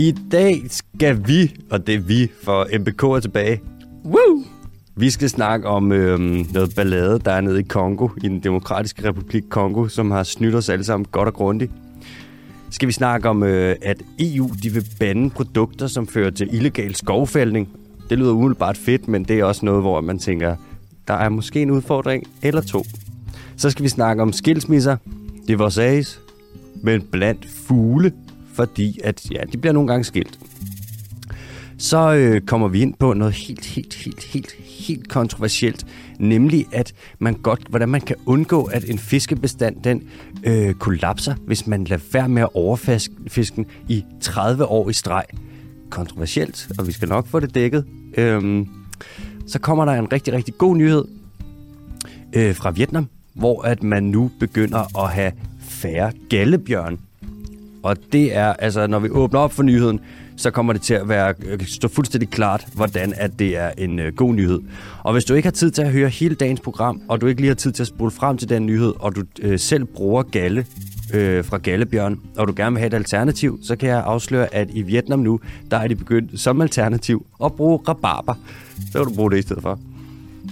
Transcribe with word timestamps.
I 0.00 0.14
dag 0.32 0.62
skal 0.68 1.28
vi, 1.28 1.56
og 1.70 1.86
det 1.86 1.94
er 1.94 1.98
vi, 1.98 2.30
for 2.42 2.78
MBK 2.78 3.02
er 3.02 3.20
tilbage. 3.20 3.60
Woo! 4.04 4.44
Vi 4.96 5.10
skal 5.10 5.30
snakke 5.30 5.68
om 5.68 5.92
øhm, 5.92 6.46
noget 6.52 6.74
ballade, 6.76 7.18
der 7.24 7.32
er 7.32 7.40
nede 7.40 7.60
i 7.60 7.62
Kongo, 7.62 8.08
i 8.22 8.28
den 8.28 8.40
demokratiske 8.40 9.08
republik 9.08 9.42
Kongo, 9.50 9.88
som 9.88 10.10
har 10.10 10.22
snydt 10.22 10.54
os 10.54 10.68
alle 10.68 10.84
sammen 10.84 11.06
godt 11.12 11.28
og 11.28 11.34
grundigt. 11.34 11.72
Skal 12.70 12.88
vi 12.88 12.92
snakke 12.92 13.28
om, 13.28 13.42
øh, 13.42 13.76
at 13.82 14.02
EU 14.18 14.50
de 14.62 14.72
vil 14.72 14.84
bande 15.00 15.30
produkter, 15.30 15.86
som 15.86 16.06
fører 16.06 16.30
til 16.30 16.54
illegal 16.54 16.94
skovfældning. 16.94 17.68
Det 18.10 18.18
lyder 18.18 18.32
umiddelbart 18.32 18.76
fedt, 18.76 19.08
men 19.08 19.24
det 19.24 19.38
er 19.38 19.44
også 19.44 19.64
noget, 19.64 19.82
hvor 19.82 20.00
man 20.00 20.18
tænker, 20.18 20.56
der 21.08 21.14
er 21.14 21.28
måske 21.28 21.62
en 21.62 21.70
udfordring 21.70 22.24
eller 22.42 22.60
to. 22.60 22.84
Så 23.56 23.70
skal 23.70 23.82
vi 23.82 23.88
snakke 23.88 24.22
om 24.22 24.32
skilsmisser, 24.32 24.96
divorces, 25.48 26.20
men 26.82 27.02
blandt 27.02 27.48
fugle, 27.66 28.12
fordi 28.58 29.00
at, 29.04 29.30
ja, 29.30 29.42
de 29.52 29.58
bliver 29.58 29.72
nogle 29.72 29.88
gange 29.88 30.04
skilt. 30.04 30.38
Så 31.78 32.14
øh, 32.14 32.40
kommer 32.40 32.68
vi 32.68 32.80
ind 32.80 32.94
på 32.94 33.12
noget 33.14 33.34
helt, 33.34 33.64
helt, 33.64 33.94
helt, 33.94 34.24
helt, 34.24 34.52
helt 34.52 35.08
kontroversielt, 35.08 35.86
nemlig 36.18 36.66
at 36.72 36.92
man 37.18 37.34
godt, 37.34 37.60
hvordan 37.68 37.88
man 37.88 38.00
kan 38.00 38.16
undgå, 38.26 38.64
at 38.64 38.84
en 38.84 38.98
fiskebestand 38.98 39.82
den 39.82 40.02
øh, 40.44 40.74
kollapser, 40.74 41.34
hvis 41.46 41.66
man 41.66 41.84
lader 41.84 42.02
være 42.12 42.28
med 42.28 42.42
at 42.42 42.48
overfiske 42.54 43.14
fisken 43.28 43.66
i 43.88 44.04
30 44.20 44.66
år 44.66 44.90
i 44.90 44.92
streg. 44.92 45.24
Kontroversielt, 45.90 46.68
og 46.78 46.86
vi 46.86 46.92
skal 46.92 47.08
nok 47.08 47.26
få 47.26 47.40
det 47.40 47.54
dækket. 47.54 47.84
Øhm, 48.16 48.68
så 49.46 49.58
kommer 49.58 49.84
der 49.84 49.92
en 49.92 50.12
rigtig, 50.12 50.34
rigtig 50.34 50.54
god 50.58 50.76
nyhed 50.76 51.04
øh, 52.32 52.54
fra 52.54 52.70
Vietnam, 52.70 53.08
hvor 53.34 53.62
at 53.62 53.82
man 53.82 54.02
nu 54.02 54.30
begynder 54.40 55.04
at 55.04 55.10
have 55.12 55.32
færre 55.60 56.12
gallebjørn. 56.30 57.07
Og 57.82 57.96
det 58.12 58.36
er, 58.36 58.52
altså 58.52 58.86
når 58.86 58.98
vi 58.98 59.08
åbner 59.10 59.40
op 59.40 59.52
for 59.52 59.62
nyheden, 59.62 60.00
så 60.36 60.50
kommer 60.50 60.72
det 60.72 60.82
til 60.82 60.94
at 60.94 61.08
være, 61.08 61.34
øh, 61.46 61.66
stå 61.66 61.88
fuldstændig 61.88 62.30
klart, 62.30 62.66
hvordan 62.74 63.14
at 63.16 63.38
det 63.38 63.56
er 63.56 63.70
en 63.78 63.98
øh, 63.98 64.14
god 64.14 64.34
nyhed. 64.34 64.60
Og 65.02 65.12
hvis 65.12 65.24
du 65.24 65.34
ikke 65.34 65.46
har 65.46 65.52
tid 65.52 65.70
til 65.70 65.82
at 65.82 65.92
høre 65.92 66.08
hele 66.08 66.34
dagens 66.34 66.60
program, 66.60 67.02
og 67.08 67.20
du 67.20 67.26
ikke 67.26 67.40
lige 67.40 67.48
har 67.48 67.54
tid 67.54 67.72
til 67.72 67.82
at 67.82 67.86
spole 67.86 68.10
frem 68.10 68.38
til 68.38 68.48
den 68.48 68.66
nyhed, 68.66 68.92
og 68.98 69.16
du 69.16 69.22
øh, 69.42 69.58
selv 69.58 69.84
bruger 69.84 70.22
galle 70.22 70.66
øh, 71.14 71.44
fra 71.44 71.58
Gallebjørn, 71.58 72.20
og 72.36 72.48
du 72.48 72.52
gerne 72.56 72.72
vil 72.72 72.78
have 72.78 72.86
et 72.86 72.94
alternativ, 72.94 73.58
så 73.62 73.76
kan 73.76 73.88
jeg 73.88 74.02
afsløre, 74.04 74.54
at 74.54 74.68
i 74.72 74.82
Vietnam 74.82 75.18
nu, 75.18 75.40
der 75.70 75.76
er 75.76 75.88
de 75.88 75.96
begyndt 75.96 76.40
som 76.40 76.60
alternativ 76.60 77.26
at 77.44 77.52
bruge 77.52 77.78
rabarber. 77.88 78.34
Så 78.92 78.98
vil 78.98 79.08
du 79.08 79.14
bruge 79.14 79.30
det 79.30 79.38
i 79.38 79.42
stedet 79.42 79.62
for. 79.62 79.78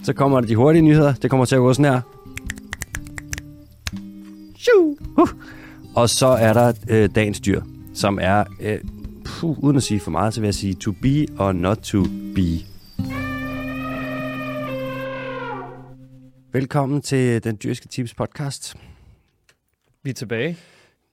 Så 0.05 0.13
kommer 0.13 0.41
der 0.41 0.49
de 0.49 0.57
hurtige 0.57 0.83
nyheder. 0.83 1.15
Det 1.15 1.31
kommer 1.31 1.45
til 1.47 1.55
at 1.55 1.61
gå 1.61 1.73
sådan 1.73 1.93
her. 1.93 2.01
Shoo! 4.59 4.97
Uh. 5.19 5.29
Og 5.97 6.09
så 6.09 6.27
er 6.27 6.53
der 6.53 6.73
øh, 6.91 7.11
dagens 7.15 7.41
dyr, 7.41 7.63
som 7.95 8.19
er, 8.23 8.45
øh, 8.61 8.81
puh, 9.25 9.59
uden 9.59 9.77
at 9.77 9.83
sige 9.83 10.01
for 10.01 10.11
meget, 10.11 10.35
så 10.35 10.41
vil 10.41 10.47
jeg 10.47 10.55
sige 10.55 10.75
to 10.75 10.93
be 10.93 11.27
or 11.39 11.53
not 11.53 11.77
to 11.77 12.03
be. 12.35 12.49
Velkommen 16.53 17.03
til 17.03 17.45
den 17.45 17.59
dyrske 17.65 17.89
tips 17.89 18.15
podcast. 18.15 18.77
Vi 20.03 20.11
er 20.11 20.15
tilbage. 20.15 20.57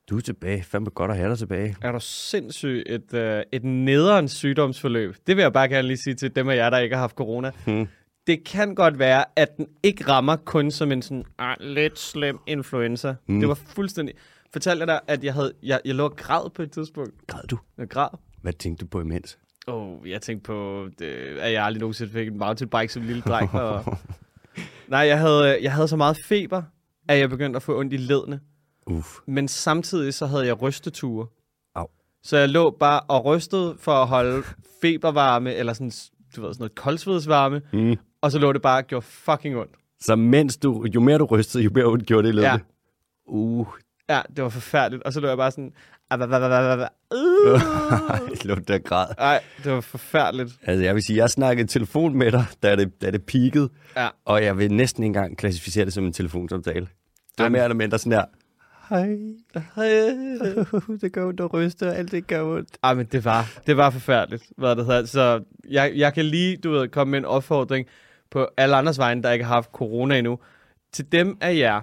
Du 0.09 0.17
er 0.17 0.21
tilbage. 0.21 0.63
Fandme 0.63 0.89
godt 0.89 1.11
at 1.11 1.17
have 1.17 1.29
dig 1.29 1.37
tilbage. 1.37 1.75
Er 1.81 1.91
du 1.91 1.99
sindssygt 2.01 2.83
et, 2.89 3.13
uh, 3.13 3.41
et 3.51 3.63
nederen 3.63 4.27
sygdomsforløb? 4.27 5.15
Det 5.27 5.35
vil 5.37 5.41
jeg 5.41 5.53
bare 5.53 5.69
gerne 5.69 5.87
lige 5.87 5.97
sige 5.97 6.15
til 6.15 6.35
dem 6.35 6.49
af 6.49 6.55
jer, 6.55 6.69
der 6.69 6.77
ikke 6.77 6.95
har 6.95 7.01
haft 7.01 7.15
corona. 7.15 7.51
Hmm. 7.65 7.87
Det 8.27 8.43
kan 8.43 8.75
godt 8.75 8.99
være, 8.99 9.25
at 9.35 9.57
den 9.57 9.67
ikke 9.83 10.07
rammer 10.07 10.35
kun 10.35 10.71
som 10.71 10.91
en 10.91 11.01
sådan 11.01 11.23
ah, 11.39 11.55
lidt 11.59 11.99
slem 11.99 12.39
influenza. 12.47 13.15
Mm. 13.27 13.39
Det 13.39 13.49
var 13.49 13.59
fuldstændig... 13.75 14.15
Fortalte 14.53 14.79
jeg 14.79 14.87
dig, 14.87 14.99
at 15.07 15.23
jeg, 15.23 15.33
havde, 15.33 15.53
jeg, 15.63 15.81
jeg 15.85 15.95
lå 15.95 16.03
og 16.03 16.15
græd 16.15 16.49
på 16.49 16.61
et 16.61 16.71
tidspunkt? 16.71 17.27
Græd 17.27 17.43
du? 17.49 17.57
Jeg 17.77 17.89
græd. 17.89 18.07
Hvad 18.41 18.53
tænkte 18.53 18.85
du 18.85 18.89
på 18.89 19.01
imens? 19.01 19.37
Oh, 19.67 20.09
jeg 20.09 20.21
tænkte 20.21 20.43
på, 20.45 20.87
det, 20.99 21.05
at 21.39 21.53
jeg 21.53 21.65
aldrig 21.65 21.79
nogensinde 21.79 22.11
fik 22.11 22.27
en 22.27 22.37
mountainbike 22.37 22.93
som 22.93 23.01
lille 23.03 23.21
dreng. 23.21 23.53
Og... 23.53 23.85
Nej, 24.87 24.99
jeg 24.99 25.19
havde, 25.19 25.63
jeg 25.63 25.73
havde 25.73 25.87
så 25.87 25.95
meget 25.95 26.17
feber, 26.27 26.63
at 27.07 27.19
jeg 27.19 27.29
begyndte 27.29 27.57
at 27.57 27.63
få 27.63 27.79
ondt 27.79 27.93
i 27.93 27.97
ledene. 27.97 28.39
Uff. 28.87 29.07
Men 29.27 29.47
samtidig 29.47 30.13
så 30.13 30.25
havde 30.25 30.45
jeg 30.45 30.61
rysteture. 30.61 31.27
Au. 31.75 31.87
Så 32.23 32.37
jeg 32.37 32.49
lå 32.49 32.69
bare 32.79 32.99
og 32.99 33.25
rystede 33.25 33.75
for 33.79 33.91
at 33.91 34.07
holde 34.07 34.43
febervarme, 34.81 35.53
eller 35.53 35.73
sådan, 35.73 35.91
du 36.35 36.41
ved, 36.41 36.53
sådan 36.53 36.61
noget 36.61 36.75
koldsvedsvarme. 36.75 37.61
Mm. 37.73 37.95
Og 38.21 38.31
så 38.31 38.39
lå 38.39 38.53
det 38.53 38.61
bare 38.61 38.77
og 38.77 38.87
gjorde 38.87 39.05
fucking 39.05 39.57
ondt. 39.57 39.71
Så 39.99 40.15
mens 40.15 40.57
du, 40.57 40.85
jo 40.95 40.99
mere 40.99 41.17
du 41.17 41.25
rystede, 41.25 41.63
jo 41.63 41.69
mere 41.73 41.85
ondt 41.85 42.05
gjorde 42.05 42.27
det 42.27 42.33
i 42.35 42.37
Ja. 42.39 42.45
ledene? 42.47 42.63
Uh, 43.25 43.67
Ja, 44.09 44.21
det 44.35 44.43
var 44.43 44.49
forfærdeligt. 44.49 45.03
Og 45.03 45.13
så 45.13 45.19
lå 45.19 45.27
jeg 45.27 45.37
bare 45.37 45.51
sådan... 45.51 45.73
Uh. 46.11 46.17
lå 48.47 48.55
der 48.55 48.77
græd. 48.77 49.05
Ej, 49.17 49.43
det 49.63 49.71
var 49.71 49.81
forfærdeligt. 49.81 50.51
Altså, 50.63 50.83
jeg 50.83 50.95
vil 50.95 51.03
sige, 51.03 51.17
jeg 51.17 51.29
snakkede 51.29 51.67
telefon 51.67 52.17
med 52.17 52.31
dig, 52.31 52.45
da 52.63 52.75
det, 52.75 53.01
da 53.01 53.11
det 53.11 53.23
peakede, 53.25 53.69
Ja. 53.95 54.07
og 54.25 54.43
jeg 54.43 54.57
vil 54.57 54.73
næsten 54.73 55.03
ikke 55.03 55.07
engang 55.07 55.37
klassificere 55.37 55.85
det 55.85 55.93
som 55.93 56.05
en 56.05 56.13
telefonsamtale. 56.13 56.87
Det 57.37 57.43
var 57.43 57.49
mere 57.49 57.63
eller 57.63 57.75
mindre 57.75 57.97
sådan 57.99 58.11
her. 58.11 58.25
Hej. 58.89 59.07
det 61.01 61.13
gør 61.13 61.27
ondt 61.27 61.39
at 61.39 61.53
ryste, 61.53 61.87
og 61.87 61.95
alt 61.95 62.11
det 62.11 62.27
gør 62.27 62.43
ondt. 62.43 62.77
Ej, 62.83 62.93
men 62.93 63.05
det 63.05 63.25
var, 63.25 63.51
det 63.67 63.77
var 63.77 63.89
forfærdeligt, 63.89 64.43
hvad 64.57 64.75
det 64.75 64.85
hedder. 64.85 65.05
Så 65.05 65.43
jeg, 65.69 65.91
jeg 65.95 66.13
kan 66.13 66.25
lige, 66.25 66.57
du 66.57 66.71
ved, 66.71 66.87
komme 66.87 67.11
med 67.11 67.19
en 67.19 67.25
opfordring 67.25 67.87
på 68.31 68.47
alle 68.57 68.75
andres 68.75 68.97
vegne, 68.99 69.23
der 69.23 69.31
ikke 69.31 69.45
har 69.45 69.53
haft 69.53 69.69
corona 69.73 70.17
endnu. 70.17 70.39
Til 70.93 71.11
dem 71.11 71.37
af 71.41 71.55
jer, 71.57 71.81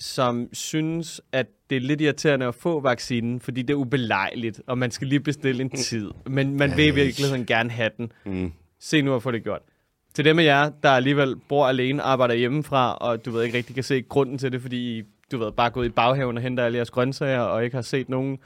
som 0.00 0.48
synes, 0.52 1.20
at 1.32 1.46
det 1.70 1.76
er 1.76 1.80
lidt 1.80 2.00
irriterende 2.00 2.46
at 2.46 2.54
få 2.54 2.80
vaccinen, 2.80 3.40
fordi 3.40 3.62
det 3.62 3.70
er 3.74 3.78
ubelejligt, 3.78 4.62
og 4.66 4.78
man 4.78 4.90
skal 4.90 5.08
lige 5.08 5.20
bestille 5.20 5.62
en 5.62 5.70
tid. 5.70 6.10
Men 6.26 6.56
man 6.56 6.76
vil 6.76 6.84
i 6.84 6.88
Ej. 6.88 6.94
virkeligheden 6.94 7.46
gerne 7.46 7.70
have 7.70 7.90
den. 7.96 8.12
Mm. 8.26 8.52
Se 8.78 9.02
nu 9.02 9.14
at 9.14 9.22
få 9.22 9.30
det 9.30 9.42
gjort. 9.42 9.60
Til 10.14 10.24
dem 10.24 10.38
af 10.38 10.44
jer, 10.44 10.70
der 10.82 10.90
alligevel 10.90 11.36
bor 11.48 11.66
alene, 11.66 12.02
arbejder 12.02 12.34
hjemmefra, 12.34 12.94
og 12.94 13.24
du 13.24 13.30
ved 13.30 13.42
ikke 13.42 13.56
rigtig 13.58 13.74
kan 13.74 13.84
se 13.84 14.02
grunden 14.02 14.38
til 14.38 14.52
det, 14.52 14.62
fordi 14.62 15.02
du 15.32 15.38
ved, 15.38 15.52
bare 15.52 15.70
gået 15.70 15.86
i 15.86 15.90
baghaven 15.90 16.36
og 16.36 16.42
henter 16.42 16.64
alle 16.64 16.76
jeres 16.76 16.90
grøntsager, 16.90 17.40
og 17.40 17.64
ikke 17.64 17.74
har 17.76 17.82
set 17.82 18.08
nogen 18.08 18.38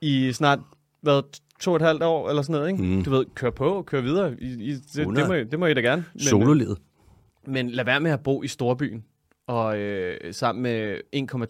i 0.00 0.32
snart, 0.32 0.58
hvad, 1.00 1.22
to 1.60 1.70
og 1.70 1.76
et 1.76 1.82
halvt 1.82 2.02
år, 2.02 2.28
eller 2.28 2.42
sådan 2.42 2.52
noget, 2.52 2.70
ikke? 2.70 2.82
Mm. 2.82 3.04
Du 3.04 3.10
ved, 3.10 3.24
kør 3.34 3.50
på, 3.50 3.82
kør 3.86 4.00
videre. 4.00 4.34
I, 4.40 4.46
I, 4.46 4.72
det, 4.72 4.82
det, 4.94 5.00
100. 5.00 5.28
må, 5.28 5.34
I- 5.34 5.44
det 5.44 5.58
må 5.58 5.66
I 5.66 5.74
da 5.74 5.80
gerne. 5.80 6.04
Men, 6.14 6.20
Sololivet. 6.22 6.78
men 7.46 7.70
lad 7.70 7.84
være 7.84 8.00
med 8.00 8.10
at 8.10 8.20
bo 8.22 8.42
i 8.42 8.48
storbyen, 8.48 9.04
og 9.46 9.78
øh, 9.78 10.34
sammen 10.34 10.62
med 10.62 10.98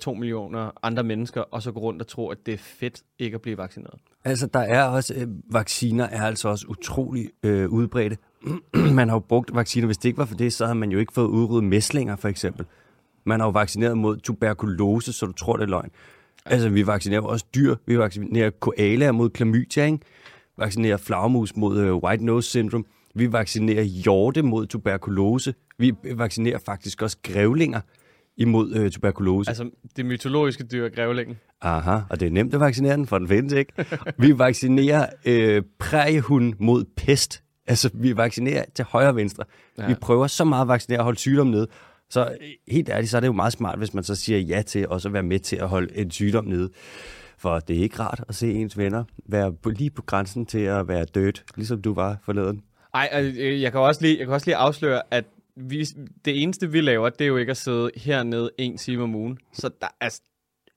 1,2 0.06 0.14
millioner 0.14 0.70
andre 0.82 1.02
mennesker, 1.02 1.40
og 1.40 1.62
så 1.62 1.72
gå 1.72 1.80
rundt 1.80 2.02
og 2.02 2.08
tro, 2.08 2.28
at 2.28 2.38
det 2.46 2.54
er 2.54 2.58
fedt 2.58 3.02
ikke 3.18 3.34
at 3.34 3.40
blive 3.40 3.58
vaccineret. 3.58 4.00
Altså, 4.24 4.46
der 4.46 4.60
er 4.60 4.84
også, 4.84 5.14
øh, 5.14 5.26
vacciner 5.50 6.04
er 6.04 6.22
altså 6.22 6.48
også 6.48 6.66
utrolig 6.68 7.30
øh, 7.42 7.68
udbredte. 7.68 8.16
man 8.98 9.08
har 9.08 9.16
jo 9.16 9.20
brugt 9.20 9.54
vacciner, 9.54 9.86
hvis 9.86 9.98
det 9.98 10.08
ikke 10.08 10.18
var 10.18 10.24
for 10.24 10.34
det, 10.34 10.52
så 10.52 10.64
havde 10.64 10.78
man 10.78 10.90
jo 10.90 10.98
ikke 10.98 11.12
fået 11.12 11.26
udryddet 11.26 11.64
mæslinger, 11.64 12.16
for 12.16 12.28
eksempel. 12.28 12.66
Man 13.24 13.40
har 13.40 13.46
jo 13.46 13.50
vaccineret 13.50 13.98
mod 13.98 14.16
tuberkulose, 14.16 15.12
så 15.12 15.26
du 15.26 15.32
tror, 15.32 15.56
det 15.56 15.62
er 15.62 15.68
løgn. 15.68 15.90
Altså, 16.46 16.68
vi 16.68 16.86
vaccinerer 16.86 17.22
også 17.22 17.46
dyr. 17.54 17.76
Vi 17.86 17.98
vaccinerer 17.98 18.50
koalaer 18.50 19.12
mod 19.12 19.30
klamydia, 19.30 19.84
ikke? 19.84 19.98
Vaccinerer 20.58 20.96
flagermus 20.96 21.56
mod 21.56 21.78
øh, 21.78 21.94
white 21.94 22.24
nose 22.24 22.48
syndrome. 22.48 22.84
Vi 23.14 23.32
vaccinerer 23.32 23.82
hjorte 23.82 24.42
mod 24.42 24.66
tuberkulose. 24.66 25.54
Vi 25.78 25.92
vaccinerer 26.14 26.58
faktisk 26.66 27.02
også 27.02 27.16
grævlinger 27.22 27.80
imod 28.36 28.74
øh, 28.74 28.90
tuberkulose. 28.90 29.50
Altså, 29.50 29.70
det 29.96 30.06
mytologiske 30.06 30.64
dyr, 30.64 30.88
grævlingen. 30.88 31.36
Aha, 31.60 31.98
og 32.10 32.20
det 32.20 32.26
er 32.26 32.30
nemt 32.30 32.54
at 32.54 32.60
vaccinere 32.60 32.96
den, 32.96 33.06
for 33.06 33.18
den 33.18 33.28
findes 33.28 33.52
ikke. 33.52 33.72
Vi 34.18 34.38
vaccinerer 34.38 35.06
øh, 35.24 35.62
præriehund 35.78 36.54
mod 36.58 36.84
pest. 36.96 37.42
Altså, 37.66 37.90
vi 37.94 38.16
vaccinerer 38.16 38.64
til 38.74 38.84
højre 38.84 39.08
og 39.08 39.16
venstre. 39.16 39.44
Ja. 39.78 39.86
Vi 39.86 39.94
prøver 39.94 40.26
så 40.26 40.44
meget 40.44 40.62
at 40.62 40.68
vaccinere 40.68 41.00
og 41.00 41.04
holde 41.04 41.18
sygdom 41.18 41.46
nede. 41.46 41.66
Så 42.10 42.36
helt 42.68 42.88
ærligt, 42.88 43.10
så 43.10 43.16
er 43.16 43.20
det 43.20 43.26
jo 43.26 43.32
meget 43.32 43.52
smart, 43.52 43.78
hvis 43.78 43.94
man 43.94 44.04
så 44.04 44.14
siger 44.14 44.38
ja 44.38 44.62
til 44.62 44.88
også 44.88 45.08
at 45.08 45.12
være 45.12 45.22
med 45.22 45.38
til 45.38 45.56
at 45.56 45.68
holde 45.68 45.96
en 45.96 46.10
sygdom 46.10 46.44
nede. 46.44 46.70
For 47.38 47.58
det 47.58 47.78
er 47.78 47.82
ikke 47.82 48.00
rart 48.00 48.24
at 48.28 48.34
se 48.34 48.52
ens 48.52 48.78
venner 48.78 49.04
være 49.28 49.52
på, 49.52 49.70
lige 49.70 49.90
på 49.90 50.02
grænsen 50.02 50.46
til 50.46 50.58
at 50.58 50.88
være 50.88 51.04
død, 51.04 51.32
ligesom 51.56 51.82
du 51.82 51.94
var 51.94 52.16
forleden. 52.24 52.62
Ej, 52.94 53.32
øh, 53.38 53.62
jeg 53.62 53.72
kan 53.72 53.80
også 53.80 54.02
lige, 54.02 54.18
jeg 54.18 54.26
kan 54.26 54.34
også 54.34 54.46
lige 54.46 54.56
afsløre, 54.56 55.02
at 55.10 55.24
vi, 55.56 55.84
det 56.24 56.42
eneste, 56.42 56.70
vi 56.70 56.80
laver, 56.80 57.08
det 57.08 57.20
er 57.24 57.28
jo 57.28 57.36
ikke 57.36 57.50
at 57.50 57.56
sidde 57.56 57.90
hernede 57.96 58.50
en 58.58 58.78
time 58.78 59.02
om 59.02 59.14
ugen. 59.14 59.38
Så 59.52 59.70
der, 59.80 59.86
altså, 60.00 60.22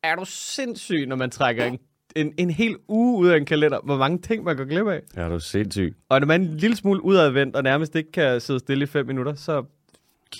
er 0.03 0.15
du 0.15 0.25
sindssyg, 0.25 1.05
når 1.07 1.15
man 1.15 1.29
trækker 1.29 1.65
en, 1.65 1.79
en, 2.15 2.33
en 2.37 2.49
hel 2.49 2.75
uge 2.87 3.17
ud 3.17 3.27
af 3.27 3.37
en 3.37 3.45
kalender, 3.45 3.79
hvor 3.83 3.97
mange 3.97 4.17
ting 4.17 4.43
man 4.43 4.57
går 4.57 4.65
glip 4.65 4.87
af. 4.87 5.01
Er 5.15 5.29
du 5.29 5.39
sindssyg? 5.39 5.95
Og 6.09 6.19
når 6.19 6.27
man 6.27 6.41
er 6.41 6.49
en 6.49 6.57
lille 6.57 6.75
smule 6.75 7.03
udadvendt, 7.03 7.55
og 7.55 7.63
nærmest 7.63 7.95
ikke 7.95 8.11
kan 8.11 8.41
sidde 8.41 8.59
stille 8.59 8.83
i 8.83 8.85
fem 8.85 9.05
minutter, 9.05 9.33
så 9.33 9.63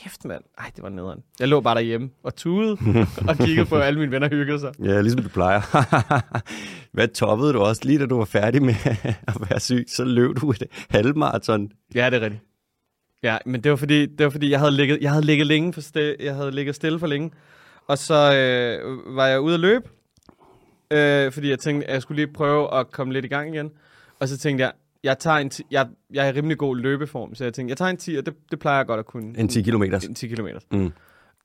kæft 0.03 0.25
mand. 0.25 0.43
Ej, 0.57 0.71
det 0.75 0.83
var 0.83 0.89
nederen. 0.89 1.19
Jeg 1.39 1.47
lå 1.47 1.61
bare 1.61 1.75
derhjemme 1.75 2.09
og 2.23 2.35
tudede 2.35 2.77
og 3.29 3.37
kiggede 3.37 3.65
på, 3.65 3.75
at 3.75 3.83
alle 3.83 3.99
mine 3.99 4.11
venner 4.11 4.29
hyggede 4.29 4.59
sig. 4.59 4.71
Ja, 4.83 5.01
ligesom 5.01 5.23
du 5.23 5.29
plejer. 5.29 5.61
Hvad 6.93 7.07
toppede 7.07 7.53
du 7.53 7.59
også 7.59 7.81
lige, 7.85 7.99
da 7.99 8.05
du 8.05 8.17
var 8.17 8.25
færdig 8.25 8.61
med 8.63 8.73
at 9.27 9.37
være 9.49 9.59
syg? 9.59 9.85
Så 9.87 10.03
løb 10.05 10.35
du 10.41 10.49
et 10.51 10.63
halvmarathon. 10.89 11.71
Ja, 11.95 12.09
det 12.09 12.17
er 12.17 12.21
rigtigt. 12.21 12.43
Ja, 13.23 13.37
men 13.45 13.63
det 13.63 13.71
var 13.71 13.77
fordi, 13.77 14.05
det 14.05 14.23
var 14.23 14.29
fordi 14.29 14.49
jeg 14.49 14.59
havde 14.59 14.71
ligget, 14.71 14.97
jeg 15.01 15.11
havde 15.11 15.25
ligget 15.25 15.47
længe 15.47 15.73
for 15.73 15.81
stille, 15.81 16.15
jeg 16.19 16.35
havde 16.35 16.51
ligget 16.51 16.75
stille 16.75 16.99
for 16.99 17.07
længe. 17.07 17.31
Og 17.87 17.97
så 17.97 18.13
øh, 18.13 19.15
var 19.15 19.27
jeg 19.27 19.39
ude 19.41 19.53
at 19.53 19.59
løbe. 19.59 19.89
øh, 20.91 21.31
fordi 21.31 21.49
jeg 21.49 21.59
tænkte, 21.59 21.87
at 21.87 21.93
jeg 21.93 22.01
skulle 22.01 22.15
lige 22.25 22.33
prøve 22.33 22.73
at 22.79 22.91
komme 22.91 23.13
lidt 23.13 23.25
i 23.25 23.27
gang 23.27 23.55
igen. 23.55 23.69
Og 24.19 24.27
så 24.27 24.37
tænkte 24.37 24.63
jeg, 24.63 24.71
jeg, 25.05 25.19
tager 25.19 25.37
en 25.37 25.49
ti- 25.49 25.63
jeg, 25.71 25.87
jeg 26.13 26.27
er 26.27 26.35
rimelig 26.35 26.57
god 26.57 26.77
løbeform, 26.77 27.35
så 27.35 27.43
jeg 27.43 27.53
tænkte, 27.53 27.71
jeg 27.71 27.77
tager 27.77 27.89
en 27.91 27.97
10, 27.97 28.15
og 28.15 28.25
det, 28.25 28.33
det 28.51 28.59
plejer 28.59 28.77
jeg 28.77 28.85
godt 28.87 28.99
at 28.99 29.05
kunne. 29.05 29.39
En 29.39 29.47
10 29.47 29.61
kilometer. 29.61 29.99
En 30.07 30.15
10 30.15 30.27
km. 30.27 30.47
Mm. 30.71 30.91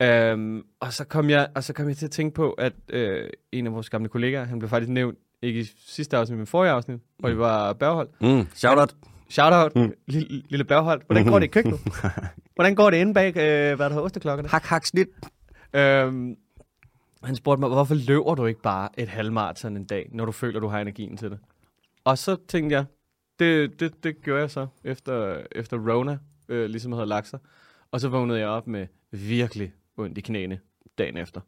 Øhm, 0.02 0.62
og, 0.80 0.92
så 0.92 1.04
kom 1.04 1.30
jeg, 1.30 1.48
og 1.54 1.64
så 1.64 1.72
kom 1.72 1.88
jeg 1.88 1.96
til 1.96 2.04
at 2.04 2.10
tænke 2.10 2.34
på, 2.34 2.50
at 2.50 2.72
øh, 2.88 3.30
en 3.52 3.66
af 3.66 3.72
vores 3.72 3.90
gamle 3.90 4.08
kollegaer, 4.08 4.44
han 4.44 4.58
blev 4.58 4.68
faktisk 4.68 4.90
nævnt, 4.90 5.18
ikke 5.42 5.60
i 5.60 5.64
sidste 5.86 6.16
afsnit, 6.16 6.38
men 6.38 6.46
forrige 6.46 6.72
afsnit, 6.72 7.00
hvor 7.18 7.28
det 7.28 7.38
var 7.38 7.72
Berghold. 7.72 8.08
Mm. 8.20 8.46
Shout 8.54 8.78
out. 8.78 8.94
Shoutout, 9.30 9.76
Mm. 9.76 9.82
mm. 9.82 9.92
lille, 10.06 10.42
lille 10.48 10.64
Berghold. 10.64 11.02
Hvordan 11.06 11.26
går 11.26 11.38
det 11.38 11.46
i 11.46 11.48
køkkenet? 11.48 11.80
Hvordan 12.54 12.74
går 12.74 12.90
det 12.90 12.96
inde 12.96 13.14
bag, 13.14 13.28
øh, 13.28 13.32
hvad 13.76 13.76
der 13.76 13.88
hedder, 13.88 14.00
osteklokkerne? 14.02 14.48
Hak, 14.48 14.64
hak, 14.64 14.86
snit. 14.86 15.08
Øhm, 15.74 16.36
han 17.24 17.36
spurgte 17.36 17.60
mig, 17.60 17.68
hvorfor 17.68 17.94
løber 17.94 18.34
du 18.34 18.46
ikke 18.46 18.60
bare 18.62 18.88
et 18.98 19.08
halvmarathon 19.08 19.76
en 19.76 19.84
dag, 19.84 20.08
når 20.12 20.24
du 20.24 20.32
føler, 20.32 20.60
du 20.60 20.68
har 20.68 20.80
energien 20.80 21.16
til 21.16 21.30
det? 21.30 21.38
Og 22.04 22.18
så 22.18 22.36
tænkte 22.48 22.76
jeg, 22.76 22.84
det, 23.40 23.80
det, 23.80 24.04
det 24.04 24.22
gjorde 24.22 24.40
jeg 24.40 24.50
så, 24.50 24.66
efter, 24.84 25.42
efter 25.52 25.76
Rona 25.76 26.18
øh, 26.48 26.70
ligesom 26.70 26.92
havde 26.92 27.06
lagt 27.06 27.28
sig. 27.28 27.38
Og 27.90 28.00
så 28.00 28.08
vågnede 28.08 28.38
jeg 28.38 28.48
op 28.48 28.66
med 28.66 28.86
virkelig 29.10 29.72
ondt 29.96 30.18
i 30.18 30.20
knæene 30.20 30.60
dagen 30.98 31.16
efter. 31.16 31.40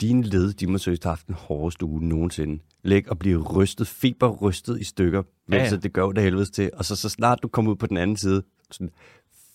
Dine 0.00 0.22
led, 0.22 0.52
de 0.52 0.66
må 0.66 0.78
seriøst 0.78 1.04
have 1.04 1.10
haft 1.10 1.26
den 1.26 1.34
hårdeste 1.34 1.84
uge 1.84 2.08
nogensinde. 2.08 2.62
Læg 2.82 3.10
og 3.10 3.18
blive 3.18 3.42
rystet, 3.42 3.86
feberrystet 3.86 4.80
i 4.80 4.84
stykker, 4.84 5.22
mens 5.46 5.62
ja. 5.62 5.68
ja. 5.68 5.76
det 5.76 5.92
gør 5.92 6.06
det 6.06 6.22
helvedes 6.22 6.50
til. 6.50 6.70
Og 6.74 6.84
så, 6.84 6.96
så 6.96 7.08
snart 7.08 7.38
du 7.42 7.48
kommer 7.48 7.70
ud 7.72 7.76
på 7.76 7.86
den 7.86 7.96
anden 7.96 8.16
side, 8.16 8.42
sådan, 8.70 8.90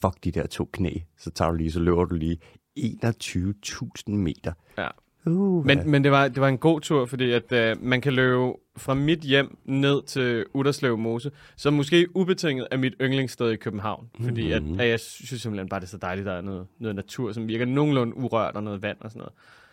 fuck 0.02 0.24
de 0.24 0.32
der 0.32 0.48
to 0.48 0.70
knæ, 0.74 0.94
så 1.18 1.32
tager 1.32 1.52
du 1.52 1.58
lige, 1.58 1.72
så 1.72 1.80
løber 1.80 2.06
du 2.06 2.16
lige 2.16 2.38
21.000 2.80 4.12
meter. 4.12 4.54
Ja. 4.78 4.88
Uh, 5.26 5.66
Men, 5.66 5.90
men 5.92 6.04
det, 6.04 6.12
var, 6.12 6.28
det 6.28 6.42
var 6.42 6.48
en 6.48 6.58
god 6.58 6.82
tur, 6.82 7.06
fordi 7.06 7.32
at 7.32 7.52
øh, 7.52 7.84
man 7.84 8.02
kan 8.02 8.14
løbe 8.14 8.54
fra 8.78 8.94
mit 8.94 9.20
hjem 9.20 9.58
ned 9.66 10.04
til 10.04 10.46
Udderslev 10.54 10.98
Mose, 10.98 11.32
som 11.56 11.74
måske 11.74 12.16
ubetinget 12.16 12.68
er 12.72 12.78
mit 12.78 12.94
yndlingssted 13.02 13.52
i 13.52 13.56
København. 13.56 14.10
Fordi 14.22 14.52
at, 14.52 14.64
Mhm. 14.64 14.80
at 14.80 14.88
jeg 14.88 15.00
synes 15.00 15.42
simpelthen 15.42 15.70
bare, 15.70 15.80
det 15.80 15.86
er 15.86 15.90
så 15.90 15.98
dejligt, 15.98 16.26
der 16.26 16.34
er 16.34 16.42
noget, 16.42 16.68
noget 16.80 16.96
natur, 16.96 17.32
som 17.32 17.48
virker 17.48 17.66
nogenlunde 17.66 18.18
urørt 18.18 18.56
og 18.56 18.64
noget 18.64 18.82
vand 18.82 18.98
og 19.02 19.12
sådan 19.12 19.20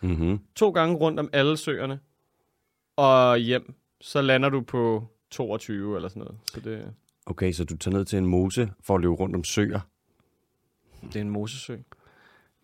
noget. 0.03 0.19
mm-hmm. 0.21 0.41
To 0.57 0.71
gange 0.71 0.97
rundt 0.97 1.21
om 1.21 1.31
alle 1.33 1.57
søerne, 1.57 1.99
og 2.97 3.39
hjem, 3.39 3.75
så 4.01 4.23
lander 4.23 4.49
du 4.49 4.61
på 4.61 5.05
22 5.31 5.97
eller 5.97 6.09
sådan 6.09 6.21
noget. 6.21 6.37
Så 6.55 6.61
det, 6.61 6.93
Okay, 7.27 7.53
så 7.53 7.65
du 7.65 7.77
tager 7.77 7.97
ned 7.97 8.05
til 8.05 8.19
en 8.19 8.27
mose 8.27 8.71
for 8.81 8.95
at 8.95 9.01
løbe 9.01 9.15
rundt 9.15 9.37
om 9.37 9.45
søer. 9.45 9.81
det 11.03 11.17
er 11.17 11.21
en 11.21 11.31
mosesø. 11.31 11.77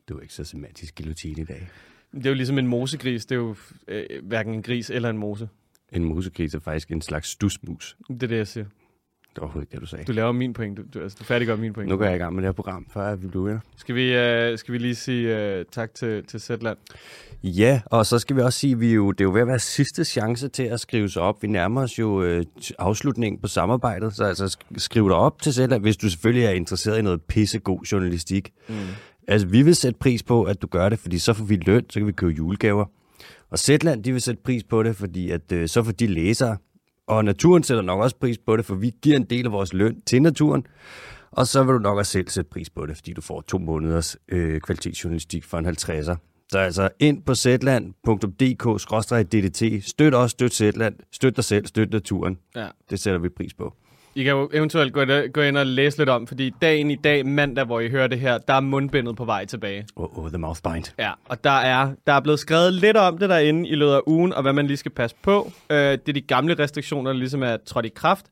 Du 0.08 0.17
er 0.17 0.20
ikke 0.20 0.34
så 0.34 0.44
semantisk 0.44 0.96
guillotine 0.96 1.43
i 1.43 1.44
dag. 1.44 1.69
Det 2.14 2.26
er 2.26 2.30
jo 2.30 2.34
ligesom 2.34 2.58
en 2.58 2.66
mosegris. 2.66 3.26
Det 3.26 3.34
er 3.34 3.40
jo 3.40 3.56
øh, 3.88 4.04
hverken 4.22 4.54
en 4.54 4.62
gris 4.62 4.90
eller 4.90 5.10
en 5.10 5.18
mose. 5.18 5.48
En 5.92 6.04
mosegris 6.04 6.54
er 6.54 6.60
faktisk 6.60 6.90
en 6.90 7.02
slags 7.02 7.28
stusmus. 7.28 7.96
Det 8.08 8.22
er 8.22 8.26
det, 8.26 8.36
jeg 8.36 8.46
siger. 8.46 8.64
Det 8.64 9.40
var 9.40 9.42
overhovedet 9.42 9.66
ikke 9.66 9.72
det, 9.72 9.80
du 9.80 9.86
sagde. 9.86 10.04
Du 10.04 10.12
laver 10.12 10.32
min 10.32 10.52
point. 10.52 10.76
Du, 10.76 10.82
du, 10.94 11.02
altså, 11.02 11.16
du 11.18 11.24
færdiggør 11.24 11.56
min 11.56 11.72
point. 11.72 11.88
Nu 11.90 11.96
går 11.96 12.04
jeg 12.04 12.14
i 12.14 12.18
gang 12.18 12.34
med 12.34 12.42
det 12.42 12.48
her 12.48 12.52
program, 12.52 12.86
før 12.92 13.14
vi 13.14 13.26
bliver 13.26 13.58
Skal 13.76 13.94
vi, 13.94 14.14
øh, 14.14 14.58
skal 14.58 14.72
vi 14.72 14.78
lige 14.78 14.94
sige 14.94 15.38
øh, 15.38 15.64
tak 15.72 15.94
til, 15.94 16.24
til 16.24 16.40
Zetland? 16.40 16.78
Ja, 17.42 17.80
og 17.86 18.06
så 18.06 18.18
skal 18.18 18.36
vi 18.36 18.40
også 18.40 18.58
sige, 18.58 18.78
vi 18.78 18.92
jo, 18.94 19.12
det 19.12 19.20
er 19.20 19.24
jo 19.24 19.32
ved 19.32 19.40
at 19.40 19.46
være 19.46 19.58
sidste 19.58 20.04
chance 20.04 20.48
til 20.48 20.62
at 20.62 20.80
skrive 20.80 21.08
sig 21.08 21.22
op. 21.22 21.42
Vi 21.42 21.48
nærmer 21.48 21.82
os 21.82 21.98
jo 21.98 22.22
øh, 22.22 22.44
afslutningen 22.78 23.40
på 23.40 23.48
samarbejdet, 23.48 24.14
så 24.14 24.24
altså 24.24 24.58
sk- 24.58 24.78
skriv 24.78 25.08
dig 25.08 25.16
op 25.16 25.42
til 25.42 25.54
selv, 25.54 25.78
hvis 25.78 25.96
du 25.96 26.10
selvfølgelig 26.10 26.44
er 26.44 26.50
interesseret 26.50 26.98
i 26.98 27.02
noget 27.02 27.22
pissegod 27.22 27.80
journalistik. 27.92 28.52
Mm. 28.68 28.74
Altså, 29.32 29.46
vi 29.46 29.62
vil 29.62 29.76
sætte 29.76 29.99
pris 29.99 30.23
på, 30.23 30.43
at 30.43 30.62
du 30.62 30.67
gør 30.67 30.88
det, 30.88 30.99
fordi 30.99 31.19
så 31.19 31.32
får 31.32 31.44
vi 31.44 31.56
løn, 31.56 31.90
så 31.90 32.00
kan 32.00 32.06
vi 32.06 32.12
købe 32.12 32.32
julegaver. 32.32 32.84
Og 33.50 33.58
Zetland, 33.58 34.05
de 34.05 34.12
vil 34.12 34.20
sætte 34.20 34.43
pris 34.43 34.64
på 34.64 34.82
det, 34.82 34.96
fordi 34.96 35.31
at, 35.31 35.52
øh, 35.52 35.69
så 35.69 35.82
får 35.82 35.93
de 35.93 36.06
læsere. 36.06 36.56
Og 37.06 37.25
naturen 37.25 37.62
sætter 37.62 37.82
nok 37.82 38.00
også 38.00 38.17
pris 38.17 38.38
på 38.38 38.56
det, 38.56 38.64
for 38.64 38.75
vi 38.75 38.93
giver 39.02 39.17
en 39.17 39.25
del 39.25 39.46
af 39.46 39.52
vores 39.52 39.73
løn 39.73 40.00
til 40.06 40.23
naturen. 40.23 40.67
Og 41.31 41.46
så 41.46 41.64
vil 41.64 41.75
du 41.75 41.79
nok 41.79 41.99
også 41.99 42.12
selv 42.12 42.29
sætte 42.29 42.50
pris 42.50 42.70
på 42.70 42.87
det, 42.87 42.96
fordi 42.96 43.12
du 43.12 43.20
får 43.20 43.40
to 43.40 43.58
måneders 43.58 44.17
øh, 44.29 44.61
kvalitetsjournalistik 44.61 45.44
for 45.44 45.58
en 45.58 45.67
50'er. 45.67 46.17
Så 46.52 46.58
altså 46.58 46.88
ind 46.99 47.23
på 47.23 47.34
zetland.dk-ddt. 47.34 49.84
Støt 49.84 50.14
os, 50.14 50.31
støt 50.31 50.55
Zetland, 50.55 50.94
støt 51.12 51.37
dig 51.37 51.44
selv, 51.44 51.67
støt 51.67 51.90
naturen. 51.90 52.38
Ja. 52.56 52.67
Det 52.90 53.00
sætter 53.00 53.20
vi 53.20 53.29
pris 53.29 53.55
på. 53.55 53.75
I 54.14 54.22
kan 54.22 54.32
jo 54.32 54.50
eventuelt 54.52 54.92
gå, 54.92 55.04
gå 55.34 55.40
ind 55.40 55.56
og 55.56 55.66
læse 55.66 55.98
lidt 55.98 56.08
om, 56.08 56.26
fordi 56.26 56.50
dagen 56.62 56.90
i 56.90 56.96
dag, 56.96 57.26
mandag, 57.26 57.64
hvor 57.64 57.80
I 57.80 57.90
hører 57.90 58.06
det 58.06 58.20
her, 58.20 58.38
der 58.38 58.54
er 58.54 58.60
mundbindet 58.60 59.16
på 59.16 59.24
vej 59.24 59.44
tilbage. 59.44 59.86
Oh, 59.96 60.18
oh, 60.18 60.28
the 60.28 60.38
mouth 60.38 60.60
bind. 60.62 60.84
Ja, 60.98 61.10
og 61.24 61.44
der 61.44 61.50
er, 61.50 61.92
der 62.06 62.12
er 62.12 62.20
blevet 62.20 62.38
skrevet 62.40 62.72
lidt 62.72 62.96
om 62.96 63.18
det 63.18 63.28
derinde 63.28 63.68
i 63.68 63.74
løbet 63.74 63.92
af 63.92 64.00
ugen, 64.06 64.32
og 64.32 64.42
hvad 64.42 64.52
man 64.52 64.66
lige 64.66 64.76
skal 64.76 64.90
passe 64.90 65.16
på. 65.22 65.52
Øh, 65.70 65.76
det 65.76 66.08
er 66.08 66.12
de 66.12 66.20
gamle 66.20 66.54
restriktioner, 66.58 67.12
der 67.12 67.18
ligesom 67.18 67.42
er 67.42 67.56
trådt 67.66 67.86
i 67.86 67.88
kraft. 67.88 68.26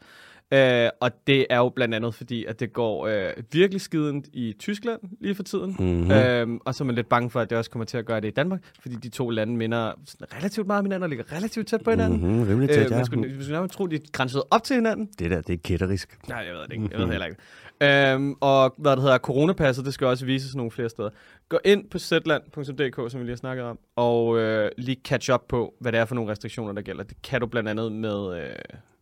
Øh, 0.52 0.88
og 1.00 1.10
det 1.26 1.46
er 1.50 1.56
jo 1.58 1.68
blandt 1.68 1.94
andet 1.94 2.14
fordi, 2.14 2.44
at 2.44 2.60
det 2.60 2.72
går 2.72 3.06
øh, 3.06 3.32
virkelig 3.52 3.80
skidende 3.80 4.28
i 4.32 4.54
Tyskland 4.58 5.00
lige 5.20 5.34
for 5.34 5.42
tiden. 5.42 5.76
Mhm. 5.78 6.10
Øhm, 6.10 6.60
og 6.64 6.74
så 6.74 6.84
er 6.84 6.86
man 6.86 6.94
lidt 6.94 7.08
bange 7.08 7.30
for, 7.30 7.40
at 7.40 7.50
det 7.50 7.58
også 7.58 7.70
kommer 7.70 7.86
til 7.86 7.98
at 7.98 8.06
gøre 8.06 8.20
det 8.20 8.28
i 8.28 8.30
Danmark, 8.30 8.60
fordi 8.80 8.94
de 8.94 9.08
to 9.08 9.30
lande 9.30 9.56
minder 9.56 9.92
sådan 10.04 10.26
relativt 10.36 10.66
meget 10.66 10.78
om 10.78 10.84
hinanden 10.84 11.02
og 11.02 11.08
ligger 11.08 11.32
relativt 11.32 11.68
tæt 11.68 11.80
på 11.84 11.90
hinanden. 11.90 12.20
Mm-hmm, 12.20 12.42
rimelig 12.48 12.68
tæt, 12.68 12.78
Øh, 12.84 12.90
ja. 12.90 12.96
man 12.96 13.06
skulle, 13.06 13.28
man 13.34 13.42
skulle 13.42 13.68
tro, 13.68 13.86
de 13.86 13.98
grænset 14.12 14.42
op 14.50 14.62
til 14.62 14.76
hinanden. 14.76 15.08
Det 15.18 15.30
der, 15.30 15.40
det 15.40 15.52
er 15.52 15.58
kætterisk. 15.64 16.18
Nej, 16.28 16.38
jeg 16.38 16.54
ved 16.54 16.62
det 16.62 16.72
ikke. 16.72 16.88
Jeg 16.90 16.98
ved 16.98 17.04
det 17.06 17.12
heller 17.12 17.26
ikke. 17.26 17.40
Øhm, 17.82 18.34
og 18.40 18.74
hvad 18.78 18.92
det 18.92 19.02
hedder, 19.02 19.18
coronapasset, 19.18 19.84
det 19.84 19.94
skal 19.94 20.06
også 20.06 20.24
vises 20.26 20.54
nogle 20.56 20.70
flere 20.70 20.88
steder. 20.88 21.10
Gå 21.48 21.58
ind 21.64 21.90
på 21.90 21.98
zland.dk, 21.98 23.10
som 23.10 23.20
vi 23.20 23.24
lige 23.24 23.30
har 23.30 23.36
snakket 23.36 23.64
om, 23.64 23.78
og 23.96 24.38
øh, 24.38 24.70
lige 24.78 24.96
catch 25.04 25.32
up 25.32 25.40
på, 25.48 25.74
hvad 25.80 25.92
det 25.92 26.00
er 26.00 26.04
for 26.04 26.14
nogle 26.14 26.30
restriktioner, 26.30 26.72
der 26.72 26.82
gælder. 26.82 27.02
Det 27.04 27.22
kan 27.22 27.40
du 27.40 27.46
blandt 27.46 27.68
andet 27.68 27.92
med, 27.92 28.40
øh, 28.42 28.48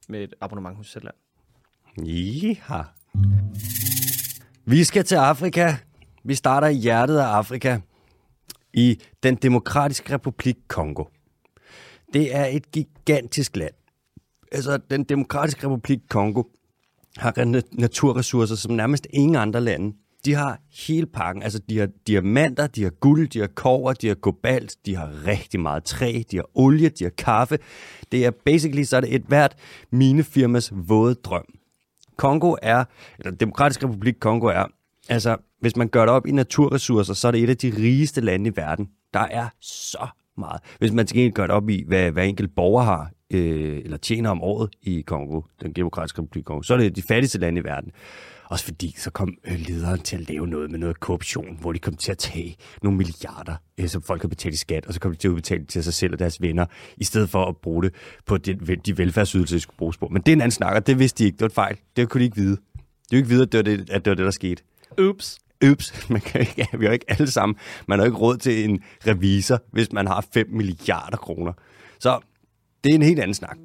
med 0.09 0.25
et 0.25 0.35
abonnement 0.41 0.77
hos 0.77 0.87
Zetland. 0.87 1.15
Ja. 2.07 2.83
Vi 4.65 4.85
skal 4.85 5.05
til 5.05 5.15
Afrika. 5.15 5.75
Vi 6.25 6.35
starter 6.35 6.69
i 6.69 6.75
hjertet 6.75 7.19
af 7.19 7.27
Afrika. 7.27 7.79
I 8.75 9.01
den 9.23 9.35
demokratiske 9.35 10.15
republik 10.15 10.57
Kongo. 10.69 11.05
Det 12.13 12.37
er 12.37 12.45
et 12.45 12.73
gigantisk 12.73 13.57
land. 13.57 13.75
Altså, 14.53 14.79
den 14.91 15.05
demokratiske 15.05 15.71
republik 15.71 15.99
Kongo 16.09 16.43
har 17.17 17.63
naturressourcer 17.73 18.57
som 18.57 18.73
nærmest 18.73 19.07
ingen 19.11 19.37
andre 19.37 19.61
lande. 19.61 19.97
De 20.25 20.35
har 20.35 20.61
hele 20.89 21.07
pakken. 21.07 21.43
Altså, 21.43 21.59
de 21.69 21.79
har 21.79 21.89
diamanter, 22.07 22.67
de 22.67 22.83
har 22.83 22.91
guld, 22.91 23.29
de 23.29 23.41
har 23.41 23.47
kover, 23.47 23.93
de 23.93 24.09
har 24.09 24.15
kobalt, 24.15 24.77
de 24.87 24.97
har 24.97 25.27
rigtig 25.27 25.61
meget 25.61 25.85
træ, 25.85 26.23
de 26.31 26.37
har 26.37 26.47
olie, 26.55 26.89
de 26.89 27.05
har 27.05 27.13
kaffe. 27.19 27.59
Det 28.13 28.27
er 28.27 28.31
basically, 28.31 28.83
så 28.83 28.97
er 28.97 29.01
det 29.01 29.15
et 29.15 29.23
hvert 29.23 29.57
minefirmas 29.91 30.73
våde 30.75 31.15
drøm. 31.15 31.58
Kongo 32.19 32.57
er, 32.63 32.85
eller 33.19 33.33
Demokratisk 33.33 33.85
Republik 33.85 34.15
Kongo 34.21 34.47
er, 34.47 34.65
altså 35.09 35.37
hvis 35.61 35.77
man 35.77 35.89
gør 35.89 36.01
det 36.01 36.11
op 36.11 36.27
i 36.27 36.31
naturressourcer, 36.31 37.15
så 37.15 37.29
er 37.29 37.33
det 37.33 37.43
et 37.43 37.51
af 37.51 37.57
de 37.57 37.73
rigeste 37.79 38.21
lande 38.21 38.51
i 38.51 38.57
verden. 38.57 38.89
Der 39.15 39.21
er 39.21 39.49
så 39.61 40.07
meget. 40.39 40.61
Hvis 40.79 40.93
man 40.93 41.07
til 41.07 41.17
gengæld 41.17 41.33
gør 41.33 41.47
det 41.47 41.57
op 41.57 41.69
i, 41.69 41.85
hvad 41.87 42.11
hver 42.11 42.23
enkelt 42.23 42.55
borger 42.55 42.83
har, 42.83 43.11
øh, 43.31 43.81
eller 43.85 43.97
tjener 43.97 44.31
om 44.31 44.43
året 44.43 44.71
i 44.83 45.01
Kongo, 45.01 45.43
den 45.63 45.73
demokratiske 45.73 46.23
republik 46.23 46.45
Kongo, 46.45 46.63
så 46.63 46.75
er 46.75 46.79
det 46.79 46.97
de 46.97 47.03
fattigste 47.03 47.39
lande 47.39 47.61
i 47.61 47.65
verden. 47.65 47.93
Også 48.51 48.65
fordi, 48.65 48.95
så 48.99 49.11
kom 49.11 49.35
øh, 49.45 49.59
lederen 49.59 50.01
til 50.01 50.17
at 50.17 50.29
lave 50.29 50.47
noget 50.47 50.71
med 50.71 50.79
noget 50.79 51.01
korruption, 51.01 51.59
hvor 51.61 51.73
de 51.73 51.79
kom 51.79 51.97
til 51.97 52.11
at 52.11 52.19
tage 52.19 52.57
nogle 52.83 52.99
milliarder, 52.99 53.57
øh, 53.79 53.89
som 53.89 54.03
folk 54.03 54.23
har 54.23 54.29
betalt 54.29 54.55
i 54.55 54.59
skat, 54.59 54.87
og 54.87 54.95
så 54.95 55.01
kom 55.01 55.13
de 55.13 55.19
til 55.19 55.29
at 55.29 55.31
udbetale 55.31 55.65
til 55.65 55.85
sig 55.85 55.95
selv 55.95 56.13
og 56.13 56.19
deres 56.19 56.43
venner, 56.43 56.67
i 56.97 57.05
stedet 57.05 57.31
for 57.31 57.45
at 57.45 57.57
bruge 57.57 57.83
det 57.83 57.95
på 58.27 58.37
de, 58.37 58.55
de 58.77 58.99
velfærdsydelser, 58.99 59.57
de 59.57 59.61
skulle 59.61 59.77
bruges 59.77 59.97
på. 59.97 60.09
Men 60.09 60.23
det 60.23 60.33
er 60.33 60.37
en 60.37 60.41
anden 60.41 60.51
snak, 60.51 60.75
og 60.75 60.87
det 60.87 60.99
vidste 60.99 61.19
de 61.19 61.27
ikke. 61.27 61.37
Det 61.37 61.41
var 61.41 61.47
et 61.47 61.53
fejl. 61.53 61.77
Det 61.97 62.09
kunne 62.09 62.19
de 62.21 62.25
ikke 62.25 62.37
vide. 62.37 62.57
De 62.57 62.61
kunne 63.11 63.19
ikke 63.19 63.29
vide, 63.29 63.43
at 63.43 63.53
det 63.53 63.59
var 63.59 63.63
det, 63.63 63.91
at 63.91 64.05
det, 64.05 64.11
var 64.11 64.15
det 64.15 64.25
der 64.25 64.31
skete. 64.31 64.63
Ups. 64.99 65.39
Ups, 65.71 65.93
man 66.11 66.21
kan 66.21 66.41
ikke, 66.41 66.55
vi 66.79 66.85
har 66.85 66.89
jo 66.89 66.93
ikke 66.93 67.11
alle 67.11 67.31
sammen. 67.31 67.57
Man 67.89 67.99
har 67.99 68.07
ikke 68.07 68.19
råd 68.19 68.37
til 68.37 68.65
en 68.65 68.83
revisor, 69.07 69.63
hvis 69.73 69.93
man 69.93 70.07
har 70.07 70.27
5 70.35 70.47
milliarder 70.51 71.17
kroner. 71.17 71.53
Så 71.99 72.21
det 72.85 72.91
er 72.91 72.95
en 72.95 73.03
helt 73.03 73.21
anden 73.21 73.35
snak. 73.35 73.59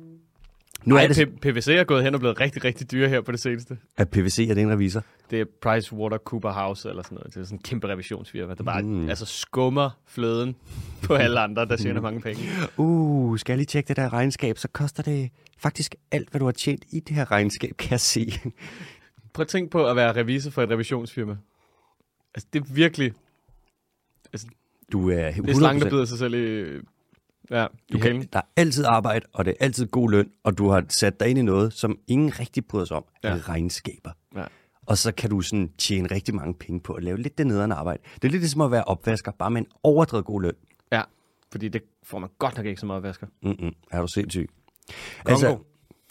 Nu 0.86 0.96
er 0.96 1.08
det, 1.08 1.40
PVC 1.42 1.68
er 1.68 1.84
gået 1.84 2.04
hen 2.04 2.14
og 2.14 2.20
blevet 2.20 2.40
rigtig, 2.40 2.64
rigtig 2.64 2.92
dyre 2.92 3.10
her 3.10 3.22
på 3.22 3.32
det 3.32 3.40
seneste. 3.40 3.78
at 3.98 4.10
PVC 4.10 4.48
er 4.50 4.54
det 4.54 4.64
en 4.64 4.72
revisor. 4.72 5.04
Det 5.32 5.42
er 5.42 5.46
PricewaterhouseCoopers 5.62 6.86
eller 6.86 7.04
sådan 7.04 7.16
noget. 7.16 7.34
Det 7.34 7.42
er 7.42 7.44
sådan 7.44 7.58
en 7.58 7.62
kæmpe 7.62 7.88
revisionsfirma, 7.88 8.54
der 8.54 8.64
bare 8.64 8.82
mm. 8.82 9.10
altså 9.10 9.26
skummer 9.26 9.90
fløden 10.08 10.56
på 11.04 11.16
alle 11.26 11.40
andre, 11.40 11.66
der 11.66 11.76
tjener 11.76 12.02
mange 12.02 12.22
penge. 12.22 12.42
Uh, 12.78 13.40
skal 13.40 13.54
jeg 13.54 13.58
lige 13.58 13.66
tjekke 13.66 13.88
det 13.88 13.98
der 13.98 14.14
regnskab, 14.14 14.58
så 14.58 14.68
koster 14.68 15.04
det 15.04 15.30
faktisk 15.58 15.96
alt, 16.12 16.30
hvad 16.30 16.40
du 16.40 16.46
har 16.46 16.52
tjent 16.52 16.84
i 16.92 17.00
det 17.00 17.16
her 17.16 17.32
regnskab, 17.32 17.78
kan 17.78 17.92
jeg 17.92 18.00
se. 18.00 18.34
Prøv 19.34 19.44
at 19.44 19.48
tænke 19.48 19.72
på 19.72 19.88
at 19.88 19.96
være 19.96 20.16
revisor 20.16 20.52
for 20.52 20.64
et 20.64 20.70
revisionsfirma. 20.70 21.38
Altså, 22.36 22.48
det 22.54 22.60
er 22.60 22.74
virkelig... 22.74 23.14
Du 24.92 25.10
er 25.10 25.32
100%, 25.32 25.42
Det 25.42 25.50
er 25.50 25.54
slangen, 25.54 25.84
der 25.84 25.90
bider 25.90 26.06
sig 26.06 26.18
selv 26.18 26.34
i... 26.34 26.80
Ja, 27.50 27.68
du 27.94 27.98
kan, 28.00 28.28
der 28.34 28.40
er 28.40 28.44
altid 28.56 28.86
arbejde, 28.86 29.26
og 29.34 29.46
det 29.46 29.52
er 29.60 29.66
altid 29.66 29.88
god 29.88 30.12
løn, 30.12 30.30
og 30.44 30.58
du 30.58 30.68
har 30.70 30.86
sat 30.90 31.20
dig 31.20 31.28
ind 31.30 31.40
i 31.40 31.42
noget, 31.42 31.74
som 31.74 31.98
ingen 32.08 32.40
rigtig 32.40 32.66
bryder 32.66 32.86
sig 32.86 32.98
om, 32.98 33.06
ja. 33.24 33.30
Er 33.30 33.50
regnskaber. 33.50 34.12
Ja. 34.36 34.44
Og 34.86 34.98
så 34.98 35.12
kan 35.12 35.30
du 35.30 35.42
sådan 35.42 35.70
tjene 35.78 36.12
rigtig 36.12 36.36
mange 36.36 36.54
penge 36.54 36.80
på 36.80 36.94
at 36.94 37.04
lave 37.04 37.18
lidt 37.18 37.38
det 37.38 37.48
nederen 37.48 37.72
arbejde. 37.72 38.04
Det 38.16 38.24
er 38.24 38.32
lidt 38.32 38.42
ligesom 38.42 38.62
at 38.62 38.72
være 38.72 38.84
opvasker, 38.84 39.32
bare 39.40 39.52
med 39.52 39.62
en 39.62 39.68
overdrevet 39.84 40.26
god 40.26 40.42
løn. 40.42 40.54
Ja, 40.92 41.02
Fordi 41.52 41.68
det 41.68 41.82
får 42.04 42.20
man 42.20 42.30
godt 42.40 42.58
nok 42.58 42.66
ikke 42.66 42.80
så 42.80 42.86
meget 42.86 43.04
vasker. 43.04 43.28
Mm-mm. 43.44 43.74
Er 43.92 44.02
du 44.02 44.08
sindssyg? 44.08 44.50
Kongo. 45.24 45.32
Altså, 45.32 45.58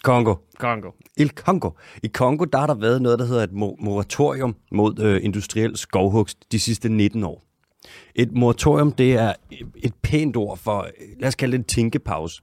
Kongo. 0.03 0.35
Kongo. 0.59 0.91
Il 1.17 1.29
Congo. 1.29 1.71
I 2.03 2.07
Kongo, 2.09 2.45
der 2.45 2.59
har 2.59 2.67
der 2.67 2.75
været 2.75 3.03
noget, 3.03 3.19
der 3.19 3.25
hedder 3.25 3.43
et 3.43 3.51
mo- 3.51 3.85
moratorium 3.85 4.57
mod 4.73 4.99
øh, 4.99 5.25
industriel 5.25 5.77
skovhugst 5.77 6.53
de 6.53 6.61
sidste 6.61 6.89
19 6.89 7.25
år. 7.25 7.43
Et 8.15 8.33
moratorium, 8.33 8.93
det 8.93 9.13
er 9.13 9.33
et 9.77 9.95
pænt 10.03 10.37
ord 10.37 10.59
for, 10.59 10.89
lad 11.21 11.29
os 11.29 11.35
kalde 11.35 11.53
det 11.53 11.59
en 11.59 11.65
tænkepause. 11.65 12.43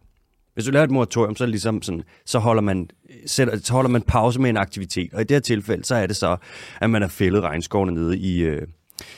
Hvis 0.53 0.65
du 0.65 0.71
laver 0.71 0.83
et 0.83 0.91
moratorium, 0.91 1.35
så, 1.35 1.43
er 1.43 1.45
det 1.45 1.51
ligesom 1.51 1.81
sådan, 1.81 2.03
så, 2.25 2.39
holder 2.39 2.61
man, 2.61 2.89
sætter, 3.25 3.57
så 3.57 3.73
holder 3.73 3.89
man 3.89 4.01
pause 4.01 4.41
med 4.41 4.49
en 4.49 4.57
aktivitet. 4.57 5.13
Og 5.13 5.21
i 5.21 5.23
det 5.23 5.35
her 5.35 5.39
tilfælde, 5.39 5.83
så 5.83 5.95
er 5.95 6.07
det 6.07 6.15
så, 6.15 6.37
at 6.81 6.89
man 6.89 7.01
har 7.01 7.09
fældet 7.09 7.43
regnskovene 7.43 7.91
nede 7.91 8.17
i, 8.17 8.39
øh, 8.39 8.67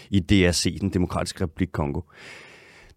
i 0.10 0.20
DRC, 0.20 0.80
den 0.80 0.90
Demokratiske 0.90 1.44
Republik 1.44 1.70
Kongo. 1.72 2.02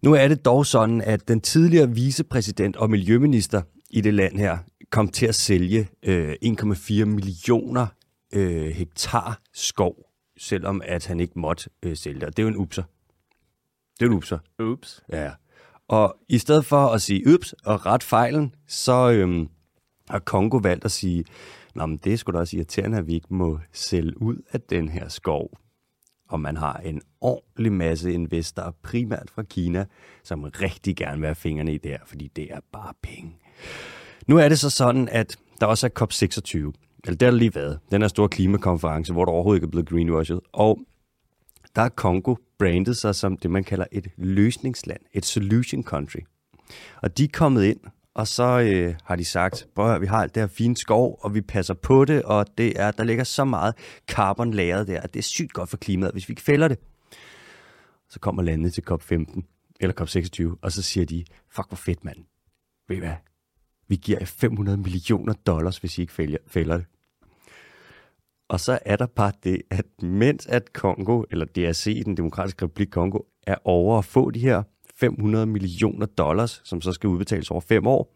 Nu 0.01 0.13
er 0.13 0.27
det 0.27 0.45
dog 0.45 0.65
sådan, 0.65 1.01
at 1.01 1.27
den 1.27 1.41
tidligere 1.41 1.89
vicepræsident 1.89 2.75
og 2.75 2.89
miljøminister 2.89 3.61
i 3.89 4.01
det 4.01 4.13
land 4.13 4.37
her 4.37 4.57
kom 4.89 5.07
til 5.07 5.25
at 5.25 5.35
sælge 5.35 5.87
øh, 6.03 6.35
1,4 6.45 7.05
millioner 7.05 7.87
øh, 8.33 8.65
hektar 8.65 9.41
skov, 9.53 9.95
selvom 10.37 10.81
at 10.85 11.05
han 11.05 11.19
ikke 11.19 11.39
måtte 11.39 11.69
øh, 11.83 11.97
sælge 11.97 12.19
det. 12.19 12.27
Og 12.27 12.37
det 12.37 12.43
er 12.43 12.47
jo 12.47 12.49
en 12.49 12.57
upser. 12.57 12.83
Det 13.99 14.05
er 14.05 14.09
en 14.09 14.13
upser. 14.13 14.39
Oops. 14.59 15.03
Ja. 15.11 15.31
Og 15.87 16.17
i 16.29 16.37
stedet 16.37 16.65
for 16.65 16.87
at 16.87 17.01
sige 17.01 17.33
ups 17.33 17.53
og 17.53 17.85
ret 17.85 18.03
fejlen, 18.03 18.55
så 18.67 19.11
øhm, 19.11 19.49
har 20.09 20.19
Kongo 20.19 20.57
valgt 20.57 20.85
at 20.85 20.91
sige, 20.91 21.25
Nå, 21.75 21.85
men 21.85 21.97
det 21.97 22.13
er 22.13 22.17
sgu 22.17 22.31
da 22.31 22.37
også 22.37 22.57
irriterende, 22.57 22.97
at 22.97 23.07
vi 23.07 23.13
ikke 23.13 23.33
må 23.33 23.59
sælge 23.73 24.21
ud 24.21 24.37
af 24.51 24.61
den 24.61 24.89
her 24.89 25.07
skov. 25.07 25.49
Og 26.29 26.39
man 26.39 26.57
har 26.57 26.73
en 26.73 27.01
ordentlig 27.21 27.71
masse 27.71 28.13
investorer, 28.13 28.71
primært 28.83 29.29
fra 29.35 29.43
Kina, 29.43 29.85
som 30.23 30.43
rigtig 30.43 30.95
gerne 30.95 31.17
vil 31.17 31.27
have 31.27 31.35
fingrene 31.35 31.73
i 31.73 31.77
det 31.77 31.91
her, 31.91 31.99
fordi 32.05 32.27
det 32.35 32.53
er 32.53 32.59
bare 32.71 32.93
penge. 33.03 33.37
Nu 34.27 34.37
er 34.37 34.49
det 34.49 34.59
så 34.59 34.69
sådan, 34.69 35.09
at 35.09 35.37
der 35.61 35.65
også 35.65 35.87
er 35.87 36.01
COP26, 36.01 36.57
eller 36.57 37.17
det 37.17 37.21
har 37.21 37.31
der 37.31 37.37
lige 37.37 37.55
været, 37.55 37.79
den 37.91 38.01
her 38.01 38.07
store 38.07 38.29
klimakonference, 38.29 39.13
hvor 39.13 39.25
der 39.25 39.31
overhovedet 39.31 39.57
ikke 39.57 39.65
er 39.65 39.71
blevet 39.71 39.89
greenwashed, 39.89 40.39
og 40.53 40.79
der 41.75 41.81
er 41.81 41.89
Kongo 41.89 42.35
brandet 42.59 42.97
sig 42.97 43.15
som 43.15 43.37
det, 43.37 43.51
man 43.51 43.63
kalder 43.63 43.85
et 43.91 44.07
løsningsland, 44.17 45.01
et 45.13 45.25
solution 45.25 45.83
country. 45.83 46.19
Og 47.01 47.17
de 47.17 47.23
er 47.23 47.29
kommet 47.33 47.63
ind, 47.63 47.79
og 48.13 48.27
så 48.27 48.59
øh, 48.59 48.95
har 49.03 49.15
de 49.15 49.25
sagt, 49.25 49.67
at 49.77 50.01
vi 50.01 50.05
har 50.05 50.21
alt 50.21 50.35
det 50.35 50.43
her 50.43 50.47
fine 50.47 50.77
skov, 50.77 51.19
og 51.21 51.33
vi 51.33 51.41
passer 51.41 51.73
på 51.73 52.05
det, 52.05 52.23
og 52.23 52.45
det 52.57 52.79
er, 52.81 52.91
der 52.91 53.03
ligger 53.03 53.23
så 53.23 53.45
meget 53.45 53.75
carbon 54.07 54.53
lagret 54.53 54.87
der, 54.87 55.01
at 55.01 55.13
det 55.13 55.19
er 55.19 55.23
sygt 55.23 55.53
godt 55.53 55.69
for 55.69 55.77
klimaet, 55.77 56.11
hvis 56.11 56.29
vi 56.29 56.31
ikke 56.31 56.41
fælder 56.41 56.67
det. 56.67 56.79
Så 58.09 58.19
kommer 58.19 58.43
landet 58.43 58.73
til 58.73 58.83
COP15, 58.91 59.41
eller 59.79 60.01
COP26, 60.01 60.59
og 60.61 60.71
så 60.71 60.81
siger 60.81 61.05
de, 61.05 61.25
fuck 61.49 61.67
hvor 61.67 61.75
fedt 61.75 62.03
mand. 62.03 62.17
Ved 62.87 62.97
I 62.97 62.99
hvad? 62.99 63.15
Vi 63.87 63.95
giver 63.95 64.17
jer 64.19 64.25
500 64.25 64.77
millioner 64.77 65.33
dollars, 65.33 65.77
hvis 65.77 65.97
I 65.97 66.01
ikke 66.01 66.13
fælder, 66.13 66.37
fælder 66.47 66.77
det. 66.77 66.85
Og 68.47 68.59
så 68.59 68.79
er 68.85 68.95
der 68.95 69.05
bare 69.05 69.31
det, 69.43 69.61
at 69.69 69.85
mens 70.03 70.45
at 70.47 70.73
Kongo, 70.73 71.23
eller 71.31 71.45
DRC, 71.45 72.03
den 72.05 72.17
demokratiske 72.17 72.65
republik 72.65 72.87
Kongo, 72.87 73.19
er 73.47 73.55
over 73.63 73.97
at 73.97 74.05
få 74.05 74.31
de 74.31 74.39
her 74.39 74.63
500 74.95 75.45
millioner 75.45 76.05
dollars, 76.05 76.61
som 76.63 76.81
så 76.81 76.91
skal 76.91 77.07
udbetales 77.07 77.51
over 77.51 77.61
fem 77.61 77.87
år, 77.87 78.15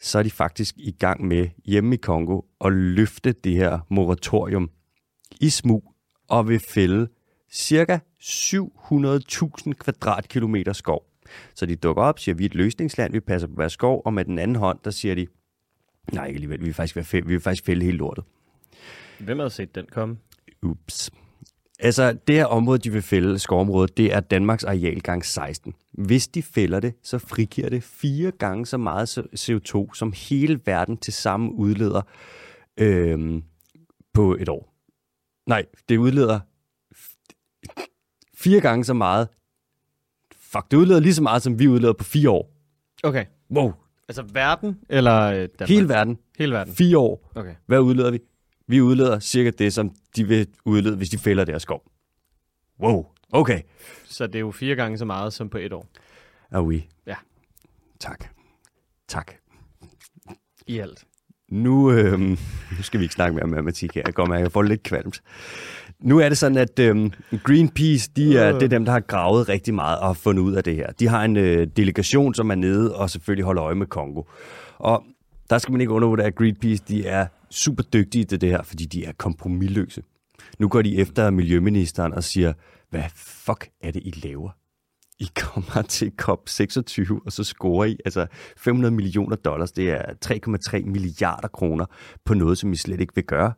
så 0.00 0.18
er 0.18 0.22
de 0.22 0.30
faktisk 0.30 0.74
i 0.78 0.90
gang 0.90 1.24
med 1.24 1.48
hjemme 1.64 1.94
i 1.94 1.98
Kongo 1.98 2.40
at 2.64 2.72
løfte 2.72 3.32
det 3.32 3.52
her 3.52 3.78
moratorium 3.88 4.70
i 5.40 5.50
smug 5.50 5.94
og 6.28 6.48
vil 6.48 6.60
fælde 6.60 7.08
cirka 7.52 7.98
700.000 8.22 9.72
kvadratkilometer 9.72 10.72
skov. 10.72 11.06
Så 11.54 11.66
de 11.66 11.76
dukker 11.76 12.02
op, 12.02 12.18
siger, 12.18 12.34
vi 12.34 12.44
er 12.44 12.48
et 12.48 12.54
løsningsland, 12.54 13.12
vi 13.12 13.20
passer 13.20 13.48
på 13.48 13.54
vores 13.56 13.72
skov, 13.72 14.02
og 14.04 14.14
med 14.14 14.24
den 14.24 14.38
anden 14.38 14.56
hånd, 14.56 14.78
der 14.84 14.90
siger 14.90 15.14
de, 15.14 15.26
nej 16.12 16.26
ikke 16.26 16.36
alligevel, 16.36 16.60
vi 16.60 16.64
vil 16.64 16.74
faktisk, 16.74 16.96
være 16.96 17.04
fælde, 17.04 17.26
vi 17.26 17.32
vil 17.32 17.40
faktisk 17.40 17.64
fælde 17.64 17.84
hele 17.84 17.98
lortet. 17.98 18.24
Hvem 19.20 19.38
havde 19.38 19.50
set 19.50 19.74
den 19.74 19.86
komme? 19.92 20.16
Ups. 20.62 21.10
Altså, 21.78 22.12
det 22.26 22.34
her 22.34 22.44
område, 22.44 22.78
de 22.78 22.92
vil 22.92 23.02
fælde, 23.02 23.38
skovområdet, 23.38 23.96
det 23.96 24.14
er 24.14 24.20
Danmarks 24.20 24.64
areal 24.64 25.00
gang 25.00 25.24
16. 25.24 25.74
Hvis 25.92 26.28
de 26.28 26.42
fælder 26.42 26.80
det, 26.80 26.94
så 27.02 27.18
frigiver 27.18 27.68
det 27.68 27.82
fire 27.82 28.30
gange 28.30 28.66
så 28.66 28.76
meget 28.76 29.18
CO2, 29.18 29.94
som 29.94 30.12
hele 30.16 30.60
verden 30.64 30.96
til 30.96 31.12
sammen 31.12 31.50
udleder 31.52 32.02
øhm, 32.76 33.42
på 34.14 34.34
et 34.34 34.48
år. 34.48 34.74
Nej, 35.46 35.66
det 35.88 35.96
udleder 35.96 36.40
fire 38.34 38.60
gange 38.60 38.84
så 38.84 38.94
meget. 38.94 39.28
Fuck, 40.36 40.70
det 40.70 40.76
udleder 40.76 41.00
lige 41.00 41.14
så 41.14 41.22
meget, 41.22 41.42
som 41.42 41.58
vi 41.58 41.68
udleder 41.68 41.92
på 41.92 42.04
fire 42.04 42.30
år. 42.30 42.52
Okay. 43.02 43.24
Wow. 43.50 43.72
Altså 44.08 44.22
verden, 44.22 44.78
eller 44.88 45.20
øh, 45.22 45.36
Danmark? 45.36 45.68
Hele 45.68 45.88
verden. 45.88 46.18
Hele 46.38 46.52
verden. 46.52 46.74
Fire 46.74 46.98
år. 46.98 47.32
Okay. 47.34 47.54
Hvad 47.66 47.78
udleder 47.78 48.10
vi? 48.10 48.18
Vi 48.70 48.80
udleder 48.80 49.18
cirka 49.18 49.50
det, 49.58 49.72
som 49.72 49.90
de 50.16 50.24
vil 50.24 50.46
udlede, 50.64 50.96
hvis 50.96 51.08
de 51.08 51.18
fælder 51.18 51.44
deres 51.44 51.62
skov. 51.62 51.82
Wow, 52.80 53.06
okay. 53.32 53.60
Så 54.04 54.26
det 54.26 54.34
er 54.34 54.40
jo 54.40 54.50
fire 54.50 54.74
gange 54.74 54.98
så 54.98 55.04
meget 55.04 55.32
som 55.32 55.48
på 55.48 55.58
et 55.58 55.72
år. 55.72 55.86
Er 56.50 56.62
vi? 56.62 56.88
Ja. 57.06 57.14
Tak. 58.00 58.24
Tak. 59.08 59.32
I 60.66 60.78
alt. 60.78 61.04
Nu, 61.48 61.92
øh, 61.92 62.20
nu 62.20 62.36
skal 62.82 63.00
vi 63.00 63.04
ikke 63.04 63.14
snakke 63.14 63.34
mere 63.34 63.42
om 63.42 63.48
matematik 63.48 63.94
her. 63.94 64.02
Jeg 64.06 64.14
går 64.14 64.26
med, 64.26 64.38
jeg 64.38 64.52
får 64.52 64.62
lidt 64.62 64.82
kvalmt. 64.82 65.22
Nu 66.00 66.18
er 66.18 66.28
det 66.28 66.38
sådan, 66.38 66.58
at 66.58 66.78
øh, 66.78 67.10
Greenpeace, 67.42 68.10
de 68.16 68.38
er, 68.38 68.52
det 68.52 68.62
er 68.62 68.68
dem, 68.68 68.84
der 68.84 68.92
har 68.92 69.00
gravet 69.00 69.48
rigtig 69.48 69.74
meget 69.74 69.98
og 69.98 70.06
har 70.06 70.12
fundet 70.12 70.42
ud 70.42 70.54
af 70.54 70.64
det 70.64 70.74
her. 70.74 70.92
De 70.92 71.08
har 71.08 71.24
en 71.24 71.36
øh, 71.36 71.66
delegation, 71.76 72.34
som 72.34 72.50
er 72.50 72.54
nede 72.54 72.96
og 72.96 73.10
selvfølgelig 73.10 73.44
holder 73.44 73.64
øje 73.64 73.74
med 73.74 73.86
Kongo. 73.86 74.22
Og 74.78 75.04
der 75.50 75.58
skal 75.58 75.72
man 75.72 75.80
ikke 75.80 75.92
undervurdere, 75.92 76.26
at 76.26 76.34
Greenpeace 76.34 76.84
de 76.88 77.06
er 77.06 77.26
super 77.50 77.82
dygtige 77.82 78.24
til 78.24 78.40
det 78.40 78.48
her, 78.48 78.62
fordi 78.62 78.86
de 78.86 79.04
er 79.04 79.12
kompromilløse. 79.12 80.02
Nu 80.58 80.68
går 80.68 80.82
de 80.82 80.96
efter 80.96 81.30
miljøministeren 81.30 82.14
og 82.14 82.24
siger, 82.24 82.52
hvad 82.90 83.04
fuck 83.16 83.70
er 83.80 83.90
det, 83.90 84.02
I 84.04 84.10
laver? 84.10 84.50
I 85.18 85.30
kommer 85.36 85.82
til 85.88 86.12
COP26, 86.22 87.24
og 87.24 87.32
så 87.32 87.44
scorer 87.44 87.84
I 87.84 87.96
altså 88.04 88.26
500 88.56 88.94
millioner 88.94 89.36
dollars. 89.36 89.72
Det 89.72 89.90
er 89.90 90.02
3,3 90.80 90.84
milliarder 90.84 91.48
kroner 91.48 91.86
på 92.24 92.34
noget, 92.34 92.58
som 92.58 92.72
I 92.72 92.76
slet 92.76 93.00
ikke 93.00 93.14
vil 93.14 93.24
gøre. 93.24 93.52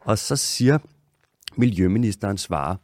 Og 0.00 0.18
så 0.18 0.36
siger 0.36 0.78
miljøministeren 1.56 2.38
svarer, 2.38 2.76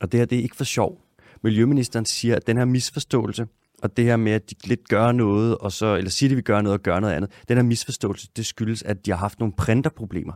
og 0.00 0.12
det 0.12 0.20
her 0.20 0.24
det 0.24 0.38
er 0.38 0.42
ikke 0.42 0.56
for 0.56 0.64
sjov. 0.64 1.00
Miljøministeren 1.42 2.04
siger, 2.04 2.36
at 2.36 2.46
den 2.46 2.56
her 2.56 2.64
misforståelse, 2.64 3.46
og 3.82 3.96
det 3.96 4.04
her 4.04 4.16
med, 4.16 4.32
at 4.32 4.50
de 4.50 4.54
lidt 4.64 4.88
gør 4.88 5.12
noget, 5.12 5.58
og 5.58 5.72
så, 5.72 5.96
eller 5.96 6.10
siger, 6.10 6.28
at 6.28 6.30
de 6.30 6.34
vil 6.34 6.44
gøre 6.44 6.62
noget 6.62 6.78
og 6.78 6.82
gøre 6.82 7.00
noget 7.00 7.14
andet, 7.14 7.30
den 7.48 7.56
her 7.56 7.64
misforståelse, 7.64 8.28
det 8.36 8.46
skyldes, 8.46 8.82
at 8.82 9.06
de 9.06 9.10
har 9.10 9.18
haft 9.18 9.38
nogle 9.38 9.54
printerproblemer. 9.56 10.32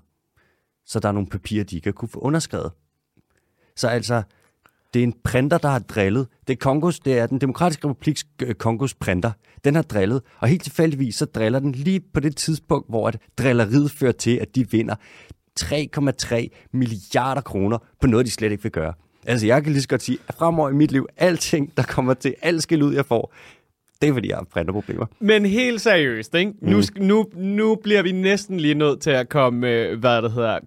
Så 0.87 1.01
der 1.01 1.09
er 1.09 1.13
nogle 1.13 1.29
papirer, 1.29 1.65
de 1.65 1.77
ikke 1.77 1.87
har 1.87 1.93
kunne 1.93 2.09
få 2.09 2.19
underskrevet. 2.19 2.73
Så 3.77 3.89
altså, 3.89 4.23
det 4.95 5.01
er 5.01 5.05
en 5.05 5.15
printer, 5.25 5.59
der 5.59 5.69
har 5.69 5.79
drillet. 5.79 6.29
Det 6.47 6.53
er, 6.53 6.57
Kongos, 6.57 7.01
det 7.01 7.19
er 7.19 7.27
den 7.27 7.41
demokratiske 7.41 7.89
republiks 7.89 8.27
øh, 8.43 8.55
Kongos 8.55 8.95
printer. 8.95 9.33
Den 9.65 9.75
har 9.75 9.83
drillet, 9.83 10.23
og 10.39 10.49
helt 10.49 10.63
tilfældigvis 10.63 11.15
så 11.15 11.25
driller 11.25 11.59
den 11.59 11.73
lige 11.73 12.01
på 12.15 12.21
det 12.21 12.37
tidspunkt, 12.37 12.89
hvor 12.89 13.09
at 13.09 13.19
drilleriet 13.39 13.91
fører 13.91 14.13
til, 14.13 14.37
at 14.37 14.55
de 14.55 14.71
vinder 14.71 14.95
3,3 15.61 16.69
milliarder 16.73 17.41
kroner 17.41 17.79
på 18.01 18.07
noget, 18.07 18.27
de 18.27 18.31
slet 18.31 18.53
ikke 18.53 18.63
vil 18.63 18.73
gøre. 18.73 18.95
Altså, 19.27 19.47
jeg 19.47 19.63
kan 19.63 19.73
lige 19.73 19.83
så 19.83 19.89
godt 19.89 20.03
sige, 20.03 20.19
at 20.29 20.35
fremover 20.35 20.71
i 20.71 20.73
mit 20.73 20.93
liv, 20.93 21.07
alting, 21.17 21.77
der 21.77 21.83
kommer 21.83 22.15
til, 22.15 22.35
alt 22.43 22.63
skal 22.63 22.83
ud, 22.83 22.95
jeg 22.95 23.07
får, 23.07 23.33
det 24.03 24.09
er, 24.09 24.13
fordi 24.13 24.29
jeg 24.29 24.37
har 24.37 24.45
printerproblemer. 24.45 25.07
Men 25.21 25.47
helt 25.47 25.81
seriøst, 25.81 26.35
ikke? 26.35 26.53
Mm. 26.61 26.69
Nu, 26.69 26.83
nu, 26.97 27.27
nu 27.35 27.75
bliver 27.75 28.03
vi 28.03 28.13
næsten 28.13 28.61
lige 28.61 28.75
nødt 28.75 29.01
til 29.01 29.11
at 29.11 29.29
komme, 29.29 29.71
øh, 29.71 29.99
hvad 29.99 30.23
det 30.23 30.33
hedder, 30.33 30.59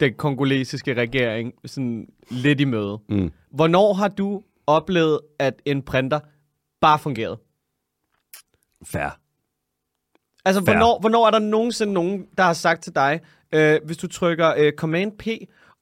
den 0.00 0.14
kongolesiske 0.14 0.94
regering 0.94 1.52
sådan 1.64 2.08
lidt 2.30 2.60
i 2.60 2.64
møde. 2.64 2.98
Mm. 3.08 3.30
Hvornår 3.50 3.92
har 3.92 4.08
du 4.08 4.42
oplevet, 4.66 5.20
at 5.38 5.54
en 5.64 5.82
printer 5.82 6.20
bare 6.80 6.98
fungerede? 6.98 7.38
Fair. 8.84 9.18
Altså, 10.44 10.64
Fair. 10.64 10.74
hvornår, 10.74 11.00
hvornår 11.00 11.26
er 11.26 11.30
der 11.30 11.38
nogensinde 11.38 11.92
nogen, 11.92 12.26
der 12.38 12.44
har 12.44 12.52
sagt 12.52 12.82
til 12.82 12.94
dig, 12.94 13.20
øh, 13.52 13.80
hvis 13.84 13.96
du 13.96 14.06
trykker 14.06 14.54
øh, 14.56 14.72
Command 14.72 15.12
P, 15.18 15.26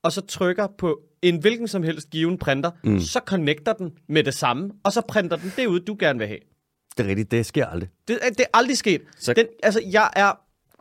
og 0.02 0.12
så 0.12 0.20
trykker 0.20 0.66
på 0.78 1.00
en 1.22 1.36
hvilken 1.40 1.68
som 1.68 1.82
helst 1.82 2.10
given 2.10 2.38
printer, 2.38 2.70
mm. 2.84 3.00
så 3.00 3.20
connecter 3.26 3.72
den 3.72 3.90
med 4.08 4.24
det 4.24 4.34
samme, 4.34 4.70
og 4.84 4.92
så 4.92 5.00
printer 5.08 5.36
den 5.36 5.52
det 5.56 5.66
ud, 5.66 5.80
du 5.80 5.96
gerne 5.98 6.18
vil 6.18 6.28
have. 6.28 6.38
Det 6.96 7.04
er 7.06 7.08
rigtigt, 7.10 7.30
det 7.30 7.46
sker 7.46 7.66
aldrig. 7.66 7.88
Det, 8.08 8.18
er- 8.22 8.28
det 8.30 8.40
er 8.40 8.58
aldrig 8.58 8.76
sket. 8.78 9.00
Så- 9.18 9.32
Den, 9.32 9.46
altså, 9.62 9.80
jeg 9.92 10.10
er... 10.16 10.32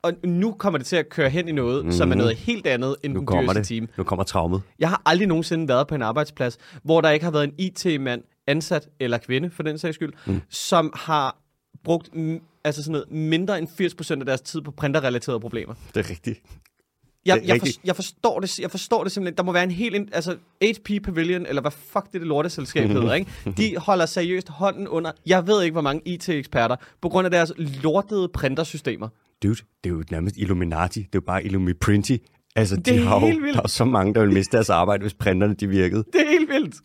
Og 0.04 0.14
nu 0.24 0.52
kommer 0.52 0.78
det 0.78 0.88
til 0.88 0.96
at 0.96 1.10
køre 1.10 1.30
hen 1.30 1.48
i 1.48 1.52
noget, 1.52 1.86
mm. 1.86 1.92
som 1.92 2.12
er 2.12 2.16
noget 2.16 2.36
helt 2.36 2.68
andet 2.68 2.96
end 3.04 3.14
Nu 3.14 3.20
den 3.20 3.28
dyreste 3.28 3.60
det. 3.60 3.68
time. 3.68 3.88
Nu 3.98 4.04
kommer 4.04 4.24
traumet. 4.24 4.62
Jeg 4.80 4.90
har 4.90 5.02
aldrig 5.06 5.28
nogensinde 5.28 5.68
været 5.68 5.88
på 5.88 5.96
en 5.96 6.02
arbejdsplads, 6.02 6.58
hvor 6.84 7.02
der 7.02 7.10
ikke 7.10 7.24
har 7.24 7.32
været 7.32 7.44
en 7.44 7.54
IT-mand 7.58 8.22
ansat, 8.48 8.90
eller 9.00 9.18
kvinde 9.18 9.50
for 9.50 9.64
den 9.64 9.78
sags 9.78 9.96
skyld, 9.96 10.14
mm. 10.28 10.42
som 10.50 10.94
har 10.96 11.38
brugt 11.84 12.10
altså 12.64 12.84
sådan 12.84 12.92
noget, 12.92 13.12
mindre 13.12 13.60
end 13.60 13.68
80% 13.68 14.20
af 14.20 14.26
deres 14.26 14.42
tid 14.42 14.62
på 14.62 14.72
printerrelaterede 14.72 15.40
problemer. 15.40 15.74
Det 15.96 16.06
er 16.06 16.10
rigtigt. 16.10 16.40
Jeg, 17.26 17.42
jeg, 17.46 17.60
for, 17.60 17.68
jeg, 17.84 17.96
forstår 17.96 18.40
det, 18.40 18.60
jeg 18.60 18.72
forstår 18.72 19.04
det 19.04 19.12
simpelthen. 19.12 19.38
Der 19.38 19.44
må 19.44 19.52
være 19.52 19.64
en 19.64 19.72
helt... 19.72 19.96
ind- 19.96 20.08
Altså, 20.14 20.38
HP 20.64 21.04
Pavilion, 21.04 21.46
eller 21.46 21.62
hvad 21.62 21.72
fuck 21.72 22.06
det, 22.06 22.22
det 22.22 22.28
lorteselskab 22.28 22.90
hedder, 22.90 23.14
ikke? 23.14 23.32
De 23.58 23.78
holder 23.78 24.06
seriøst 24.06 24.50
hånden 24.50 24.88
under... 24.88 25.12
Jeg 25.26 25.48
ved 25.48 25.64
ikke, 25.64 25.72
hvor 25.72 25.82
mange 25.82 26.02
IT-eksperter, 26.06 26.76
på 27.02 27.10
grund 27.10 27.26
af 27.26 27.32
deres 27.32 27.52
lortede 27.58 28.28
printersystemer. 28.28 29.08
Dude, 29.44 29.56
det 29.56 29.66
er 29.86 29.90
jo 29.90 30.04
nærmest 30.12 30.38
Illuminati. 30.38 31.00
Det 31.00 31.06
er 31.06 31.10
jo 31.16 31.22
bare 31.22 31.46
Illumiprinty. 31.46 32.18
Altså, 32.56 32.76
Det 32.76 32.86
de 32.86 32.96
er 32.96 33.04
har 33.04 33.20
helt 33.20 33.42
vildt. 33.44 33.56
der 33.56 33.62
er 33.64 33.68
så 33.68 33.86
mange, 33.86 34.14
der 34.14 34.20
vil 34.22 34.32
miste 34.34 34.58
deres 34.58 34.70
arbejde, 34.70 35.02
hvis 35.02 35.14
printerne 35.14 35.54
de 35.54 35.68
virkede. 35.68 36.04
Det 36.14 36.22
er 36.22 36.30
helt 36.30 36.50
vildt. 36.50 36.76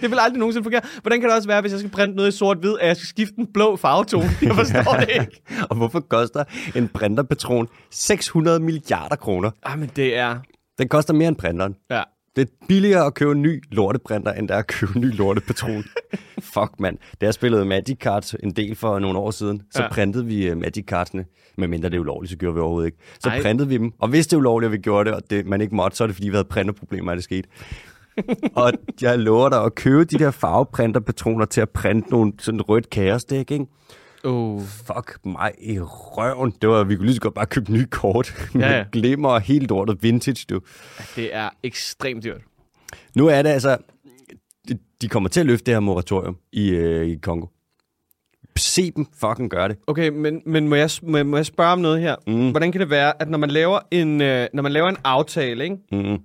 Det 0.00 0.10
vil 0.10 0.18
aldrig 0.20 0.38
nogensinde 0.38 0.64
fungere. 0.64 0.80
Hvordan 1.02 1.20
kan 1.20 1.28
det 1.28 1.36
også 1.36 1.48
være, 1.48 1.60
hvis 1.60 1.72
jeg 1.72 1.78
skal 1.80 1.90
printe 1.90 2.16
noget 2.16 2.28
i 2.34 2.36
sort-hvid, 2.36 2.74
at 2.80 2.88
jeg 2.88 2.96
skal 2.96 3.06
skifte 3.06 3.34
en 3.38 3.46
blå 3.54 3.76
farvetone? 3.76 4.30
Jeg 4.42 4.54
forstår 4.54 4.96
det 5.00 5.08
ikke. 5.20 5.42
Og 5.70 5.76
hvorfor 5.76 6.00
koster 6.00 6.44
en 6.76 6.88
printerpatron 6.88 7.68
600 7.90 8.60
milliarder 8.60 9.16
kroner? 9.16 9.50
Ah, 9.62 9.78
men 9.78 9.90
det 9.96 10.16
er... 10.16 10.38
Den 10.78 10.88
koster 10.88 11.14
mere 11.14 11.28
end 11.28 11.36
printeren. 11.36 11.74
Ja. 11.90 12.02
Det 12.38 12.48
er 12.48 12.66
billigere 12.68 13.06
at 13.06 13.14
købe 13.14 13.32
en 13.32 13.42
ny 13.42 13.62
lorteprinter, 13.70 14.32
end 14.32 14.48
det 14.48 14.54
er 14.54 14.58
at 14.58 14.66
købe 14.66 14.92
en 14.96 15.00
ny 15.00 15.16
lortepatron. 15.16 15.84
Fuck, 16.54 16.70
mand. 16.80 16.98
Da 17.20 17.26
jeg 17.26 17.34
spillede 17.34 17.64
Magic 17.64 17.96
Cards 17.98 18.34
en 18.42 18.50
del 18.50 18.74
for 18.74 18.98
nogle 18.98 19.18
år 19.18 19.30
siden, 19.30 19.62
så 19.70 19.82
Ja. 19.82 19.88
printede 19.88 20.26
vi 20.26 20.50
uh, 20.50 20.58
Magic 20.58 20.84
Cardsene. 20.84 21.24
Men 21.56 21.70
mindre 21.70 21.88
det 21.88 21.96
er 21.96 22.00
ulovligt, 22.00 22.30
så 22.30 22.36
gjorde 22.36 22.54
vi 22.54 22.60
overhovedet 22.60 22.86
ikke. 22.86 22.98
Så. 23.20 23.28
Ej. 23.28 23.42
printede 23.42 23.68
vi 23.68 23.76
dem. 23.78 23.92
Og 23.98 24.08
hvis 24.08 24.26
det 24.26 24.32
er 24.32 24.38
ulovligt, 24.38 24.66
at 24.68 24.72
vi 24.72 24.78
gjorde 24.78 25.10
det, 25.10 25.16
og 25.16 25.22
det, 25.30 25.46
man 25.46 25.60
ikke 25.60 25.74
måtte, 25.74 25.96
så 25.96 26.04
er 26.04 26.06
det 26.06 26.16
fordi, 26.16 26.28
vi 26.28 26.34
havde 26.34 26.44
printerproblemer, 26.44 27.12
at 27.12 27.16
det 27.16 27.24
skete. 27.24 27.48
og 28.54 28.72
jeg 29.02 29.18
lover 29.18 29.48
dig 29.48 29.62
at 29.64 29.74
købe 29.74 30.04
de 30.04 30.18
der 30.18 30.30
farveprinterpatroner 30.30 31.44
til 31.44 31.60
at 31.60 31.70
printe 31.70 32.10
nogle 32.10 32.32
sådan 32.38 32.60
rødt 32.62 32.90
kaosdæk, 32.90 33.50
ikke? 33.50 33.66
Oh. 34.24 34.60
Fuck 34.62 35.18
mig 35.24 35.52
i 35.58 35.78
røven. 35.80 36.52
Det 36.62 36.68
var, 36.68 36.84
vi 36.84 36.96
kunne 36.96 37.06
lige 37.06 37.14
så 37.14 37.20
godt 37.20 37.34
bare 37.34 37.46
købe 37.46 37.72
nye 37.72 37.86
kort. 37.86 38.34
Ja, 38.54 38.76
ja, 38.76 38.84
glimmer 38.92 39.28
og 39.28 39.40
helt 39.40 39.68
lortet 39.68 40.02
vintage, 40.02 40.46
du. 40.50 40.60
Det 41.16 41.34
er 41.34 41.48
ekstremt 41.62 42.24
dyrt. 42.24 42.40
Nu 43.14 43.26
er 43.26 43.42
det 43.42 43.50
altså... 43.50 43.76
de- 45.02 45.08
kommer 45.08 45.28
til 45.28 45.40
at 45.40 45.46
løfte 45.46 45.66
det 45.66 45.74
her 45.74 45.80
moratorium 45.80 46.36
i, 46.52 46.68
øh, 46.70 47.06
i 47.08 47.16
Kongo. 47.22 47.46
Se 48.56 48.90
dem 48.90 49.06
fucking 49.20 49.50
gøre 49.50 49.68
det. 49.68 49.76
Okay, 49.86 50.08
men, 50.08 50.42
men 50.46 50.68
må, 50.68 50.74
jeg, 50.74 50.90
må, 51.02 51.16
jeg- 51.16 51.26
må 51.26 51.36
jeg 51.36 51.46
spørge 51.46 51.72
om 51.72 51.78
noget 51.78 52.00
her? 52.00 52.16
Mm. 52.26 52.50
Hvordan 52.50 52.72
kan 52.72 52.80
det 52.80 52.90
være, 52.90 53.22
at 53.22 53.28
når 53.30 53.38
man 53.38 53.50
laver 53.50 53.78
en, 53.90 54.20
øh, 54.20 54.46
når 54.54 54.62
man 54.62 54.72
laver 54.72 54.88
en 54.88 54.96
aftale, 55.04 55.64
ikke? 55.64 55.76
Mm. 55.92 56.18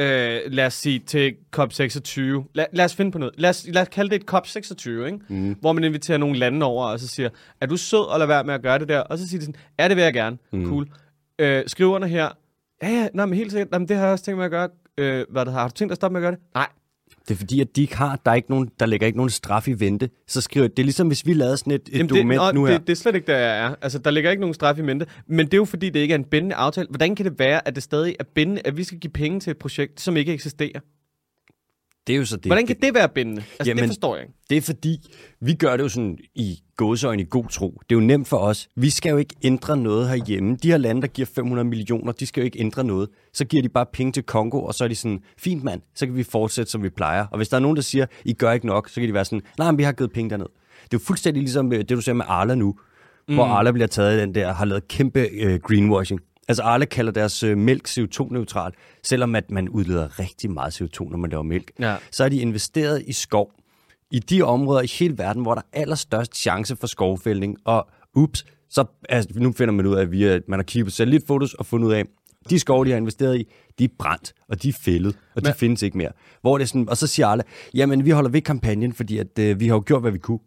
Øh, 0.00 0.40
lad 0.46 0.66
os 0.66 0.74
sige 0.74 0.98
til 0.98 1.34
COP26. 1.56 2.20
Lad, 2.54 2.66
lad 2.72 2.84
os 2.84 2.94
finde 2.94 3.12
på 3.12 3.18
noget. 3.18 3.34
Lad 3.38 3.50
os, 3.50 3.66
lad 3.68 3.82
os 3.82 3.88
kalde 3.88 4.10
det 4.10 4.22
et 4.22 4.34
COP26, 4.34 4.88
ikke? 5.06 5.18
Mm. 5.28 5.56
Hvor 5.60 5.72
man 5.72 5.84
inviterer 5.84 6.18
nogle 6.18 6.38
lande 6.38 6.66
over, 6.66 6.86
og 6.86 7.00
så 7.00 7.08
siger, 7.08 7.28
er 7.60 7.66
du 7.66 7.76
sød 7.76 8.12
at 8.14 8.18
lade 8.18 8.28
være 8.28 8.44
med 8.44 8.54
at 8.54 8.62
gøre 8.62 8.78
det 8.78 8.88
der? 8.88 9.00
Og 9.00 9.18
så 9.18 9.28
siger 9.28 9.40
de 9.40 9.44
sådan, 9.44 9.60
ja, 9.78 9.88
det 9.88 9.96
vil 9.96 10.04
jeg 10.04 10.12
gerne. 10.12 10.38
Mm. 10.52 10.66
Cool. 10.66 10.88
Øh, 11.38 11.62
skriv 11.66 11.88
under 11.88 12.08
her. 12.08 12.28
Ja, 12.82 12.88
ja, 12.88 13.08
nej, 13.14 13.26
men 13.26 13.34
helt 13.38 13.52
sikkert. 13.52 13.68
Jamen, 13.72 13.88
det 13.88 13.96
har 13.96 14.04
jeg 14.04 14.12
også 14.12 14.24
tænkt 14.24 14.36
mig 14.38 14.44
at 14.44 14.50
gøre. 14.50 14.68
Øh, 14.98 15.26
hvad 15.30 15.44
det 15.44 15.52
har, 15.52 15.60
har 15.60 15.68
du 15.68 15.74
tænkt 15.74 15.90
dig 15.90 15.92
at 15.92 15.96
stoppe 15.96 16.12
med 16.12 16.20
at 16.20 16.22
gøre 16.22 16.32
det? 16.32 16.40
Nej. 16.54 16.66
Det 17.30 17.36
er 17.36 17.38
fordi, 17.38 17.60
at 17.60 17.76
de 17.76 17.82
ikke 17.82 17.96
har, 17.96 18.20
der, 18.24 18.30
er 18.30 18.34
ikke 18.34 18.50
nogen, 18.50 18.70
der 18.80 18.86
ligger 18.86 19.06
ikke 19.06 19.16
nogen 19.16 19.30
straf 19.30 19.68
i 19.68 19.72
vente. 19.72 20.10
Så 20.28 20.40
skriver 20.40 20.68
det 20.68 20.78
er 20.78 20.84
ligesom, 20.84 21.06
hvis 21.06 21.26
vi 21.26 21.32
lavede 21.32 21.56
sådan 21.56 21.72
et, 21.72 21.80
et 21.88 21.92
Jamen, 21.92 22.08
dokument 22.08 22.40
det, 22.40 22.54
nu 22.54 22.64
her. 22.64 22.78
det, 22.78 22.86
det 22.86 22.92
er 22.92 22.96
slet 22.96 23.14
ikke 23.14 23.26
der, 23.26 23.38
jeg 23.38 23.58
er. 23.58 23.74
Altså, 23.82 23.98
der 23.98 24.10
ligger 24.10 24.30
ikke 24.30 24.40
nogen 24.40 24.54
straf 24.54 24.78
i 24.78 24.82
mente. 24.82 25.06
Men 25.26 25.46
det 25.46 25.54
er 25.54 25.58
jo 25.58 25.64
fordi, 25.64 25.90
det 25.90 26.00
ikke 26.00 26.14
er 26.14 26.18
en 26.18 26.24
bindende 26.24 26.54
aftale. 26.54 26.86
Hvordan 26.90 27.14
kan 27.14 27.24
det 27.24 27.38
være, 27.38 27.68
at 27.68 27.74
det 27.74 27.82
stadig 27.82 28.16
er 28.20 28.24
bindende, 28.34 28.62
at 28.64 28.76
vi 28.76 28.84
skal 28.84 28.98
give 28.98 29.10
penge 29.10 29.40
til 29.40 29.50
et 29.50 29.56
projekt, 29.56 30.00
som 30.00 30.16
ikke 30.16 30.32
eksisterer? 30.32 30.80
Det 32.06 32.12
er 32.12 32.16
jo 32.18 32.24
så 32.24 32.36
det. 32.36 32.46
Hvordan 32.46 32.66
kan 32.66 32.76
det 32.82 32.94
være 32.94 33.08
bindende? 33.08 33.42
Altså, 33.42 33.70
Jamen- 33.70 33.82
det 33.82 33.88
forstår 33.88 34.16
jeg 34.16 34.22
ikke. 34.22 34.34
Det 34.50 34.56
er 34.56 34.60
fordi, 34.60 35.10
vi 35.40 35.54
gør 35.54 35.76
det 35.76 35.84
jo 35.84 35.88
sådan 35.88 36.18
i 36.34 36.58
gåsøjne 36.76 37.22
i 37.22 37.26
god 37.30 37.44
tro. 37.44 37.70
Det 37.70 37.96
er 37.96 38.00
jo 38.00 38.06
nemt 38.06 38.28
for 38.28 38.36
os. 38.36 38.68
Vi 38.76 38.90
skal 38.90 39.10
jo 39.10 39.16
ikke 39.16 39.34
ændre 39.42 39.76
noget 39.76 40.08
herhjemme. 40.08 40.56
De 40.62 40.68
her 40.70 40.78
lande, 40.78 41.02
der 41.02 41.08
giver 41.08 41.26
500 41.34 41.68
millioner, 41.68 42.12
de 42.12 42.26
skal 42.26 42.40
jo 42.40 42.44
ikke 42.44 42.60
ændre 42.60 42.84
noget. 42.84 43.08
Så 43.32 43.44
giver 43.44 43.62
de 43.62 43.68
bare 43.68 43.86
penge 43.92 44.12
til 44.12 44.22
Kongo, 44.22 44.64
og 44.64 44.74
så 44.74 44.84
er 44.84 44.88
de 44.88 44.94
sådan, 44.94 45.20
fint 45.38 45.64
mand, 45.64 45.82
så 45.94 46.06
kan 46.06 46.16
vi 46.16 46.22
fortsætte, 46.22 46.72
som 46.72 46.82
vi 46.82 46.88
plejer. 46.88 47.26
Og 47.26 47.36
hvis 47.36 47.48
der 47.48 47.56
er 47.56 47.60
nogen, 47.60 47.76
der 47.76 47.82
siger, 47.82 48.06
I 48.24 48.32
gør 48.32 48.52
ikke 48.52 48.66
nok, 48.66 48.88
så 48.88 48.94
kan 48.94 49.08
de 49.08 49.14
være 49.14 49.24
sådan, 49.24 49.42
nej, 49.58 49.70
men 49.70 49.78
vi 49.78 49.82
har 49.82 49.92
givet 49.92 50.12
penge 50.12 50.30
derned. 50.30 50.46
Det 50.84 50.96
er 50.96 51.00
jo 51.00 51.04
fuldstændig 51.06 51.42
ligesom 51.42 51.72
øh, 51.72 51.78
det, 51.78 51.90
du 51.90 52.00
ser 52.00 52.12
med 52.12 52.24
Arla 52.28 52.54
nu, 52.54 52.74
mm. 53.28 53.34
hvor 53.34 53.44
Arla 53.44 53.70
bliver 53.72 53.86
taget 53.86 54.18
i 54.18 54.20
den 54.20 54.34
der, 54.34 54.52
har 54.52 54.64
lavet 54.64 54.88
kæmpe 54.88 55.20
øh, 55.20 55.60
greenwashing. 55.60 56.20
Altså 56.48 56.62
Arla 56.62 56.84
kalder 56.84 57.12
deres 57.12 57.42
øh, 57.42 57.58
mælk 57.58 57.88
CO2-neutral, 57.88 58.72
selvom 59.02 59.34
at 59.34 59.50
man 59.50 59.68
udleder 59.68 60.18
rigtig 60.18 60.50
meget 60.50 60.80
CO2, 60.80 61.10
når 61.10 61.16
man 61.16 61.30
laver 61.30 61.42
mælk. 61.42 61.72
Ja. 61.80 61.96
Så 62.10 62.24
er 62.24 62.28
de 62.28 62.36
investeret 62.36 63.02
i 63.06 63.12
skov 63.12 63.52
i 64.10 64.18
de 64.18 64.42
områder 64.42 64.80
i 64.82 64.86
hele 64.98 65.18
verden, 65.18 65.42
hvor 65.42 65.54
der 65.54 65.62
er 65.72 65.80
allerstørst 65.80 66.36
chance 66.36 66.76
for 66.76 66.86
skovfældning. 66.86 67.56
Og 67.64 67.88
ups, 68.14 68.44
så 68.70 68.84
altså, 69.08 69.28
nu 69.40 69.52
finder 69.52 69.74
man 69.74 69.86
ud 69.86 69.94
af, 69.94 70.02
at 70.02 70.12
vi, 70.12 70.40
man 70.48 70.58
har 70.58 70.64
kigget 70.64 70.86
på 70.86 70.90
satellitfotos 70.90 71.54
og 71.54 71.66
fundet 71.66 71.88
ud 71.88 71.92
af, 71.92 72.04
de 72.50 72.58
skove, 72.58 72.84
de 72.84 72.90
har 72.90 72.96
investeret 72.96 73.40
i, 73.40 73.44
de 73.78 73.84
er 73.84 73.88
brændt, 73.98 74.32
og 74.48 74.62
de 74.62 74.68
er 74.68 74.72
fældet, 74.72 75.18
og 75.34 75.42
de 75.42 75.48
Men- 75.48 75.54
findes 75.54 75.82
ikke 75.82 75.98
mere. 75.98 76.12
Hvor 76.40 76.58
det 76.58 76.64
er 76.64 76.68
sådan, 76.68 76.88
og 76.88 76.96
så 76.96 77.06
siger 77.06 77.26
alle, 77.26 77.44
jamen 77.74 78.04
vi 78.04 78.10
holder 78.10 78.30
ved 78.30 78.40
kampagnen, 78.40 78.92
fordi 78.92 79.18
at, 79.18 79.38
øh, 79.38 79.60
vi 79.60 79.66
har 79.68 79.74
jo 79.74 79.82
gjort, 79.86 80.02
hvad 80.02 80.10
vi 80.12 80.18
kunne. 80.18 80.38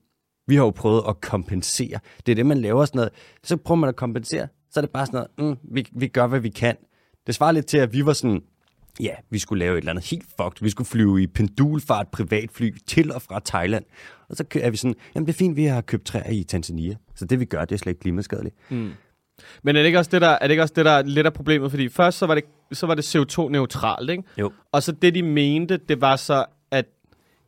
Vi 0.47 0.55
har 0.55 0.63
jo 0.63 0.69
prøvet 0.69 1.03
at 1.09 1.21
kompensere. 1.21 1.99
Det 2.25 2.31
er 2.31 2.35
det, 2.35 2.45
man 2.45 2.57
laver 2.57 2.85
sådan 2.85 2.97
noget. 2.97 3.11
Så 3.43 3.57
prøver 3.57 3.79
man 3.79 3.89
at 3.89 3.95
kompensere, 3.95 4.47
så 4.73 4.79
er 4.79 4.81
det 4.81 4.89
bare 4.89 5.05
sådan 5.05 5.25
noget, 5.37 5.57
mm, 5.59 5.75
vi, 5.75 5.87
vi 5.91 6.07
gør, 6.07 6.27
hvad 6.27 6.39
vi 6.39 6.49
kan. 6.49 6.77
Det 7.27 7.35
svarer 7.35 7.51
lidt 7.51 7.65
til, 7.65 7.77
at 7.77 7.93
vi 7.93 8.05
var 8.05 8.13
sådan, 8.13 8.41
ja, 8.99 9.15
vi 9.29 9.39
skulle 9.39 9.59
lave 9.59 9.73
et 9.73 9.77
eller 9.77 9.91
andet 9.91 10.09
helt 10.09 10.23
fucked. 10.23 10.63
Vi 10.63 10.69
skulle 10.69 10.87
flyve 10.87 11.23
i 11.23 11.27
pendulfart 11.27 12.07
privatfly 12.07 12.71
til 12.87 13.11
og 13.11 13.21
fra 13.21 13.41
Thailand. 13.45 13.85
Og 14.29 14.35
så 14.35 14.45
er 14.55 14.69
vi 14.69 14.77
sådan, 14.77 14.95
jamen 15.15 15.27
det 15.27 15.33
er 15.33 15.37
fint, 15.37 15.55
vi 15.55 15.65
har 15.65 15.81
købt 15.81 16.05
træer 16.05 16.31
i 16.31 16.43
Tanzania. 16.43 16.95
Så 17.15 17.25
det 17.25 17.39
vi 17.39 17.45
gør, 17.45 17.65
det 17.65 17.75
er 17.75 17.79
slet 17.79 17.91
ikke 17.91 18.01
klimaskadeligt. 18.01 18.55
Men 19.63 19.75
er 19.75 19.79
det 19.81 19.85
ikke 19.85 19.99
også 19.99 20.11
det, 20.11 20.21
der 20.21 20.27
er, 20.27 20.39
det 20.39 20.51
ikke 20.51 20.63
også 20.63 20.73
det, 20.75 20.85
der 20.85 20.91
er 20.91 21.01
lidt 21.01 21.25
af 21.25 21.33
problemet? 21.33 21.71
Fordi 21.71 21.89
først 21.89 22.17
så 22.17 22.25
var 22.25 22.35
det, 22.35 22.43
så 22.71 22.87
var 22.87 22.95
det 22.95 23.15
CO2-neutralt, 23.15 24.09
ikke? 24.09 24.23
Jo. 24.37 24.51
Og 24.71 24.83
så 24.83 24.91
det, 24.91 25.15
de 25.15 25.23
mente, 25.23 25.77
det 25.77 26.01
var 26.01 26.15
så, 26.15 26.45
at 26.71 26.85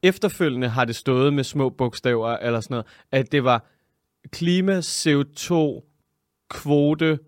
efterfølgende 0.04 0.68
har 0.70 0.86
det 0.86 0.96
stået 0.96 1.34
med 1.34 1.44
små 1.44 1.70
bogstaver 1.70 2.38
eller 2.38 2.60
sådan 2.60 2.74
noget, 2.74 2.86
at 3.12 3.32
det 3.32 3.44
var 3.44 3.66
klima, 4.32 4.80
CO2, 4.80 5.56
kvote, 6.50 7.20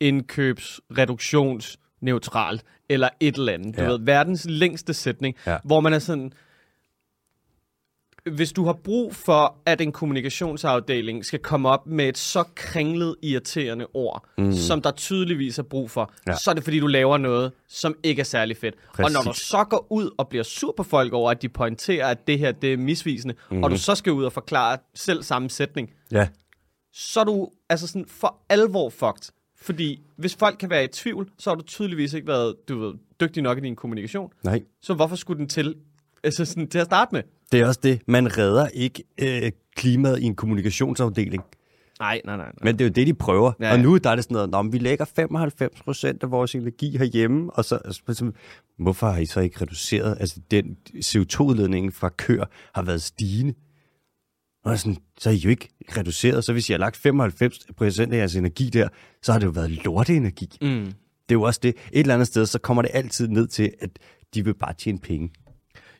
indkøbs, 0.00 0.80
reduktions, 0.98 1.78
neutralt, 2.00 2.64
eller 2.88 3.08
et 3.20 3.34
eller 3.36 3.52
andet. 3.52 3.76
Du 3.76 3.82
Ja. 3.82 3.88
ved, 3.88 3.98
verdens 4.00 4.46
længste 4.48 4.94
sætning, 4.94 5.36
Ja. 5.46 5.56
hvor 5.64 5.80
man 5.80 5.92
er 5.92 5.98
sådan, 5.98 6.32
hvis 8.32 8.52
du 8.52 8.64
har 8.64 8.72
brug 8.72 9.14
for, 9.14 9.56
at 9.66 9.80
en 9.80 9.92
kommunikationsafdeling 9.92 11.24
skal 11.24 11.38
komme 11.38 11.68
op 11.68 11.86
med 11.86 12.08
et 12.08 12.18
så 12.18 12.44
kringlet, 12.54 13.16
irriterende 13.22 13.86
ord, 13.94 14.24
mm. 14.38 14.52
som 14.52 14.82
der 14.82 14.90
tydeligvis 14.90 15.58
er 15.58 15.62
brug 15.62 15.90
for, 15.90 16.12
ja. 16.26 16.34
Så 16.36 16.50
er 16.50 16.54
det 16.54 16.64
fordi, 16.64 16.80
du 16.80 16.86
laver 16.86 17.16
noget, 17.18 17.52
som 17.68 17.94
ikke 18.02 18.20
er 18.20 18.24
særlig 18.24 18.56
fedt. 18.56 18.74
Præcis. 18.94 19.04
Og 19.16 19.24
når 19.24 19.32
du 19.32 19.38
så 19.38 19.64
går 19.70 19.86
ud 19.90 20.10
og 20.18 20.28
bliver 20.28 20.42
sur 20.44 20.74
på 20.76 20.82
folk 20.82 21.12
over, 21.12 21.30
at 21.30 21.42
de 21.42 21.48
pointerer, 21.48 22.06
at 22.06 22.26
det 22.26 22.38
her 22.38 22.52
det 22.52 22.72
er 22.72 22.76
misvisende, 22.76 23.34
mm. 23.50 23.62
og 23.64 23.70
du 23.70 23.76
så 23.78 23.94
skal 23.94 24.12
ud 24.12 24.24
og 24.24 24.32
forklare 24.32 24.78
selv 24.94 25.22
samme 25.22 25.50
sætning, 25.50 25.90
Ja. 26.12 26.28
Så 26.98 27.20
er 27.20 27.24
du 27.24 27.50
altså 27.68 27.86
sådan 27.86 28.04
for 28.08 28.36
alvor 28.48 28.90
fucked. 28.90 29.32
Fordi 29.60 30.02
hvis 30.16 30.36
folk 30.36 30.56
kan 30.58 30.70
være 30.70 30.84
i 30.84 30.88
tvivl, 30.88 31.28
så 31.38 31.50
har 31.50 31.54
du 31.54 31.62
tydeligvis 31.62 32.12
ikke 32.12 32.26
været 32.28 32.54
du 32.68 32.78
ved, 32.78 32.94
dygtig 33.20 33.42
nok 33.42 33.58
i 33.58 33.60
din 33.60 33.76
kommunikation. 33.76 34.30
Nej. 34.44 34.62
Så 34.82 34.94
hvorfor 34.94 35.16
skulle 35.16 35.38
den 35.38 35.48
til, 35.48 35.74
altså 36.24 36.44
sådan, 36.44 36.68
til 36.68 36.78
at 36.78 36.86
starte 36.86 37.14
med? 37.14 37.22
Det 37.52 37.60
er 37.60 37.66
også 37.66 37.80
det. 37.82 38.00
Man 38.06 38.38
redder 38.38 38.68
ikke 38.68 39.04
øh, 39.20 39.52
klimaet 39.76 40.18
i 40.18 40.24
en 40.24 40.34
kommunikationsafdeling. 40.34 41.42
Nej, 42.00 42.20
nej, 42.24 42.36
nej. 42.36 42.46
nej. 42.46 42.54
Men 42.62 42.78
det 42.78 42.80
er 42.80 42.88
jo 42.88 42.92
det, 42.92 43.06
de 43.06 43.14
prøver. 43.14 43.52
Ja, 43.60 43.66
Ja. 43.66 43.72
Og 43.72 43.80
nu 43.80 43.96
der 43.96 44.10
er 44.10 44.14
det 44.14 44.24
sådan 44.24 44.34
noget, 44.34 44.50
Nå, 44.50 44.62
vi 44.62 44.78
lægger 44.78 45.04
95 45.04 45.80
procent 45.80 46.22
af 46.22 46.30
vores 46.30 46.54
energi 46.54 46.98
herhjemme, 46.98 47.50
og 47.52 47.64
så, 47.64 47.78
så, 47.90 48.14
så 48.14 48.32
hvorfor 48.78 49.10
har 49.10 49.18
I 49.18 49.26
så 49.26 49.40
ikke 49.40 49.60
reduceret? 49.60 50.16
Altså, 50.20 50.40
den 50.50 50.76
CO2-udledningen 50.96 51.92
fra 51.92 52.08
køer 52.08 52.44
har 52.74 52.82
været 52.82 53.02
stigende. 53.02 53.54
Og 54.64 54.72
er 54.72 54.76
sådan, 54.76 54.96
så 55.18 55.28
har 55.28 55.36
I 55.36 55.38
jo 55.38 55.50
ikke 55.50 55.68
reduceret. 55.96 56.44
Så 56.44 56.52
hvis 56.52 56.68
I 56.68 56.72
har 56.72 56.78
lagt 56.78 56.96
95 56.96 57.58
procent 57.76 58.12
af 58.12 58.18
jeres 58.18 58.36
energi 58.36 58.70
der, 58.70 58.88
så 59.22 59.32
har 59.32 59.38
det 59.38 59.46
jo 59.46 59.50
været 59.50 59.70
lorteenergi. 59.84 60.48
Mm. 60.62 60.84
Det 61.28 61.34
er 61.34 61.38
jo 61.38 61.42
også 61.42 61.60
det. 61.62 61.68
Et 61.68 62.00
eller 62.00 62.14
andet 62.14 62.28
sted, 62.28 62.46
så 62.46 62.58
kommer 62.58 62.82
det 62.82 62.90
altid 62.94 63.28
ned 63.28 63.46
til, 63.46 63.72
at 63.80 63.90
de 64.34 64.44
vil 64.44 64.54
bare 64.54 64.74
tjene 64.74 64.98
penge. 64.98 65.30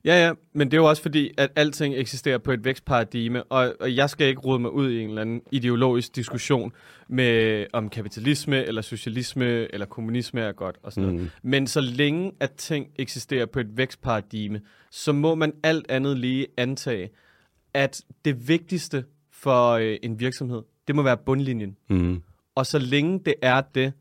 Ja, 0.05 0.27
ja, 0.27 0.33
men 0.53 0.71
det 0.71 0.77
er 0.77 0.81
jo 0.81 0.88
også 0.88 1.03
fordi, 1.03 1.31
at 1.38 1.51
alting 1.57 1.94
eksisterer 1.94 2.38
på 2.38 2.53
et 2.53 2.64
vækstparadigme, 2.64 3.44
og, 3.44 3.75
og 3.81 3.97
jeg 3.97 4.11
skal 4.11 4.27
ikke 4.27 4.40
rode 4.40 4.59
mig 4.59 4.73
ud 4.73 4.90
i 4.90 5.01
en 5.01 5.09
eller 5.09 5.23
anden 5.23 5.42
ideologisk 5.53 6.16
diskussion 6.16 6.73
med, 7.09 7.66
om 7.73 7.88
kapitalisme, 7.88 8.64
eller 8.64 8.83
socialisme, 8.83 9.73
eller 9.73 9.87
kommunisme 9.87 10.40
er 10.40 10.53
godt, 10.53 10.77
og 10.83 10.92
sådan 10.92 11.09
mm. 11.09 11.14
noget. 11.14 11.31
Men 11.42 11.66
så 11.66 11.81
længe 11.81 12.33
at 12.40 12.53
ting 12.53 12.87
eksisterer 12.97 13.47
på 13.47 13.61
et 13.61 13.77
vækstparadigme, 13.77 14.61
så 14.90 15.12
må 15.12 15.35
man 15.35 15.53
alt 15.62 15.90
andet 15.90 16.18
lige 16.18 16.47
antage, 16.57 17.11
at 17.78 18.02
det 18.24 18.48
vigtigste 18.48 19.04
for 19.32 19.72
øh, 19.72 19.96
en 20.02 20.20
virksomhed, 20.20 20.62
det 20.86 20.94
må 20.96 21.02
være 21.02 21.16
bundlinjen. 21.16 21.76
Mm. 21.90 22.22
Og 22.54 22.66
så 22.66 22.78
længe 22.78 23.20
det 23.26 23.34
er 23.42 23.60
det, 23.60 23.92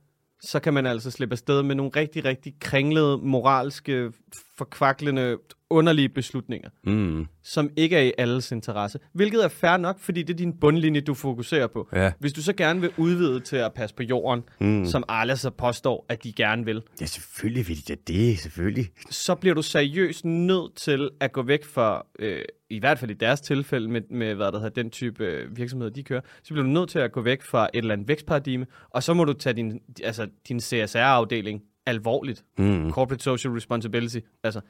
så 0.41 0.59
kan 0.59 0.73
man 0.73 0.85
altså 0.85 1.11
slippe 1.11 1.33
afsted 1.33 1.63
med 1.63 1.75
nogle 1.75 1.91
rigtig, 1.95 2.25
rigtig 2.25 2.53
kringlede 2.59 3.17
moralske 3.17 4.11
forkvaklende, 4.57 5.37
underlige 5.69 6.09
beslutninger, 6.09 6.69
Mm. 6.83 7.25
som 7.43 7.69
ikke 7.77 7.95
er 7.97 8.01
i 8.01 8.11
alles 8.17 8.51
interesse. 8.51 8.99
Hvilket 9.13 9.43
er 9.43 9.47
fair 9.47 9.77
nok, 9.77 9.99
fordi 9.99 10.23
det 10.23 10.33
er 10.33 10.37
din 10.37 10.53
bundlinje, 10.53 11.01
du 11.01 11.13
fokuserer 11.13 11.67
på. 11.67 11.89
Ja. 11.93 12.11
Hvis 12.19 12.33
du 12.33 12.41
så 12.41 12.53
gerne 12.53 12.81
vil 12.81 12.89
udvide 12.97 13.39
til 13.39 13.55
at 13.55 13.73
passe 13.73 13.95
på 13.95 14.03
jorden, 14.03 14.43
mm. 14.59 14.85
som 14.85 15.03
Arla 15.07 15.35
så 15.35 15.49
påstår, 15.49 16.05
at 16.09 16.23
de 16.23 16.31
gerne 16.33 16.65
vil, 16.65 16.81
Ja, 17.01 17.05
selvfølgelig 17.05 17.67
vil 17.67 17.77
de 17.87 17.95
da 17.95 17.99
det, 18.07 18.39
selvfølgelig. 18.39 18.89
så 19.09 19.35
bliver 19.35 19.53
du 19.55 19.61
seriøst 19.61 20.25
nødt 20.25 20.75
til 20.75 21.09
at 21.19 21.31
gå 21.31 21.41
væk 21.43 21.63
fra, 21.65 22.05
øh, 22.19 22.41
i 22.69 22.79
hvert 22.79 22.99
fald 22.99 23.11
i 23.11 23.13
deres 23.13 23.41
tilfælde 23.41 23.87
med, 23.89 24.01
med 24.09 24.33
hvad 24.35 24.45
der 24.51 24.59
hedder, 24.59 24.81
den 24.81 24.89
type 24.89 25.25
øh, 25.25 25.57
virksomheder, 25.57 25.91
de 25.91 26.03
kører, 26.03 26.21
så 26.43 26.53
bliver 26.53 26.63
du 26.63 26.69
nødt 26.69 26.89
til 26.89 26.99
at 26.99 27.11
gå 27.11 27.21
væk 27.21 27.41
fra 27.43 27.63
et 27.73 27.77
eller 27.77 27.93
andet 27.93 28.07
vækstparadigme, 28.07 28.65
og 28.89 29.03
så 29.03 29.13
må 29.13 29.25
du 29.25 29.33
tage 29.33 29.53
din, 29.53 29.79
altså, 30.03 30.27
din 30.47 30.59
CSR-afdeling 30.59 31.63
alvorligt. 31.85 32.43
Mm. 32.57 32.91
Corporate 32.91 33.23
Social 33.23 33.53
Responsibility. 33.53 34.17
Altså. 34.43 34.61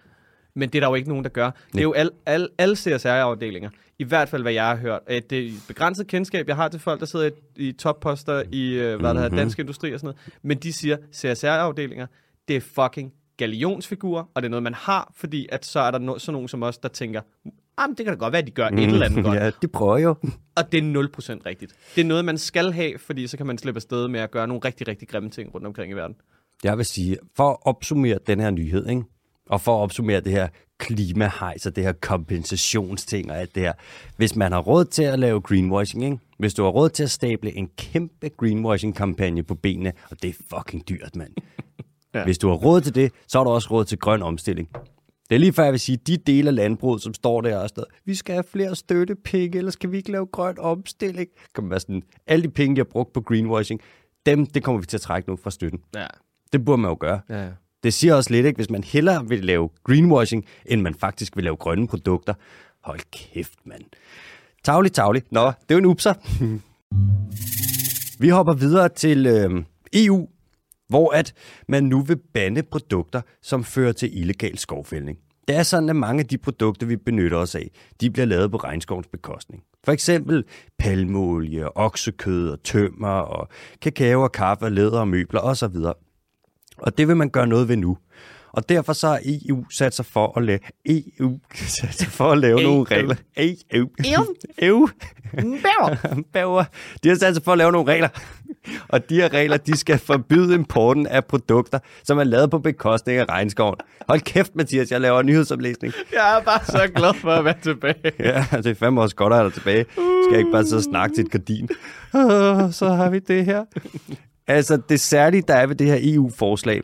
Men 0.58 0.70
det 0.70 0.76
er 0.76 0.80
der 0.80 0.88
jo 0.88 0.96
ikke 0.96 1.10
nogen, 1.10 1.24
der 1.24 1.30
gør. 1.30 1.52
Det 1.72 1.78
er 1.80 1.84
jo 1.84 1.92
al, 1.94 2.12
al, 2.26 2.50
alle 2.58 2.76
CSR-afdelinger, 2.76 3.70
i 4.00 4.04
hvert 4.04 4.30
fald 4.30 4.42
hvad 4.42 4.54
jeg 4.54 4.66
har 4.68 4.76
hørt. 4.76 5.00
At 5.08 5.30
det 5.30 5.40
er 5.40 5.48
et 5.48 5.54
begrænset 5.68 6.08
kendskab, 6.08 6.48
jeg 6.48 6.56
har 6.56 6.68
til 6.70 6.80
folk, 6.80 7.00
der 7.00 7.06
sidder 7.06 7.30
i, 7.56 7.72
topposter 7.72 8.44
i 8.52 8.74
øh, 8.74 9.00
hvad 9.00 9.10
der 9.10 9.14
hedder, 9.14 9.30
Mhm. 9.30 9.38
dansk 9.38 9.60
industri 9.60 9.94
og 9.94 10.00
sådan 10.00 10.08
noget. 10.26 10.34
Men 10.44 10.58
de 10.58 10.74
siger, 10.74 10.98
CSR-afdelinger, 11.16 12.08
det 12.48 12.56
er 12.56 12.60
fucking 12.62 13.14
galionsfigurer, 13.38 14.24
og 14.34 14.42
det 14.42 14.48
er 14.48 14.50
noget, 14.50 14.64
man 14.64 14.74
har, 14.74 15.12
fordi 15.16 15.48
at 15.52 15.66
så 15.66 15.80
er 15.80 15.92
der 15.92 16.00
no, 16.00 16.18
sådan 16.18 16.34
nogen 16.34 16.48
som 16.48 16.64
os, 16.64 16.78
der 16.78 16.90
tænker, 16.90 17.22
jamen 17.80 17.96
det 17.98 18.06
kan 18.06 18.14
da 18.14 18.20
godt 18.20 18.32
være, 18.32 18.42
at 18.42 18.48
de 18.48 18.52
gør 18.52 18.68
et 18.68 18.80
eller 18.84 19.06
andet 19.06 19.24
godt. 19.26 19.36
Ja, 19.40 19.52
det 19.62 19.72
prøver 19.72 19.98
jo. 19.98 20.16
Og 20.56 20.72
det 20.72 20.78
er 20.78 21.04
0% 21.38 21.46
rigtigt. 21.46 21.74
Det 21.96 22.02
er 22.02 22.06
noget, 22.06 22.26
man 22.26 22.38
skal 22.38 22.72
have, 22.72 22.98
fordi 23.00 23.28
så 23.28 23.38
kan 23.38 23.46
man 23.46 23.58
slippe 23.58 23.78
afsted 23.78 24.08
med 24.08 24.20
at 24.20 24.32
gøre 24.32 24.48
nogle 24.48 24.62
rigtig, 24.66 24.88
rigtig 24.88 25.08
grimme 25.08 25.30
ting 25.30 25.54
rundt 25.56 25.68
omkring 25.68 25.92
i 25.92 25.96
verden. 25.96 26.16
Jeg 26.64 26.78
vil 26.78 26.86
sige, 26.86 27.18
for 27.36 27.50
at 27.50 27.58
opsummere 27.62 28.20
den 28.28 28.40
her 28.40 28.50
nyhed, 28.52 28.88
ikke? 28.90 29.02
Og 29.50 29.62
for 29.62 29.78
at 29.78 29.82
opsummere 29.82 30.20
det 30.20 30.32
her 30.32 30.48
klimahejs 30.80 31.66
og 31.66 31.76
det 31.76 31.84
her 31.84 31.92
kompensationsting 31.92 33.32
og 33.32 33.40
alt 33.40 33.56
det 33.56 33.64
her. 33.64 33.74
Hvis 34.18 34.36
man 34.36 34.52
har 34.52 34.60
råd 34.60 34.86
til 34.86 35.04
at 35.04 35.20
lave 35.20 35.42
greenwashing, 35.42 36.04
ikke? 36.04 36.18
hvis 36.40 36.54
du 36.54 36.64
har 36.64 36.70
råd 36.70 36.90
til 36.90 37.04
at 37.04 37.12
stable 37.12 37.56
en 37.56 37.70
kæmpe 37.78 38.30
greenwashing-kampagne 38.30 39.44
på 39.44 39.56
benene, 39.56 39.94
og 40.12 40.22
det 40.22 40.30
er 40.30 40.56
fucking 40.56 40.90
dyrt, 40.90 41.16
mand. 41.16 41.34
Ja. 42.14 42.24
Hvis 42.24 42.38
du 42.38 42.48
har 42.48 42.56
råd 42.56 42.82
til 42.82 42.96
det, 42.96 43.12
så 43.28 43.38
har 43.40 43.44
du 43.44 43.50
også 43.50 43.68
råd 43.72 43.86
til 43.86 43.98
grøn 43.98 44.22
omstilling. 44.22 44.70
Det 45.30 45.36
er 45.36 45.40
lige 45.40 45.54
før, 45.54 45.64
jeg 45.64 45.72
vil 45.72 45.80
sige, 45.80 45.98
de 45.98 46.18
dele 46.18 46.48
af 46.48 46.56
landbruget, 46.56 47.02
som 47.02 47.14
står 47.14 47.42
der 47.42 47.58
og 47.58 47.70
står, 47.70 47.84
vi 48.06 48.16
skal 48.16 48.34
have 48.34 48.44
flere 48.44 48.76
støttepenge, 48.76 49.58
ellers 49.58 49.76
kan 49.76 49.92
vi 49.92 49.98
ikke 49.98 50.12
lave 50.12 50.26
grøn 50.26 50.60
omstilling. 50.60 51.28
Kan 51.56 51.64
man 51.64 51.70
være 51.72 51.80
sådan, 51.80 52.04
alle 52.28 52.44
de 52.44 52.50
penge, 52.50 52.76
de 52.76 52.80
har 52.80 52.86
brugt 52.92 53.14
på 53.14 53.22
greenwashing, 53.22 53.82
dem, 54.26 54.46
det 54.46 54.64
kommer 54.64 54.82
vi 54.82 54.86
til 54.86 54.98
at 54.98 55.02
trække 55.02 55.30
nu 55.30 55.36
fra 55.36 55.52
støtten. 55.52 55.80
Ja. 55.96 56.08
Det 56.54 56.66
burde 56.66 56.82
man 56.82 56.90
jo 56.92 56.98
gøre. 57.00 57.20
Ja, 57.30 57.44
ja. 57.44 57.50
Det 57.84 57.94
siger 57.94 58.16
også 58.16 58.32
lidt, 58.32 58.46
ikke? 58.46 58.58
hvis 58.58 58.70
man 58.70 58.84
hellere 58.84 59.28
vil 59.28 59.46
lave 59.46 59.70
greenwashing, 59.84 60.46
end 60.66 60.82
man 60.82 60.94
faktisk 60.94 61.36
vil 61.36 61.44
lave 61.44 61.56
grønne 61.56 61.88
produkter. 61.88 62.34
Hold 62.84 63.00
kæft, 63.12 63.60
mand. 63.66 63.84
Tavlig, 64.64 64.92
tavlig. 64.92 65.24
Nå, 65.32 65.46
det 65.46 65.54
er 65.70 65.76
jo 65.76 65.78
en 65.78 65.86
upser. 65.86 66.14
Vi 68.20 68.30
hopper 68.30 68.54
videre 68.54 68.90
til 68.90 69.26
øh, 69.26 69.64
EU, 69.94 70.28
hvor 70.90 71.12
at 71.12 71.34
man 71.68 71.84
nu 71.84 72.02
vil 72.02 72.18
bande 72.34 72.64
produkter, 72.64 73.22
som 73.42 73.64
fører 73.64 73.92
til 73.92 74.20
illegal 74.20 74.58
skovfældning. 74.58 75.18
Det 75.48 75.56
er 75.56 75.64
sådan, 75.64 75.90
at 75.90 75.96
mange 75.96 76.20
af 76.20 76.28
de 76.28 76.38
produkter, 76.38 76.88
vi 76.88 76.96
benytter 76.96 77.38
os 77.38 77.56
af, 77.56 77.72
de 78.02 78.12
bliver 78.12 78.26
lavet 78.26 78.52
på 78.52 78.58
regnskovens 78.58 79.08
bekostning. 79.08 79.64
For 79.84 79.92
eksempel 79.92 80.44
palmeolie, 80.80 81.78
oksekød 81.78 82.50
og 82.50 82.64
tømmer 82.64 83.08
og 83.08 83.48
kakao 83.82 84.24
og 84.24 84.32
kaffe, 84.32 84.70
læder 84.70 85.00
og 85.00 85.08
møbler 85.08 85.42
osv. 85.42 85.76
Og 86.78 86.98
det 86.98 87.08
vil 87.08 87.18
man 87.18 87.30
gøre 87.30 87.48
noget 87.48 87.68
ved 87.68 87.78
nu. 87.78 87.98
Og 88.52 88.70
derfor 88.70 88.94
så 88.94 89.08
har 89.08 89.20
EU 89.26 89.66
sat 89.70 89.96
sig 89.96 90.06
for 90.06 90.38
at 90.38 90.44
lave, 90.44 90.60
EU 91.20 91.40
sat 91.56 91.94
sig 91.94 92.08
for 92.08 92.32
at 92.32 92.38
lave 92.38 92.64
nogle 92.64 92.84
regler. 92.84 93.16
EU. 93.38 93.88
EU. 94.62 94.88
Bæver. 96.34 96.64
De 97.04 97.10
har 97.10 97.16
sat 97.16 97.36
sig 97.36 97.44
for 97.44 97.52
at 97.52 97.58
lave 97.58 97.72
nogle 97.72 97.92
regler. 97.92 98.10
Og 98.88 99.10
de 99.10 99.16
her 99.16 99.34
regler, 99.34 99.58
de 99.58 99.78
skal 99.78 99.98
forbyde 99.98 100.56
importen 100.56 101.08
af 101.08 101.26
produkter, 101.26 101.80
som 102.04 102.18
er 102.18 102.24
lavet 102.24 102.52
på 102.52 102.60
bekostning 102.60 103.20
af 103.20 103.26
regnskoven. 103.30 103.76
Hold 104.10 104.22
kæft, 104.22 104.56
Mathias, 104.56 104.92
jeg 104.92 105.02
laver 105.02 105.20
en 105.20 105.26
nyhedsoplæsning. 105.26 105.94
Jeg 106.14 106.38
er 106.38 106.44
bare 106.44 106.66
så 106.66 106.92
glad 106.96 107.14
for 107.14 107.32
at 107.32 107.46
være 107.46 107.56
tilbage. 107.64 108.12
Ja, 108.20 108.46
det 108.52 108.66
er 108.66 108.76
fandme 108.76 109.02
også 109.02 109.16
godt 109.16 109.34
at 109.34 109.40
have 109.40 109.46
dig 109.46 109.54
tilbage. 109.54 109.86
Skal 109.92 110.32
jeg 110.32 110.40
ikke 110.40 110.52
bare 110.52 110.66
sidde 110.66 110.80
og 110.80 110.84
snakke 110.84 111.16
til 111.16 111.26
et 111.26 111.32
gardin? 111.32 111.70
Så 112.74 112.90
har 112.90 113.10
vi 113.10 113.20
det 113.20 113.46
her. 113.46 113.66
Altså, 114.48 114.82
det 114.90 115.00
særlige, 115.00 115.44
der 115.48 115.54
er 115.54 115.68
ved 115.68 115.76
det 115.76 115.88
her 115.88 115.98
EU-forslag, 116.02 116.82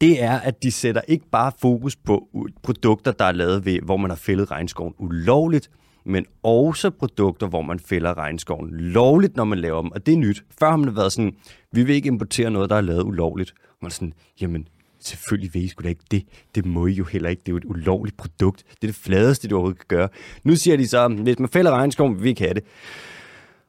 det 0.00 0.22
er, 0.22 0.40
at 0.40 0.62
de 0.62 0.72
sætter 0.72 1.00
ikke 1.08 1.26
bare 1.32 1.52
fokus 1.60 1.96
på 1.96 2.28
produkter, 2.62 3.12
der 3.12 3.24
er 3.24 3.32
lavet 3.32 3.64
ved, 3.64 3.80
hvor 3.80 3.96
man 3.96 4.10
har 4.10 4.16
fældet 4.16 4.50
regnskoven 4.50 4.94
ulovligt, 4.98 5.70
men 6.04 6.26
også 6.42 6.90
produkter, 6.90 7.46
hvor 7.46 7.62
man 7.62 7.78
fælder 7.78 8.18
regnskoven 8.18 8.70
lovligt, 8.70 9.36
når 9.36 9.44
man 9.44 9.58
laver 9.58 9.82
dem. 9.82 9.90
Og 9.92 10.06
det 10.06 10.14
er 10.14 10.18
nyt. 10.18 10.44
Før 10.58 10.70
har 10.70 10.76
man 10.76 10.96
været 10.96 11.12
sådan, 11.12 11.32
vi 11.72 11.82
vil 11.82 11.94
ikke 11.94 12.06
importere 12.06 12.50
noget, 12.50 12.70
der 12.70 12.76
er 12.76 12.80
lavet 12.80 13.02
ulovligt. 13.02 13.54
Og 13.70 13.76
man 13.82 13.88
er 13.88 13.92
sådan, 13.92 14.12
jamen, 14.40 14.68
selvfølgelig 15.00 15.54
vil 15.54 15.64
I 15.64 15.68
sgu 15.68 15.82
da 15.82 15.88
ikke 15.88 16.04
det. 16.10 16.24
Det 16.54 16.66
må 16.66 16.86
I 16.86 16.92
jo 16.92 17.04
heller 17.04 17.28
ikke. 17.28 17.40
Det 17.40 17.48
er 17.48 17.52
jo 17.52 17.56
et 17.56 17.64
ulovligt 17.64 18.16
produkt. 18.16 18.64
Det 18.68 18.88
er 18.88 18.92
det 18.92 18.94
fladeste, 18.94 19.48
du 19.48 19.54
overhovedet 19.54 19.88
kan 19.88 19.98
gøre. 19.98 20.08
Nu 20.44 20.56
siger 20.56 20.76
de 20.76 20.88
så, 20.88 21.08
hvis 21.08 21.38
man 21.38 21.48
fælder 21.48 21.70
regnskoven, 21.70 22.14
vil 22.14 22.24
vi 22.24 22.28
ikke 22.28 22.42
have 22.42 22.54
det. 22.54 22.64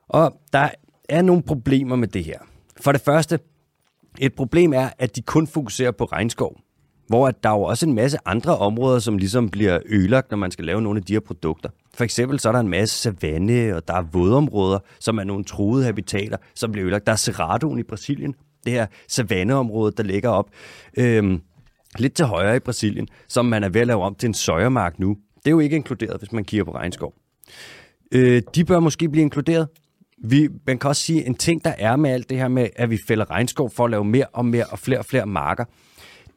Og 0.08 0.40
der 0.54 0.70
er 1.10 1.22
nogle 1.22 1.44
problemer 1.44 1.96
med 1.96 2.08
det 2.08 2.24
her. 2.24 2.40
For 2.82 2.92
det 2.92 3.02
første, 3.02 3.40
et 4.20 4.34
problem 4.34 4.74
er, 4.74 4.90
at 5.00 5.16
de 5.16 5.22
kun 5.22 5.48
fokuserer 5.48 5.92
på 5.92 6.06
regnskov. 6.06 6.58
Hvor 7.08 7.28
at 7.28 7.44
der 7.44 7.50
er 7.50 7.54
jo 7.54 7.62
også 7.62 7.86
en 7.86 7.94
masse 7.94 8.18
andre 8.26 8.58
områder, 8.58 9.00
som 9.00 9.18
ligesom 9.18 9.50
bliver 9.50 9.80
ødelagt, 9.86 10.32
når 10.32 10.38
man 10.38 10.52
skal 10.52 10.66
lave 10.66 10.82
nogle 10.82 10.98
af 10.98 11.04
de 11.04 11.14
her 11.14 11.20
produkter. 11.20 11.70
For 11.94 12.04
eksempel 12.04 12.40
så 12.40 12.50
er 12.50 12.54
der 12.54 12.60
en 12.60 12.70
masse 12.70 12.98
savanne, 12.98 13.76
og 13.76 13.88
der 13.88 13.94
er 13.94 14.02
vådområder, 14.02 14.80
som 15.00 15.18
er 15.18 15.24
nogle 15.24 15.44
truede 15.44 15.86
habitater, 15.86 16.38
som 16.56 16.72
bliver 16.72 16.86
ødelagt. 16.86 17.06
Der 17.08 17.12
er 17.12 17.18
Cerradoen 17.18 17.80
i 17.80 17.84
Brasilien, 17.84 18.36
det 18.66 18.74
her 18.74 18.88
savanneområde, 19.08 19.92
der 19.98 20.04
ligger 20.04 20.30
op 20.30 20.50
øhm, 20.98 21.42
lidt 22.00 22.14
til 22.14 22.26
højre 22.26 22.56
i 22.56 22.60
Brasilien, 22.60 23.08
som 23.28 23.46
man 23.46 23.64
er 23.64 23.70
ved 23.70 23.82
at 23.82 23.88
lave 23.88 24.04
om 24.04 24.16
til 24.16 24.28
en 24.28 24.34
søjermark 24.34 25.00
nu. 25.00 25.18
Det 25.36 25.48
er 25.48 25.52
jo 25.52 25.60
ikke 25.60 25.76
inkluderet, 25.76 26.18
hvis 26.20 26.32
man 26.32 26.44
kigger 26.44 26.64
på 26.64 26.76
regnskov. 26.76 27.14
Øh, 28.12 28.42
de 28.56 28.66
bør 28.66 28.80
måske 28.80 29.10
blive 29.10 29.22
inkluderet. 29.22 29.68
Vi, 30.24 30.50
man 30.68 30.80
kan 30.80 30.88
også 30.88 31.02
sige, 31.02 31.26
en 31.26 31.36
ting, 31.36 31.64
der 31.64 31.74
er 31.78 31.96
med 31.96 32.10
alt 32.10 32.30
det 32.30 32.38
her 32.38 32.48
med, 32.48 32.70
at 32.76 32.90
vi 32.90 32.98
fælder 33.08 33.32
regnskov 33.32 33.70
for 33.70 33.86
at 33.86 33.92
lave 33.92 34.06
mere 34.06 34.26
og 34.34 34.46
mere 34.46 34.66
og 34.66 34.80
flere 34.80 35.00
og 35.00 35.06
flere 35.06 35.26
marker, 35.26 35.66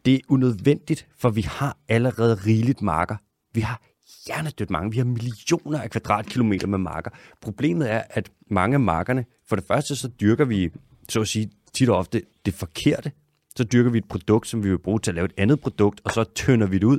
det 0.04 0.14
er 0.14 0.20
unødvendigt, 0.28 1.06
for 1.18 1.30
vi 1.30 1.40
har 1.40 1.76
allerede 1.88 2.34
rigeligt 2.34 2.82
marker. 2.82 3.16
Vi 3.54 3.60
har 3.60 3.80
hjernedødt 4.26 4.70
mange. 4.70 4.90
Vi 4.90 4.98
har 4.98 5.04
millioner 5.04 5.80
af 5.80 5.90
kvadratkilometer 5.90 6.66
med 6.66 6.78
marker. 6.78 7.10
Problemet 7.40 7.92
er, 7.92 8.02
at 8.10 8.30
mange 8.50 8.74
af 8.74 8.80
markerne, 8.80 9.24
for 9.48 9.56
det 9.56 9.64
første 9.64 9.96
så 9.96 10.08
dyrker 10.20 10.44
vi, 10.44 10.70
så 11.08 11.20
at 11.20 11.28
sige, 11.28 11.50
tit 11.72 11.88
og 11.88 11.96
ofte 11.96 12.22
det 12.46 12.54
forkerte. 12.54 13.12
Så 13.56 13.64
dyrker 13.64 13.90
vi 13.90 13.98
et 13.98 14.08
produkt, 14.08 14.48
som 14.48 14.64
vi 14.64 14.70
vil 14.70 14.78
bruge 14.78 15.00
til 15.00 15.10
at 15.10 15.14
lave 15.14 15.24
et 15.24 15.32
andet 15.36 15.60
produkt, 15.60 16.00
og 16.04 16.10
så 16.10 16.24
tynder 16.24 16.66
vi 16.66 16.78
det 16.78 16.84
ud. 16.84 16.98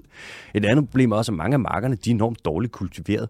Et 0.53 0.65
andet 0.65 0.85
problem 0.85 1.11
er 1.11 1.15
også, 1.15 1.31
at 1.31 1.37
mange 1.37 1.53
af 1.53 1.59
markerne 1.59 1.95
de 1.95 2.09
er 2.09 2.13
enormt 2.13 2.45
dårligt 2.45 2.73
kultiveret. 2.73 3.29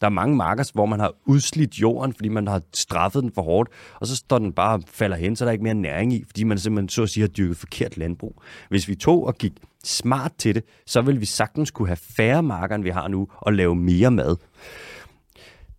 Der 0.00 0.06
er 0.06 0.10
mange 0.10 0.36
marker, 0.36 0.70
hvor 0.74 0.86
man 0.86 1.00
har 1.00 1.12
udslidt 1.26 1.74
jorden, 1.74 2.12
fordi 2.12 2.28
man 2.28 2.46
har 2.46 2.62
straffet 2.74 3.22
den 3.22 3.32
for 3.34 3.42
hårdt, 3.42 3.70
og 4.00 4.06
så 4.06 4.16
står 4.16 4.38
den 4.38 4.52
bare 4.52 4.74
og 4.74 4.82
falder 4.86 5.16
hen, 5.16 5.36
så 5.36 5.44
der 5.44 5.48
er 5.48 5.52
ikke 5.52 5.64
mere 5.64 5.74
næring 5.74 6.12
i, 6.12 6.24
fordi 6.26 6.44
man 6.44 6.58
simpelthen 6.58 6.88
så 6.88 7.02
at 7.02 7.10
sige 7.10 7.22
har 7.22 7.28
dyrket 7.28 7.56
forkert 7.56 7.96
landbrug. 7.96 8.42
Hvis 8.68 8.88
vi 8.88 8.94
tog 8.94 9.26
og 9.26 9.34
gik 9.34 9.52
smart 9.84 10.32
til 10.38 10.54
det, 10.54 10.64
så 10.86 11.00
ville 11.00 11.20
vi 11.20 11.26
sagtens 11.26 11.70
kunne 11.70 11.88
have 11.88 11.98
færre 12.16 12.42
marker, 12.42 12.74
end 12.74 12.84
vi 12.84 12.90
har 12.90 13.08
nu, 13.08 13.28
og 13.36 13.52
lave 13.52 13.74
mere 13.74 14.10
mad. 14.10 14.36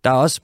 Der 0.04 0.10
er 0.10 0.14
også 0.14 0.40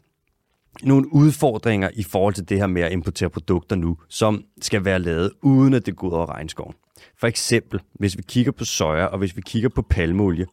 nogle 0.82 1.12
udfordringer 1.12 1.90
i 1.94 2.02
forhold 2.02 2.34
til 2.34 2.48
det 2.48 2.58
her 2.58 2.66
med 2.66 2.82
at 2.82 2.92
importere 2.92 3.30
produkter 3.30 3.76
nu, 3.76 3.96
som 4.08 4.44
skal 4.60 4.84
være 4.84 4.98
lavet 4.98 5.32
uden 5.42 5.74
at 5.74 5.86
det 5.86 5.96
går 5.96 6.08
ud 6.08 6.12
over 6.12 6.34
regnskoven. 6.34 6.74
For 7.20 7.26
eksempel, 7.26 7.80
hvis 7.94 8.16
vi 8.16 8.22
kigger 8.22 8.52
på 8.52 8.64
soja, 8.64 9.04
og 9.04 9.18
hvis 9.18 9.36
vi 9.36 9.40
kigger 9.46 9.68
på 9.68 9.82
palmeolie, 9.82 10.46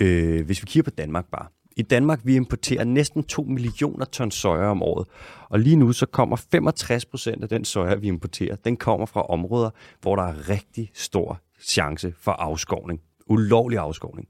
øh, 0.00 0.46
hvis 0.46 0.62
vi 0.62 0.66
kigger 0.66 0.90
på 0.90 0.94
Danmark 0.96 1.26
bare. 1.30 1.46
I 1.76 1.82
Danmark, 1.82 2.20
vi 2.24 2.36
importerer 2.36 2.84
næsten 2.84 3.24
2 3.24 3.42
millioner 3.42 4.04
ton 4.04 4.30
soja 4.30 4.64
om 4.64 4.82
året. 4.82 5.08
Og 5.48 5.58
lige 5.58 5.76
nu, 5.76 5.92
så 5.92 6.06
kommer 6.06 6.36
65 6.36 7.04
procent 7.04 7.42
af 7.42 7.48
den 7.48 7.64
soja, 7.64 7.94
vi 7.94 8.06
importerer, 8.06 8.56
den 8.56 8.76
kommer 8.76 9.06
fra 9.06 9.22
områder, 9.22 9.70
hvor 10.00 10.16
der 10.16 10.22
er 10.22 10.48
rigtig 10.48 10.90
stor 10.94 11.40
chance 11.60 12.14
for 12.18 12.32
afskovning. 12.32 13.00
Ulovlig 13.26 13.78
afskovning. 13.78 14.28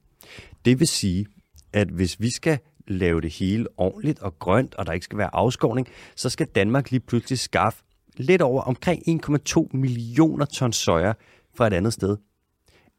Det 0.65 0.81
vil 0.81 0.89
sige, 0.89 1.27
at 1.73 1.89
hvis 1.89 2.21
vi 2.21 2.31
skal 2.31 2.59
lave 2.89 3.21
det 3.21 3.31
hele 3.31 3.67
ordentligt 3.77 4.19
og 4.19 4.39
grønt, 4.39 4.75
og 4.75 4.87
der 4.87 4.93
ikke 4.93 5.05
skal 5.05 5.19
være 5.19 5.35
afskovning, 5.35 5.89
så 6.17 6.29
skal 6.31 6.47
Danmark 6.47 6.91
lige 6.91 7.01
pludselig 7.01 7.39
skaffe 7.39 7.83
lidt 8.17 8.43
over 8.43 8.63
omkring 8.63 9.03
1,2 9.27 9.67
millioner 9.73 10.45
ton 10.45 10.73
soja 10.73 11.13
fra 11.55 11.67
et 11.67 11.73
andet 11.73 11.93
sted. 11.93 12.17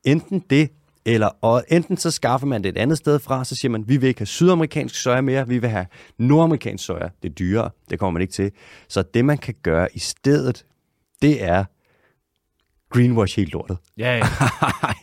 Enten 0.03 0.39
det, 0.49 0.69
eller 1.05 1.29
og 1.41 1.63
enten 1.67 1.97
så 1.97 2.11
skaffer 2.11 2.47
man 2.47 2.63
det 2.63 2.69
et 2.69 2.77
andet 2.77 2.97
sted 2.97 3.19
fra, 3.19 3.45
så 3.45 3.55
siger 3.55 3.69
man, 3.71 3.87
vi 3.87 3.97
vil 3.97 4.07
ikke 4.07 4.19
have 4.19 4.27
sydamerikansk 4.27 4.95
soja 4.95 5.21
mere, 5.21 5.47
vi 5.47 5.57
vil 5.57 5.69
have 5.69 5.85
nordamerikansk 6.17 6.85
soja. 6.85 7.09
Det 7.23 7.29
er 7.29 7.33
dyrere, 7.33 7.69
det 7.89 7.99
kommer 7.99 8.11
man 8.11 8.21
ikke 8.21 8.33
til. 8.33 8.51
Så 8.87 9.03
det 9.13 9.25
man 9.25 9.37
kan 9.37 9.55
gøre 9.63 9.87
i 9.93 9.99
stedet, 9.99 10.65
det 11.21 11.43
er 11.43 11.63
greenwash 12.89 13.35
helt 13.35 13.51
lortet. 13.51 13.77
Ja, 13.97 14.17
ja. 14.17 14.23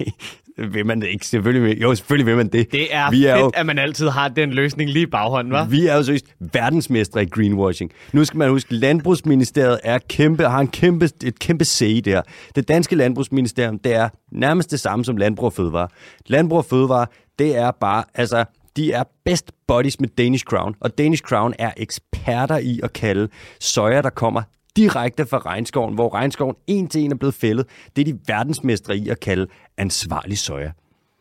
Vil 0.59 0.87
man 0.87 1.01
det 1.01 1.09
ikke? 1.09 1.27
Selvfølgelig 1.27 1.69
vil, 1.69 1.81
jo, 1.81 1.95
selvfølgelig 1.95 2.27
vil 2.27 2.37
man 2.37 2.49
det. 2.49 2.73
Det 2.73 2.95
er, 2.95 3.11
vi 3.11 3.25
er 3.27 3.35
fedt, 3.35 3.45
jo, 3.45 3.51
at 3.55 3.67
man 3.67 3.79
altid 3.79 4.09
har 4.09 4.29
den 4.29 4.51
løsning 4.51 4.91
lige 4.91 5.03
i 5.03 5.07
baghånden, 5.07 5.55
hva'? 5.55 5.65
Vi 5.65 5.87
er 5.87 5.97
jo 5.97 6.03
seriøst 6.03 6.27
verdensmestre 6.53 7.23
i 7.23 7.27
greenwashing. 7.27 7.93
Nu 8.13 8.25
skal 8.25 8.39
man 8.39 8.51
huske, 8.51 8.75
Landbrugsministeriet 8.75 9.81
er 9.85 9.99
kæmpe, 10.09 10.45
har 10.45 10.61
en 10.61 10.69
kæmpe, 10.69 11.09
et 11.25 11.39
kæmpe 11.39 11.65
sag 11.65 12.03
der. 12.05 12.23
Det 12.55 12.69
danske 12.69 12.97
Landbrugsministerium, 12.97 13.79
det 13.79 13.95
er 13.95 14.09
nærmest 14.33 14.71
det 14.71 14.81
samme 14.81 15.05
som 15.05 15.17
Landbrug 15.17 15.47
og 15.47 15.53
Fødevare. 15.53 15.89
Landbrug 16.27 16.59
og 16.59 16.65
Fødevare, 16.65 17.07
det 17.39 17.57
er 17.57 17.71
bare, 17.71 18.05
altså, 18.15 18.45
de 18.77 18.93
er 18.93 19.03
best 19.25 19.53
buddies 19.69 20.01
med 20.01 20.09
Danish 20.09 20.45
Crown, 20.45 20.75
og 20.81 20.99
Danish 20.99 21.23
Crown 21.23 21.55
er 21.59 21.71
eksperter 21.77 22.59
i 22.59 22.81
at 22.83 22.93
kalde 22.93 23.29
soja, 23.61 24.03
der 24.03 24.11
kommer 24.11 24.43
direkte 24.77 25.27
fra 25.27 25.39
regnskoven, 25.39 25.95
hvor 25.95 26.15
regnskoven 26.15 26.55
en 26.67 26.89
til 26.89 27.01
en 27.01 27.13
er 27.13 27.17
blevet 27.17 27.35
fældet. 27.35 27.67
Det 27.97 28.09
er 28.09 28.13
de 28.13 28.19
verdensmestre 28.27 28.97
i 28.97 29.09
at 29.09 29.21
kalde 29.21 29.47
ansvarlig 29.81 30.39
soja. 30.39 30.73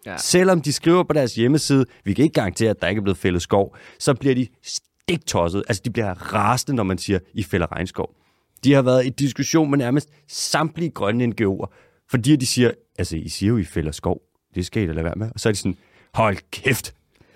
Ja. 0.05 0.17
Selvom 0.17 0.61
de 0.61 0.73
skriver 0.73 1.03
på 1.03 1.13
deres 1.13 1.35
hjemmeside, 1.35 1.85
vi 2.03 2.13
kan 2.13 2.23
ikke 2.23 2.33
garantere, 2.33 2.69
at 2.69 2.81
der 2.81 2.87
ikke 2.87 2.99
er 2.99 3.03
blevet 3.03 3.17
fældet 3.17 3.41
skov, 3.41 3.75
så 3.99 4.13
bliver 4.13 4.35
de 4.35 4.47
stiktosset. 4.63 5.63
Altså, 5.67 5.81
de 5.85 5.89
bliver 5.89 6.33
rasende, 6.33 6.75
når 6.75 6.83
man 6.83 6.97
siger, 6.97 7.19
I 7.33 7.43
fælder 7.43 7.71
regnskov. 7.71 8.15
De 8.63 8.73
har 8.73 8.81
været 8.81 9.05
i 9.05 9.09
diskussion 9.09 9.69
med 9.69 9.77
nærmest 9.77 10.09
samtlige 10.27 10.89
grønne 10.89 11.25
NGO'er, 11.25 11.73
fordi 12.09 12.35
de 12.35 12.45
siger, 12.45 12.71
altså, 12.97 13.17
I 13.17 13.29
siger 13.29 13.49
jo, 13.49 13.57
I 13.57 13.63
fælder 13.63 13.91
skov. 13.91 14.21
Det 14.55 14.65
skal 14.65 14.83
I 14.83 14.87
da 14.87 14.91
lade 14.91 15.03
være 15.03 15.15
med. 15.17 15.29
Og 15.33 15.39
så 15.39 15.49
er 15.49 15.53
de 15.53 15.57
sådan, 15.59 15.77
hold 16.13 16.37
kæft, 16.51 16.93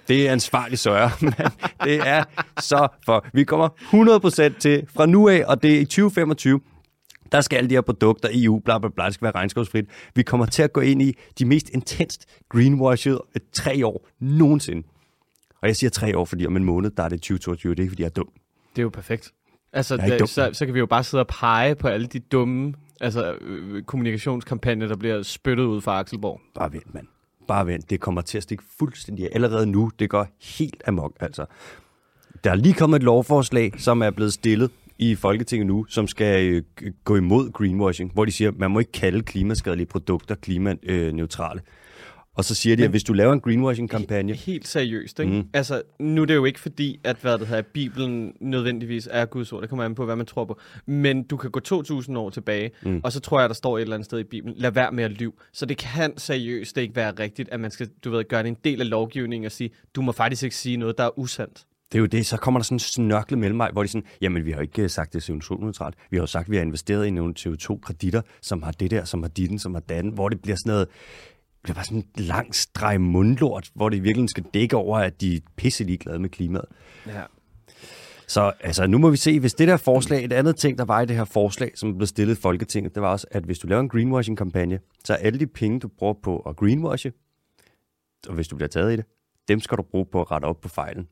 det 0.08 0.28
er 0.28 0.32
ansvarlig 0.32 0.80
sørge. 0.80 1.10
det 1.90 2.08
er 2.08 2.24
så 2.60 2.88
for. 3.06 3.26
Vi 3.34 3.44
kommer 3.44 3.70
100% 4.54 4.60
til 4.60 4.88
fra 4.96 5.06
nu 5.06 5.30
af, 5.30 5.44
og 5.48 5.64
det 5.64 5.76
er 5.76 5.80
i 5.80 5.86
2025, 5.86 6.60
der 7.34 7.42
skal 7.42 7.58
alle 7.58 7.70
de 7.70 7.76
her 7.76 7.82
produkter, 7.82 8.30
EU, 8.32 8.60
bla 8.60 8.80
bla 8.80 8.90
bla, 8.90 9.06
det 9.06 9.14
skal 9.14 9.26
være 9.26 9.36
regnskovsfrit. 9.36 9.86
Vi 10.16 10.24
kommer 10.24 10.46
til 10.46 10.64
at 10.64 10.74
gå 10.74 10.82
ind 10.82 11.02
i 11.02 11.18
de 11.40 11.46
mest 11.46 11.70
intenst 11.70 12.26
greenwashed 12.50 13.20
tre 13.52 13.88
år 13.88 14.08
nogensinde. 14.20 14.88
Og 15.62 15.68
jeg 15.68 15.76
siger 15.76 15.90
tre 15.90 16.18
år, 16.18 16.26
fordi 16.26 16.46
om 16.46 16.58
en 16.58 16.64
måned, 16.64 16.92
der 16.92 17.04
er 17.04 17.10
det 17.10 17.22
2022, 17.22 17.76
det 17.76 17.80
er 17.80 17.84
ikke, 17.84 17.92
fordi 17.92 18.04
jeg 18.04 18.08
er 18.08 18.14
dum. 18.14 18.30
Det 18.76 18.82
er 18.82 18.84
jo 18.84 18.90
perfekt. 18.90 19.34
Altså, 19.74 19.98
det, 19.98 20.30
så, 20.30 20.50
så 20.54 20.66
kan 20.66 20.74
vi 20.74 20.80
jo 20.80 20.86
bare 20.86 21.04
sidde 21.04 21.22
og 21.22 21.28
pege 21.28 21.76
på 21.76 21.88
alle 21.88 22.08
de 22.08 22.20
dumme 22.20 22.74
altså, 23.02 23.34
øh, 23.42 23.84
kommunikationskampagner, 23.84 24.88
der 24.88 24.96
bliver 24.96 25.22
spyttet 25.22 25.64
ud 25.64 25.82
fra 25.82 26.00
Axelborg. 26.00 26.42
Bare 26.56 26.74
vent, 26.74 26.94
mand. 26.94 27.08
Bare 27.48 27.68
vent. 27.68 27.90
Det 27.90 28.00
kommer 28.00 28.22
til 28.22 28.38
at 28.38 28.44
stikke 28.44 28.64
fuldstændig. 28.80 29.30
Allerede 29.34 29.66
nu, 29.66 29.92
det 30.00 30.10
går 30.10 30.28
helt 30.42 30.84
amok, 30.88 31.14
altså. 31.20 31.46
Der 32.44 32.52
er 32.52 32.56
lige 32.56 32.74
kommet 32.74 32.98
et 32.98 33.04
lovforslag, 33.04 33.74
som 33.78 34.02
er 34.02 34.10
blevet 34.10 34.34
stillet 34.34 34.72
i 35.12 35.16
Folketinget 35.16 35.68
nu, 35.68 35.86
som 35.90 36.08
skal 36.08 36.46
øh, 36.46 36.92
gå 37.04 37.16
imod 37.16 37.52
greenwashing, 37.52 38.12
hvor 38.14 38.26
de 38.26 38.32
siger, 38.32 38.52
at 38.52 38.58
man 38.58 38.72
må 38.72 38.80
ikke 38.80 38.92
kalde 38.92 39.22
klimaskadelige 39.22 39.86
produkter 39.86 40.36
klimaneutrale. 40.36 41.62
Og 42.36 42.46
så 42.46 42.56
siger 42.56 42.76
de, 42.76 42.80
Men, 42.82 42.86
at 42.86 42.92
hvis 42.92 43.04
du 43.04 43.14
laver 43.14 43.34
en 43.34 43.42
greenwashing-kampagne... 43.42 44.34
Helt 44.34 44.68
seriøst, 44.68 45.20
ikke? 45.20 45.34
Mm. 45.34 45.48
Altså, 45.54 45.82
nu 46.00 46.22
er 46.22 46.26
det 46.26 46.36
jo 46.36 46.46
ikke 46.46 46.60
fordi, 46.60 47.00
at 47.04 47.18
hvad 47.22 47.38
det 47.38 47.48
her, 47.48 47.62
Bibelen 47.62 48.34
nødvendigvis 48.40 49.10
er 49.12 49.26
Guds 49.26 49.54
ord. 49.54 49.62
Det 49.62 49.70
kommer 49.70 49.86
an 49.86 49.96
på, 49.96 50.06
hvad 50.06 50.16
man 50.16 50.26
tror 50.26 50.46
på. 50.46 50.60
Men 50.86 51.24
du 51.24 51.38
kan 51.38 51.52
gå 51.52 51.60
2.000 51.68 52.18
år 52.18 52.30
tilbage, 52.30 52.72
mm. 52.84 53.02
og 53.04 53.12
så 53.12 53.20
tror 53.20 53.40
jeg, 53.40 53.50
der 53.50 53.56
står 53.56 53.78
et 53.78 53.82
eller 53.82 53.96
andet 53.96 54.06
sted 54.06 54.20
i 54.20 54.24
Bibelen, 54.24 54.56
lad 54.58 54.72
være 54.72 54.92
med 54.92 55.04
at 55.04 55.12
lyve. 55.12 55.34
Så 55.54 55.66
det 55.66 55.78
kan 55.78 56.18
seriøst 56.18 56.78
ikke 56.78 56.96
være 56.96 57.12
rigtigt, 57.20 57.50
at 57.50 57.60
man 57.60 57.72
skal, 57.72 57.90
du 58.04 58.12
ved, 58.12 58.28
gøre 58.28 58.44
det 58.44 58.50
en 58.50 58.58
del 58.64 58.82
af 58.82 58.90
lovgivningen 58.90 59.46
og 59.46 59.52
sige, 59.52 59.70
du 59.96 60.02
må 60.02 60.12
faktisk 60.12 60.44
ikke 60.44 60.56
sige 60.56 60.78
noget, 60.78 60.98
der 60.98 61.04
er 61.04 61.20
usandt. 61.20 61.66
Det 61.94 62.00
er 62.00 62.02
jo 62.02 62.06
det, 62.06 62.26
så 62.26 62.38
kommer 62.38 62.60
der 62.60 62.64
sådan 62.64 62.76
en 62.76 62.80
snørkle 62.80 63.38
mellem 63.38 63.58
mig, 63.58 63.70
hvor 63.72 63.84
de 63.84 63.88
sådan, 63.88 64.08
jamen 64.22 64.46
vi 64.46 64.52
har 64.52 64.62
ikke 64.62 64.90
sagt, 64.90 65.14
det 65.14 65.30
er 65.30 65.34
CO2-neutralt. 65.34 65.96
Vi 66.10 66.18
har 66.18 66.22
jo 66.22 66.28
sagt, 66.28 66.46
at 66.46 66.52
vi 66.52 66.56
har 66.56 66.64
investeret 66.64 67.06
i 67.06 67.10
nogle 67.10 67.34
CO2-kreditter, 67.40 68.22
som 68.42 68.64
har 68.64 68.72
det 68.72 68.92
der, 68.92 69.06
som 69.06 69.24
har 69.24 69.30
ditten, 69.30 69.60
som 69.60 69.74
har 69.74 69.82
datten, 69.82 70.14
hvor 70.14 70.30
det 70.30 70.42
bliver 70.42 70.56
sådan 70.56 70.70
noget, 70.70 70.88
det 71.68 71.76
var 71.76 71.84
sådan 71.84 71.98
en 71.98 72.06
lang 72.16 72.56
streg 72.56 73.02
mundlort, 73.02 73.70
hvor 73.74 73.90
det 73.90 74.04
virkelig 74.04 74.30
skal 74.30 74.44
dække 74.54 74.76
over, 74.78 74.98
at 74.98 75.22
de 75.22 75.36
er 75.36 75.40
pisse 75.56 75.84
ligeglade 75.84 76.20
med 76.20 76.30
klimaet. 76.30 76.66
Ja. 77.08 77.22
Så 78.28 78.52
altså, 78.60 78.88
nu 78.88 78.98
må 78.98 79.10
vi 79.10 79.18
se, 79.18 79.40
hvis 79.40 79.54
det 79.54 79.68
der 79.68 79.78
forslag, 79.78 80.26
et 80.26 80.34
andet 80.34 80.56
ting, 80.56 80.78
der 80.78 80.86
var 80.86 81.02
i 81.02 81.06
det 81.06 81.16
her 81.16 81.26
forslag, 81.26 81.72
som 81.76 81.98
blev 81.98 82.08
stillet 82.08 82.38
i 82.38 82.42
Folketinget, 82.42 82.96
det 82.96 83.02
var 83.04 83.12
også, 83.12 83.28
at 83.32 83.44
hvis 83.44 83.60
du 83.60 83.68
laver 83.68 83.82
en 83.82 83.90
greenwashing-kampagne, 83.90 84.80
så 85.06 85.14
er 85.14 85.18
alle 85.18 85.40
de 85.40 85.48
penge, 85.48 85.80
du 85.80 85.88
bruger 85.88 86.14
på 86.24 86.38
at 86.40 86.56
greenwashe, 86.56 87.12
og 88.28 88.34
hvis 88.34 88.48
du 88.48 88.56
bliver 88.56 88.70
taget 88.70 88.94
i 88.94 88.96
det, 88.96 89.06
dem 89.48 89.60
skal 89.60 89.78
du 89.78 89.84
bruge 89.84 90.06
på 90.12 90.22
at 90.22 90.32
rette 90.32 90.46
op 90.46 90.62
på 90.62 90.70
fejlen. 90.70 91.08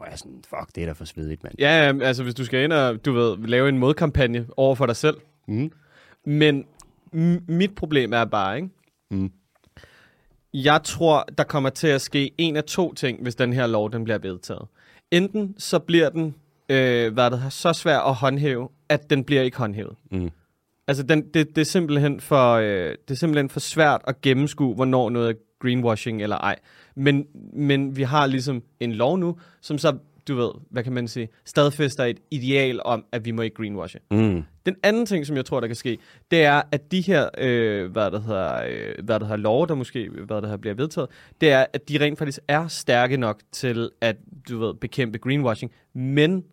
Og 0.00 0.06
jeg 0.10 0.18
sådan, 0.18 0.42
fuck, 0.48 0.74
det 0.74 0.82
er 0.82 0.86
da 0.86 0.92
for 0.92 1.04
svedigt, 1.04 1.42
mand. 1.42 1.54
Ja, 1.58 1.92
altså 2.02 2.22
hvis 2.22 2.34
du 2.34 2.44
skal 2.44 2.64
ind 2.64 2.72
og, 2.72 3.04
du 3.04 3.12
ved, 3.12 3.36
lave 3.36 3.68
en 3.68 3.78
modkampagne 3.78 4.46
over 4.56 4.74
for 4.74 4.86
dig 4.86 4.96
selv. 4.96 5.16
Mm. 5.48 5.72
Men 6.24 6.64
mit 7.48 7.74
problem 7.74 8.12
er 8.12 8.24
bare, 8.24 8.56
ikke? 8.56 8.68
Mm. 9.10 9.32
Jeg 10.54 10.80
tror, 10.84 11.24
der 11.38 11.44
kommer 11.44 11.70
til 11.70 11.86
at 11.86 12.00
ske 12.00 12.30
en 12.38 12.56
af 12.56 12.64
to 12.64 12.94
ting, 12.94 13.22
hvis 13.22 13.34
den 13.34 13.52
her 13.52 13.66
lov 13.66 13.92
den 13.92 14.04
bliver 14.04 14.18
vedtaget. 14.18 14.68
Enten 15.10 15.54
så 15.58 15.78
bliver 15.78 16.08
den 16.08 16.34
øh, 16.70 17.12
hvad 17.12 17.30
det, 17.30 17.52
så 17.52 17.72
svær 17.72 17.98
at 17.98 18.14
håndhæve, 18.14 18.68
at 18.88 19.10
den 19.10 19.24
bliver 19.24 19.42
ikke 19.42 19.56
håndhævet. 19.56 19.96
Mm. 20.10 20.30
Altså, 20.88 21.02
den, 21.02 21.22
det, 21.34 21.56
det, 21.56 21.58
er 21.60 21.64
simpelthen 21.64 22.20
for, 22.20 22.54
øh, 22.54 22.94
det 23.08 23.10
er 23.10 23.14
simpelthen 23.14 23.50
for 23.50 23.60
svært 23.60 24.00
at 24.04 24.20
gennemskue, 24.20 24.74
hvornår 24.74 25.10
noget 25.10 25.30
er 25.30 25.34
greenwashing 25.60 26.22
eller 26.22 26.36
ej. 26.36 26.58
Men, 26.94 27.26
men 27.52 27.96
vi 27.96 28.02
har 28.02 28.26
ligesom 28.26 28.62
en 28.80 28.92
lov 28.92 29.18
nu, 29.18 29.36
som 29.60 29.78
så 29.78 29.98
du 30.28 30.36
ved, 30.36 30.50
hvad 30.70 30.84
kan 30.84 30.92
man 30.92 31.08
sige, 31.08 31.28
stadfæster 31.44 32.04
et 32.04 32.20
ideal 32.30 32.80
om, 32.84 33.04
at 33.12 33.24
vi 33.24 33.30
må 33.30 33.42
ikke 33.42 33.56
greenwashe. 33.56 33.98
Mm. 34.10 34.42
Den 34.66 34.76
anden 34.82 35.06
ting, 35.06 35.26
som 35.26 35.36
jeg 35.36 35.44
tror, 35.44 35.60
der 35.60 35.66
kan 35.66 35.76
ske, 35.76 35.98
det 36.30 36.44
er, 36.44 36.62
at 36.72 36.92
de 36.92 37.00
her, 37.00 37.28
øh, 37.38 37.90
hvad 37.92 38.10
der 38.10 38.20
hedder, 38.20 38.64
øh, 38.68 39.04
hvad 39.04 39.20
der 39.20 39.26
hedder 39.26 39.36
lov, 39.36 39.68
der 39.68 39.74
måske, 39.74 40.08
hvad 40.08 40.42
der 40.42 40.48
her 40.48 40.56
bliver 40.56 40.74
vedtaget, 40.74 41.10
det 41.40 41.50
er, 41.50 41.66
at 41.72 41.88
de 41.88 42.04
rent 42.04 42.18
faktisk 42.18 42.38
er 42.48 42.68
stærke 42.68 43.16
nok 43.16 43.40
til 43.52 43.90
at, 44.00 44.16
du 44.48 44.58
ved, 44.58 44.74
bekæmpe 44.74 45.18
greenwashing, 45.18 45.72
men 45.94 46.44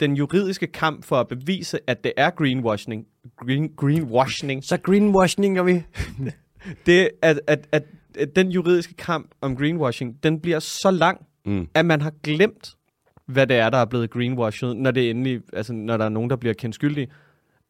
den 0.00 0.16
juridiske 0.16 0.66
kamp 0.66 1.04
for 1.04 1.16
at 1.16 1.28
bevise, 1.28 1.78
at 1.86 2.04
det 2.04 2.12
er 2.16 2.30
greenwashing, 2.30 3.06
green, 3.36 3.72
greenwashing. 3.76 4.64
Så 4.64 4.76
greenwashing 4.76 5.58
er 5.58 5.62
vi. 5.62 5.82
det, 6.86 7.10
at, 7.22 7.40
at, 7.46 7.68
at, 7.72 7.84
at 8.18 8.36
den 8.36 8.50
juridiske 8.50 8.94
kamp 8.94 9.30
om 9.40 9.56
greenwashing, 9.56 10.22
den 10.22 10.40
bliver 10.40 10.58
så 10.58 10.90
lang, 10.90 11.26
mm. 11.46 11.68
at 11.74 11.86
man 11.86 12.00
har 12.00 12.12
glemt, 12.22 12.74
hvad 13.26 13.46
det 13.46 13.56
er, 13.56 13.70
der 13.70 13.78
er 13.78 13.84
blevet 13.84 14.10
greenwashed, 14.10 14.74
når 14.74 14.90
det 14.90 15.10
endelig, 15.10 15.40
altså 15.52 15.72
når 15.72 15.96
der 15.96 16.04
er 16.04 16.08
nogen, 16.08 16.30
der 16.30 16.36
bliver 16.36 16.54
kendt 16.54 16.74
skyldige. 16.74 17.08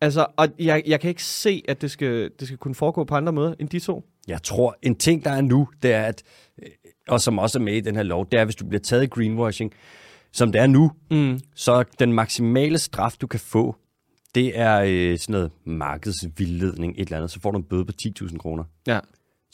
Altså, 0.00 0.26
og 0.36 0.48
jeg, 0.58 0.82
jeg 0.86 1.00
kan 1.00 1.08
ikke 1.08 1.24
se, 1.24 1.62
at 1.68 1.82
det 1.82 1.90
skal, 1.90 2.30
det 2.40 2.48
skal 2.48 2.58
kunne 2.58 2.74
foregå 2.74 3.04
på 3.04 3.14
andre 3.14 3.32
måder 3.32 3.54
end 3.60 3.68
de 3.68 3.78
to. 3.78 4.04
Jeg 4.28 4.42
tror, 4.42 4.76
en 4.82 4.96
ting, 4.96 5.24
der 5.24 5.30
er 5.30 5.40
nu, 5.40 5.68
det 5.82 5.92
er, 5.92 6.02
at, 6.02 6.22
øh, 6.62 6.68
og 7.08 7.20
som 7.20 7.38
også 7.38 7.58
er 7.58 7.62
med 7.62 7.74
i 7.74 7.80
den 7.80 7.96
her 7.96 8.02
lov, 8.02 8.26
det 8.30 8.36
er, 8.36 8.40
at 8.40 8.46
hvis 8.46 8.56
du 8.56 8.66
bliver 8.66 8.80
taget 8.80 9.02
i 9.02 9.06
greenwashing, 9.06 9.72
som 10.32 10.52
det 10.52 10.60
er 10.60 10.66
nu, 10.66 10.90
mm. 11.10 11.40
så 11.54 11.84
den 11.98 12.12
maksimale 12.12 12.78
straf, 12.78 13.16
du 13.20 13.26
kan 13.26 13.40
få, 13.40 13.76
det 14.34 14.58
er 14.58 14.80
øh, 14.86 15.18
sådan 15.18 15.32
noget 15.32 15.50
markedsvildledning, 15.64 16.94
et 16.96 17.00
eller 17.00 17.16
andet, 17.16 17.30
så 17.30 17.40
får 17.40 17.50
du 17.50 17.58
en 17.58 17.64
bøde 17.64 17.84
på 17.84 17.92
10.000 18.02 18.38
kroner. 18.38 18.64
Ja 18.86 19.00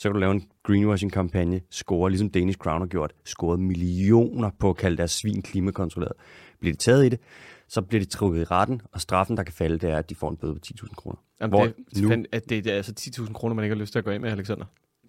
så 0.01 0.09
kan 0.09 0.13
du 0.13 0.19
lave 0.19 0.31
en 0.31 0.43
greenwashing-kampagne, 0.63 1.61
score, 1.69 2.09
ligesom 2.09 2.29
Danish 2.29 2.57
Crown 2.57 2.81
har 2.81 2.87
gjort, 2.87 3.13
scoret 3.25 3.59
millioner 3.59 4.49
på 4.59 4.69
at 4.69 4.77
kalde 4.77 4.97
deres 4.97 5.11
svin 5.11 5.41
klimakontrolleret. 5.41 6.13
Bliver 6.59 6.73
de 6.73 6.77
taget 6.77 7.05
i 7.05 7.09
det, 7.09 7.19
så 7.67 7.81
bliver 7.81 8.03
de 8.03 8.09
trukket 8.09 8.41
i 8.41 8.43
retten, 8.43 8.81
og 8.91 9.01
straffen, 9.01 9.37
der 9.37 9.43
kan 9.43 9.53
falde, 9.53 9.77
det 9.77 9.89
er, 9.89 9.97
at 9.97 10.09
de 10.09 10.15
får 10.15 10.29
en 10.29 10.37
bøde 10.37 10.53
på 10.53 10.59
10.000 10.67 10.95
kroner. 10.95 11.17
Jamen, 11.41 11.51
Hvor 11.51 11.65
det, 11.65 12.01
nu, 12.01 12.25
at 12.31 12.49
det, 12.49 12.63
det 12.63 12.71
er 12.71 12.75
altså 12.75 12.93
10.000 12.99 13.33
kroner, 13.33 13.55
man 13.55 13.65
ikke 13.65 13.75
har 13.75 13.79
lyst 13.79 13.91
til 13.91 13.99
at 13.99 14.05
gå 14.05 14.11
ind 14.11 14.21
med, 14.21 14.31
Alexander. 14.31 14.65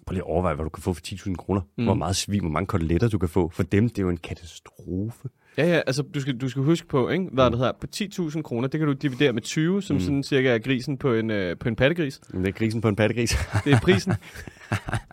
Prøv 0.07 0.13
lige 0.13 0.23
at 0.23 0.31
overveje, 0.31 0.55
hvad 0.55 0.65
du 0.65 0.69
kan 0.69 0.83
få 0.83 0.93
for 0.93 1.03
10.000 1.07 1.35
kroner. 1.35 1.61
Mm. 1.79 1.85
Hvor 1.85 1.95
meget 1.95 2.17
svin, 2.17 2.41
hvor 2.41 2.51
mange 2.51 2.67
koteletter 2.67 3.09
du 3.09 3.19
kan 3.19 3.29
få. 3.29 3.49
For 3.49 3.63
dem, 3.63 3.89
det 3.89 3.99
er 3.99 4.03
jo 4.03 4.09
en 4.09 4.17
katastrofe. 4.17 5.29
Ja, 5.57 5.67
ja, 5.67 5.81
altså 5.87 6.03
du 6.03 6.21
skal, 6.21 6.39
du 6.39 6.49
skal 6.49 6.63
huske 6.63 6.89
på, 6.89 7.09
ikke? 7.09 7.25
hvad 7.33 7.45
mm. 7.45 7.51
det 7.51 7.59
hedder, 7.59 7.73
på 7.81 7.87
10.000 7.97 8.43
kroner, 8.43 8.69
det 8.69 8.81
kan 8.81 8.87
du 8.87 8.93
dividere 8.93 9.33
med 9.33 9.43
20, 9.43 9.83
som 9.83 9.97
mm. 9.97 10.01
sådan 10.01 10.23
cirka 10.23 10.55
er 10.55 10.59
grisen 10.59 10.99
på 10.99 11.15
en, 11.15 11.31
øh, 11.31 11.59
på 11.59 11.69
en 11.69 11.77
pattegris. 11.77 12.21
Det 12.33 12.49
er 12.49 12.53
grisen 12.53 12.81
på 12.81 12.89
en 12.89 12.97
pattegris. 12.97 13.37
det 13.65 13.73
er 13.73 13.81
prisen. 13.81 14.13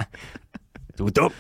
du 0.97 1.06
er 1.06 1.10
dum. 1.10 1.34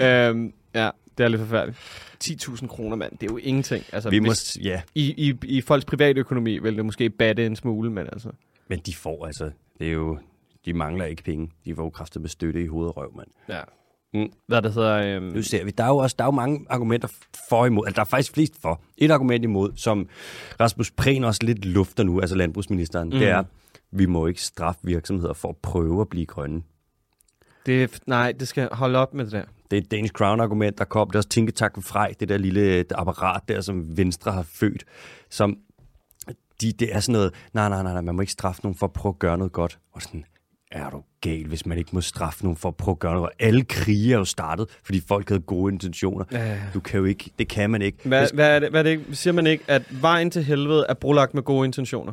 øhm, 0.06 0.52
ja, 0.74 0.90
det 1.18 1.24
er 1.24 1.28
lidt 1.28 1.40
forfærdeligt. 1.40 1.78
10.000 2.24 2.66
kroner, 2.66 2.96
mand, 2.96 3.12
det 3.12 3.22
er 3.22 3.32
jo 3.32 3.36
ingenting. 3.36 3.84
Altså, 3.92 4.10
Vi 4.10 4.18
hvis, 4.18 4.58
må, 4.58 4.62
ja. 4.64 4.82
i, 4.94 5.28
i, 5.28 5.34
I 5.42 5.60
folks 5.60 5.84
privatøkonomi 5.84 6.58
vil 6.58 6.76
det 6.76 6.84
måske 6.84 7.10
batte 7.10 7.46
en 7.46 7.56
smule, 7.56 7.90
men 7.90 8.06
altså... 8.12 8.30
Men 8.68 8.78
de 8.78 8.94
får 8.94 9.26
altså, 9.26 9.50
det 9.78 9.88
er 9.88 9.92
jo, 9.92 10.18
de 10.64 10.72
mangler 10.72 11.04
ikke 11.04 11.22
penge. 11.22 11.50
De 11.64 11.74
får 11.74 11.82
jo 11.82 11.90
kraftet 11.90 12.22
med 12.22 12.28
støtte 12.28 12.64
i 12.64 12.66
hovedet 12.66 12.88
og 12.88 12.96
røv, 12.96 13.16
mand. 13.16 13.28
Ja. 13.48 13.62
Mm. 14.14 14.32
Hvad 14.46 14.62
det 14.62 14.72
hedder... 14.72 15.16
Øhm... 15.16 15.26
Nu 15.26 15.42
ser 15.42 15.64
vi, 15.64 15.70
der 15.70 15.84
er 15.84 15.88
jo 15.88 15.96
også 15.96 16.16
der 16.18 16.24
er 16.24 16.28
jo 16.28 16.32
mange 16.32 16.66
argumenter 16.70 17.08
for 17.48 17.66
imod. 17.66 17.86
Altså, 17.86 17.96
der 17.96 18.00
er 18.00 18.04
faktisk 18.04 18.32
flest 18.32 18.62
for. 18.62 18.82
Et 18.98 19.10
argument 19.10 19.44
imod, 19.44 19.72
som 19.76 20.08
Rasmus 20.60 20.90
Prehn 20.90 21.24
også 21.24 21.40
lidt 21.42 21.64
lufter 21.64 22.04
nu, 22.04 22.20
altså 22.20 22.36
landbrugsministeren, 22.36 23.08
mm. 23.08 23.18
det 23.18 23.28
er, 23.28 23.44
vi 23.90 24.06
må 24.06 24.26
ikke 24.26 24.42
straffe 24.42 24.80
virksomheder 24.84 25.32
for 25.32 25.48
at 25.48 25.56
prøve 25.56 26.00
at 26.00 26.08
blive 26.08 26.26
grønne. 26.26 26.62
Det, 27.66 28.00
nej, 28.06 28.32
det 28.32 28.48
skal 28.48 28.68
holde 28.72 28.98
op 28.98 29.14
med 29.14 29.24
det 29.24 29.32
der. 29.32 29.44
Det 29.70 29.76
er 29.76 29.80
et 29.80 29.90
Danish 29.90 30.12
Crown-argument, 30.12 30.78
der 30.78 30.84
kom. 30.84 31.08
Det 31.08 31.14
er 31.14 31.18
også 31.18 31.28
Tænketak 31.28 31.82
Frej, 31.82 32.14
det 32.20 32.28
der 32.28 32.36
lille 32.36 32.78
det 32.78 32.92
apparat 32.94 33.42
der, 33.48 33.60
som 33.60 33.96
Venstre 33.96 34.32
har 34.32 34.42
født, 34.42 34.84
som 35.30 35.56
de, 36.60 36.72
det 36.72 36.94
er 36.94 37.00
sådan 37.00 37.12
noget, 37.12 37.34
nej, 37.52 37.68
nej, 37.68 37.82
nej, 37.82 38.00
man 38.00 38.14
må 38.14 38.20
ikke 38.20 38.32
straffe 38.32 38.60
nogen 38.62 38.74
for 38.74 38.86
at 38.86 38.92
prøve 38.92 39.12
at 39.12 39.18
gøre 39.18 39.38
noget 39.38 39.52
godt. 39.52 39.78
Og 39.92 40.02
sådan, 40.02 40.24
er 40.72 40.90
du 40.90 41.02
gal, 41.20 41.46
hvis 41.46 41.66
man 41.66 41.78
ikke 41.78 41.90
må 41.92 42.00
straffe 42.00 42.44
nogen 42.44 42.56
for 42.56 42.68
at 42.68 42.76
prøve 42.76 42.92
at 42.92 42.98
gøre 42.98 43.14
noget. 43.14 43.30
Alle 43.38 43.64
krige 43.64 44.14
er 44.14 44.18
jo 44.18 44.24
startet, 44.24 44.78
fordi 44.84 45.00
folk 45.08 45.28
havde 45.28 45.40
gode 45.40 45.72
intentioner. 45.72 46.24
Øh. 46.32 46.74
Du 46.74 46.80
kan 46.80 46.98
jo 46.98 47.04
ikke, 47.04 47.30
det 47.38 47.48
kan 47.48 47.70
man 47.70 47.82
ikke. 47.82 47.98
Hvad, 48.04 48.20
Hvis- 48.20 48.30
hvad, 48.30 48.54
er 48.56 48.58
det, 48.58 48.70
hvad 48.70 48.80
er 48.80 48.82
det? 48.96 49.18
Siger 49.18 49.34
man 49.34 49.46
ikke, 49.46 49.64
at 49.68 49.82
vejen 50.02 50.30
til 50.30 50.44
helvede 50.44 50.86
er 50.88 50.94
brolagt 50.94 51.34
med 51.34 51.42
gode 51.42 51.64
intentioner? 51.66 52.12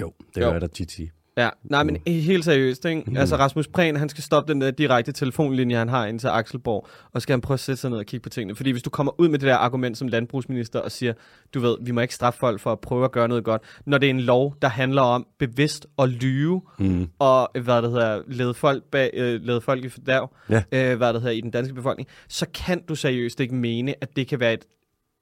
Jo, 0.00 0.12
det 0.34 0.40
Jo. 0.40 0.50
er 0.50 0.58
der 0.58 0.66
tit 0.66 0.92
sige. 0.92 1.12
Ja, 1.36 1.48
nej, 1.64 1.82
men 1.82 1.96
helt 2.06 2.44
seriøst, 2.44 2.84
ikke? 2.84 3.02
Mm. 3.06 3.16
Altså 3.16 3.36
Rasmus 3.36 3.68
Prehn, 3.68 3.96
han 3.96 4.08
skal 4.08 4.24
stoppe 4.24 4.52
den 4.52 4.60
der 4.60 4.70
direkte 4.70 5.12
telefonlinje, 5.12 5.76
han 5.76 5.88
har 5.88 6.06
ind 6.06 6.18
til 6.20 6.26
Axelborg, 6.28 6.86
og 7.12 7.22
skal 7.22 7.32
han 7.32 7.40
prøve 7.40 7.54
at 7.54 7.60
sætte 7.60 7.80
sig 7.80 7.90
ned 7.90 7.98
og 7.98 8.06
kigge 8.06 8.22
på 8.22 8.28
tingene. 8.28 8.54
Fordi 8.56 8.70
hvis 8.70 8.82
du 8.82 8.90
kommer 8.90 9.20
ud 9.20 9.28
med 9.28 9.38
det 9.38 9.46
der 9.46 9.56
argument 9.56 9.98
som 9.98 10.08
landbrugsminister 10.08 10.78
og 10.80 10.92
siger, 10.92 11.12
du 11.54 11.60
ved, 11.60 11.76
vi 11.80 11.90
må 11.90 12.00
ikke 12.00 12.14
straffe 12.14 12.38
folk 12.38 12.60
for 12.60 12.72
at 12.72 12.80
prøve 12.80 13.04
at 13.04 13.12
gøre 13.12 13.28
noget 13.28 13.44
godt, 13.44 13.62
når 13.86 13.98
det 13.98 14.06
er 14.06 14.10
en 14.10 14.20
lov, 14.20 14.54
der 14.62 14.68
handler 14.68 15.02
om 15.02 15.26
bevidst 15.38 15.86
at 15.98 16.08
lyve, 16.08 16.62
Mm. 16.78 17.08
og 17.18 17.50
hvad 17.62 17.82
det 17.82 17.90
hedder, 17.90 18.22
lede 18.28 18.54
folk, 18.54 18.82
bag, 18.92 19.10
øh, 19.14 19.40
lede 19.42 19.60
folk 19.60 19.84
i 19.84 19.88
fordærv, 19.88 20.36
Ja. 20.50 20.62
øh, 20.72 20.96
hvad 20.96 21.12
det 21.12 21.20
hedder, 21.22 21.36
i 21.36 21.40
den 21.40 21.50
danske 21.50 21.74
befolkning, 21.74 22.08
så 22.28 22.46
kan 22.54 22.82
du 22.88 22.94
seriøst 22.94 23.40
ikke 23.40 23.54
mene, 23.54 23.94
at 24.00 24.16
det 24.16 24.26
kan 24.28 24.40
være 24.40 24.52
et 24.52 24.64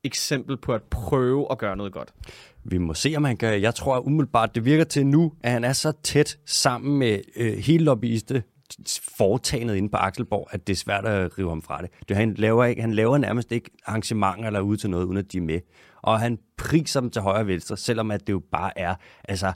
eksempel 0.04 0.56
på 0.56 0.74
at 0.74 0.82
prøve 0.82 1.46
at 1.50 1.58
gøre 1.58 1.76
noget 1.76 1.92
godt. 1.92 2.14
Vi 2.64 2.78
må 2.78 2.94
se, 2.94 3.14
om 3.16 3.24
han 3.24 3.36
kan. 3.36 3.62
Jeg 3.62 3.74
tror 3.74 3.98
umiddelbart, 3.98 4.54
det 4.54 4.64
virker 4.64 4.84
til 4.84 5.06
nu, 5.06 5.32
at 5.42 5.50
han 5.50 5.64
er 5.64 5.72
så 5.72 5.92
tæt 6.02 6.38
sammen 6.46 6.98
med 6.98 7.20
øh, 7.36 7.58
hele 7.58 7.84
lobbyiste 7.84 8.42
foretagendet 9.16 9.76
inde 9.76 9.88
på 9.88 9.96
Akselborg, 9.96 10.48
at 10.50 10.66
det 10.66 10.72
er 10.72 10.76
svært 10.76 11.06
at 11.06 11.38
rive 11.38 11.48
ham 11.48 11.62
fra 11.62 11.82
det. 11.82 11.90
det 12.08 12.16
han, 12.16 12.34
laver 12.34 12.64
ikke, 12.64 12.80
han 12.80 12.94
laver 12.94 13.18
nærmest 13.18 13.52
ikke 13.52 13.70
arrangementer 13.86 14.46
eller 14.46 14.60
ud 14.60 14.76
til 14.76 14.90
noget, 14.90 15.04
uden 15.04 15.16
at 15.16 15.32
de 15.32 15.38
er 15.38 15.42
med. 15.42 15.60
Og 16.02 16.20
han 16.20 16.38
priser 16.56 17.00
dem 17.00 17.10
til 17.10 17.22
højre 17.22 17.40
og 17.40 17.46
venstre, 17.46 17.76
selvom 17.76 18.10
at 18.10 18.26
det 18.26 18.32
jo 18.32 18.42
bare 18.52 18.78
er, 18.78 18.94
altså, 19.24 19.52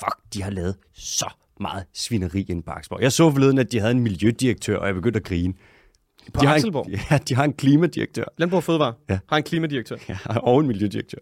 fuck, 0.00 0.16
de 0.34 0.42
har 0.42 0.50
lavet 0.50 0.76
så 0.92 1.30
meget 1.60 1.84
svineri 1.92 2.46
inde 2.48 2.62
på 2.62 2.70
Akselborg. 2.70 3.02
Jeg 3.02 3.12
så 3.12 3.30
forleden, 3.30 3.58
at 3.58 3.72
de 3.72 3.80
havde 3.80 3.92
en 3.92 4.00
miljødirektør, 4.00 4.78
og 4.78 4.86
jeg 4.86 4.94
begyndte 4.94 5.16
at 5.16 5.24
grine. 5.24 5.54
På 6.32 6.40
de 6.40 6.46
har 6.46 6.54
Axelborg? 6.54 6.86
En, 6.88 6.98
ja, 7.10 7.18
de 7.28 7.34
har 7.34 7.44
en 7.44 7.52
klimadirektør 7.52 8.24
Landbrug 8.38 8.56
og 8.56 8.64
Fødevare 8.64 8.94
Ja. 9.10 9.18
har 9.28 9.36
en 9.36 9.42
klimadirektør. 9.42 9.96
ja, 10.08 10.16
og 10.36 10.60
en 10.60 10.66
miljødirektør. 10.66 11.18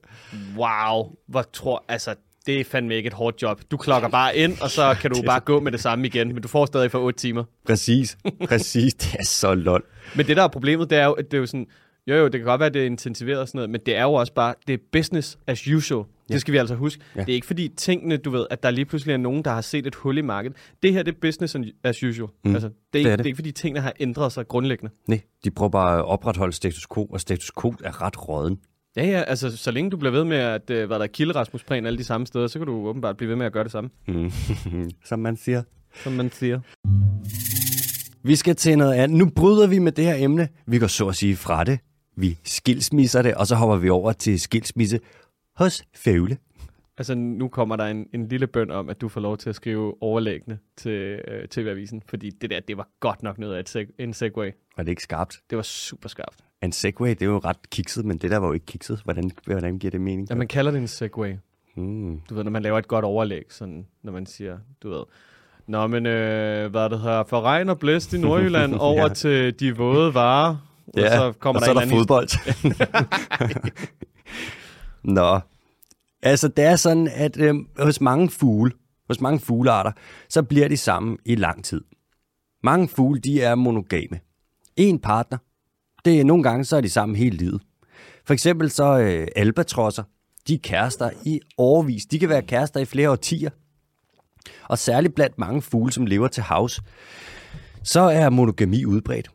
Wow, 0.56 1.12
hvor 1.28 1.42
tror, 1.52 1.84
altså, 1.88 2.14
det 2.46 2.60
er 2.60 2.64
fandme 2.64 2.94
ikke 2.96 3.06
et 3.06 3.12
hårdt 3.12 3.42
job. 3.42 3.60
Du 3.70 3.76
klokker 3.76 4.08
bare 4.08 4.36
ind, 4.36 4.56
og 4.60 4.70
så 4.70 4.96
kan 5.00 5.10
du 5.10 5.22
bare 5.26 5.40
gå 5.40 5.60
med 5.60 5.72
det 5.72 5.80
samme 5.80 6.06
igen, 6.06 6.28
men 6.28 6.42
du 6.42 6.48
får 6.48 6.66
stadig 6.66 6.90
for 6.90 6.98
8 6.98 7.18
timer. 7.18 7.44
Præcis, 7.66 8.16
præcis. 8.48 8.94
Det 8.94 9.16
er 9.18 9.24
så 9.24 9.54
lol. 9.54 9.84
Men 10.16 10.26
det 10.26 10.36
der 10.36 10.42
er 10.42 10.48
problemet, 10.48 10.90
det 10.90 10.98
er 10.98 11.04
jo, 11.04 11.12
at 11.12 11.24
det 11.30 11.34
er 11.36 11.40
jo 11.40 11.46
sådan, 11.46 11.66
jo 12.06 12.14
jo, 12.16 12.24
det 12.24 12.32
kan 12.32 12.42
godt 12.44 12.58
være, 12.58 12.66
at 12.66 12.74
det 12.74 12.82
er 12.82 12.86
intensiveret 12.86 13.40
og 13.40 13.48
sådan 13.48 13.58
noget, 13.58 13.70
men 13.70 13.80
det 13.86 13.96
er 13.96 14.02
jo 14.02 14.12
også 14.12 14.32
bare, 14.34 14.54
det 14.66 14.74
er 14.74 14.78
business 14.92 15.38
as 15.46 15.68
usual. 15.68 16.04
Det 16.32 16.40
skal 16.40 16.52
vi 16.52 16.58
altså 16.58 16.74
huske. 16.74 17.02
Ja. 17.16 17.20
Det 17.20 17.28
er 17.28 17.34
ikke 17.34 17.46
fordi 17.46 17.68
tingene, 17.76 18.16
du 18.16 18.30
ved, 18.30 18.46
at 18.50 18.62
der 18.62 18.70
lige 18.70 18.84
pludselig 18.84 19.12
er 19.12 19.16
nogen, 19.16 19.44
der 19.44 19.50
har 19.50 19.60
set 19.60 19.86
et 19.86 19.94
hul 19.94 20.18
i 20.18 20.20
markedet. 20.20 20.56
Det 20.82 20.92
her, 20.92 21.02
det 21.02 21.14
er 21.14 21.18
business 21.20 21.56
as 21.84 22.02
usual. 22.02 22.28
Mm. 22.44 22.54
Altså, 22.54 22.68
det, 22.68 22.74
er 22.74 22.80
Det 22.92 22.98
ikke, 22.98 23.10
er 23.10 23.16
det. 23.16 23.18
det. 23.18 23.24
er 23.24 23.26
ikke 23.26 23.36
fordi 23.36 23.52
tingene 23.52 23.80
har 23.80 23.92
ændret 24.00 24.32
sig 24.32 24.48
grundlæggende. 24.48 24.92
Nej, 25.08 25.20
de 25.44 25.50
prøver 25.50 25.70
bare 25.70 25.98
at 25.98 26.04
opretholde 26.04 26.52
status 26.52 26.86
quo, 26.94 27.04
og 27.04 27.20
status 27.20 27.50
quo 27.60 27.74
er 27.84 28.02
ret 28.02 28.28
råden. 28.28 28.58
Ja, 28.96 29.04
ja, 29.06 29.22
altså 29.22 29.56
så 29.56 29.70
længe 29.70 29.90
du 29.90 29.96
bliver 29.96 30.12
ved 30.12 30.24
med 30.24 30.36
at 30.36 30.70
øh, 30.70 30.86
hvad 30.86 30.96
der 30.98 31.02
er 31.02 31.06
kilde 31.08 31.32
Rasmus 31.34 31.64
Prehn 31.64 31.86
alle 31.86 31.98
de 31.98 32.04
samme 32.04 32.26
steder, 32.26 32.46
så 32.46 32.58
kan 32.58 32.66
du 32.66 32.72
åbenbart 32.88 33.16
blive 33.16 33.28
ved 33.28 33.36
med 33.36 33.46
at 33.46 33.52
gøre 33.52 33.64
det 33.64 33.72
samme, 33.72 33.90
Mm. 34.08 34.30
Som 35.08 35.18
man 35.18 35.36
siger. 35.36 35.62
som 36.02 36.12
man 36.12 36.30
siger. 36.32 36.60
Vi 38.24 38.36
skal 38.36 38.56
til 38.56 38.78
noget 38.78 38.94
andet. 38.94 39.18
Nu 39.18 39.30
bryder 39.36 39.66
vi 39.66 39.78
med 39.78 39.92
det 39.92 40.04
her 40.04 40.14
emne. 40.18 40.48
Vi 40.66 40.78
går 40.78 40.86
så 40.86 41.08
at 41.08 41.16
sige 41.16 41.36
fra 41.36 41.64
det. 41.64 41.78
Vi 42.16 42.38
skilsmisser 42.44 43.22
det, 43.22 43.34
og 43.34 43.46
så 43.46 43.54
hopper 43.54 43.76
vi 43.76 43.88
over 43.88 44.12
til 44.12 44.40
skilsmisse 44.40 45.00
hos 45.56 45.84
Fævle. 45.96 46.36
Altså, 46.98 47.14
nu 47.14 47.48
kommer 47.48 47.76
der 47.76 47.84
en, 47.84 48.06
en 48.14 48.28
lille 48.28 48.46
bøn 48.46 48.70
om, 48.70 48.88
at 48.88 49.00
du 49.00 49.08
får 49.08 49.20
lov 49.20 49.38
til 49.38 49.48
at 49.48 49.54
skrive 49.56 50.02
overlæggende 50.02 50.58
til 50.76 51.20
øh, 51.28 51.48
TV-avisen, 51.48 52.02
fordi 52.08 52.30
det 52.30 52.50
der, 52.50 52.60
det 52.60 52.76
var 52.76 52.88
godt 53.00 53.22
nok 53.22 53.38
noget 53.38 53.54
af 53.54 53.60
et 53.60 53.76
seg- 53.76 53.94
en 53.98 54.12
segway. 54.14 54.50
Var 54.76 54.82
det 54.84 54.90
ikke 54.90 55.02
skarpt? 55.02 55.36
Det 55.50 55.56
var 55.56 55.62
super 55.62 56.08
skarpt. 56.08 56.36
En 56.62 56.72
segway, 56.72 57.10
det 57.10 57.22
er 57.22 57.26
jo 57.26 57.38
ret 57.38 57.70
kikset, 57.70 58.04
men 58.04 58.18
det 58.18 58.30
der 58.30 58.36
var 58.38 58.46
jo 58.46 58.52
ikke 58.52 58.66
kikset. 58.66 59.00
Hvordan, 59.04 59.30
hvordan 59.46 59.78
giver 59.78 59.90
det 59.90 60.00
mening? 60.00 60.26
Ja, 60.30 60.34
man 60.34 60.48
kalder 60.48 60.70
det 60.70 60.78
en 60.80 60.88
segway. 60.88 61.34
Mm. 61.76 62.20
Du 62.28 62.34
ved, 62.34 62.44
når 62.44 62.50
man 62.50 62.62
laver 62.62 62.78
et 62.78 62.88
godt 62.88 63.04
overlæg, 63.04 63.44
sådan, 63.48 63.86
når 64.02 64.12
man 64.12 64.26
siger, 64.26 64.58
du 64.82 64.88
ved, 64.90 65.02
Nå, 65.66 65.86
men 65.86 66.06
øh, 66.06 66.70
hvad 66.70 66.90
det 66.90 67.00
hedder, 67.00 67.24
for 67.24 67.40
regn 67.40 67.68
og 67.68 67.78
blæst 67.78 68.12
i 68.12 68.18
Nordjylland 68.20 68.74
over 68.80 69.02
Ja. 69.02 69.08
til 69.14 69.60
de 69.60 69.76
våde 69.76 70.14
varer. 70.14 70.56
og 70.86 71.00
så 71.10 71.32
kommer 71.38 71.60
og 71.60 71.66
der 71.66 71.66
så 71.66 71.70
er 71.70 71.74
der 71.74 71.80
anden 71.80 71.96
fodbold. 71.98 72.28
Nå, 75.04 75.40
altså 76.22 76.48
det 76.48 76.64
er 76.64 76.76
sådan, 76.76 77.08
at 77.08 77.36
øh, 77.36 77.54
hos 77.78 78.00
mange 78.00 78.30
fugle, 78.30 78.72
hos 79.08 79.20
mange 79.20 79.40
fuglearter, 79.40 79.92
så 80.28 80.42
bliver 80.42 80.68
de 80.68 80.76
sammen 80.76 81.18
i 81.24 81.34
lang 81.34 81.64
tid. 81.64 81.80
Mange 82.62 82.88
fugle, 82.88 83.20
de 83.20 83.42
er 83.42 83.54
monogame. 83.54 84.20
En 84.76 84.98
partner, 84.98 85.38
det 86.04 86.20
er 86.20 86.24
nogle 86.24 86.42
gange, 86.42 86.64
så 86.64 86.76
er 86.76 86.80
de 86.80 86.88
sammen 86.88 87.16
hele 87.16 87.36
livet. 87.36 87.62
For 88.24 88.34
eksempel 88.34 88.70
så 88.70 88.98
øh, 88.98 89.28
albatrosser, 89.36 90.02
de 90.48 90.54
er 90.54 90.58
kærester 90.58 91.10
i 91.24 91.40
årvis. 91.58 92.06
De 92.06 92.18
kan 92.18 92.28
være 92.28 92.42
kærester 92.42 92.80
i 92.80 92.84
flere 92.84 93.10
årtier. 93.10 93.50
Og 94.68 94.78
særligt 94.78 95.14
blandt 95.14 95.38
mange 95.38 95.62
fugle, 95.62 95.92
som 95.92 96.06
lever 96.06 96.28
til 96.28 96.42
havs, 96.42 96.80
så 97.82 98.00
er 98.00 98.30
monogami 98.30 98.84
udbredt. 98.84 99.30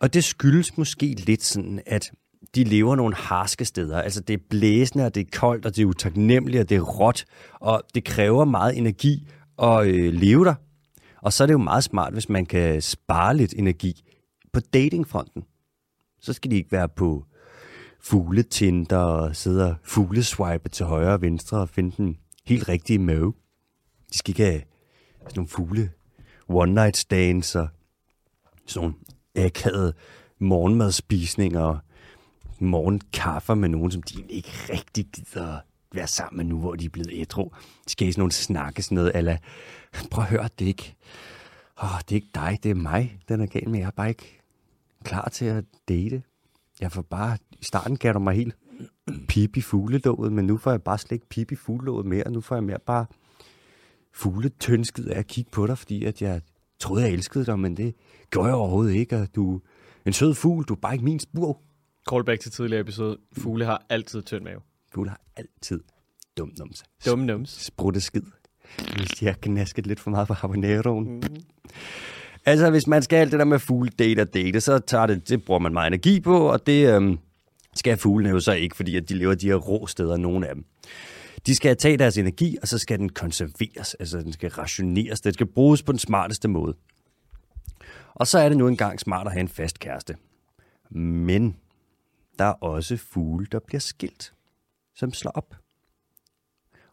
Og 0.00 0.14
det 0.14 0.24
skyldes 0.24 0.76
måske 0.76 1.06
lidt 1.06 1.42
sådan, 1.42 1.82
at 1.86 2.12
de 2.54 2.64
lever 2.64 2.96
nogle 2.96 3.14
harske 3.14 3.64
steder. 3.64 4.02
Altså 4.02 4.20
det 4.20 4.34
er 4.34 4.44
blæsende, 4.50 5.06
og 5.06 5.14
det 5.14 5.20
er 5.20 5.38
koldt, 5.38 5.66
og 5.66 5.76
det 5.76 5.82
er 5.82 5.86
utaknemmeligt, 5.86 6.60
og 6.60 6.68
det 6.68 6.76
er 6.76 6.80
råt, 6.80 7.24
og 7.60 7.82
det 7.94 8.04
kræver 8.04 8.44
meget 8.44 8.78
energi 8.78 9.28
at 9.62 9.86
øh, 9.86 10.12
leve 10.12 10.44
der. 10.44 10.54
Og 11.22 11.32
så 11.32 11.44
er 11.44 11.46
det 11.46 11.52
jo 11.52 11.58
meget 11.58 11.84
smart, 11.84 12.12
hvis 12.12 12.28
man 12.28 12.46
kan 12.46 12.82
spare 12.82 13.36
lidt 13.36 13.54
energi 13.56 14.04
på 14.52 14.60
datingfronten. 14.60 15.44
Så 16.20 16.32
skal 16.32 16.50
de 16.50 16.56
ikke 16.56 16.72
være 16.72 16.88
på 16.88 17.24
fugletinder 18.00 18.96
og 18.96 19.36
sidde 19.36 19.70
og 19.70 19.74
fugleswipe 19.82 20.68
til 20.68 20.86
højre 20.86 21.12
og 21.12 21.22
venstre 21.22 21.58
og 21.58 21.68
finde 21.68 21.96
den 21.96 22.16
helt 22.46 22.68
rigtige 22.68 22.98
mave. 22.98 23.34
De 24.12 24.18
skal 24.18 24.30
ikke 24.30 24.44
have 24.44 24.62
sådan 25.22 25.32
nogle 25.36 25.48
fugle 25.48 25.90
one 26.48 26.74
night 26.74 26.96
stands 26.96 27.54
og 27.56 27.68
sådan 28.66 28.88
nogle 28.88 29.46
akavede 29.46 29.92
morgenmadspisninger 30.38 31.60
og 31.60 31.78
morgenkaffer 32.60 33.54
med 33.54 33.68
nogen, 33.68 33.90
som 33.90 34.02
de 34.02 34.24
ikke 34.28 34.50
rigtig 34.70 35.06
gider 35.06 35.58
være 35.92 36.06
sammen 36.06 36.36
med 36.36 36.44
nu, 36.44 36.60
hvor 36.60 36.74
de 36.74 36.84
er 36.84 36.88
blevet 36.88 37.10
ædru. 37.12 37.50
De 37.86 37.90
skal 37.90 38.08
i 38.08 38.12
sådan 38.12 38.20
nogle 38.20 38.32
snakke, 38.32 38.82
sådan 38.82 38.94
noget, 38.94 39.12
eller 39.14 39.36
prøv 40.10 40.24
at 40.24 40.30
høre, 40.30 40.48
det 40.58 40.64
er 40.64 40.68
ikke, 40.68 40.94
åh, 41.82 41.98
det 41.98 42.12
er 42.12 42.14
ikke 42.14 42.30
dig, 42.34 42.58
det 42.62 42.70
er 42.70 42.74
mig, 42.74 43.18
den 43.28 43.40
er 43.40 43.46
gal 43.46 43.68
med. 43.68 43.78
Jeg 43.78 43.86
er 43.86 43.90
bare 43.90 44.08
ikke 44.08 44.40
klar 45.04 45.28
til 45.28 45.44
at 45.44 45.64
date. 45.88 46.22
Jeg 46.80 46.92
får 46.92 47.02
bare, 47.02 47.38
i 47.52 47.64
starten 47.64 47.96
gav 47.96 48.12
du 48.12 48.18
mig 48.18 48.34
helt 48.34 48.56
pip 49.28 49.56
i 49.56 49.60
fuglelåget, 49.60 50.32
men 50.32 50.46
nu 50.46 50.56
får 50.56 50.70
jeg 50.70 50.82
bare 50.82 50.98
slet 50.98 51.12
ikke 51.12 51.28
pip 51.28 51.52
i 51.52 51.54
fuglelåget 51.54 52.06
mere. 52.06 52.30
Nu 52.30 52.40
får 52.40 52.54
jeg 52.54 52.64
mere 52.64 52.78
bare 52.86 53.06
fugletønsket 54.12 55.06
af 55.06 55.18
at 55.18 55.26
kigge 55.26 55.50
på 55.50 55.66
dig, 55.66 55.78
fordi 55.78 56.04
at 56.04 56.22
jeg 56.22 56.40
troede, 56.78 57.02
jeg 57.02 57.12
elskede 57.12 57.46
dig, 57.46 57.58
men 57.58 57.76
det 57.76 57.94
gjorde 58.30 58.46
jeg 58.46 58.54
overhovedet 58.54 58.94
ikke. 58.94 59.16
Og 59.16 59.34
du 59.34 59.54
er 59.54 59.60
en 60.06 60.12
sød 60.12 60.34
fugl, 60.34 60.64
du 60.64 60.74
er 60.74 60.78
bare 60.78 60.92
ikke 60.92 61.04
min 61.04 61.20
spur. 61.20 61.60
Callback 62.10 62.40
til 62.40 62.50
tidligere 62.50 62.80
episode. 62.80 63.18
Fugle 63.38 63.64
har 63.64 63.82
altid 63.88 64.22
tynd 64.22 64.44
mave. 64.44 64.60
Fugle 64.94 65.10
har 65.10 65.20
altid 65.36 65.80
dum 66.38 66.52
numse. 66.58 66.84
Dumme 67.06 67.26
nums. 67.26 67.50
Sprutte 67.50 68.00
skid. 68.00 68.22
Hvis 68.96 69.08
de 69.08 69.26
har 69.26 69.32
knasket 69.32 69.86
lidt 69.86 70.00
for 70.00 70.10
meget 70.10 70.28
på 70.28 70.34
habaneroen. 70.34 71.14
Mm. 71.14 71.22
Altså, 72.46 72.70
hvis 72.70 72.86
man 72.86 73.02
skal 73.02 73.16
alt 73.16 73.32
det 73.32 73.38
der 73.38 73.44
med 73.44 73.58
fugle 73.58 73.90
date 73.90 74.20
og 74.20 74.34
date, 74.34 74.60
så 74.60 74.78
tager 74.78 75.06
det, 75.06 75.28
det 75.28 75.44
bruger 75.44 75.60
man 75.60 75.72
meget 75.72 75.86
energi 75.86 76.20
på, 76.20 76.38
og 76.38 76.66
det 76.66 76.94
øhm, 76.94 77.18
skal 77.74 77.96
fuglene 77.96 78.30
jo 78.30 78.40
så 78.40 78.52
ikke, 78.52 78.76
fordi 78.76 78.96
at 78.96 79.08
de 79.08 79.14
lever 79.14 79.34
de 79.34 79.46
her 79.46 79.54
rå 79.54 79.86
steder, 79.86 80.16
nogle 80.16 80.48
af 80.48 80.54
dem. 80.54 80.64
De 81.46 81.54
skal 81.54 81.76
tage 81.76 81.96
deres 81.96 82.18
energi, 82.18 82.56
og 82.62 82.68
så 82.68 82.78
skal 82.78 82.98
den 82.98 83.08
konserveres, 83.08 83.94
altså 83.94 84.18
den 84.18 84.32
skal 84.32 84.50
rationeres, 84.50 85.20
den 85.20 85.32
skal 85.32 85.46
bruges 85.46 85.82
på 85.82 85.92
den 85.92 85.98
smarteste 85.98 86.48
måde. 86.48 86.74
Og 88.14 88.26
så 88.26 88.38
er 88.38 88.48
det 88.48 88.58
nu 88.58 88.68
engang 88.68 89.00
smart 89.00 89.26
at 89.26 89.32
have 89.32 89.40
en 89.40 89.48
fast 89.48 89.78
kæreste. 89.78 90.16
Men 90.90 91.56
der 92.40 92.46
er 92.46 92.52
også 92.52 92.96
fugle, 92.96 93.46
der 93.52 93.58
bliver 93.58 93.80
skilt, 93.80 94.34
som 94.94 95.12
slår 95.12 95.30
op. 95.30 95.54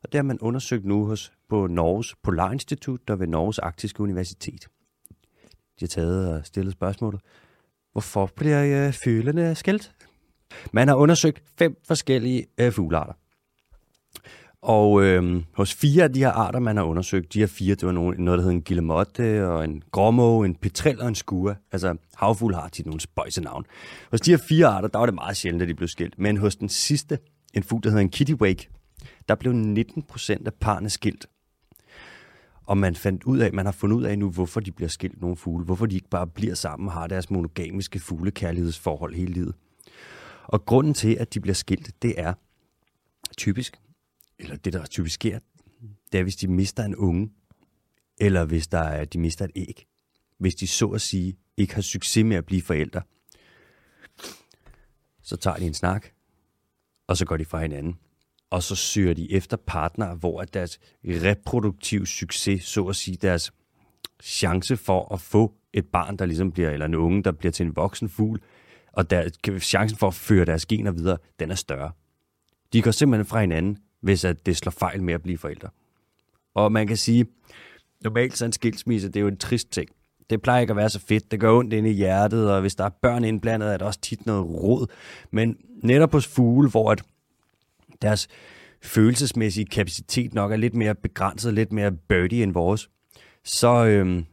Og 0.03 0.11
det 0.11 0.17
har 0.17 0.23
man 0.23 0.39
undersøgt 0.39 0.85
nu 0.85 1.05
hos, 1.05 1.33
på 1.49 1.67
Norges 1.67 2.15
Polarinstitut 2.23 3.09
og 3.09 3.19
ved 3.19 3.27
Norges 3.27 3.59
Arktiske 3.59 4.03
Universitet. 4.03 4.67
De 5.49 5.79
har 5.79 5.87
taget 5.87 6.33
og 6.33 6.45
stillet 6.45 6.73
spørgsmålet, 6.73 7.21
hvorfor 7.91 8.25
bliver 8.35 8.87
øh, 8.87 8.93
fuglene 8.93 9.55
skilt? 9.55 9.95
Man 10.71 10.87
har 10.87 10.95
undersøgt 10.95 11.43
fem 11.57 11.75
forskellige 11.87 12.47
øh, 12.57 12.71
fuglearter. 12.71 13.13
Og 14.61 15.03
øh, 15.03 15.43
hos 15.53 15.73
fire 15.73 16.03
af 16.03 16.13
de 16.13 16.19
her 16.19 16.31
arter, 16.31 16.59
man 16.59 16.77
har 16.77 16.83
undersøgt, 16.83 17.33
de 17.33 17.39
her 17.39 17.47
fire, 17.47 17.75
det 17.75 17.85
var 17.85 17.91
nogle, 17.91 18.23
noget, 18.23 18.37
der 18.37 18.43
hedder 18.43 18.57
en 18.57 18.63
guillemotte, 18.63 19.47
og 19.47 19.63
en 19.63 19.83
gråmåge, 19.91 20.45
en 20.45 20.55
petrel 20.55 21.01
og 21.01 21.07
en 21.07 21.15
skua. 21.15 21.55
Altså 21.71 21.95
havfugl 22.15 22.53
har 22.53 22.67
tit 22.67 22.85
nogle 22.85 23.01
spøjse 23.01 23.41
navn. 23.41 23.65
Hos 24.11 24.21
de 24.21 24.31
her 24.31 24.37
fire 24.37 24.67
arter, 24.67 24.87
der 24.87 24.99
var 24.99 25.05
det 25.05 25.15
meget 25.15 25.37
sjældent, 25.37 25.61
at 25.61 25.67
de 25.67 25.75
blev 25.75 25.87
skilt. 25.87 26.19
Men 26.19 26.37
hos 26.37 26.55
den 26.55 26.69
sidste, 26.69 27.19
en 27.53 27.63
fugl, 27.63 27.83
der 27.83 27.89
hedder 27.89 28.01
en 28.01 28.09
kittiwake, 28.09 28.69
der 29.29 29.35
blev 29.35 29.53
19 29.53 30.03
procent 30.03 30.47
af 30.47 30.53
parne 30.53 30.89
skilt. 30.89 31.25
Og 32.65 32.77
man 32.77 32.95
fandt 32.95 33.23
ud 33.23 33.37
af, 33.37 33.53
man 33.53 33.65
har 33.65 33.71
fundet 33.71 33.97
ud 33.97 34.03
af 34.03 34.19
nu, 34.19 34.29
hvorfor 34.29 34.59
de 34.59 34.71
bliver 34.71 34.89
skilt 34.89 35.21
nogle 35.21 35.35
fugle. 35.35 35.65
Hvorfor 35.65 35.85
de 35.85 35.95
ikke 35.95 36.09
bare 36.09 36.27
bliver 36.27 36.55
sammen 36.55 36.87
og 36.87 36.93
har 36.93 37.07
deres 37.07 37.29
monogamiske 37.29 37.99
fuglekærlighedsforhold 37.99 39.15
hele 39.15 39.33
livet. 39.33 39.55
Og 40.43 40.65
grunden 40.65 40.93
til, 40.93 41.17
at 41.19 41.33
de 41.33 41.39
bliver 41.39 41.55
skilt, 41.55 42.01
det 42.01 42.13
er 42.17 42.33
typisk, 43.37 43.79
eller 44.39 44.55
det 44.55 44.73
der 44.73 44.85
typisk 44.85 45.13
sker, 45.13 45.39
det 46.11 46.19
er, 46.19 46.23
hvis 46.23 46.35
de 46.35 46.47
mister 46.47 46.83
en 46.83 46.95
unge, 46.95 47.31
eller 48.17 48.45
hvis 48.45 48.67
der 48.67 48.79
er, 48.79 49.05
de 49.05 49.19
mister 49.19 49.45
et 49.45 49.51
æg. 49.55 49.85
Hvis 50.37 50.55
de 50.55 50.67
så 50.67 50.87
at 50.87 51.01
sige 51.01 51.37
ikke 51.57 51.75
har 51.75 51.81
succes 51.81 52.25
med 52.25 52.37
at 52.37 52.45
blive 52.45 52.61
forældre, 52.61 53.01
så 55.21 55.37
tager 55.37 55.57
de 55.57 55.65
en 55.65 55.73
snak, 55.73 56.07
og 57.07 57.17
så 57.17 57.25
går 57.25 57.37
de 57.37 57.45
fra 57.45 57.61
hinanden. 57.61 57.99
Og 58.49 58.63
så 58.63 58.75
søger 58.75 59.13
de 59.13 59.31
efter 59.31 59.57
partnere, 59.57 60.15
hvor 60.15 60.41
at 60.41 60.53
deres 60.53 60.79
reproduktiv 61.05 62.05
succes, 62.05 62.63
så 62.63 62.85
at 62.85 62.95
sige 62.95 63.17
deres 63.17 63.51
chance 64.23 64.77
for 64.77 65.13
at 65.13 65.21
få 65.21 65.53
et 65.73 65.85
barn, 65.85 66.17
der 66.17 66.25
ligesom 66.25 66.51
bliver, 66.51 66.69
eller 66.69 66.85
en 66.85 66.95
unge, 66.95 67.23
der 67.23 67.31
bliver 67.31 67.51
til 67.51 67.65
en 67.65 67.75
voksen 67.75 68.09
fugl, 68.09 68.41
og 68.91 69.09
der, 69.09 69.59
chancen 69.59 69.97
for 69.97 70.07
at 70.07 70.13
føre 70.13 70.45
deres 70.45 70.65
gener 70.65 70.91
videre, 70.91 71.17
den 71.39 71.51
er 71.51 71.55
større. 71.55 71.91
De 72.73 72.81
går 72.81 72.91
simpelthen 72.91 73.25
fra 73.25 73.41
hinanden, 73.41 73.77
hvis 74.07 74.25
at 74.25 74.45
det 74.45 74.57
slår 74.57 74.71
fejl 74.71 75.03
med 75.03 75.13
at 75.13 75.21
blive 75.21 75.37
forældre. 75.37 75.69
Og 76.55 76.71
man 76.71 76.87
kan 76.87 76.97
sige, 76.97 77.25
normalt 78.03 78.37
så 78.37 78.45
en 78.45 78.53
skilsmisse, 78.53 79.07
det 79.07 79.15
er 79.15 79.21
jo 79.21 79.27
en 79.27 79.37
trist 79.37 79.71
ting. 79.71 79.89
Det 80.29 80.41
plejer 80.41 80.61
ikke 80.61 80.71
at 80.71 80.77
være 80.77 80.89
så 80.89 80.99
fedt. 80.99 81.31
Det 81.31 81.39
gør 81.39 81.51
ondt 81.51 81.73
inde 81.73 81.89
i 81.89 81.93
hjertet, 81.93 82.51
og 82.51 82.61
hvis 82.61 82.75
der 82.75 82.83
er 82.83 82.89
børn 82.89 83.23
indblandet, 83.23 83.73
er 83.73 83.77
der 83.77 83.85
også 83.85 83.99
tit 84.01 84.25
noget 84.25 84.45
rod. 84.45 84.87
Men 85.31 85.57
netop 85.83 86.11
hos 86.11 86.27
fugle, 86.27 86.69
hvor 86.69 86.91
at 86.91 87.03
deres 88.01 88.27
følelsesmæssige 88.81 89.65
kapacitet 89.65 90.33
nok 90.33 90.51
er 90.51 90.55
lidt 90.55 90.75
mere 90.75 90.95
begrænset, 90.95 91.53
lidt 91.53 91.71
mere 91.71 91.91
birdie 91.91 92.43
end 92.43 92.53
vores, 92.53 92.89
så 93.43 93.85
øhm, 93.85 94.25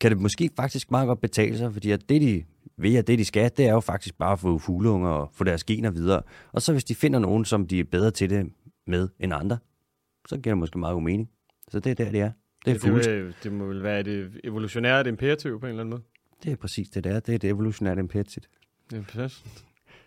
kan 0.00 0.10
det 0.10 0.20
måske 0.20 0.50
faktisk 0.56 0.90
meget 0.90 1.06
godt 1.06 1.20
betale 1.20 1.58
sig, 1.58 1.72
fordi 1.72 1.90
at 1.90 2.08
det, 2.08 2.20
de 2.20 2.44
ved, 2.76 2.96
at 2.96 3.06
det, 3.06 3.18
de 3.18 3.24
skal, 3.24 3.50
det 3.56 3.66
er 3.66 3.72
jo 3.72 3.80
faktisk 3.80 4.18
bare 4.18 4.32
at 4.32 4.40
få 4.40 4.58
fugleunger 4.58 5.08
og 5.08 5.30
få 5.32 5.44
deres 5.44 5.64
gener 5.64 5.90
videre. 5.90 6.22
Og 6.52 6.62
så 6.62 6.72
hvis 6.72 6.84
de 6.84 6.94
finder 6.94 7.18
nogen, 7.18 7.44
som 7.44 7.66
de 7.66 7.80
er 7.80 7.84
bedre 7.84 8.10
til 8.10 8.30
det 8.30 8.46
med 8.86 9.08
end 9.18 9.34
andre, 9.34 9.58
så 10.28 10.36
giver 10.36 10.54
det 10.54 10.58
måske 10.58 10.78
meget 10.78 10.94
god 10.94 11.02
mening. 11.02 11.30
Så 11.68 11.80
det 11.80 11.90
er 11.90 12.04
der, 12.04 12.10
det 12.10 12.20
er. 12.20 12.32
Det 12.64 12.70
er 12.70 12.74
det, 12.74 12.82
fugle. 12.82 13.26
det, 13.26 13.34
det 13.42 13.52
må 13.52 13.64
vel 13.64 13.82
være 13.82 14.00
et 14.00 14.40
evolutionært 14.44 15.06
imperativ 15.06 15.60
på 15.60 15.66
en 15.66 15.70
eller 15.70 15.80
anden 15.80 15.90
måde. 15.90 16.02
Det 16.44 16.52
er 16.52 16.56
præcis 16.56 16.88
det, 16.88 17.04
der. 17.04 17.20
Det 17.20 17.28
er 17.28 17.36
et 17.36 17.44
evolutionært 17.44 17.98
imperativ. 17.98 18.42
Det 18.90 18.98
er 18.98 19.02
præcis. 19.02 19.44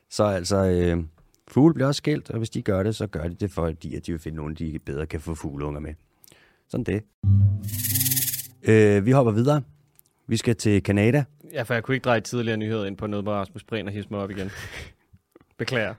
Så 0.09 0.23
altså, 0.23 0.65
øh, 0.65 1.03
fugle 1.47 1.73
bliver 1.73 1.87
også 1.87 1.97
skilt, 1.97 2.29
og 2.29 2.37
hvis 2.37 2.49
de 2.49 2.61
gør 2.61 2.83
det, 2.83 2.95
så 2.95 3.07
gør 3.07 3.27
de 3.27 3.35
det, 3.35 3.51
fordi 3.51 3.95
at 3.95 4.05
de 4.05 4.11
vil 4.11 4.21
finde 4.21 4.35
nogen, 4.35 4.55
de 4.55 4.79
bedre 4.85 5.05
kan 5.05 5.19
få 5.19 5.35
fugleunger 5.35 5.79
med. 5.79 5.93
Sådan 6.67 6.83
det. 6.83 7.03
Øh, 8.63 9.05
vi 9.05 9.11
hopper 9.11 9.31
videre. 9.31 9.61
Vi 10.27 10.37
skal 10.37 10.55
til 10.55 10.83
Kanada. 10.83 11.23
Ja, 11.53 11.63
for 11.63 11.73
jeg 11.73 11.83
kunne 11.83 11.95
ikke 11.95 12.05
dreje 12.05 12.21
tidligere 12.21 12.57
nyheder 12.57 12.85
ind 12.85 12.97
på 12.97 13.07
noget 13.07 13.23
med 13.23 13.33
Rasmus 13.33 13.63
Prehn 13.63 13.87
og 13.87 13.93
hisse 13.93 14.09
mig 14.11 14.19
op 14.19 14.31
igen. 14.31 14.51
Beklager. 15.57 15.93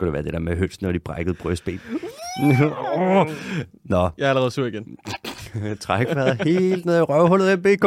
Skulle 0.00 0.08
det 0.08 0.14
være 0.14 0.22
det 0.24 0.32
der 0.32 0.38
med 0.38 0.56
høns, 0.56 0.82
når 0.82 0.92
de 0.92 0.98
brækkede 0.98 1.34
brystben? 1.34 1.80
Nå, 3.84 4.10
Jeg 4.18 4.24
er 4.24 4.28
allerede 4.28 4.50
sur 4.50 4.66
igen. 4.66 4.96
træk 5.80 6.06
vejret 6.14 6.42
helt 6.44 6.84
ned 6.84 6.98
i 6.98 7.00
røvhullet 7.00 7.46
af 7.48 7.62
BK. 7.62 7.84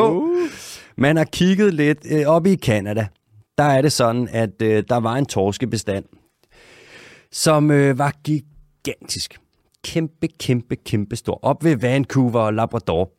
Man 0.98 1.18
har 1.18 1.24
kigget 1.24 1.74
lidt 1.74 1.98
øh, 2.12 2.26
op 2.28 2.46
i 2.46 2.56
Kanada. 2.56 3.08
Der 3.58 3.64
er 3.64 3.82
det 3.82 3.92
sådan, 3.92 4.30
at 4.32 4.62
øh, 4.62 4.84
der 4.90 4.98
var 4.98 5.16
en 5.16 5.26
torskebestand, 5.26 6.06
som 7.32 7.72
øh, 7.72 7.98
var 7.98 8.14
gigantisk. 8.24 9.40
Kæmpe, 9.84 10.28
kæmpe, 10.40 10.76
kæmpe 10.76 11.16
stor. 11.16 11.40
Op 11.42 11.64
ved 11.64 11.78
Vancouver 11.78 12.40
og 12.40 12.54
Labrador. 12.54 13.12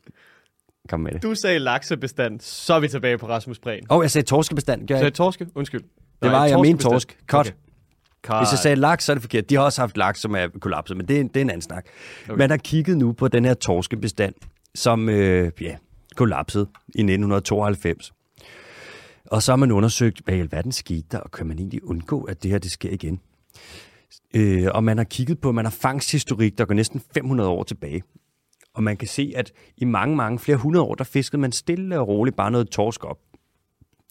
Kom 0.89 1.01
med 1.01 1.13
det. 1.13 1.23
Du 1.23 1.35
sagde 1.35 1.59
laksebestand, 1.59 2.41
så 2.41 2.75
er 2.75 2.81
vi 2.81 2.89
tilbage 2.89 3.19
på 3.19 3.29
Rasmus 3.29 3.59
Prehn. 3.59 3.85
Åh, 3.91 3.97
oh, 3.99 4.03
jeg 4.03 4.11
sagde 4.11 4.27
torskebestand. 4.27 4.89
Gør 4.89 4.95
Så 4.95 4.99
jeg? 4.99 5.07
er 5.07 5.11
torske? 5.11 5.47
Undskyld. 5.55 5.83
Det 6.23 6.33
var, 6.33 6.47
jeg 6.47 6.61
mente 6.61 6.83
torsk. 6.85 7.19
Cut. 7.27 7.41
Okay. 7.41 7.51
Hvis 8.29 8.53
jeg 8.53 8.59
sagde 8.59 8.77
laks, 8.77 9.05
så 9.05 9.13
er 9.13 9.15
det 9.15 9.23
forkert. 9.23 9.51
De 9.51 9.55
har 9.55 9.63
også 9.63 9.83
haft 9.83 9.97
laks, 9.97 10.21
som 10.21 10.35
er 10.35 10.49
kollapset, 10.61 10.97
men 10.97 11.09
det 11.09 11.21
er, 11.21 11.23
det 11.23 11.37
er 11.37 11.41
en 11.41 11.51
anden 11.51 11.63
snak. 11.63 11.87
Okay. 12.25 12.39
Man 12.39 12.51
har 12.51 12.57
kigget 12.57 12.99
nu 12.99 13.13
på 13.13 13.29
den 13.29 13.45
her 13.45 13.55
torskebestand, 13.55 14.35
som 14.75 15.09
øh, 15.09 15.53
ja, 15.61 15.77
kollapsede 16.17 16.67
i 16.87 17.01
1992. 17.01 18.13
Og 19.25 19.43
så 19.43 19.53
har 19.53 19.57
man 19.57 19.73
undersøgt, 19.73 20.21
hvad 20.25 20.35
i 20.35 20.41
alverden 20.41 20.73
skete 20.73 21.07
der, 21.11 21.19
og 21.19 21.31
kan 21.31 21.47
man 21.47 21.59
egentlig 21.59 21.85
undgå, 21.85 22.23
at 22.23 22.43
det 22.43 22.51
her 22.51 22.59
det 22.59 22.71
sker 22.71 22.91
igen? 22.91 23.21
Øh, 24.35 24.69
og 24.75 24.85
man 24.85 24.97
har 24.97 25.05
kigget 25.05 25.41
på, 25.41 25.53
man 25.53 25.65
har 25.65 25.71
fangsthistorik, 25.71 26.59
der 26.59 26.65
går 26.65 26.75
næsten 26.75 27.03
500 27.15 27.51
år 27.51 27.63
tilbage. 27.63 28.03
Og 28.75 28.83
man 28.83 28.97
kan 28.97 29.09
se, 29.09 29.33
at 29.37 29.53
i 29.77 29.85
mange, 29.85 30.17
mange, 30.17 30.39
flere 30.39 30.57
hundrede 30.57 30.85
år, 30.85 30.95
der 30.95 31.05
fiskede 31.05 31.41
man 31.41 31.53
stille 31.53 32.01
og 32.01 32.09
roligt 32.09 32.37
bare 32.37 32.51
noget 32.51 32.69
torsk 32.69 33.05
op. 33.05 33.19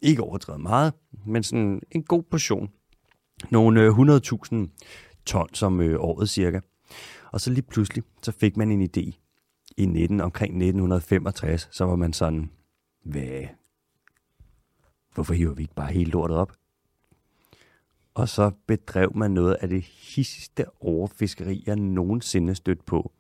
Ikke 0.02 0.24
overdrevet 0.24 0.62
meget, 0.62 0.94
men 1.26 1.44
sådan 1.44 1.82
en 1.92 2.04
god 2.04 2.24
portion. 2.32 2.70
Nogle 3.52 3.82
øh, 3.82 3.90
100.000 3.90 4.56
ton 5.26 5.54
som 5.54 5.82
øh, 5.82 5.96
året 6.00 6.30
cirka. 6.30 6.60
Og 7.32 7.42
så 7.42 7.50
lige 7.50 7.64
pludselig, 7.64 8.04
så 8.22 8.32
fik 8.32 8.58
man 8.58 8.72
en 8.72 8.82
idé 8.82 9.12
i 9.78 9.86
19, 9.86 10.22
omkring 10.22 10.52
1965, 10.52 11.70
så 11.72 11.86
var 11.86 11.96
man 11.96 12.14
sådan, 12.14 12.52
hvad, 13.04 13.42
hvorfor 15.14 15.34
hiver 15.34 15.54
vi 15.54 15.62
ikke 15.62 15.76
bare 15.76 15.92
hele 15.92 16.12
lortet 16.12 16.38
op? 16.38 16.54
Og 18.14 18.30
så 18.30 18.52
bedrev 18.68 19.12
man 19.16 19.32
noget 19.32 19.54
af 19.54 19.70
det 19.70 19.82
hissigste 19.84 20.66
overfiskeri, 20.80 21.64
jeg 21.66 21.76
nogensinde 21.76 22.56
stødt 22.56 22.86
på. 22.86 23.12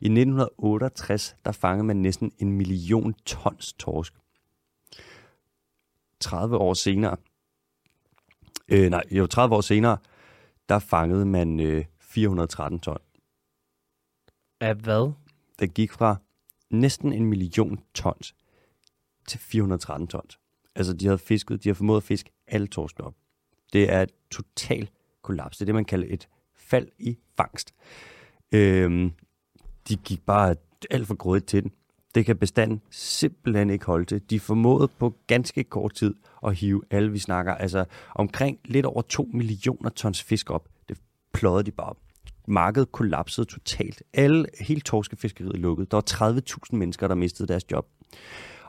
I 0.00 0.06
1968, 0.06 1.36
der 1.44 1.52
fangede 1.52 1.84
man 1.84 1.96
næsten 1.96 2.32
en 2.38 2.52
million 2.52 3.14
tons 3.14 3.72
torsk. 3.72 4.14
30 6.20 6.56
år 6.56 6.74
senere, 6.74 7.16
øh, 8.68 8.90
nej, 8.90 9.02
jo 9.10 9.26
30 9.26 9.56
år 9.56 9.60
senere, 9.60 9.98
der 10.68 10.78
fangede 10.78 11.26
man 11.26 11.60
øh, 11.60 11.84
413 12.00 12.80
ton. 12.80 12.98
Af 14.60 14.74
hvad? 14.74 15.12
Det 15.58 15.74
gik 15.74 15.92
fra 15.92 16.16
næsten 16.70 17.12
en 17.12 17.26
million 17.26 17.80
tons 17.94 18.34
til 19.28 19.40
413 19.40 20.08
tons. 20.08 20.38
Altså, 20.74 20.92
de 20.92 21.04
havde 21.04 21.18
fisket, 21.18 21.64
de 21.64 21.68
har 21.68 21.74
formået 21.74 21.96
at 21.96 22.02
fiske 22.02 22.30
alle 22.46 22.66
torsken 22.66 23.04
op. 23.04 23.14
Det 23.72 23.92
er 23.92 24.02
et 24.02 24.10
total 24.30 24.90
kollaps. 25.22 25.56
Det 25.56 25.62
er 25.62 25.66
det, 25.66 25.74
man 25.74 25.84
kalder 25.84 26.06
et 26.10 26.28
fald 26.54 26.88
i 26.98 27.18
fangst. 27.36 27.74
Øhm, 28.52 29.12
de 29.88 29.96
gik 29.96 30.26
bare 30.26 30.54
alt 30.90 31.06
for 31.06 31.14
grådigt 31.14 31.46
til 31.46 31.62
den. 31.62 31.72
Det 32.14 32.26
kan 32.26 32.36
bestanden 32.36 32.80
simpelthen 32.90 33.70
ikke 33.70 33.86
holde 33.86 34.04
til. 34.04 34.30
De 34.30 34.40
formåede 34.40 34.88
på 34.98 35.14
ganske 35.26 35.64
kort 35.64 35.94
tid 35.94 36.14
at 36.46 36.54
hive 36.54 36.82
alle, 36.90 37.12
vi 37.12 37.18
snakker, 37.18 37.54
altså 37.54 37.84
omkring 38.14 38.58
lidt 38.64 38.86
over 38.86 39.02
2 39.02 39.30
millioner 39.32 39.90
tons 39.90 40.22
fisk 40.22 40.50
op. 40.50 40.68
Det 40.88 40.98
pløjede 41.32 41.64
de 41.64 41.70
bare 41.70 41.88
op. 41.88 41.98
Markedet 42.48 42.92
kollapsede 42.92 43.46
totalt. 43.46 44.02
Alle, 44.12 44.46
hele 44.60 44.80
torskefiskeriet 44.80 45.58
lukkede. 45.58 45.86
Der 45.90 45.96
var 45.96 46.32
30.000 46.72 46.76
mennesker, 46.76 47.08
der 47.08 47.14
mistede 47.14 47.48
deres 47.48 47.70
job. 47.70 47.86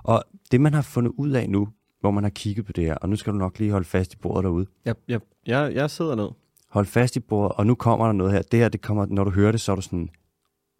Og 0.04 0.24
det, 0.52 0.62
man 0.62 0.74
har 0.74 0.82
fundet 0.82 1.12
ud 1.18 1.32
af 1.32 1.50
nu, 1.50 1.70
hvor 2.00 2.12
man 2.12 2.24
har 2.24 2.30
kigget 2.30 2.66
på 2.66 2.72
det 2.72 2.84
her, 2.84 2.96
og 2.96 3.10
nu 3.10 3.16
skal 3.16 3.34
du 3.34 3.38
nok 3.38 3.60
lige 3.60 3.72
holde 3.72 3.86
fast 3.86 4.14
i 4.14 4.18
bordet 4.18 4.44
derude. 4.44 4.66
Jeg, 4.86 4.96
jeg, 5.08 5.20
jeg, 5.46 5.74
jeg 5.76 5.90
sidder 5.90 6.16
ned. 6.16 6.30
Hold 6.70 6.86
fast 6.86 7.16
i 7.16 7.20
bordet, 7.20 7.58
og 7.58 7.68
nu 7.68 7.76
kommer 7.76 8.06
der 8.06 8.14
noget 8.14 8.34
her. 8.34 8.42
Det 8.42 8.60
her, 8.60 8.70
det 8.70 8.82
kommer, 8.82 9.06
når 9.06 9.24
du 9.24 9.32
hører 9.32 9.52
det, 9.52 9.62
så 9.62 9.72
er 9.72 9.76
du 9.76 9.82
sådan, 9.82 10.10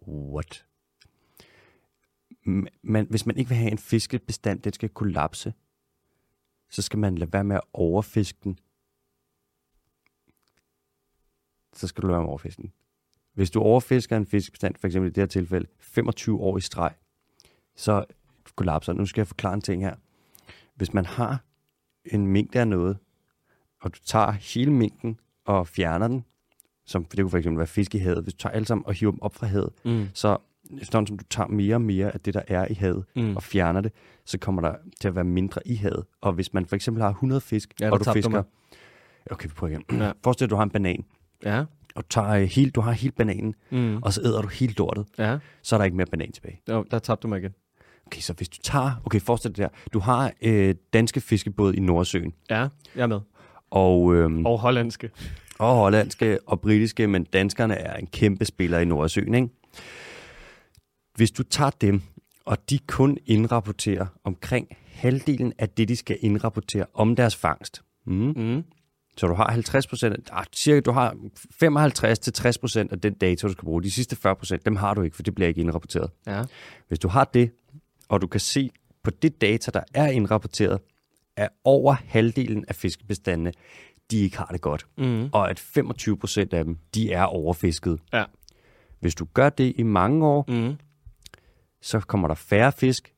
what? 0.08 0.66
M- 2.48 2.66
Men 2.82 3.06
hvis 3.10 3.26
man 3.26 3.38
ikke 3.38 3.50
vil 3.50 3.58
have 3.58 3.72
en 3.72 3.78
fiskebestand, 3.78 4.62
den 4.62 4.74
skal 4.74 4.90
kollapse, 4.90 5.54
så 6.70 6.82
skal 6.82 7.00
man 7.00 7.18
lade 7.18 7.34
være 7.34 7.44
med 7.44 7.56
at 7.56 7.62
overfiske 7.74 8.40
den. 8.44 8.60
Så 11.74 11.88
skal 11.88 12.02
du 12.02 12.08
lade 12.08 12.14
være 12.16 12.22
med 12.22 12.28
at 12.28 12.30
overfiske 12.30 12.62
den. 12.62 12.72
Hvis 13.34 13.52
du 13.52 13.60
overfisker 13.62 14.18
en 14.18 14.26
fiskebestand, 14.26 14.76
for 14.80 14.88
eksempel 14.88 15.10
i 15.10 15.14
det 15.14 15.22
her 15.22 15.28
tilfælde, 15.28 15.68
25 15.80 16.40
år 16.40 16.58
i 16.58 16.62
streg, 16.62 16.94
så 17.76 18.06
kollapser. 18.56 18.94
Nu 18.94 19.06
skal 19.06 19.22
jeg 19.22 19.28
forklare 19.28 19.54
en 19.54 19.62
ting 19.62 19.82
her. 19.84 19.96
Hvis 20.76 20.94
man 20.94 21.06
har 21.06 21.44
en 22.06 22.28
mængde 22.28 22.60
af 22.60 22.68
noget, 22.68 22.98
og 23.82 23.94
du 23.96 24.00
tager 24.06 24.32
hele 24.32 24.74
mængden 24.74 25.20
og 25.46 25.68
fjerner 25.68 26.08
den, 26.08 26.26
som 26.86 27.06
det 27.06 27.20
kunne 27.20 27.30
for 27.30 27.38
eksempel 27.38 27.58
være 27.58 27.68
fisk 27.68 27.96
i 27.96 27.98
havet, 27.98 28.24
hvis 28.24 28.34
du 28.34 28.38
tager 28.38 28.54
alle 28.54 28.66
sammen 28.66 28.86
og 28.86 28.94
hiver 28.94 29.12
dem 29.12 29.22
op 29.22 29.36
fra 29.36 29.48
havet, 29.48 29.74
Mm. 29.86 30.08
så 30.14 30.38
efterhånden 30.82 31.08
som 31.08 31.18
du 31.18 31.24
tager 31.30 31.48
mere 31.48 31.76
og 31.76 31.82
mere 31.82 32.12
af 32.14 32.20
det, 32.20 32.34
der 32.34 32.42
er 32.48 32.68
i 32.70 32.74
havet, 32.74 33.06
Mm. 33.16 33.36
og 33.36 33.44
fjerner 33.44 33.82
det, 33.82 33.92
så 34.26 34.38
kommer 34.40 34.62
der 34.62 34.76
til 35.02 35.08
at 35.08 35.16
være 35.16 35.24
mindre 35.24 35.62
i 35.68 35.76
havet. 35.76 36.04
Og 36.22 36.34
hvis 36.34 36.54
man 36.54 36.66
for 36.66 36.76
eksempel 36.76 37.04
har 37.04 37.10
100 37.10 37.42
fisk, 37.42 37.74
Ja, 37.80 37.92
og 37.92 38.00
du 38.00 38.04
du 38.06 38.12
fisker... 38.14 38.30
mig. 38.32 38.44
Okay, 39.32 39.48
vi 39.48 39.54
prøver 39.54 39.72
igen. 39.80 40.00
Ja. 40.02 40.12
Forestil 40.24 40.40
dig, 40.44 40.48
at 40.48 40.50
du 40.52 40.56
har 40.56 40.64
en 40.64 40.70
banan, 40.70 41.06
Ja. 41.46 41.60
og 41.96 42.04
du, 42.04 42.08
tager, 42.10 42.30
øh, 42.30 42.44
hele, 42.44 42.72
du 42.72 42.82
har 42.82 42.92
hele 42.92 43.12
bananen, 43.12 43.56
Mm. 43.72 43.98
og 44.04 44.14
så 44.14 44.22
æder 44.22 44.42
du 44.42 44.48
hele 44.48 44.74
lortet, 44.78 45.06
Ja. 45.20 45.38
så 45.62 45.76
er 45.76 45.78
der 45.78 45.86
ikke 45.86 45.98
mere 45.98 46.08
banan 46.08 46.32
tilbage. 46.32 46.62
Jo, 46.70 46.86
der 46.92 47.00
tabte 47.00 47.24
du 47.24 47.28
mig 47.28 47.40
igen. 47.40 47.54
Okay, 48.08 48.22
så 48.22 48.34
hvis 48.34 48.50
du 48.50 48.58
tager... 48.64 49.02
Okay, 49.06 49.20
forestil 49.22 49.52
dig 49.52 49.58
der. 49.58 49.70
Du 49.94 50.00
har 50.00 50.32
øh, 50.42 50.76
danske 50.94 51.22
fiskebåd 51.22 51.74
i 51.74 51.80
Nordsøen, 51.80 52.34
Ja, 52.50 52.56
jeg 52.96 53.04
er 53.04 53.08
med. 53.08 53.20
og, 53.72 54.16
øhm, 54.16 54.46
Og 54.46 54.60
hollandske. 54.60 55.10
og 55.60 55.76
hollandske 55.76 56.40
og 56.46 56.62
britiske, 56.62 57.08
men 57.08 57.24
danskerne 57.24 57.76
er 57.76 57.96
en 57.98 58.08
kæmpe 58.08 58.46
spiller 58.46 58.80
i 58.80 58.86
Nordsøen, 58.86 59.34
ikke? 59.34 59.48
Hvis 61.16 61.32
du 61.32 61.44
tager 61.44 61.70
dem, 61.70 62.02
og 62.46 62.70
de 62.70 62.80
kun 62.88 63.18
indrapporterer 63.26 64.06
omkring 64.24 64.68
halvdelen 64.86 65.54
af 65.60 65.70
det, 65.70 65.88
de 65.88 65.96
skal 65.96 66.18
indrapportere 66.22 66.86
om 66.94 67.16
deres 67.16 67.36
fangst. 67.36 67.82
Mm. 68.06 68.34
Mm. 68.36 68.64
Så 69.18 69.28
du 69.28 69.34
har 69.34 69.52
50 69.52 69.88
procent, 69.88 70.30
ah, 70.32 70.46
cirka 70.56 70.80
du 70.80 70.92
har 70.92 71.16
55 71.60 72.20
til 72.20 72.34
60 72.34 72.58
procent 72.58 72.92
af 72.92 73.02
den 73.02 73.14
data, 73.14 73.48
du 73.48 73.52
skal 73.52 73.66
bruge. 73.66 73.84
De 73.84 73.92
sidste 73.92 74.16
40 74.16 74.36
procent, 74.36 74.66
dem 74.66 74.76
har 74.76 74.94
du 74.94 75.02
ikke, 75.02 75.16
for 75.16 75.24
det 75.24 75.36
bliver 75.36 75.48
ikke 75.48 75.62
indrapporteret. 75.62 76.10
Ja. 76.28 76.44
Hvis 76.88 77.00
du 77.00 77.08
har 77.08 77.24
det, 77.24 77.52
og 78.10 78.22
du 78.22 78.28
kan 78.28 78.40
se 78.40 78.70
på 79.04 79.12
det 79.12 79.42
data, 79.42 79.72
der 79.72 79.82
er 79.94 80.08
indrapporteret, 80.08 80.80
at 81.36 81.50
over 81.64 81.94
halvdelen 82.06 82.66
af 82.68 82.76
fiskebestandene, 82.76 83.52
de 84.12 84.18
ikke 84.20 84.38
har 84.38 84.46
det 84.46 84.62
godt. 84.62 84.86
Mm. 84.98 85.30
Og 85.34 85.50
at 85.50 85.60
25 85.60 86.18
procent 86.18 86.54
af 86.54 86.64
dem, 86.64 86.78
de 86.96 87.12
er 87.12 87.24
overfisket. 87.24 88.00
Ja. 88.14 88.24
Hvis 89.00 89.16
du 89.16 89.26
gør 89.34 89.50
det 89.50 89.74
i 89.78 89.84
mange 89.84 90.26
år, 90.26 90.46
Mm. 90.48 90.76
Så 91.86 92.00
kommer 92.00 92.28
der 92.28 92.36
færre 92.36 92.72
fisk, 92.72 93.14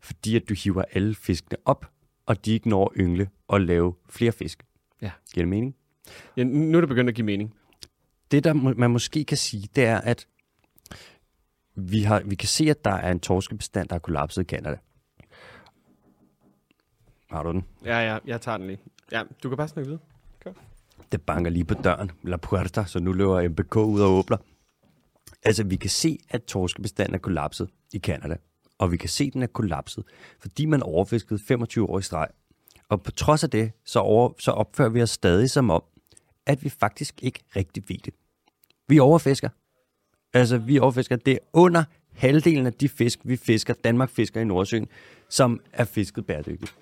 fordi 0.00 0.36
at 0.36 0.48
du 0.48 0.54
hiver 0.54 0.84
alle 0.92 1.14
fiskene 1.14 1.58
op, 1.64 1.90
og 2.26 2.44
de 2.44 2.52
ikke 2.52 2.68
når 2.68 2.84
at 2.84 2.92
yngle 3.00 3.30
og 3.48 3.60
lave 3.60 3.94
flere 4.08 4.32
fisk. 4.32 4.66
Ja. 5.02 5.10
Giver 5.34 5.44
det 5.44 5.48
mening? 5.48 5.76
ja. 6.36 6.44
Nu 6.44 6.78
er 6.78 6.80
det 6.80 6.88
begyndt 6.88 7.08
at 7.08 7.14
give 7.14 7.24
mening. 7.24 7.54
Det, 8.30 8.44
der 8.44 8.52
man 8.52 8.90
måske 8.90 9.24
kan 9.24 9.36
sige, 9.36 9.68
det 9.76 9.84
er, 9.84 10.00
at 10.00 10.26
vi, 11.74 12.02
har, 12.02 12.22
vi 12.24 12.34
kan 12.34 12.48
se, 12.48 12.70
at 12.70 12.84
der 12.84 12.90
er 12.90 13.12
en 13.12 13.20
torskebestand, 13.20 13.88
der 13.88 13.94
er 13.94 13.98
kollapset 14.00 14.42
i 14.42 14.44
Canada. 14.44 14.78
Har 17.30 17.42
du 17.42 17.52
den? 17.52 17.64
Ja, 17.84 17.98
ja, 17.98 18.18
jeg 18.26 18.40
tager 18.40 18.58
den 18.58 18.66
lige. 18.66 18.78
Ja, 19.12 19.22
du 19.42 19.48
kan 19.48 19.56
bare 19.56 19.68
snakke 19.68 19.88
videre. 19.90 20.02
Det 21.12 21.22
banker 21.22 21.50
lige 21.50 21.64
på 21.64 21.74
døren, 21.74 22.10
La 22.22 22.36
Puerta, 22.36 22.84
så 22.84 23.00
nu 23.00 23.12
løber 23.12 23.48
MBK 23.48 23.76
ud 23.76 24.00
og 24.00 24.10
åbner. 24.10 24.36
Altså, 25.44 25.64
vi 25.64 25.76
kan 25.76 25.90
se, 25.90 26.18
at 26.28 26.44
torskebestanden 26.44 27.14
er 27.14 27.18
kollapset 27.18 27.70
i 27.96 27.98
Kanada. 27.98 28.36
Og 28.78 28.92
vi 28.92 28.96
kan 28.96 29.08
se, 29.08 29.24
at 29.24 29.32
den 29.32 29.42
er 29.42 29.46
kollapset, 29.46 30.04
fordi 30.40 30.66
man 30.66 30.82
overfiskede 30.82 31.40
25 31.48 31.90
år 31.90 31.98
i 31.98 32.02
streg. 32.02 32.28
Og 32.88 33.02
på 33.02 33.10
trods 33.10 33.44
af 33.44 33.50
det, 33.50 33.72
så, 33.84 33.98
over, 33.98 34.32
så 34.38 34.50
opfører 34.50 34.88
vi 34.88 35.02
os 35.02 35.10
stadig 35.10 35.50
som 35.50 35.70
om, 35.70 35.82
at 36.46 36.64
vi 36.64 36.68
faktisk 36.68 37.22
ikke 37.22 37.40
rigtig 37.56 37.82
ved 37.88 37.98
det. 37.98 38.14
Vi 38.88 38.98
overfisker. 38.98 39.48
Altså, 40.34 40.58
vi 40.58 40.78
overfisker. 40.78 41.16
Det 41.16 41.32
er 41.32 41.38
under 41.52 41.84
halvdelen 42.12 42.66
af 42.66 42.72
de 42.72 42.88
fisk, 42.88 43.20
vi 43.24 43.36
fisker, 43.36 43.74
Danmark 43.74 44.10
fisker 44.10 44.40
i 44.40 44.44
Nordsøen, 44.44 44.88
som 45.28 45.60
er 45.72 45.84
fisket 45.84 46.26
bæredygtigt. 46.26 46.74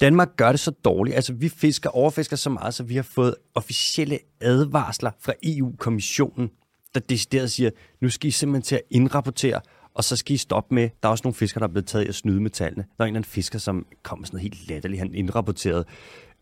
Danmark 0.00 0.36
gør 0.36 0.50
det 0.50 0.60
så 0.60 0.70
dårligt. 0.70 1.16
Altså, 1.16 1.32
vi 1.32 1.48
fisker, 1.48 1.90
overfisker 1.90 2.36
så 2.36 2.50
meget, 2.50 2.74
så 2.74 2.82
vi 2.82 2.96
har 2.96 3.02
fået 3.02 3.34
officielle 3.54 4.18
advarsler 4.40 5.10
fra 5.20 5.32
EU-kommissionen, 5.42 6.50
der 7.00 7.06
decideret 7.08 7.50
siger, 7.50 7.70
nu 8.00 8.10
skal 8.10 8.28
I 8.28 8.30
simpelthen 8.30 8.62
til 8.62 8.74
at 8.74 8.82
indrapportere, 8.90 9.60
og 9.94 10.04
så 10.04 10.16
skal 10.16 10.34
I 10.34 10.36
stoppe 10.36 10.74
med, 10.74 10.90
der 11.02 11.08
er 11.08 11.10
også 11.10 11.22
nogle 11.24 11.34
fiskere, 11.34 11.60
der 11.60 11.66
er 11.66 11.72
blevet 11.72 11.86
taget 11.86 12.04
i 12.04 12.08
at 12.08 12.14
snyde 12.14 12.40
med 12.40 12.50
tallene. 12.50 12.82
Der 12.82 13.04
er 13.04 13.04
en 13.04 13.08
eller 13.08 13.18
anden 13.18 13.30
fisker, 13.30 13.58
som 13.58 13.86
kom 14.02 14.18
med 14.18 14.26
sådan 14.26 14.36
noget 14.36 14.42
helt 14.42 14.68
latterligt. 14.68 14.98
Han 14.98 15.14
indrapporterede 15.14 15.84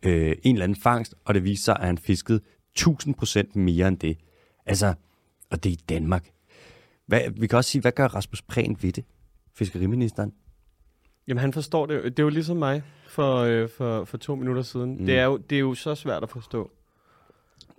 øh, 0.03 0.37
en 0.43 0.55
eller 0.55 0.65
anden 0.65 0.81
fangst, 0.81 1.15
og 1.25 1.35
det 1.35 1.45
viste 1.45 1.65
sig, 1.65 1.77
at 1.81 1.87
han 1.87 1.99
fiskede 1.99 2.41
1000% 2.79 3.59
mere 3.59 3.89
end 3.89 3.99
det. 3.99 4.19
Altså, 4.67 4.95
og 5.51 5.65
det 5.65 5.71
er 5.71 5.73
i 5.73 5.81
Danmark. 5.89 6.31
Hvad, 7.07 7.21
vi 7.41 7.47
kan 7.47 7.57
også 7.57 7.71
sige, 7.71 7.83
hvad 7.83 7.93
gør 7.93 8.07
Rasmus 8.07 8.43
Prehn 8.43 8.77
ved 8.81 8.93
det? 8.93 9.05
Fiskeriministeren? 9.55 10.33
Jamen, 11.29 11.41
han 11.41 11.53
forstår 11.53 11.87
det. 11.87 12.05
Det 12.05 12.19
er 12.19 12.23
jo 12.23 12.29
ligesom 12.29 12.57
mig 12.57 12.83
for, 13.09 13.37
øh, 13.37 13.69
for, 13.69 14.05
for 14.05 14.17
to 14.17 14.35
minutter 14.35 14.63
siden. 14.63 14.99
Mm. 14.99 15.07
Det, 15.07 15.19
er 15.19 15.25
jo, 15.25 15.37
det 15.37 15.57
er 15.57 15.61
jo 15.61 15.75
så 15.75 15.95
svært 15.95 16.23
at 16.23 16.31
forstå. 16.31 16.71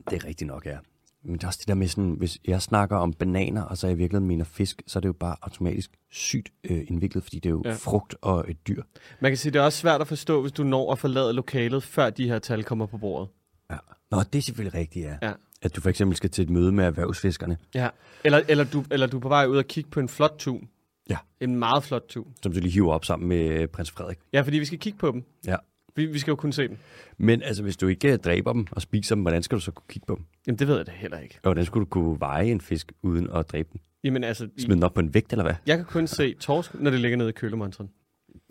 Det 0.10 0.24
er 0.24 0.28
rigtigt 0.28 0.48
nok, 0.48 0.66
ja. 0.66 0.78
Men 1.26 1.34
det 1.36 1.44
er 1.44 1.48
også 1.48 1.60
det 1.62 1.68
der 1.68 1.74
med 1.74 1.88
sådan, 1.88 2.12
hvis 2.12 2.38
jeg 2.48 2.62
snakker 2.62 2.98
om 2.98 3.14
bananer, 3.14 3.62
og 3.62 3.78
så 3.78 3.88
i 3.88 3.96
virkeligheden 3.96 4.28
mener 4.28 4.46
fisk, 4.46 4.82
så 4.88 5.00
er 5.00 5.02
det 5.02 5.08
jo 5.08 5.14
bare 5.14 5.36
automatisk 5.42 5.92
sygt 6.12 6.50
øh, 6.64 6.84
indviklet, 6.88 7.24
fordi 7.24 7.40
det 7.40 7.46
er 7.46 7.54
jo 7.54 7.62
Ja. 7.66 7.70
ja. 7.70 7.76
frugt 7.76 8.16
og 8.22 8.46
et 8.52 8.68
dyr. 8.68 8.84
Man 9.20 9.32
kan 9.32 9.38
sige, 9.38 9.52
det 9.54 9.60
er 9.60 9.64
også 9.64 9.80
svært 9.80 10.02
at 10.02 10.08
forstå, 10.08 10.42
hvis 10.42 10.52
du 10.52 10.64
når 10.64 10.92
at 10.92 11.00
forlade 11.00 11.34
lokalet, 11.34 11.84
før 11.84 12.10
de 12.10 12.28
her 12.28 12.40
tal 12.40 12.64
kommer 12.64 12.86
på 12.86 12.98
bordet. 12.98 13.30
Ja. 13.72 13.78
Nå, 14.12 14.18
det 14.34 14.40
er 14.40 14.42
selvfølgelig 14.44 14.80
rigtigt, 14.80 15.06
ja. 15.06 15.18
Ja. 15.28 15.34
At 15.62 15.76
du 15.76 15.82
for 15.82 15.90
eksempel 15.90 16.18
skal 16.18 16.30
til 16.30 16.42
et 16.44 16.50
møde 16.50 16.72
med 16.72 16.86
erhvervsfiskerne, 16.86 17.58
Ja. 17.76 17.90
Eller, 18.24 18.42
eller, 18.48 18.64
du, 18.64 18.84
eller 18.92 19.08
du 19.08 19.18
er 19.18 19.22
på 19.22 19.28
vej 19.30 19.46
ud 19.48 19.58
og 19.58 19.66
kigge 19.66 19.90
på 19.90 20.00
en 20.00 20.10
flot 20.10 20.36
tun. 20.38 20.70
Ja. 21.10 21.18
En 21.40 21.56
meget 21.56 21.84
flot 21.84 22.04
tun. 22.10 22.34
som 22.44 22.52
du 22.54 22.60
lige 22.60 22.72
hiver 22.72 22.94
op 22.94 23.06
sammen 23.06 23.30
med 23.30 23.38
øh, 23.46 23.68
prins 23.68 23.92
Frederik. 23.92 24.18
Ja, 24.34 24.42
fordi 24.42 24.60
vi 24.60 24.66
skal 24.66 24.80
kigge 24.80 25.00
på 25.00 25.12
dem. 25.12 25.24
Ja. 25.48 25.56
Vi, 25.96 26.06
vi 26.06 26.20
skal 26.20 26.32
jo 26.32 26.36
kunne 26.36 26.54
se 26.54 26.68
dem. 26.68 26.78
Men 27.18 27.42
altså, 27.42 27.64
hvis 27.64 27.78
du 27.78 27.88
ikke 27.88 28.12
øh, 28.14 28.18
dræber 28.20 28.54
dem 28.54 28.66
og 28.72 28.82
spiser 28.82 29.16
dem, 29.16 29.22
hvordan 29.22 29.44
skal 29.44 29.56
du 29.56 29.62
så 29.62 29.72
kunne 29.72 29.86
kigge 29.90 30.06
på 30.06 30.16
dem? 30.16 30.26
Jamen, 30.48 30.60
det 30.60 30.68
ved 30.68 30.78
jeg 30.78 30.88
da 30.88 30.92
heller 30.96 31.20
ikke. 31.20 31.36
Og 31.36 31.40
hvordan 31.48 31.66
skulle 31.66 31.86
du 31.86 31.90
kunne 31.90 32.20
veje 32.20 32.46
en 32.46 32.62
fisk 32.62 32.92
uden 33.04 33.30
at 33.34 33.50
dræbe 33.52 33.70
den? 33.74 33.82
Jamen 34.04 34.24
altså, 34.24 34.48
Smide 34.58 34.76
den 34.76 34.84
op 34.84 34.94
på 34.94 35.00
en 35.00 35.14
vægt, 35.14 35.32
eller 35.34 35.44
hvad? 35.44 35.54
jeg 35.68 35.78
kan 35.78 35.86
kun 35.86 36.08
se 36.08 36.34
torsk, 36.34 36.74
når 36.80 36.92
det 36.92 37.00
ligger 37.00 37.18
nede 37.18 37.30
i 37.30 37.32
kølemontren. 37.32 37.90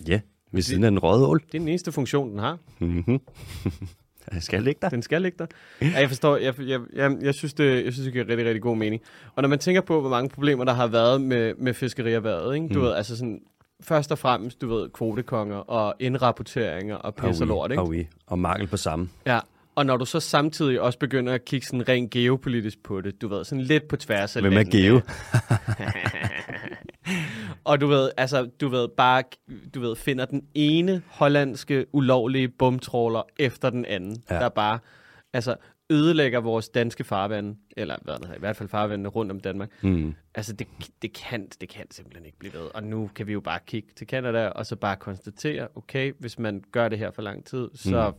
Ja, 0.09 0.21
ved 0.53 0.63
siden 0.63 0.85
af 0.85 0.89
en 0.89 0.99
røget 0.99 1.27
ål. 1.27 1.39
Det 1.47 1.55
er 1.55 1.59
den 1.59 1.69
eneste 1.69 1.93
funktion, 1.93 2.31
den 2.31 2.39
har. 2.39 2.59
Mm-hmm. 2.81 3.21
Jeg 4.33 4.43
skal 4.43 4.63
ligge 4.63 4.79
der. 4.83 4.89
Den 4.89 5.03
skal 5.03 5.23
ligge 5.23 5.39
der. 5.39 5.47
Ja, 5.83 6.01
jeg 6.01 6.09
forstår, 6.09 6.37
jeg, 6.37 6.55
jeg, 6.61 6.81
jeg, 6.93 7.17
jeg, 7.23 7.35
synes, 7.35 7.55
det, 7.55 7.85
jeg 7.85 7.93
synes, 7.93 8.05
det 8.05 8.13
giver 8.13 8.29
rigtig, 8.29 8.47
rigtig 8.47 8.63
god 8.63 8.77
mening. 8.77 9.03
Og 9.35 9.43
når 9.43 9.49
man 9.49 9.59
tænker 9.59 9.81
på, 9.81 10.01
hvor 10.01 10.11
mange 10.11 10.29
problemer, 10.29 10.65
der 10.65 10.73
har 10.73 10.87
været 10.87 11.21
med, 11.21 11.55
med 11.55 11.75
fiskerierhvervet, 11.75 12.55
ikke? 12.55 12.69
Du 12.69 12.79
Mm. 12.79 12.85
ved, 12.85 12.93
altså 12.95 13.17
sådan, 13.17 13.41
først 13.83 14.13
og 14.13 14.19
fremmest, 14.19 14.61
du 14.61 14.69
ved, 14.69 14.89
kvotekonger 14.89 15.57
og 15.57 15.95
indrapporteringer 16.01 16.97
og 16.97 17.15
pis 17.15 17.41
og 17.41 17.47
lort, 17.47 17.71
ikke? 17.71 17.83
Og, 17.83 17.93
vi. 17.93 18.09
og 18.27 18.39
mangel 18.39 18.69
på 18.69 18.77
samme. 18.77 19.09
Ja, 19.27 19.41
og 19.75 19.87
når 19.87 19.97
du 19.97 20.05
så 20.05 20.21
samtidig 20.21 20.81
også 20.81 20.99
begynder 20.99 21.33
at 21.33 21.45
kigge 21.45 21.67
sådan 21.67 21.89
rent 21.89 22.11
geopolitisk 22.11 22.83
på 22.83 23.01
det, 23.01 23.23
du 23.23 23.29
ved, 23.29 23.45
sådan 23.45 23.65
lidt 23.65 23.89
på 23.89 23.97
tværs 23.97 24.37
af 24.37 24.43
Hvem 24.43 24.53
er 24.53 24.57
landene. 24.57 24.83
Geo? 24.83 25.01
Og 27.65 27.81
du 27.81 27.87
ved, 27.87 28.11
altså, 28.17 28.49
du 28.61 28.69
ved, 28.69 28.89
bare, 28.89 29.23
du 29.75 29.81
ved, 29.81 29.97
finder 29.97 30.25
den 30.25 30.43
ene 30.55 31.03
hollandske 31.09 31.87
ulovlige 31.93 32.49
bumtråler 32.49 33.23
efter 33.39 33.71
den 33.71 33.85
anden. 33.85 34.23
Ja. 34.31 34.35
der 34.35 34.49
bare, 34.49 34.79
altså, 35.33 35.57
ødelægger 35.91 36.41
vores 36.41 36.69
danske 36.69 37.05
farvande, 37.05 37.57
eller 37.77 37.97
hvad 38.03 38.15
det 38.15 38.25
hedder, 38.25 38.37
i 38.37 38.39
hvert 38.39 38.57
fald 38.57 38.69
farvandene 38.69 39.09
rundt 39.09 39.33
om 39.33 39.41
Danmark. 39.41 39.71
Mm. 39.83 40.15
Altså, 40.35 40.53
det, 40.53 40.67
det, 41.03 41.13
kan, 41.13 41.49
det 41.61 41.69
kan 41.69 41.91
simpelthen 41.91 42.27
ikke 42.27 42.39
blive 42.39 42.53
ved. 42.53 42.69
Og 42.75 42.83
nu 42.83 43.11
kan 43.15 43.27
vi 43.27 43.33
jo 43.33 43.41
bare 43.41 43.59
kigge 43.67 43.89
til 43.97 44.07
Canada, 44.07 44.49
og 44.49 44.67
så 44.67 44.77
bare 44.77 44.97
konstatere, 44.97 45.69
okay, 45.75 46.13
hvis 46.19 46.39
man 46.39 46.63
gør 46.73 46.89
det 46.89 46.99
her 46.99 47.11
for 47.11 47.23
lang 47.23 47.45
tid, 47.45 47.69
så 47.75 48.11
mm. 48.11 48.17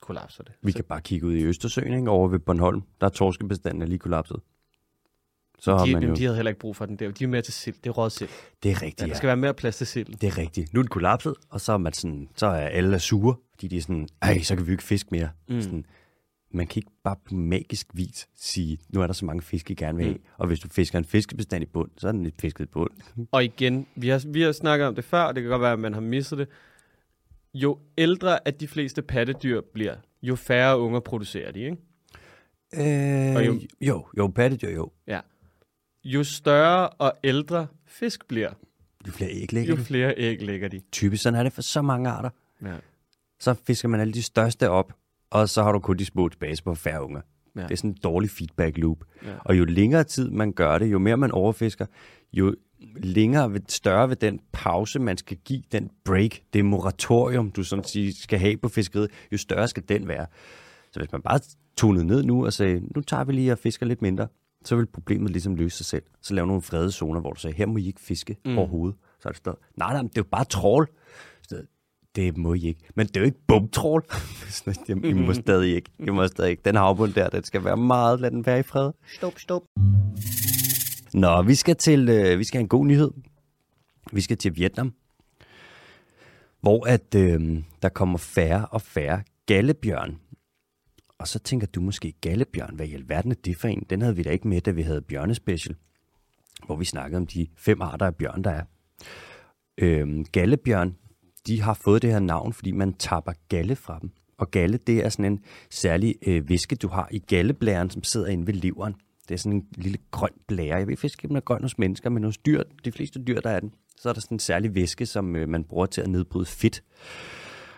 kollapser 0.00 0.42
det. 0.42 0.52
Vi 0.62 0.72
så, 0.72 0.76
kan 0.78 0.84
bare 0.84 1.00
kigge 1.00 1.26
ud 1.26 1.34
i 1.34 1.44
Østersøen, 1.44 1.94
ikke? 1.94 2.10
over 2.10 2.28
ved 2.28 2.38
Bornholm. 2.38 2.82
Der 3.00 3.06
er 3.06 3.10
torskebestanden 3.10 3.82
er 3.82 3.86
lige 3.86 3.98
kollapset. 3.98 4.40
Så 5.58 5.76
har 5.76 5.84
de, 5.84 5.92
man 5.92 6.02
jo... 6.02 6.14
de 6.14 6.22
havde 6.22 6.36
heller 6.36 6.50
ikke 6.50 6.60
brug 6.60 6.76
for 6.76 6.86
den 6.86 6.96
der. 6.96 7.10
De 7.10 7.24
er 7.24 7.28
mere 7.28 7.42
til 7.42 7.52
sild. 7.52 7.74
Det 7.74 7.86
er 7.86 7.90
råd 7.90 8.10
sild. 8.10 8.28
Det 8.62 8.70
er 8.70 8.72
Ja, 8.72 8.78
rigtigt, 8.82 9.00
der 9.00 9.06
ja. 9.06 9.14
skal 9.14 9.26
være 9.26 9.36
mere 9.36 9.54
plads 9.54 9.76
til 9.76 9.86
sild. 9.86 10.06
Det 10.06 10.26
er 10.26 10.38
rigtigt. 10.38 10.74
Nu 10.74 10.80
er 10.80 10.82
den 10.82 10.88
kollapset, 10.88 11.34
og 11.50 11.60
så 11.60 11.72
er, 11.72 11.76
man 11.76 11.92
sådan, 11.92 12.28
så 12.36 12.46
er 12.46 12.66
alle 12.68 12.98
sure, 12.98 13.36
fordi 13.50 13.68
de 13.68 13.76
er 13.76 13.80
sådan, 13.80 14.08
ej, 14.22 14.38
så 14.38 14.56
kan 14.56 14.66
vi 14.66 14.72
ikke 14.72 14.82
fiske 14.82 15.08
mere. 15.10 15.28
Mm. 15.48 15.60
Sådan, 15.60 15.86
man 16.54 16.66
kan 16.66 16.78
ikke 16.80 16.90
bare 17.04 17.16
på 17.28 17.34
magisk 17.34 17.86
vis 17.94 18.28
sige, 18.36 18.78
nu 18.88 19.00
er 19.02 19.06
der 19.06 19.14
så 19.14 19.24
mange 19.24 19.42
fisk, 19.42 19.70
I 19.70 19.74
gerne 19.74 19.96
vil 19.98 20.06
have. 20.06 20.16
Mm. 20.16 20.24
Og 20.38 20.46
hvis 20.46 20.60
du 20.60 20.68
fisker 20.68 20.98
en 20.98 21.04
fiskebestand 21.04 21.62
i 21.62 21.66
bund, 21.66 21.90
så 21.96 22.08
er 22.08 22.12
den 22.12 22.22
lidt 22.22 22.40
fisket 22.40 22.64
i 22.64 22.66
bund. 22.66 22.90
Og 23.32 23.44
igen, 23.44 23.86
vi 23.96 24.08
har, 24.08 24.22
vi 24.28 24.40
har 24.42 24.52
snakket 24.52 24.86
om 24.88 24.94
det 24.94 25.04
før, 25.04 25.22
og 25.22 25.34
det 25.34 25.42
kan 25.42 25.50
godt 25.50 25.62
være, 25.62 25.72
at 25.72 25.78
man 25.78 25.94
har 25.94 26.00
misset 26.00 26.38
det. 26.38 26.48
Jo 27.54 27.78
ældre 27.98 28.48
at 28.48 28.60
de 28.60 28.68
fleste 28.68 29.02
pattedyr 29.02 29.60
bliver, 29.74 29.96
jo 30.22 30.34
færre 30.36 30.78
unger 30.80 31.00
producerer 31.00 31.52
de, 31.52 31.60
ikke? 31.60 31.76
Øh, 32.74 33.36
Og 33.36 33.46
jo, 33.46 33.52
jo- 33.52 33.60
jo, 33.80 34.06
jo, 34.18 34.26
pattedyr, 34.28 34.68
jo. 34.70 34.92
Ja. 35.06 35.20
Jo 36.04 36.24
større 36.24 36.88
og 36.88 37.12
ældre 37.24 37.66
fisk 37.86 38.28
bliver, 38.28 38.52
Jo 39.06 39.12
flere 39.12 39.30
æg 39.30 39.52
jo 39.52 39.56
lægger 39.56 39.76
de. 39.76 39.84
flere 39.84 40.14
æg 40.16 40.42
lægger 40.42 40.68
de. 40.68 40.80
Typisk 40.92 41.22
sådan 41.22 41.38
er 41.38 41.42
det 41.42 41.52
for 41.52 41.62
så 41.62 41.82
mange 41.82 42.10
arter. 42.10 42.30
Ja. 42.62 42.74
Så 43.40 43.54
fisker 43.66 43.88
man 43.88 44.00
alle 44.00 44.12
de 44.14 44.22
største 44.22 44.70
op, 44.70 44.92
og 45.34 45.48
så 45.48 45.62
har 45.62 45.72
du 45.72 45.78
kun 45.78 45.96
de 45.96 46.04
små 46.04 46.28
tilbage 46.28 46.56
på 46.64 46.74
færre 46.74 47.04
unger. 47.04 47.20
Ja. 47.56 47.62
Det 47.62 47.70
er 47.70 47.76
sådan 47.76 47.90
en 47.90 47.96
dårlig 48.04 48.30
feedback 48.30 48.78
loop. 48.78 49.04
Ja. 49.24 49.28
Og 49.44 49.58
jo 49.58 49.64
længere 49.64 50.04
tid 50.04 50.30
man 50.30 50.52
gør 50.52 50.78
det, 50.78 50.92
jo 50.92 50.98
mere 50.98 51.16
man 51.16 51.30
overfisker, 51.30 51.86
jo 52.32 52.54
længere, 52.96 53.52
vil- 53.52 53.64
større 53.68 54.08
vil 54.08 54.20
den 54.20 54.40
pause, 54.52 54.98
man 54.98 55.16
skal 55.16 55.36
give, 55.36 55.62
den 55.72 55.90
break, 56.04 56.30
det 56.52 56.64
moratorium, 56.64 57.50
du 57.50 57.62
sådan 57.64 57.84
sige, 57.84 58.14
skal 58.14 58.38
have 58.38 58.56
på 58.56 58.68
fiskeriet, 58.68 59.10
jo 59.32 59.38
større 59.38 59.68
skal 59.68 59.82
den 59.88 60.08
være. 60.08 60.26
Så 60.92 61.00
hvis 61.00 61.12
man 61.12 61.22
bare 61.22 61.40
tonede 61.76 62.04
ned 62.06 62.22
nu 62.22 62.44
og 62.46 62.52
sagde, 62.52 62.82
nu 62.96 63.00
tager 63.00 63.24
vi 63.24 63.32
lige 63.32 63.52
og 63.52 63.58
fisker 63.58 63.86
lidt 63.86 64.02
mindre, 64.02 64.28
så 64.64 64.76
vil 64.76 64.86
problemet 64.86 65.30
ligesom 65.30 65.54
løse 65.54 65.76
sig 65.76 65.86
selv. 65.86 66.02
Så 66.22 66.34
lav 66.34 66.46
nogle 66.46 66.62
fredede 66.62 66.90
zoner, 66.92 67.20
hvor 67.20 67.32
du 67.32 67.40
sagde, 67.40 67.56
her 67.56 67.66
må 67.66 67.76
I 67.76 67.86
ikke 67.86 68.00
fiske 68.00 68.36
Mm. 68.44 68.58
overhovedet. 68.58 68.96
Så 69.20 69.28
er 69.28 69.32
det 69.32 69.36
stået, 69.38 69.56
nej, 69.76 69.92
nej, 69.92 70.02
det 70.02 70.08
er 70.08 70.12
jo 70.16 70.24
bare 70.30 70.44
trål. 70.44 70.88
Det 72.16 72.36
må 72.36 72.54
I 72.54 72.66
ikke. 72.66 72.80
Men 72.94 73.06
det 73.06 73.16
er 73.16 73.20
jo 73.20 73.24
ikke 73.24 73.44
bumtrål. 73.46 74.04
I 75.04 75.12
må 75.12 75.32
stadig 75.32 75.74
ikke. 75.74 75.90
I 75.98 76.10
må 76.10 76.26
stadig 76.26 76.50
ikke. 76.50 76.62
Den 76.64 76.76
havbund 76.76 77.12
der, 77.12 77.28
den 77.28 77.44
skal 77.44 77.64
være 77.64 77.76
meget, 77.76 78.20
lad 78.20 78.30
den 78.30 78.46
være 78.46 78.58
i 78.58 78.62
fred. 78.62 78.92
Stop, 79.16 79.38
stop. 79.38 79.62
Nå, 81.14 81.42
vi 81.42 81.54
skal 81.54 81.76
til 81.76 82.08
øh, 82.08 82.38
vi 82.38 82.44
skal 82.44 82.58
have 82.58 82.62
en 82.62 82.68
god 82.68 82.86
nyhed. 82.86 83.10
Vi 84.12 84.20
skal 84.20 84.36
til 84.36 84.56
Vietnam, 84.56 84.94
hvor 86.60 86.86
at 86.86 87.14
øh, 87.16 87.62
der 87.82 87.88
kommer 87.88 88.18
færre 88.18 88.66
og 88.66 88.82
færre 88.82 89.22
gallebjørn. 89.46 90.18
Og 91.18 91.28
så 91.28 91.38
tænker 91.38 91.66
du 91.66 91.80
måske, 91.80 92.12
gallebjørn, 92.20 92.74
hvad 92.76 92.86
i 92.86 92.94
alverden 92.94 93.30
er 93.30 93.36
det 93.44 93.56
for 93.56 93.68
en? 93.68 93.86
Den 93.90 94.02
havde 94.02 94.16
vi 94.16 94.22
da 94.22 94.30
ikke 94.30 94.48
med, 94.48 94.60
da 94.60 94.70
vi 94.70 94.82
havde 94.82 95.02
bjørnespecial. 95.02 95.76
hvor 96.66 96.76
vi 96.76 96.84
snakkede 96.84 97.16
om 97.16 97.26
de 97.26 97.46
fem 97.56 97.82
arter 97.82 98.06
af 98.06 98.16
bjørn, 98.16 98.44
der 98.44 98.50
er. 98.50 98.64
Øhm, 99.78 100.24
gallebjørn, 100.24 100.96
de 101.46 101.60
har 101.60 101.74
fået 101.74 102.02
det 102.02 102.10
her 102.12 102.20
navn, 102.20 102.52
fordi 102.52 102.72
man 102.72 102.94
tapper 102.94 103.32
galle 103.48 103.76
fra 103.76 103.98
dem. 104.02 104.10
Og 104.38 104.50
galle, 104.50 104.78
det 104.86 105.04
er 105.04 105.08
sådan 105.08 105.32
en 105.32 105.40
særlig 105.70 106.14
øh, 106.26 106.48
væske, 106.48 106.76
du 106.76 106.88
har 106.88 107.08
i 107.10 107.18
galleblæren, 107.18 107.90
som 107.90 108.04
sidder 108.04 108.26
inde 108.26 108.46
ved 108.46 108.54
leveren. 108.54 108.94
Det 109.28 109.34
er 109.34 109.38
sådan 109.38 109.58
en 109.58 109.66
lille 109.76 109.98
grøn 110.10 110.30
blære. 110.48 110.76
Jeg 110.76 110.86
ved 110.86 110.96
faktisk 110.96 111.18
ikke, 111.18 111.24
om 111.24 111.28
den 111.28 111.36
er 111.36 111.40
grøn 111.40 111.62
hos 111.62 111.78
mennesker, 111.78 112.10
men 112.10 112.24
hos 112.24 112.38
dyr, 112.38 112.62
de 112.84 112.92
fleste 112.92 113.22
dyr, 113.24 113.40
der 113.40 113.50
er 113.50 113.60
den. 113.60 113.72
Så 114.00 114.08
er 114.08 114.12
der 114.12 114.20
sådan 114.20 114.34
en 114.34 114.38
særlig 114.38 114.74
væske, 114.74 115.06
som 115.06 115.36
øh, 115.36 115.48
man 115.48 115.64
bruger 115.64 115.86
til 115.86 116.00
at 116.00 116.08
nedbryde 116.08 116.46
fedt. 116.46 116.82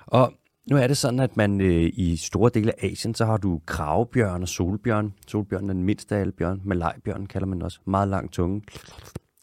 Og 0.07 0.33
nu 0.71 0.77
er 0.77 0.87
det 0.87 0.97
sådan, 0.97 1.21
at 1.21 1.37
man 1.37 1.61
øh, 1.61 1.91
i 1.95 2.17
store 2.17 2.51
dele 2.55 2.85
af 2.85 2.89
Asien, 2.89 3.15
så 3.15 3.25
har 3.25 3.37
du 3.37 3.61
kravbjørn 3.67 4.43
og 4.43 4.49
solbjørn. 4.49 5.15
Solbjørn 5.27 5.71
er 5.71 5.75
den 5.75 5.83
mindste 5.83 6.17
af 6.17 6.21
alle 6.21 6.33
bjørn. 6.33 6.61
Malajbjørn 6.65 7.27
kalder 7.27 7.47
man 7.47 7.63
også. 7.63 7.81
Meget 7.85 8.09
lang 8.09 8.33
tunge. 8.33 8.63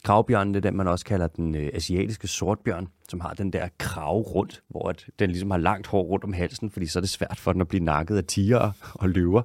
Kravbjørnen 0.04 0.54
det 0.54 0.66
er 0.66 0.70
den, 0.70 0.78
man 0.78 0.88
også 0.88 1.06
kalder 1.06 1.28
den 1.28 1.56
øh, 1.56 1.70
asiatiske 1.74 2.28
sortbjørn, 2.28 2.88
som 3.10 3.20
har 3.20 3.34
den 3.34 3.54
der 3.54 3.68
krav 3.78 4.18
rundt, 4.22 4.64
hvor 4.70 4.90
at 4.90 5.06
den 5.20 5.30
ligesom 5.30 5.52
har 5.52 5.58
langt 5.58 5.88
hår 5.88 6.04
rundt 6.04 6.24
om 6.24 6.34
halsen, 6.34 6.72
fordi 6.72 6.86
så 6.88 7.00
er 7.00 7.02
det 7.02 7.10
svært 7.10 7.40
for 7.40 7.52
den 7.52 7.62
at 7.62 7.68
blive 7.68 7.84
nakket 7.84 8.18
af 8.18 8.24
tiger 8.24 8.72
og 8.94 9.10
løver 9.10 9.42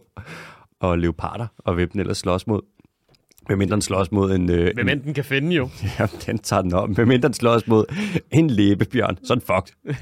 og 0.81 0.99
leoparder, 0.99 1.47
og 1.59 1.75
hvem 1.75 1.91
den 1.91 2.01
ellers 2.01 2.19
slås 2.19 2.47
mod. 2.47 2.61
Hvem 3.47 3.69
den 3.69 3.83
slås 3.83 4.13
mod 4.13 4.35
en... 4.35 4.51
Øh, 4.51 4.75
Hvem 4.75 4.89
end 4.89 5.01
den 5.01 5.15
kan 5.15 5.25
finde 5.25 5.57
jo. 5.57 5.69
Ja, 5.99 6.07
den 6.27 6.39
tager 6.39 6.63
den 6.63 6.73
op. 6.75 6.95
Hvem 6.95 7.21
den 7.21 7.35
slås 7.35 7.67
mod 7.67 7.85
en 8.31 8.51
læbebjørn. 8.51 9.19
Sådan 9.25 9.41
fucked. 9.41 9.95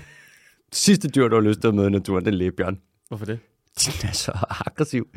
Sidste 0.73 1.09
dyr, 1.09 1.29
du 1.29 1.35
har 1.35 1.43
lyst 1.43 1.61
til 1.61 1.69
at 1.69 1.75
møde 1.75 1.87
i 1.87 1.91
naturen, 1.91 2.25
det 2.25 2.33
er 2.33 2.37
læbebjørn. 2.37 2.79
Hvorfor 3.09 3.25
det? 3.25 3.39
Den 3.87 4.09
er 4.09 4.13
så 4.13 4.33
aggressiv. 4.67 5.09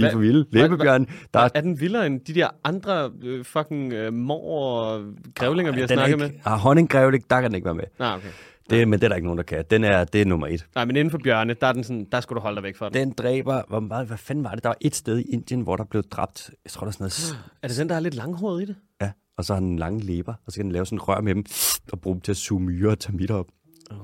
De 0.00 0.06
er 0.06 0.12
for 0.12 0.18
vilde. 0.18 0.46
Læbebjørn, 0.52 1.06
der 1.34 1.40
Er, 1.40 1.48
er 1.54 1.60
den 1.60 1.80
vildere 1.80 2.06
end 2.06 2.20
de 2.20 2.34
der 2.34 2.48
andre 2.64 3.10
øh, 3.22 3.44
fucking 3.44 3.92
øh, 3.92 4.12
mor 4.12 4.40
og 4.50 5.04
grævlinger, 5.34 5.72
vi 5.72 5.80
har 5.80 5.86
snakket 5.86 6.06
ikke, 6.06 6.18
med? 6.18 6.30
Ah, 6.44 6.58
honninggrævling, 6.58 7.30
der 7.30 7.40
kan 7.40 7.50
den 7.50 7.54
ikke 7.54 7.64
være 7.64 7.74
med. 7.74 7.84
Nej, 7.98 8.14
okay. 8.14 8.28
Det, 8.70 8.88
men 8.88 8.98
det 8.98 9.04
er 9.04 9.08
der 9.08 9.16
ikke 9.16 9.26
nogen, 9.26 9.38
der 9.38 9.42
kan. 9.44 9.64
Den 9.70 9.84
er, 9.84 10.04
det 10.04 10.20
er 10.20 10.24
nummer 10.24 10.46
et. 10.46 10.66
Nej, 10.74 10.84
men 10.84 10.96
inden 10.96 11.10
for 11.10 11.18
bjørne, 11.24 11.54
der, 11.54 11.66
er 11.66 11.72
den 11.72 11.84
sådan, 11.84 12.06
der 12.12 12.20
skulle 12.20 12.36
du 12.36 12.42
holde 12.42 12.56
dig 12.56 12.62
væk 12.62 12.76
fra 12.76 12.88
den. 12.88 12.94
Den 12.94 13.12
dræber, 13.12 13.62
hvor 13.68 13.80
meget, 13.80 14.06
hvad 14.06 14.16
fanden 14.16 14.44
var 14.44 14.54
det? 14.54 14.62
Der 14.62 14.68
var 14.68 14.76
et 14.80 14.94
sted 14.94 15.18
i 15.18 15.22
Indien, 15.22 15.60
hvor 15.60 15.76
der 15.76 15.84
blev 15.84 16.02
dræbt, 16.02 16.50
jeg 16.64 16.70
tror, 16.70 16.80
der 16.80 16.88
er 16.88 16.92
sådan 16.92 17.04
noget, 17.04 17.38
Er 17.62 17.68
det 17.68 17.78
den, 17.78 17.88
der 17.88 17.94
er 17.94 18.00
lidt 18.00 18.14
langhåret 18.14 18.62
i 18.62 18.64
det? 18.66 18.76
ja, 19.02 19.10
og 19.38 19.44
så 19.44 19.52
har 19.54 19.60
den 19.60 19.78
lange 19.78 20.00
læber, 20.00 20.34
og 20.46 20.52
så 20.52 20.56
kan 20.56 20.64
den 20.64 20.72
lave 20.72 20.86
sådan 20.86 20.96
en 20.96 21.00
rør 21.02 21.20
med 21.20 21.34
dem, 21.34 21.44
og 21.92 22.00
bruge 22.00 22.14
dem 22.14 22.20
til 22.20 22.32
at 22.32 22.36
suge 22.36 22.60
myrer 22.60 22.90
og 22.90 22.98
termitter 22.98 23.34
op. 23.34 23.46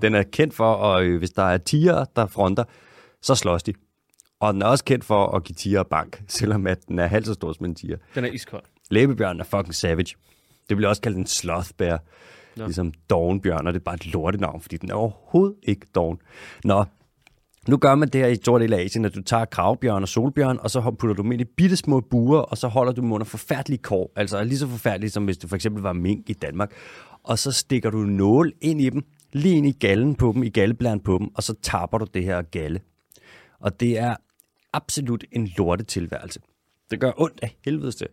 Den 0.03 0.14
er 0.14 0.22
kendt 0.22 0.55
for, 0.55 0.72
og 0.72 1.05
øh, 1.05 1.18
hvis 1.18 1.30
der 1.30 1.42
er 1.42 1.59
tiger, 1.59 2.05
der 2.16 2.26
fronter, 2.26 2.64
så 3.22 3.34
slås 3.34 3.62
de. 3.62 3.72
Og 4.41 4.55
den 4.55 4.62
er 4.62 4.66
også 4.66 4.84
kendt 4.84 5.05
for 5.05 5.37
at 5.37 5.45
give 5.45 5.55
tiger 5.55 5.82
bank, 5.82 6.22
selvom 6.28 6.66
at 6.66 6.89
den 6.89 6.99
er 6.99 7.07
halvt 7.07 7.26
så 7.26 7.34
stor 7.34 7.53
som 7.53 7.66
en 7.66 7.74
tiger. 7.74 7.97
Den 8.14 8.24
er 8.24 8.28
iskold. 8.28 8.62
Læbebjørnen 8.91 9.41
er 9.41 9.45
fucking 9.45 9.74
savage. 9.74 10.14
Det 10.68 10.76
bliver 10.76 10.89
også 10.89 11.03
kaldt 11.03 11.16
en 11.16 11.26
slothbear. 11.26 12.03
Nå. 12.57 12.64
Ligesom 12.64 12.93
dovenbjørn, 13.11 13.66
og 13.66 13.72
det 13.72 13.80
er 13.80 13.84
bare 13.84 13.95
et 13.95 14.12
lortenavn, 14.12 14.61
fordi 14.61 14.76
den 14.76 14.91
er 14.91 14.95
overhovedet 14.95 15.57
ikke 15.62 15.87
doven. 15.95 16.18
Nå, 16.64 16.84
nu 17.68 17.76
gør 17.76 17.95
man 17.95 18.09
det 18.09 18.20
her 18.20 18.28
i 18.28 18.34
stor 18.34 18.59
del 18.59 18.72
af 18.72 18.80
Asien, 18.80 19.05
at 19.05 19.14
du 19.14 19.22
tager 19.22 19.45
kravbjørn 19.45 20.03
og 20.03 20.09
solbjørn, 20.09 20.59
og 20.61 20.70
så 20.70 20.80
putter 20.80 21.14
du 21.14 21.22
dem 21.22 21.32
ind 21.32 21.41
i 21.41 21.45
bitte 21.45 21.76
små 21.76 22.01
buer, 22.01 22.39
og 22.39 22.59
så 22.59 22.68
holder 22.68 22.93
du 22.93 23.01
dem 23.01 23.12
under 23.12 23.24
forfærdelige 23.24 23.78
kår, 23.78 24.12
altså 24.16 24.45
lige 24.45 24.59
så 24.59 24.68
forfærdelige, 24.68 25.11
som 25.11 25.24
hvis 25.24 25.39
det 25.39 25.49
for 25.49 25.57
eksempel 25.57 25.82
var 25.82 25.93
mink 25.93 26.30
i 26.30 26.32
Danmark. 26.32 26.72
Og 27.22 27.39
så 27.39 27.53
stikker 27.53 27.91
du 27.91 27.99
nål 27.99 28.53
ind 28.61 28.80
i 28.80 28.91
dem, 28.91 29.03
lige 29.32 29.57
ind 29.57 29.66
i 29.66 29.72
gallen 29.72 30.14
på 30.14 30.32
dem, 30.34 30.43
i 30.43 30.49
galleblæren 30.49 31.01
på 31.01 31.18
dem, 31.18 31.28
og 31.34 31.43
så 31.43 31.55
tapper 31.62 31.99
du 31.99 32.07
det 32.14 32.24
her 32.24 32.43
galle. 32.43 32.80
Og 33.61 33.80
det 33.80 33.99
er 33.99 34.16
absolut 34.73 35.25
en 35.33 35.49
lortetilværelse. 35.59 36.41
Det 36.91 37.01
gør 37.01 37.12
ondt 37.17 37.41
af 37.43 37.57
helvedes 37.64 37.97
til. 37.97 38.09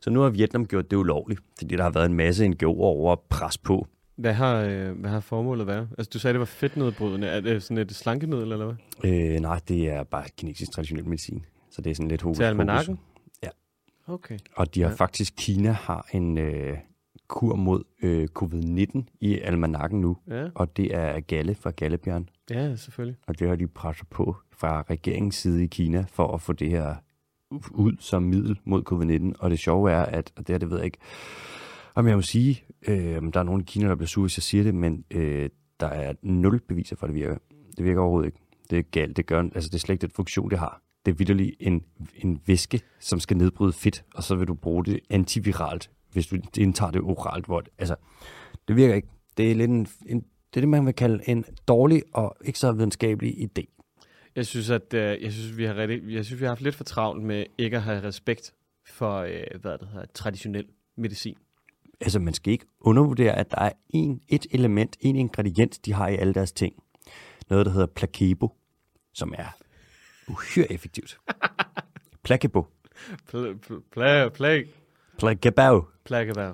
Så 0.00 0.10
nu 0.10 0.20
har 0.20 0.30
Vietnam 0.30 0.66
gjort 0.66 0.90
det 0.90 0.96
ulovligt, 0.96 1.40
fordi 1.58 1.76
der 1.76 1.82
har 1.82 1.90
været 1.90 2.06
en 2.06 2.14
masse 2.14 2.46
NGO'er 2.46 2.64
over 2.64 3.12
at 3.12 3.20
presse 3.20 3.60
på. 3.60 3.86
Hvad 4.16 4.32
har, 4.32 4.56
øh, 4.56 4.90
hvad 5.00 5.10
har 5.10 5.20
formålet 5.20 5.66
været? 5.66 5.88
Altså, 5.98 6.10
du 6.12 6.18
sagde, 6.18 6.32
det 6.32 6.40
var 6.40 6.46
fedtnedbrydende. 6.46 7.26
Er 7.26 7.40
det 7.40 7.62
sådan 7.62 7.78
et 7.78 7.94
slankemiddel, 7.94 8.52
eller 8.52 8.66
hvad? 8.66 9.10
Øh, 9.10 9.40
nej, 9.40 9.60
det 9.68 9.88
er 9.88 10.04
bare 10.04 10.24
kinesisk 10.36 10.72
traditionel 10.72 11.04
medicin. 11.04 11.44
Så 11.70 11.82
det 11.82 11.90
er 11.90 11.94
sådan 11.94 12.08
lidt 12.08 12.22
hokus 12.22 12.36
Til 12.36 12.44
almanakken? 12.44 12.98
Ja. 13.42 13.48
Okay. 14.06 14.38
Og 14.56 14.74
de 14.74 14.82
har 14.82 14.88
ja. 14.88 14.94
faktisk, 14.94 15.34
Kina 15.36 15.70
har 15.70 16.08
en 16.12 16.38
øh, 16.38 16.78
kur 17.28 17.54
mod 17.56 17.84
øh, 18.02 18.28
covid-19 18.38 19.02
i 19.20 19.38
almanakken 19.38 20.00
nu. 20.00 20.16
Ja, 20.28 20.48
Og 20.54 20.76
det 20.76 20.94
er 20.94 21.20
galle 21.20 21.54
fra 21.54 21.70
gallebjørn. 21.70 22.28
ja 22.50 22.76
selvfølgelig. 22.76 23.16
Og 23.26 23.38
det 23.38 23.48
har 23.48 23.56
de 23.56 23.66
presset 23.66 24.08
på 24.08 24.36
fra 24.52 24.82
regeringens 24.90 25.34
side 25.36 25.64
i 25.64 25.66
Kina 25.66 26.04
for 26.08 26.34
at 26.34 26.40
få 26.40 26.52
det 26.52 26.70
her 26.70 26.94
ud 27.70 27.92
som 28.00 28.22
middel 28.22 28.58
mod 28.64 28.82
covid-19. 28.92 29.38
Og 29.38 29.50
det 29.50 29.58
sjove 29.58 29.90
er, 29.90 30.02
at, 30.02 30.32
og 30.36 30.46
det 30.46 30.52
her, 30.54 30.58
det 30.58 30.70
ved 30.70 30.76
jeg 30.76 30.84
ikke, 30.86 30.98
om 31.94 32.06
jeg 32.06 32.16
må 32.16 32.22
sige, 32.22 32.62
øh, 32.88 33.22
der 33.32 33.40
er 33.40 33.42
nogen 33.42 33.60
i 33.60 33.64
Kina, 33.64 33.88
der 33.88 33.94
bliver 33.94 34.08
sure, 34.08 34.24
hvis 34.24 34.38
jeg 34.38 34.42
siger 34.42 34.64
det, 34.64 34.74
men 34.74 35.04
øh, 35.10 35.50
der 35.80 35.86
er 35.86 36.12
nul 36.22 36.60
beviser 36.60 36.96
for, 36.96 37.06
at 37.06 37.08
det 37.08 37.14
virker. 37.20 37.36
Det 37.76 37.84
virker 37.84 38.00
overhovedet 38.00 38.26
ikke. 38.26 38.38
Det 38.70 38.78
er 38.78 38.82
galt. 38.82 39.16
Det, 39.16 39.26
gør, 39.26 39.42
altså, 39.42 39.68
det 39.68 39.74
er 39.74 39.78
slet 39.78 39.94
ikke 39.94 40.02
den 40.02 40.10
funktion, 40.10 40.50
det 40.50 40.58
har. 40.58 40.82
Det 41.06 41.12
er 41.12 41.16
vidderligt 41.16 41.56
en, 41.60 41.82
en 42.16 42.40
væske, 42.46 42.80
som 43.00 43.20
skal 43.20 43.36
nedbryde 43.36 43.72
fedt, 43.72 44.04
og 44.14 44.22
så 44.22 44.34
vil 44.34 44.48
du 44.48 44.54
bruge 44.54 44.84
det 44.84 45.00
antiviralt, 45.10 45.90
hvis 46.12 46.26
du 46.26 46.36
indtager 46.58 46.90
det 46.90 47.00
oralt. 47.00 47.46
Hvor, 47.46 47.60
det- 47.60 47.70
altså, 47.78 47.96
det 48.68 48.76
virker 48.76 48.94
ikke. 48.94 49.08
Det 49.36 49.50
er 49.50 49.54
lidt 49.54 49.70
en, 49.70 49.86
en 50.06 50.20
det 50.20 50.56
er 50.56 50.60
det, 50.60 50.68
man 50.68 50.86
vil 50.86 50.94
kalde 50.94 51.28
en 51.28 51.44
dårlig 51.68 52.02
og 52.14 52.36
ikke 52.44 52.58
så 52.58 52.72
videnskabelig 52.72 53.34
idé. 53.48 53.62
Jeg 54.36 54.46
synes, 54.46 54.70
at 54.70 54.94
øh, 54.94 55.22
jeg 55.22 55.32
synes, 55.32 55.56
vi 55.56 55.64
har 55.64 55.74
rigtig, 55.76 56.02
jeg 56.14 56.24
synes, 56.24 56.40
vi 56.40 56.44
har 56.44 56.50
haft 56.50 56.60
lidt 56.60 56.74
for 56.74 56.84
travlt 56.84 57.22
med 57.22 57.44
ikke 57.58 57.76
at 57.76 57.82
have 57.82 58.02
respekt 58.02 58.54
for, 58.86 59.16
øh, 59.18 59.60
hvad 59.60 59.78
det 59.78 59.88
hedder, 59.92 60.06
traditionel 60.14 60.66
medicin. 60.96 61.36
Altså, 62.00 62.18
man 62.18 62.34
skal 62.34 62.52
ikke 62.52 62.66
undervurdere, 62.80 63.32
at 63.32 63.50
der 63.50 63.58
er 63.60 63.72
en, 63.90 64.20
et 64.28 64.46
element, 64.50 64.96
en 65.00 65.16
ingrediens, 65.16 65.78
de 65.78 65.92
har 65.92 66.08
i 66.08 66.16
alle 66.16 66.34
deres 66.34 66.52
ting. 66.52 66.74
Noget, 67.50 67.66
der 67.66 67.72
hedder 67.72 67.86
placebo, 67.86 68.54
som 69.14 69.34
er 69.38 69.56
uhyre 70.28 70.72
effektivt. 70.72 71.18
Placebo. 72.24 72.66
Pl- 73.30 73.36
pl- 73.66 73.82
pla- 73.96 74.28
plag, 74.28 74.66
Plaggebær. 75.18 75.80
Placebo. 76.04 76.52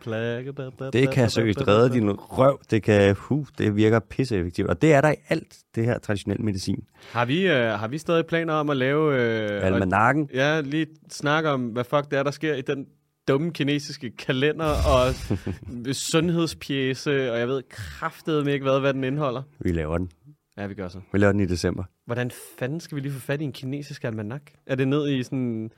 Plaggebær. 0.00 0.70
Det 0.92 1.10
kan 1.10 1.30
seriøst 1.30 1.68
redde 1.68 1.92
din 1.94 2.10
røv. 2.12 2.60
Det 2.70 2.82
kan, 2.82 3.14
huh, 3.14 3.46
det 3.58 3.76
virker 3.76 3.98
pisseeffektivt. 3.98 4.68
Og 4.68 4.82
det 4.82 4.92
er 4.92 5.00
der 5.00 5.12
i 5.12 5.16
alt 5.28 5.56
det 5.74 5.84
her 5.84 5.98
traditionelle 5.98 6.44
medicin. 6.44 6.84
Har 7.10 7.24
vi, 7.24 7.46
øh, 7.46 7.54
har 7.66 7.88
vi 7.88 7.98
stadig 7.98 8.26
planer 8.26 8.52
om 8.54 8.70
at 8.70 8.76
lave... 8.76 9.14
Øh, 9.20 9.56
og- 9.56 9.66
Almanakken. 9.66 10.30
Ja, 10.34 10.60
lige 10.60 10.86
snakke 11.10 11.50
om, 11.50 11.66
hvad 11.68 11.84
fuck 11.84 12.10
det 12.10 12.18
er, 12.18 12.22
der 12.22 12.30
sker 12.30 12.54
i 12.54 12.60
den 12.60 12.86
dumme 13.28 13.52
kinesiske 13.52 14.10
kalender 14.16 14.66
og 14.66 15.14
sundhedspjæse, 16.10 17.32
og 17.32 17.38
jeg 17.38 17.48
ved 17.48 17.62
kraftedeme 17.70 18.52
ikke, 18.52 18.62
hvad, 18.64 18.80
hvad 18.80 18.94
den 18.94 19.04
indeholder. 19.04 19.42
Vi 19.60 19.72
laver 19.72 19.98
den. 19.98 20.10
Ja, 20.58 20.66
vi 20.66 20.74
gør 20.74 20.88
så. 20.88 20.98
Vi 21.12 21.18
laver 21.18 21.32
den 21.32 21.40
i 21.40 21.46
december. 21.46 21.84
Hvordan 22.06 22.30
fanden 22.58 22.80
skal 22.80 22.96
vi 22.96 23.00
lige 23.00 23.12
få 23.12 23.20
fat 23.20 23.40
i 23.40 23.44
en 23.44 23.52
kinesisk 23.52 24.04
almanak? 24.04 24.42
Er 24.66 24.74
det 24.74 24.88
ned 24.88 25.08
i 25.08 25.22
sådan 25.22 25.70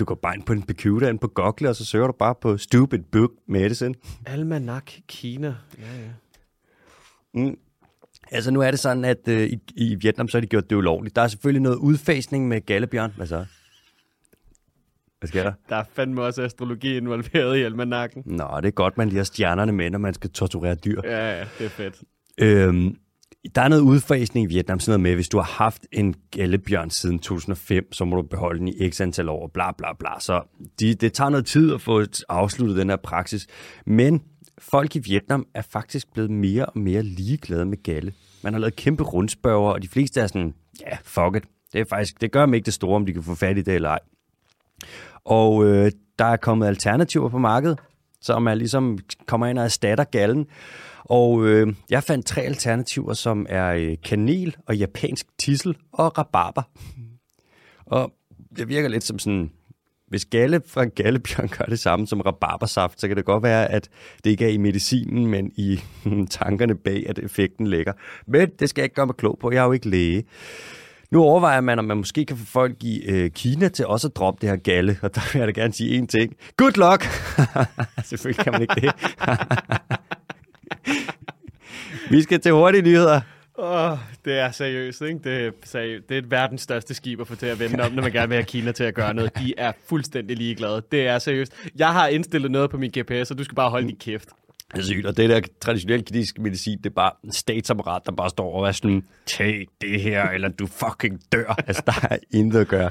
Du 0.00 0.04
går 0.04 0.14
bare 0.14 0.34
ind 0.34 0.42
på 0.42 0.52
en 0.52 0.62
computer, 0.66 1.08
ind 1.08 1.18
på 1.18 1.28
Google, 1.28 1.68
og 1.68 1.76
så 1.76 1.84
søger 1.84 2.06
du 2.06 2.12
bare 2.12 2.34
på 2.40 2.56
Stupid 2.56 2.98
Book 3.12 3.30
Medicine. 3.48 3.94
almanak 4.26 4.92
Kina? 5.08 5.54
Ja, 5.78 6.02
ja. 6.02 6.10
Mm. 7.34 7.56
Altså 8.30 8.50
nu 8.50 8.60
er 8.60 8.70
det 8.70 8.80
sådan, 8.80 9.04
at 9.04 9.28
øh, 9.28 9.42
i, 9.42 9.58
i 9.76 9.94
Vietnam, 9.94 10.28
så 10.28 10.36
har 10.36 10.40
de 10.40 10.46
gjort 10.46 10.70
det 10.70 10.76
ulovligt. 10.76 11.16
Der 11.16 11.22
er 11.22 11.28
selvfølgelig 11.28 11.62
noget 11.62 11.76
udfasning 11.76 12.48
med 12.48 12.66
gallebjørn. 12.66 13.12
Hvad 13.16 13.26
så? 13.26 13.44
Hvad 15.18 15.28
sker 15.28 15.42
der? 15.42 15.52
Der 15.68 15.76
er 15.76 15.84
fandme 15.92 16.22
også 16.22 16.42
astrologi 16.42 16.96
involveret 16.96 17.56
i 17.56 17.62
almanakken. 17.62 18.22
Nå, 18.26 18.48
det 18.56 18.66
er 18.66 18.70
godt, 18.70 18.98
man 18.98 19.08
lige 19.08 19.16
har 19.16 19.24
stjernerne 19.24 19.72
med, 19.72 19.90
når 19.90 19.98
man 19.98 20.14
skal 20.14 20.30
torturere 20.30 20.74
dyr. 20.74 21.00
Ja, 21.04 21.38
ja, 21.38 21.46
det 21.58 21.64
er 21.64 21.70
fedt. 21.70 22.02
Øhm, 22.38 22.96
der 23.54 23.62
er 23.62 23.68
noget 23.68 23.82
udfasning 23.82 24.44
i 24.44 24.54
Vietnam, 24.54 24.80
sådan 24.80 24.90
noget 24.90 25.00
med, 25.00 25.14
hvis 25.14 25.28
du 25.28 25.38
har 25.38 25.64
haft 25.64 25.86
en 25.92 26.14
gallebjørn 26.30 26.90
siden 26.90 27.18
2005, 27.18 27.92
så 27.92 28.04
må 28.04 28.16
du 28.16 28.22
beholde 28.22 28.58
den 28.58 28.68
i 28.68 28.90
x 28.90 29.00
antal 29.00 29.28
år, 29.28 29.50
bla 29.54 29.72
bla 29.72 29.92
bla. 29.92 30.20
Så 30.20 30.42
de, 30.80 30.94
det 30.94 31.12
tager 31.12 31.30
noget 31.30 31.46
tid 31.46 31.74
at 31.74 31.80
få 31.80 32.04
afsluttet 32.28 32.76
den 32.76 32.90
her 32.90 32.96
praksis. 32.96 33.46
Men 33.86 34.22
folk 34.58 34.96
i 34.96 34.98
Vietnam 34.98 35.46
er 35.54 35.62
faktisk 35.62 36.12
blevet 36.12 36.30
mere 36.30 36.66
og 36.66 36.78
mere 36.78 37.02
ligeglade 37.02 37.64
med 37.64 37.82
galle. 37.82 38.12
Man 38.42 38.52
har 38.52 38.60
lavet 38.60 38.76
kæmpe 38.76 39.02
rundspørger, 39.02 39.70
og 39.70 39.82
de 39.82 39.88
fleste 39.88 40.20
er 40.20 40.26
sådan, 40.26 40.54
ja, 40.80 40.96
fuck 41.02 41.36
it. 41.36 41.44
Det, 41.72 41.80
er 41.80 41.84
faktisk, 41.88 42.20
det 42.20 42.32
gør 42.32 42.40
dem 42.46 42.54
ikke 42.54 42.66
det 42.66 42.74
store, 42.74 42.96
om 42.96 43.06
de 43.06 43.12
kan 43.12 43.22
få 43.22 43.34
fat 43.34 43.58
i 43.58 43.62
det 43.62 43.74
eller 43.74 43.88
ej. 43.88 43.98
Og 45.24 45.66
øh, 45.66 45.92
der 46.18 46.24
er 46.24 46.36
kommet 46.36 46.66
alternativer 46.66 47.28
på 47.28 47.38
markedet, 47.38 47.78
som 48.20 48.46
er 48.46 48.54
ligesom 48.54 48.98
kommer 49.26 49.46
ind 49.46 49.58
og 49.58 49.64
erstatter 49.64 50.04
gallen. 50.04 50.46
Og 51.10 51.46
øh, 51.46 51.74
jeg 51.90 52.02
fandt 52.02 52.26
tre 52.26 52.42
alternativer, 52.42 53.14
som 53.14 53.46
er 53.48 53.66
øh, 53.66 53.96
kanel 54.04 54.56
og 54.66 54.76
japansk 54.76 55.26
tissel 55.38 55.76
og 55.92 56.18
rabarber. 56.18 56.62
Og 57.86 58.12
det 58.56 58.68
virker 58.68 58.88
lidt 58.88 59.04
som 59.04 59.18
sådan, 59.18 59.50
hvis 60.08 60.24
galle 60.24 60.60
fra 60.66 60.82
en 60.82 60.90
gallebjørn 60.90 61.48
gør 61.48 61.64
det 61.64 61.78
samme 61.78 62.06
som 62.06 62.20
rabarbersaft, 62.20 63.00
så 63.00 63.08
kan 63.08 63.16
det 63.16 63.24
godt 63.24 63.42
være, 63.42 63.70
at 63.70 63.88
det 64.24 64.30
ikke 64.30 64.44
er 64.44 64.48
i 64.48 64.56
medicinen, 64.56 65.26
men 65.26 65.52
i 65.56 65.80
tankerne 66.30 66.74
bag, 66.74 67.04
at 67.08 67.18
effekten 67.18 67.66
ligger. 67.66 67.92
Men 68.26 68.50
det 68.58 68.68
skal 68.68 68.82
jeg 68.82 68.84
ikke 68.84 68.94
gøre 68.94 69.06
mig 69.06 69.16
klog 69.16 69.38
på. 69.40 69.50
Jeg 69.50 69.60
er 69.60 69.66
jo 69.66 69.72
ikke 69.72 69.88
læge. 69.88 70.24
Nu 71.10 71.22
overvejer 71.22 71.60
man, 71.60 71.78
om 71.78 71.84
man 71.84 71.96
måske 71.96 72.24
kan 72.24 72.36
få 72.36 72.44
folk 72.44 72.84
i 72.84 73.02
øh, 73.02 73.30
Kina 73.30 73.68
til 73.68 73.86
også 73.86 74.08
at 74.08 74.16
droppe 74.16 74.40
det 74.40 74.48
her 74.48 74.56
galle, 74.56 74.98
og 75.02 75.14
der 75.14 75.20
vil 75.32 75.38
jeg 75.38 75.48
da 75.48 75.60
gerne 75.60 75.72
sige 75.72 76.02
én 76.02 76.06
ting. 76.06 76.36
Good 76.56 76.72
luck! 76.76 77.04
Selvfølgelig 78.08 78.44
kan 78.44 78.52
man 78.52 78.62
ikke 78.62 78.74
det. 78.74 78.90
Vi 82.10 82.22
skal 82.22 82.40
til 82.40 82.52
hurtige 82.52 82.82
nyheder. 82.82 83.20
Oh, 83.54 83.98
det 84.24 84.38
er 84.38 84.50
seriøst, 84.50 85.02
ikke? 85.02 85.20
Det 85.24 85.46
er, 85.46 85.50
seriøst. 85.64 86.08
det 86.08 86.18
er 86.18 86.22
verdens 86.28 86.62
største 86.62 86.94
skib 86.94 87.20
at 87.20 87.26
få 87.26 87.34
til 87.34 87.46
at 87.46 87.58
vende 87.60 87.84
om, 87.84 87.92
når 87.92 88.02
man 88.02 88.12
gerne 88.12 88.28
vil 88.28 88.36
have 88.36 88.44
Kina 88.44 88.72
til 88.72 88.84
at 88.84 88.94
gøre 88.94 89.14
noget. 89.14 89.38
De 89.38 89.54
er 89.58 89.72
fuldstændig 89.88 90.36
ligeglade. 90.36 90.82
Det 90.92 91.06
er 91.06 91.18
seriøst. 91.18 91.52
Jeg 91.76 91.92
har 91.92 92.08
indstillet 92.08 92.50
noget 92.50 92.70
på 92.70 92.78
min 92.78 92.90
GPS, 92.98 93.30
og 93.30 93.38
du 93.38 93.44
skal 93.44 93.54
bare 93.54 93.70
holde 93.70 93.88
din 93.88 93.96
kæft. 93.96 94.28
Det 94.72 94.78
er 94.78 94.82
sygt, 94.82 95.06
og 95.06 95.16
det 95.16 95.30
der 95.30 95.40
traditionelle 95.60 96.04
kinesiske 96.04 96.42
medicin, 96.42 96.78
det 96.78 96.86
er 96.86 96.94
bare 96.94 97.12
en 97.24 97.32
statsapparat, 97.32 98.02
der 98.06 98.12
bare 98.12 98.30
står 98.30 98.52
og 98.54 98.68
er 98.68 98.72
sådan, 98.72 99.02
tag 99.26 99.66
det 99.80 100.00
her, 100.00 100.28
eller 100.30 100.48
du 100.48 100.66
fucking 100.66 101.20
dør. 101.32 101.54
altså, 101.68 101.82
der 101.86 102.08
er 102.10 102.16
intet 102.30 102.60
at 102.60 102.68
gøre. 102.68 102.90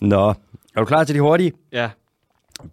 Nå, 0.00 0.28
er 0.76 0.80
du 0.80 0.84
klar 0.84 1.04
til 1.04 1.14
de 1.14 1.20
hurtige? 1.20 1.52
Ja. 1.72 1.90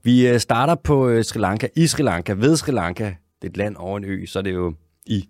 Vi 0.04 0.28
øh, 0.28 0.40
starter 0.40 0.76
på 0.76 1.10
øh, 1.10 1.24
Sri 1.24 1.40
Lanka, 1.40 1.68
i 1.76 1.88
Sri 1.88 2.04
Lanka, 2.04 2.34
ved 2.34 2.56
Sri 2.58 2.72
Lanka. 2.72 3.14
Det 3.44 3.50
er 3.50 3.52
et 3.52 3.58
land 3.58 3.76
over 3.76 3.98
en 3.98 4.04
ø, 4.04 4.26
så 4.26 4.40
er 4.40 4.44
det 4.44 4.54
jo 4.54 4.74
i, 5.06 5.30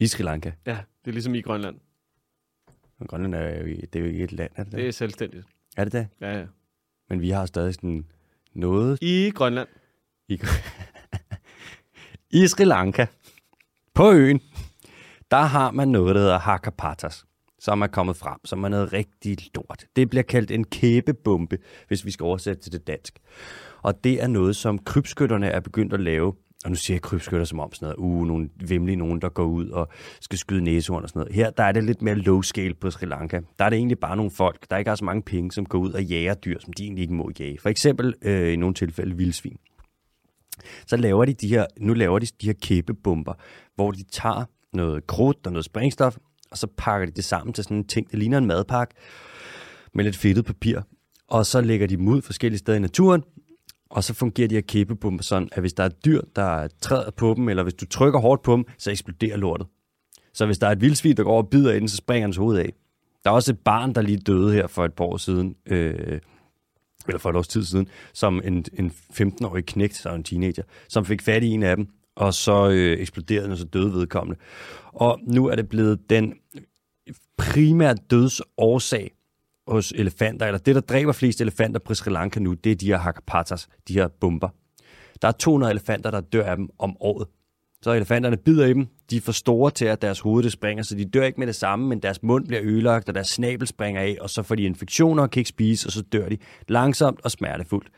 i 0.00 0.06
Sri 0.06 0.22
Lanka. 0.22 0.52
Ja, 0.66 0.78
det 1.04 1.10
er 1.10 1.12
ligesom 1.12 1.34
i 1.34 1.40
Grønland. 1.40 1.76
Og 2.98 3.08
Grønland 3.08 3.34
er 3.34 3.58
jo, 3.60 3.66
det 3.66 3.96
er 3.96 4.00
jo 4.00 4.06
ikke 4.06 4.24
et 4.24 4.32
land, 4.32 4.50
er 4.56 4.62
det, 4.64 4.72
Det 4.72 4.78
det? 4.80 4.88
er 4.88 4.92
selvstændigt. 4.92 5.46
Er 5.76 5.84
det 5.84 5.92
det? 5.92 6.08
Ja, 6.20 6.38
ja. 6.38 6.46
Men 7.08 7.20
vi 7.20 7.30
har 7.30 7.46
stadig 7.46 7.74
sådan 7.74 8.06
noget 8.54 8.98
I 9.02 9.30
Grønland. 9.34 9.68
i, 10.28 10.40
i 12.42 12.46
Sri 12.46 12.64
Lanka, 12.64 13.06
på 13.94 14.12
øen, 14.12 14.40
der 15.30 15.40
har 15.42 15.70
man 15.70 15.88
noget, 15.88 16.14
der 16.14 16.20
hedder 16.20 16.38
Hakapatas, 16.38 17.24
som 17.58 17.82
er 17.82 17.86
kommet 17.86 18.16
frem, 18.16 18.38
som 18.44 18.64
er 18.64 18.68
noget 18.68 18.92
rigtig 18.92 19.38
lort. 19.54 19.86
Det 19.96 20.10
bliver 20.10 20.22
kaldt 20.22 20.50
en 20.50 20.64
kæbebombe, 20.64 21.58
hvis 21.88 22.04
vi 22.04 22.10
skal 22.10 22.24
oversætte 22.24 22.62
til 22.62 22.72
det 22.72 22.86
dansk. 22.86 23.18
Og 23.82 24.04
det 24.04 24.22
er 24.22 24.26
noget, 24.26 24.56
som 24.56 24.78
krybskytterne 24.78 25.46
er 25.48 25.60
begyndt 25.60 25.92
at 25.92 26.00
lave. 26.00 26.34
Og 26.64 26.70
nu 26.70 26.76
siger 26.76 26.94
jeg 26.94 27.02
krybskytter 27.02 27.44
som 27.44 27.60
om 27.60 27.72
sådan 27.72 27.86
noget, 27.86 27.96
uh, 27.98 28.26
nogle 28.26 28.48
vimlige 28.68 28.96
nogen, 28.96 29.20
der 29.20 29.28
går 29.28 29.44
ud 29.44 29.68
og 29.68 29.88
skal 30.20 30.38
skyde 30.38 30.64
næsehorn 30.64 31.02
og 31.02 31.08
sådan 31.08 31.20
noget. 31.20 31.34
Her 31.34 31.50
der 31.50 31.64
er 31.64 31.72
det 31.72 31.84
lidt 31.84 32.02
mere 32.02 32.14
low 32.14 32.42
scale 32.42 32.74
på 32.74 32.90
Sri 32.90 33.06
Lanka. 33.06 33.40
Der 33.58 33.64
er 33.64 33.70
det 33.70 33.76
egentlig 33.76 33.98
bare 33.98 34.16
nogle 34.16 34.30
folk, 34.30 34.70
der 34.70 34.76
ikke 34.76 34.88
har 34.88 34.96
så 34.96 35.04
mange 35.04 35.22
penge, 35.22 35.52
som 35.52 35.66
går 35.66 35.78
ud 35.78 35.92
og 35.92 36.04
jager 36.04 36.34
dyr, 36.34 36.58
som 36.60 36.72
de 36.72 36.82
egentlig 36.82 37.02
ikke 37.02 37.14
må 37.14 37.30
jage. 37.40 37.58
For 37.58 37.68
eksempel 37.68 38.14
øh, 38.22 38.52
i 38.52 38.56
nogle 38.56 38.74
tilfælde 38.74 39.16
vildsvin 39.16 39.58
så 40.86 40.96
laver 40.96 41.24
de 41.24 41.32
de 41.32 41.48
her, 41.48 41.66
nu 41.80 41.94
laver 41.94 42.18
de 42.18 42.26
de 42.26 42.46
her 42.46 42.52
kæbebomber, 42.62 43.34
hvor 43.74 43.90
de 43.90 44.02
tager 44.02 44.44
noget 44.72 45.06
krudt 45.06 45.46
og 45.46 45.52
noget 45.52 45.64
sprængstof, 45.64 46.16
og 46.50 46.58
så 46.58 46.66
pakker 46.76 47.06
de 47.06 47.12
det 47.12 47.24
sammen 47.24 47.52
til 47.52 47.64
sådan 47.64 47.76
en 47.76 47.86
ting, 47.86 48.10
der 48.10 48.18
ligner 48.18 48.38
en 48.38 48.46
madpakke, 48.46 48.94
med 49.94 50.04
lidt 50.04 50.16
fedtet 50.16 50.44
papir, 50.44 50.80
og 51.28 51.46
så 51.46 51.60
lægger 51.60 51.86
de 51.86 51.96
dem 51.96 52.08
ud 52.08 52.22
forskellige 52.22 52.58
steder 52.58 52.78
i 52.78 52.80
naturen, 52.80 53.22
og 53.90 54.04
så 54.04 54.14
fungerer 54.14 54.48
de 54.48 54.54
her 54.54 54.62
kæbebomber 54.62 55.24
sådan, 55.24 55.48
at 55.52 55.62
hvis 55.62 55.72
der 55.72 55.82
er 55.82 55.86
et 55.86 56.04
dyr, 56.04 56.20
der 56.36 56.68
træder 56.80 57.10
på 57.10 57.34
dem, 57.36 57.48
eller 57.48 57.62
hvis 57.62 57.74
du 57.74 57.86
trykker 57.86 58.20
hårdt 58.20 58.42
på 58.42 58.52
dem, 58.56 58.64
så 58.78 58.90
eksploderer 58.90 59.36
lortet. 59.36 59.66
Så 60.32 60.46
hvis 60.46 60.58
der 60.58 60.66
er 60.66 60.72
et 60.72 60.80
vildsvin, 60.80 61.16
der 61.16 61.22
går 61.22 61.36
og 61.36 61.48
bider 61.48 61.72
ind, 61.72 61.88
så 61.88 61.96
springer 61.96 62.26
hans 62.26 62.36
hoved 62.36 62.58
af. 62.58 62.72
Der 63.24 63.30
er 63.30 63.34
også 63.34 63.52
et 63.52 63.58
barn, 63.58 63.94
der 63.94 64.02
lige 64.02 64.18
døde 64.18 64.52
her 64.52 64.66
for 64.66 64.84
et 64.84 64.92
par 64.92 65.04
år 65.04 65.16
siden, 65.16 65.56
øh, 65.66 66.20
eller 67.06 67.18
for 67.18 67.30
et 67.30 67.36
års 67.36 67.48
tid 67.48 67.64
siden, 67.64 67.88
som 68.12 68.40
en, 68.44 68.64
en 68.78 68.92
15-årig 69.12 69.66
knægt, 69.66 69.96
så 69.96 70.14
en 70.14 70.24
teenager, 70.24 70.62
som 70.88 71.04
fik 71.04 71.22
fat 71.22 71.42
i 71.42 71.48
en 71.48 71.62
af 71.62 71.76
dem, 71.76 71.88
og 72.16 72.34
så 72.34 72.68
øh, 72.68 72.98
eksploderede 72.98 73.44
den, 73.44 73.52
og 73.52 73.58
så 73.58 73.64
døde 73.64 73.92
vedkommende. 73.92 74.40
Og 74.92 75.20
nu 75.22 75.46
er 75.46 75.56
det 75.56 75.68
blevet 75.68 76.10
den 76.10 76.34
primære 77.38 77.94
dødsårsag 77.94 79.10
hos 79.70 79.92
elefanter, 79.96 80.46
eller 80.46 80.58
det, 80.58 80.74
der 80.74 80.80
dræber 80.80 81.12
flest 81.12 81.40
elefanter 81.40 81.80
på 81.80 81.94
Sri 81.94 82.10
Lanka 82.10 82.40
nu, 82.40 82.54
det 82.54 82.72
er 82.72 82.76
de 82.76 82.86
her 82.86 82.98
hakapatas, 82.98 83.68
de 83.88 83.94
her 83.94 84.08
bomber. 84.08 84.48
Der 85.22 85.28
er 85.28 85.32
200 85.32 85.70
elefanter, 85.70 86.10
der 86.10 86.20
dør 86.20 86.44
af 86.44 86.56
dem 86.56 86.68
om 86.78 86.96
året. 87.00 87.28
Så 87.82 87.92
elefanterne 87.92 88.36
bider 88.36 88.66
i 88.66 88.72
dem, 88.74 88.86
de 89.10 89.16
er 89.16 89.20
for 89.20 89.32
store 89.32 89.70
til, 89.70 89.84
at 89.84 90.02
deres 90.02 90.20
hoved 90.20 90.42
det 90.42 90.52
springer, 90.52 90.82
så 90.82 90.94
de 90.94 91.04
dør 91.04 91.24
ikke 91.24 91.40
med 91.40 91.46
det 91.46 91.54
samme, 91.54 91.88
men 91.88 92.02
deres 92.02 92.22
mund 92.22 92.46
bliver 92.46 92.62
ødelagt, 92.64 93.08
og 93.08 93.14
deres 93.14 93.28
snabel 93.28 93.66
springer 93.66 94.00
af, 94.00 94.16
og 94.20 94.30
så 94.30 94.42
får 94.42 94.54
de 94.54 94.62
infektioner 94.62 95.22
og 95.22 95.30
kan 95.30 95.40
ikke 95.40 95.48
spise, 95.48 95.88
og 95.88 95.92
så 95.92 96.02
dør 96.02 96.28
de 96.28 96.38
langsomt 96.68 97.20
og 97.24 97.30
smertefuldt. 97.30 97.88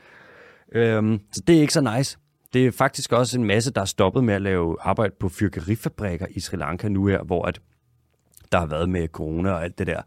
Øhm, 0.74 1.20
så 1.32 1.42
det 1.46 1.56
er 1.56 1.60
ikke 1.60 1.72
så 1.72 1.96
nice. 1.96 2.18
Det 2.52 2.66
er 2.66 2.70
faktisk 2.70 3.12
også 3.12 3.38
en 3.38 3.44
masse, 3.44 3.72
der 3.72 3.80
er 3.80 3.84
stoppet 3.84 4.24
med 4.24 4.34
at 4.34 4.42
lave 4.42 4.76
arbejde 4.80 5.14
på 5.20 5.28
fyrkerifabrikker 5.28 6.26
i 6.30 6.40
Sri 6.40 6.56
Lanka 6.56 6.88
nu 6.88 7.06
her, 7.06 7.22
hvor 7.22 7.44
at 7.44 7.60
der 8.52 8.58
har 8.58 8.66
været 8.66 8.88
med 8.88 9.08
corona 9.08 9.50
og 9.50 9.64
alt 9.64 9.78
det 9.78 9.86
der. 9.86 10.02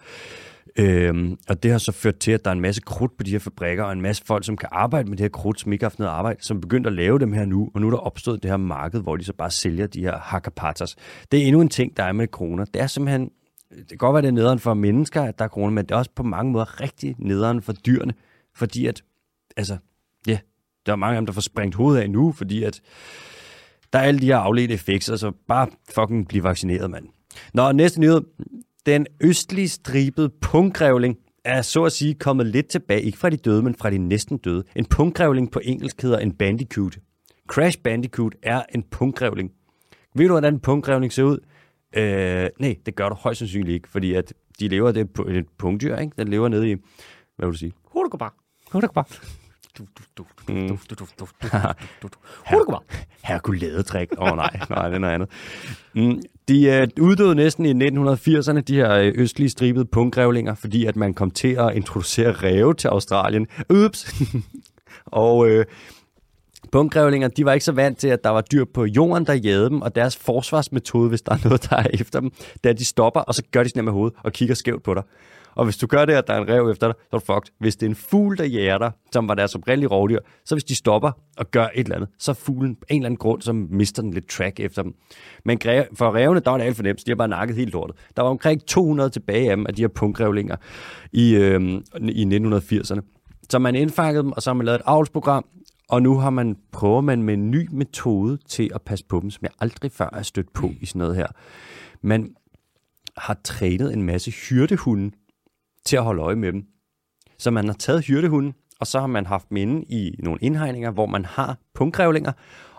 Øhm, 0.80 1.38
og 1.50 1.64
det 1.64 1.72
har 1.72 1.78
så 1.78 1.92
ført 1.92 2.20
til, 2.20 2.32
at 2.32 2.46
der 2.46 2.52
er 2.52 2.56
en 2.56 2.62
masse 2.62 2.82
krudt 2.82 3.18
på 3.18 3.24
de 3.24 3.32
her 3.32 3.40
fabrikker, 3.40 3.84
og 3.84 3.94
en 3.94 4.02
masse 4.02 4.24
folk, 4.26 4.46
som 4.46 4.58
kan 4.58 4.70
arbejde 4.72 5.10
med 5.10 5.18
det 5.18 5.24
her 5.24 5.30
krudt, 5.30 5.60
som 5.60 5.74
ikke 5.74 5.84
har 5.84 5.90
haft 5.90 6.00
noget 6.00 6.12
arbejde, 6.12 6.44
som 6.44 6.62
begyndte 6.62 6.88
at 6.88 6.94
lave 6.94 7.20
dem 7.20 7.34
her 7.34 7.46
nu, 7.46 7.72
og 7.74 7.82
nu 7.82 7.88
er 7.88 7.92
der 7.92 7.98
opstået 7.98 8.44
det 8.44 8.52
her 8.52 8.58
marked, 8.58 9.02
hvor 9.02 9.16
de 9.16 9.24
så 9.24 9.34
bare 9.34 9.52
sælger 9.52 9.88
de 9.88 10.02
her 10.02 10.18
hakapatas. 10.18 10.96
Det 11.32 11.40
er 11.40 11.46
endnu 11.46 11.62
en 11.62 11.70
ting, 11.70 11.98
der 11.98 12.04
er 12.04 12.12
med 12.12 12.28
corona. 12.28 12.66
Det 12.74 12.82
er 12.82 12.88
simpelthen, 12.88 13.30
det 13.70 13.90
kan 13.90 13.98
godt 13.98 14.14
være, 14.14 14.22
det 14.22 14.28
er 14.28 14.32
nederen 14.32 14.60
for 14.60 14.74
mennesker, 14.74 15.22
at 15.22 15.40
der 15.40 15.46
er 15.46 15.50
corona, 15.50 15.72
men 15.72 15.86
det 15.86 15.92
er 15.92 15.96
også 15.96 16.12
på 16.16 16.24
mange 16.24 16.52
måder 16.52 16.82
rigtig 16.82 17.16
nederen 17.20 17.62
for 17.62 17.74
dyrene, 17.74 18.14
fordi 18.56 18.86
at, 18.86 19.04
altså, 19.58 19.78
ja, 20.28 20.40
der 20.86 20.92
er 20.92 20.96
mange 20.96 21.16
af 21.16 21.22
dem, 21.22 21.26
der 21.26 21.34
får 21.34 21.42
sprængt 21.42 21.76
hovedet 21.76 22.02
af 22.02 22.10
nu, 22.10 22.32
fordi 22.32 22.64
at 22.64 22.82
der 23.94 24.00
er 24.00 24.04
alle 24.04 24.20
de 24.20 24.26
her 24.26 24.38
afledte 24.38 24.74
effekter, 24.74 25.16
så 25.16 25.32
bare 25.48 25.68
fucking 25.96 26.28
blive 26.28 26.44
vaccineret, 26.44 26.92
mand. 26.92 27.06
Nå, 27.54 27.72
næste 27.72 28.00
nyhed. 28.00 28.22
Den 28.86 29.08
østlige 29.22 29.70
stribede 29.70 30.30
punggrævling 30.30 31.18
er 31.44 31.62
så 31.62 31.84
at 31.84 31.92
sige 31.92 32.14
kommet 32.14 32.48
lidt 32.48 32.68
tilbage, 32.68 33.02
ikke 33.02 33.18
fra 33.18 33.30
de 33.30 33.38
døde, 33.38 33.64
men 33.64 33.76
fra 33.76 33.90
de 33.90 33.98
næsten 33.98 34.38
døde. 34.38 34.64
En 34.76 34.86
punggrævling 34.86 35.52
på 35.52 35.60
engelsk 35.64 36.02
hedder 36.02 36.20
en 36.20 36.32
bandicoot. 36.32 36.98
Crash 37.48 37.80
Bandicoot 37.84 38.36
er 38.44 38.64
en 38.76 38.84
punggrævling. 38.84 39.52
Ved 40.16 40.26
du, 40.26 40.34
hvordan 40.34 40.54
en 40.54 40.60
punggrævling 40.60 41.14
ser 41.14 41.24
ud? 41.24 41.38
Øh, 41.98 42.50
nej, 42.60 42.76
det 42.86 42.96
gør 42.96 43.10
du 43.10 43.16
højst 43.16 43.40
sandsynligt 43.40 43.74
ikke, 43.74 43.90
fordi 43.90 44.14
at 44.14 44.34
de 44.60 44.68
lever, 44.68 44.92
det 44.92 45.10
er 45.20 45.24
et 45.24 45.46
pungdyr, 45.58 45.96
ikke? 45.96 46.14
Den 46.18 46.28
lever 46.28 46.48
nede 46.48 46.72
i, 46.72 46.76
hvad 47.36 47.48
vil 47.48 47.54
du 47.54 47.58
sige? 47.58 47.74
Hurtigere. 48.72 49.06
Hurtigere 52.52 52.80
Herkuladetrik. 53.24 54.10
Åh 54.18 54.32
oh, 54.32 54.36
nej, 54.38 54.60
nej, 54.70 54.88
det 54.88 54.96
er 54.96 55.00
noget 55.00 55.14
andet. 55.14 55.30
Mm, 55.96 56.22
de 56.48 56.66
øh, 56.66 56.88
uddøde 57.02 57.36
næsten 57.36 57.66
i 57.66 57.88
1980'erne, 57.90 58.60
de 58.60 58.76
her 58.76 58.94
øh, 58.94 59.14
østlige 59.16 59.50
stribede 59.50 59.86
punggrævlinger, 59.86 60.56
fordi 60.56 60.86
at 60.86 60.96
man 60.96 61.14
kom 61.14 61.32
til 61.32 61.48
at 61.48 61.76
introducere 61.76 62.32
ræve 62.32 62.74
til 62.74 62.88
Australien. 62.88 63.48
Ups! 63.70 64.14
og 65.06 65.50
øh, 65.50 65.66
punggrævlinger, 66.72 67.28
de 67.28 67.46
var 67.46 67.54
ikke 67.54 67.66
så 67.66 67.72
vant 67.72 67.98
til, 67.98 68.08
at 68.08 68.24
der 68.24 68.30
var 68.30 68.42
dyr 68.42 68.66
på 68.74 68.86
jorden, 68.86 69.26
der 69.26 69.34
jagede 69.34 69.70
dem, 69.70 69.82
og 69.82 69.96
deres 69.96 70.18
forsvarsmetode, 70.18 71.10
hvis 71.10 71.22
der 71.22 71.32
er 71.32 71.40
noget, 71.44 71.70
der 71.70 71.76
er 71.76 71.88
efter 71.94 72.20
dem, 72.20 72.30
det 72.30 72.66
er, 72.66 72.70
at 72.70 72.80
de 72.80 72.86
stopper, 72.86 73.20
og 73.20 73.36
så 73.36 73.44
gør 73.52 73.64
de 73.64 73.70
sådan 73.70 73.86
med 73.86 73.94
hovedet 73.94 74.18
og 74.24 74.34
kigger 74.34 74.56
skævt 74.56 74.84
på 74.84 74.94
dig. 74.94 75.04
Og 75.56 75.64
hvis 75.64 75.78
du 75.78 75.88
gør 75.88 76.06
det, 76.06 76.14
at 76.14 76.28
der 76.28 76.34
er 76.34 76.42
en 76.42 76.50
rev 76.50 76.70
efter 76.70 76.88
dig, 76.88 76.96
så 77.10 77.16
er 77.16 77.20
du 77.20 77.26
fucked. 77.26 77.54
Hvis 77.60 77.76
det 77.76 77.86
er 77.86 77.90
en 77.90 77.96
fugl, 77.96 78.38
der 78.38 78.46
jager 78.46 78.78
dig, 78.78 78.92
som 79.12 79.28
var 79.28 79.36
deres 79.36 79.56
oprindelige 79.56 79.90
rovdyr, 79.90 80.20
så 80.46 80.56
hvis 80.56 80.64
de 80.64 80.76
stopper 80.76 81.12
og 81.38 81.52
gør 81.52 81.68
et 81.76 81.84
eller 81.84 81.96
andet, 81.96 82.10
så 82.20 82.32
er 82.32 82.36
fuglen 82.36 82.76
på 82.76 82.86
en 82.90 82.96
eller 82.96 83.06
anden 83.06 83.18
grund, 83.18 83.42
så 83.42 83.54
mister 83.54 84.02
den 84.02 84.14
lidt 84.14 84.30
track 84.30 84.60
efter 84.60 84.84
dem. 84.84 84.94
Men 85.46 85.60
for 85.94 86.16
revene, 86.16 86.40
der 86.40 86.52
var 86.52 86.58
det 86.58 86.66
alt 86.66 86.76
for 86.76 86.84
nemt, 86.84 87.00
så 87.00 87.04
de 87.06 87.12
har 87.12 87.16
bare 87.16 87.28
nakket 87.28 87.56
helt 87.56 87.74
lortet. 87.74 87.96
Der 88.16 88.22
var 88.22 88.30
omkring 88.30 88.66
200 88.66 89.10
tilbage 89.10 89.50
af 89.50 89.58
dem, 89.58 89.66
af 89.68 89.76
de 89.76 89.82
her 89.82 89.88
punkrevlinger 89.88 90.56
i, 91.12 91.36
øh, 91.36 91.82
i 92.02 92.26
1980'erne. 92.26 93.02
Så 93.50 93.60
man 93.60 93.76
indfangede 93.76 94.24
dem, 94.24 94.32
og 94.32 94.42
så 94.42 94.50
har 94.50 94.54
man 94.54 94.66
lavet 94.66 94.80
et 94.80 94.84
avlsprogram, 94.86 95.46
og 95.90 96.02
nu 96.02 96.18
har 96.18 96.30
man 96.30 96.58
prøver 96.72 97.02
man 97.02 97.24
med 97.24 97.34
en 97.34 97.52
ny 97.52 97.68
metode 97.72 98.38
til 98.48 98.72
at 98.76 98.82
passe 98.82 99.06
på 99.06 99.20
dem, 99.20 99.30
som 99.30 99.40
jeg 99.44 99.52
aldrig 99.60 99.92
før 99.92 100.10
er 100.14 100.22
stødt 100.22 100.54
på 100.54 100.72
i 100.82 100.86
sådan 100.86 101.00
noget 101.00 101.16
her. 101.16 101.28
Man 102.02 102.36
har 103.18 103.38
trænet 103.44 103.94
en 103.94 104.04
masse 104.04 104.32
hyrdehunde 104.32 105.12
til 105.86 105.98
at 105.98 106.04
holde 106.04 106.22
øje 106.22 106.36
med 106.36 106.52
dem. 106.52 106.66
Så 107.38 107.52
man 107.52 107.66
har 107.66 107.74
taget 107.74 108.06
hyrdehunden, 108.06 108.54
og 108.80 108.88
så 108.88 109.00
har 109.00 109.08
man 109.08 109.26
haft 109.26 109.50
dem 109.50 109.58
inde 109.58 109.84
i 109.90 110.16
nogle 110.20 110.40
indhegninger, 110.42 110.92
hvor 110.92 111.06
man 111.06 111.26
har 111.26 111.58
punktgrævlinger, 111.74 112.32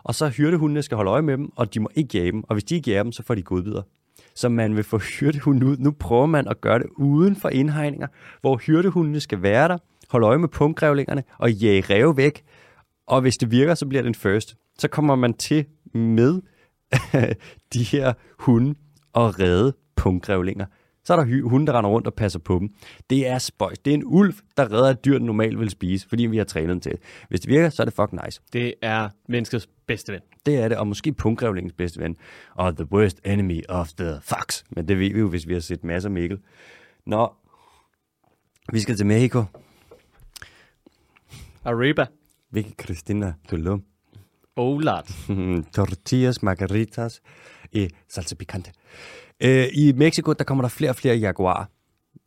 og 0.03 0.15
så 0.15 0.29
hyrdehundene 0.29 0.83
skal 0.83 0.97
holde 0.97 1.11
øje 1.11 1.23
med 1.23 1.37
dem, 1.37 1.53
og 1.57 1.75
de 1.75 1.81
må 1.81 1.89
ikke 1.95 2.19
jage 2.19 2.33
dem, 2.33 2.45
og 2.45 2.55
hvis 2.55 2.65
de 2.65 2.75
ikke 2.75 2.91
jager 2.91 3.03
dem, 3.03 3.13
så 3.13 3.23
får 3.23 3.35
de 3.35 3.43
godbidder. 3.43 3.83
Så 4.35 4.49
man 4.49 4.77
vil 4.77 4.85
få 4.85 4.99
hyrdehunden 4.99 5.63
ud. 5.63 5.77
Nu 5.77 5.91
prøver 5.91 6.27
man 6.27 6.49
at 6.49 6.61
gøre 6.61 6.79
det 6.79 6.87
uden 6.97 7.37
for 7.37 7.49
indhegninger, 7.49 8.07
hvor 8.41 8.57
hyrdehundene 8.57 9.21
skal 9.21 9.43
være 9.43 9.69
der, 9.69 9.79
holde 10.11 10.27
øje 10.27 10.39
med 10.39 10.49
punktgrævlingerne 10.49 11.23
og 11.39 11.53
jage 11.53 11.81
ræve 11.81 12.17
væk. 12.17 12.45
Og 13.07 13.21
hvis 13.21 13.37
det 13.37 13.51
virker, 13.51 13.75
så 13.75 13.87
bliver 13.87 14.03
det 14.03 14.09
en 14.09 14.15
first. 14.15 14.57
Så 14.79 14.89
kommer 14.89 15.15
man 15.15 15.35
til 15.35 15.65
med 15.95 16.43
de 17.75 17.83
her 17.83 18.13
hunde 18.39 18.75
og 19.13 19.41
redde 19.41 19.73
punktgrævlinger 19.97 20.67
så 21.07 21.13
er 21.13 21.17
der 21.17 21.43
hunde, 21.43 21.67
der 21.67 21.73
render 21.79 21.91
rundt 21.91 22.07
og 22.07 22.15
passer 22.15 22.39
på 22.39 22.59
dem. 22.59 22.75
Det 23.11 23.29
er 23.29 23.39
spøjs. 23.39 23.79
Det 23.79 23.91
er 23.91 23.95
en 23.95 24.05
ulv, 24.05 24.35
der 24.57 24.73
redder 24.73 24.91
et 24.91 25.05
dyr, 25.05 25.19
den 25.19 25.27
normalt 25.27 25.59
vil 25.59 25.71
spise, 25.71 26.09
fordi 26.09 26.27
vi 26.27 26.37
har 26.37 26.45
trænet 26.45 26.69
den 26.69 26.81
til 26.81 26.93
det. 26.93 27.01
Hvis 27.29 27.41
det 27.41 27.49
virker, 27.49 27.69
så 27.69 27.83
er 27.83 27.85
det 27.85 27.95
fucking 27.95 28.21
nice. 28.25 28.41
Det 28.53 28.75
er 28.83 29.09
menneskets 29.29 29.69
bedste 29.87 30.13
ven. 30.13 30.21
Det 30.47 30.59
er 30.59 30.69
det, 30.69 30.79
og 30.79 30.87
måske 30.87 31.13
punktgrævlingens 31.13 31.73
bedste 31.73 32.01
ven. 32.01 32.17
Og 32.55 32.77
the 32.77 32.93
worst 32.93 33.21
enemy 33.25 33.63
of 33.69 33.93
the 33.93 34.19
fox. 34.23 34.63
Men 34.71 34.89
det 34.89 34.99
ved 34.99 35.13
vi 35.13 35.19
jo, 35.19 35.29
hvis 35.29 35.49
vi 35.49 35.53
har 35.53 35.61
set 35.61 35.85
masser 35.85 36.09
af 36.09 36.13
Mikkel. 36.13 36.39
Nå, 37.07 37.33
vi 38.73 38.81
skal 38.81 38.97
til 38.97 39.07
Mexico. 39.07 39.45
Arriba. 41.65 42.07
Vicky 42.51 42.73
Cristina 42.81 43.35
Tulum. 43.49 43.83
Olart. 44.57 45.11
Tortillas, 45.75 46.43
margaritas 46.43 47.21
i 47.73 47.89
salsa 48.09 48.35
picante. 48.35 48.71
Øh, 49.43 49.67
I 49.73 49.93
Mexico, 49.93 50.33
der 50.33 50.45
kommer 50.45 50.63
der 50.63 50.69
flere 50.69 50.91
og 50.91 50.97
flere 50.97 51.17
jaguarer. 51.17 51.65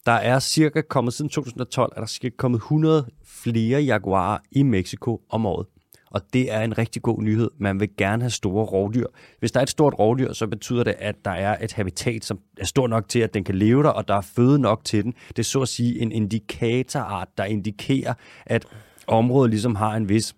Der 0.05 0.11
er 0.11 0.39
cirka 0.39 0.81
kommet, 0.81 1.13
siden 1.13 1.29
2012, 1.29 1.93
er 1.95 1.99
der 1.99 2.07
cirka 2.07 2.35
kommet 2.37 2.57
100 2.57 3.05
flere 3.25 3.81
jaguarer 3.81 4.37
i 4.51 4.63
Mexico 4.63 5.21
om 5.29 5.45
året. 5.45 5.67
Og 6.11 6.21
det 6.33 6.51
er 6.51 6.61
en 6.61 6.77
rigtig 6.77 7.01
god 7.01 7.21
nyhed. 7.21 7.49
Man 7.59 7.79
vil 7.79 7.89
gerne 7.97 8.23
have 8.23 8.29
store 8.29 8.65
rovdyr. 8.65 9.05
Hvis 9.39 9.51
der 9.51 9.59
er 9.59 9.63
et 9.63 9.69
stort 9.69 9.93
rovdyr, 9.99 10.33
så 10.33 10.47
betyder 10.47 10.83
det, 10.83 10.95
at 10.99 11.15
der 11.25 11.31
er 11.31 11.63
et 11.63 11.73
habitat, 11.73 12.25
som 12.25 12.39
er 12.57 12.65
stort 12.65 12.89
nok 12.89 13.09
til, 13.09 13.19
at 13.19 13.33
den 13.33 13.43
kan 13.43 13.55
leve 13.55 13.83
der, 13.83 13.89
og 13.89 14.07
der 14.07 14.15
er 14.15 14.21
føde 14.21 14.59
nok 14.59 14.85
til 14.85 15.03
den. 15.03 15.13
Det 15.27 15.39
er 15.39 15.43
så 15.43 15.61
at 15.61 15.67
sige 15.67 16.01
en 16.01 16.11
indikatorart, 16.11 17.27
der 17.37 17.43
indikerer, 17.43 18.13
at 18.45 18.65
området 19.07 19.49
ligesom 19.49 19.75
har 19.75 19.95
en 19.95 20.09
vis 20.09 20.35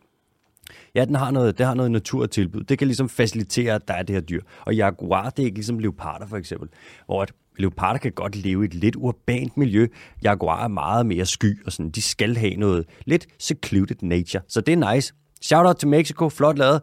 Ja, 0.96 1.06
den 1.06 1.16
har 1.16 1.32
noget, 1.32 1.58
det 1.58 1.66
har 1.66 1.74
noget 1.74 1.92
naturtilbud. 1.92 2.64
Det 2.64 2.78
kan 2.78 2.88
ligesom 2.88 3.10
facilitere, 3.10 3.76
at 3.76 3.88
der 3.88 3.94
er 3.94 4.04
det 4.04 4.16
her 4.16 4.22
dyr. 4.22 4.42
Og 4.66 4.76
jaguar, 4.76 5.30
det 5.30 5.44
er 5.44 5.46
ikke 5.46 5.58
ligesom 5.58 5.80
leoparder 5.80 6.28
for 6.28 6.38
eksempel, 6.38 6.70
hvor 7.06 7.22
at 7.22 7.32
leoparder 7.58 8.00
kan 8.00 8.12
godt 8.12 8.36
leve 8.36 8.64
i 8.64 8.66
et 8.66 8.74
lidt 8.74 8.96
urbant 8.96 9.58
miljø. 9.58 9.88
Jaguar 10.24 10.64
er 10.64 10.68
meget 10.68 11.06
mere 11.06 11.26
sky, 11.26 11.66
og 11.66 11.72
sådan, 11.72 11.90
de 11.92 12.02
skal 12.02 12.38
have 12.38 12.56
noget 12.56 12.86
lidt 13.06 13.28
secluded 13.40 13.96
nature. 14.02 14.44
Så 14.48 14.62
det 14.62 14.74
er 14.74 14.94
nice. 14.94 15.14
Shout 15.42 15.66
out 15.66 15.76
til 15.76 15.88
Mexico, 15.88 16.30
flot 16.30 16.58
lavet. 16.58 16.82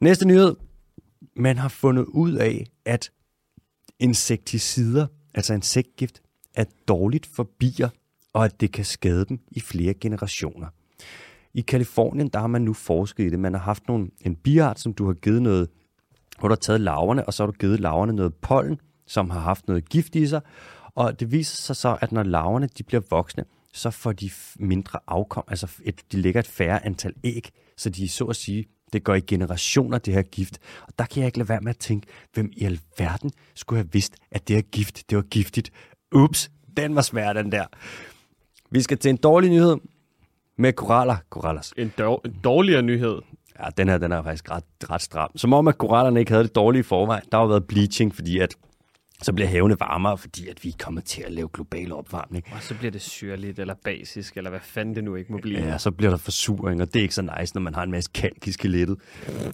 Næste 0.00 0.26
nyhed. 0.26 0.56
Man 1.36 1.58
har 1.58 1.68
fundet 1.68 2.04
ud 2.04 2.32
af, 2.32 2.66
at 2.84 3.10
insekticider, 4.00 5.06
altså 5.34 5.54
insektgift, 5.54 6.20
er 6.54 6.64
dårligt 6.88 7.26
for 7.26 7.48
bier, 7.58 7.88
og 8.32 8.44
at 8.44 8.60
det 8.60 8.72
kan 8.72 8.84
skade 8.84 9.24
dem 9.24 9.38
i 9.50 9.60
flere 9.60 9.94
generationer. 9.94 10.66
I 11.54 11.60
Kalifornien, 11.60 12.28
der 12.28 12.38
har 12.38 12.46
man 12.46 12.62
nu 12.62 12.72
forsket 12.72 13.24
i 13.24 13.30
det. 13.30 13.38
Man 13.38 13.54
har 13.54 13.60
haft 13.60 13.88
nogle, 13.88 14.08
en 14.20 14.36
biart, 14.36 14.80
som 14.80 14.94
du 14.94 15.06
har 15.06 15.12
givet 15.12 15.42
noget, 15.42 15.68
hvor 16.38 16.48
du 16.48 16.52
har 16.52 16.60
taget 16.60 16.80
laverne, 16.80 17.24
og 17.24 17.34
så 17.34 17.42
har 17.42 17.46
du 17.50 17.56
givet 17.58 17.80
laverne 17.80 18.12
noget 18.12 18.34
pollen, 18.34 18.80
som 19.06 19.30
har 19.30 19.40
haft 19.40 19.68
noget 19.68 19.88
gift 19.88 20.16
i 20.16 20.26
sig. 20.26 20.40
Og 20.94 21.20
det 21.20 21.32
viser 21.32 21.56
sig 21.56 21.76
så, 21.76 21.98
at 22.00 22.12
når 22.12 22.22
laverne 22.22 22.68
de 22.78 22.82
bliver 22.82 23.02
voksne, 23.10 23.44
så 23.72 23.90
får 23.90 24.12
de 24.12 24.30
mindre 24.56 24.98
afkom, 25.06 25.44
altså 25.48 25.66
et, 25.84 26.00
de 26.12 26.20
lægger 26.20 26.40
et 26.40 26.46
færre 26.46 26.86
antal 26.86 27.12
æg, 27.24 27.50
så 27.76 27.90
de 27.90 28.08
så 28.08 28.24
at 28.24 28.36
sige, 28.36 28.64
det 28.92 29.04
går 29.04 29.14
i 29.14 29.20
generationer, 29.20 29.98
det 29.98 30.14
her 30.14 30.22
gift. 30.22 30.58
Og 30.82 30.92
der 30.98 31.04
kan 31.04 31.20
jeg 31.20 31.26
ikke 31.26 31.38
lade 31.38 31.48
være 31.48 31.60
med 31.60 31.70
at 31.70 31.78
tænke, 31.78 32.06
hvem 32.34 32.50
i 32.56 32.64
alverden 32.64 33.30
skulle 33.54 33.78
have 33.78 33.92
vidst, 33.92 34.16
at 34.30 34.48
det 34.48 34.56
her 34.56 34.62
gift, 34.62 35.10
det 35.10 35.16
var 35.16 35.22
giftigt. 35.22 35.70
Ups, 36.12 36.50
den 36.76 36.94
var 36.94 37.02
svær, 37.02 37.32
den 37.32 37.52
der. 37.52 37.66
Vi 38.70 38.82
skal 38.82 38.98
til 38.98 39.08
en 39.08 39.16
dårlig 39.16 39.50
nyhed 39.50 39.76
med 40.58 40.72
koraller. 40.72 41.16
Korallers. 41.30 41.72
En, 41.76 41.92
dår, 41.98 42.20
en 42.24 42.36
dårligere 42.44 42.82
nyhed. 42.82 43.18
Ja, 43.60 43.68
den 43.76 43.88
her 43.88 43.98
den 43.98 44.12
er 44.12 44.22
faktisk 44.22 44.50
ret, 44.50 44.64
ret 44.90 45.02
stram. 45.02 45.30
Som 45.36 45.52
om, 45.52 45.68
at 45.68 45.78
korallerne 45.78 46.20
ikke 46.20 46.32
havde 46.32 46.44
det 46.44 46.54
dårlige 46.54 46.80
i 46.80 46.82
forvejen. 46.82 47.22
Der 47.32 47.38
har 47.38 47.44
jo 47.44 47.48
været 47.48 47.66
bleaching, 47.66 48.14
fordi 48.14 48.38
at 48.38 48.56
så 49.22 49.32
bliver 49.32 49.48
havene 49.48 49.76
varmere, 49.80 50.18
fordi 50.18 50.48
at 50.48 50.64
vi 50.64 50.68
er 50.68 50.72
kommet 50.78 51.04
til 51.04 51.22
at 51.22 51.32
lave 51.32 51.48
global 51.52 51.92
opvarmning. 51.92 52.44
Og 52.52 52.62
så 52.62 52.74
bliver 52.74 52.90
det 52.90 53.00
syrligt 53.00 53.58
eller 53.58 53.74
basisk, 53.84 54.36
eller 54.36 54.50
hvad 54.50 54.60
fanden 54.62 54.94
det 54.94 55.04
nu 55.04 55.14
ikke 55.14 55.32
må 55.32 55.38
blive. 55.38 55.58
Ja, 55.58 55.78
så 55.78 55.90
bliver 55.90 56.10
der 56.10 56.16
forsuring, 56.16 56.82
og 56.82 56.94
det 56.94 56.96
er 56.96 57.02
ikke 57.02 57.14
så 57.14 57.30
nice, 57.38 57.54
når 57.54 57.60
man 57.60 57.74
har 57.74 57.82
en 57.82 57.90
masse 57.90 58.10
kalk 58.14 58.46
i 58.46 58.52
skelettet. 58.52 58.96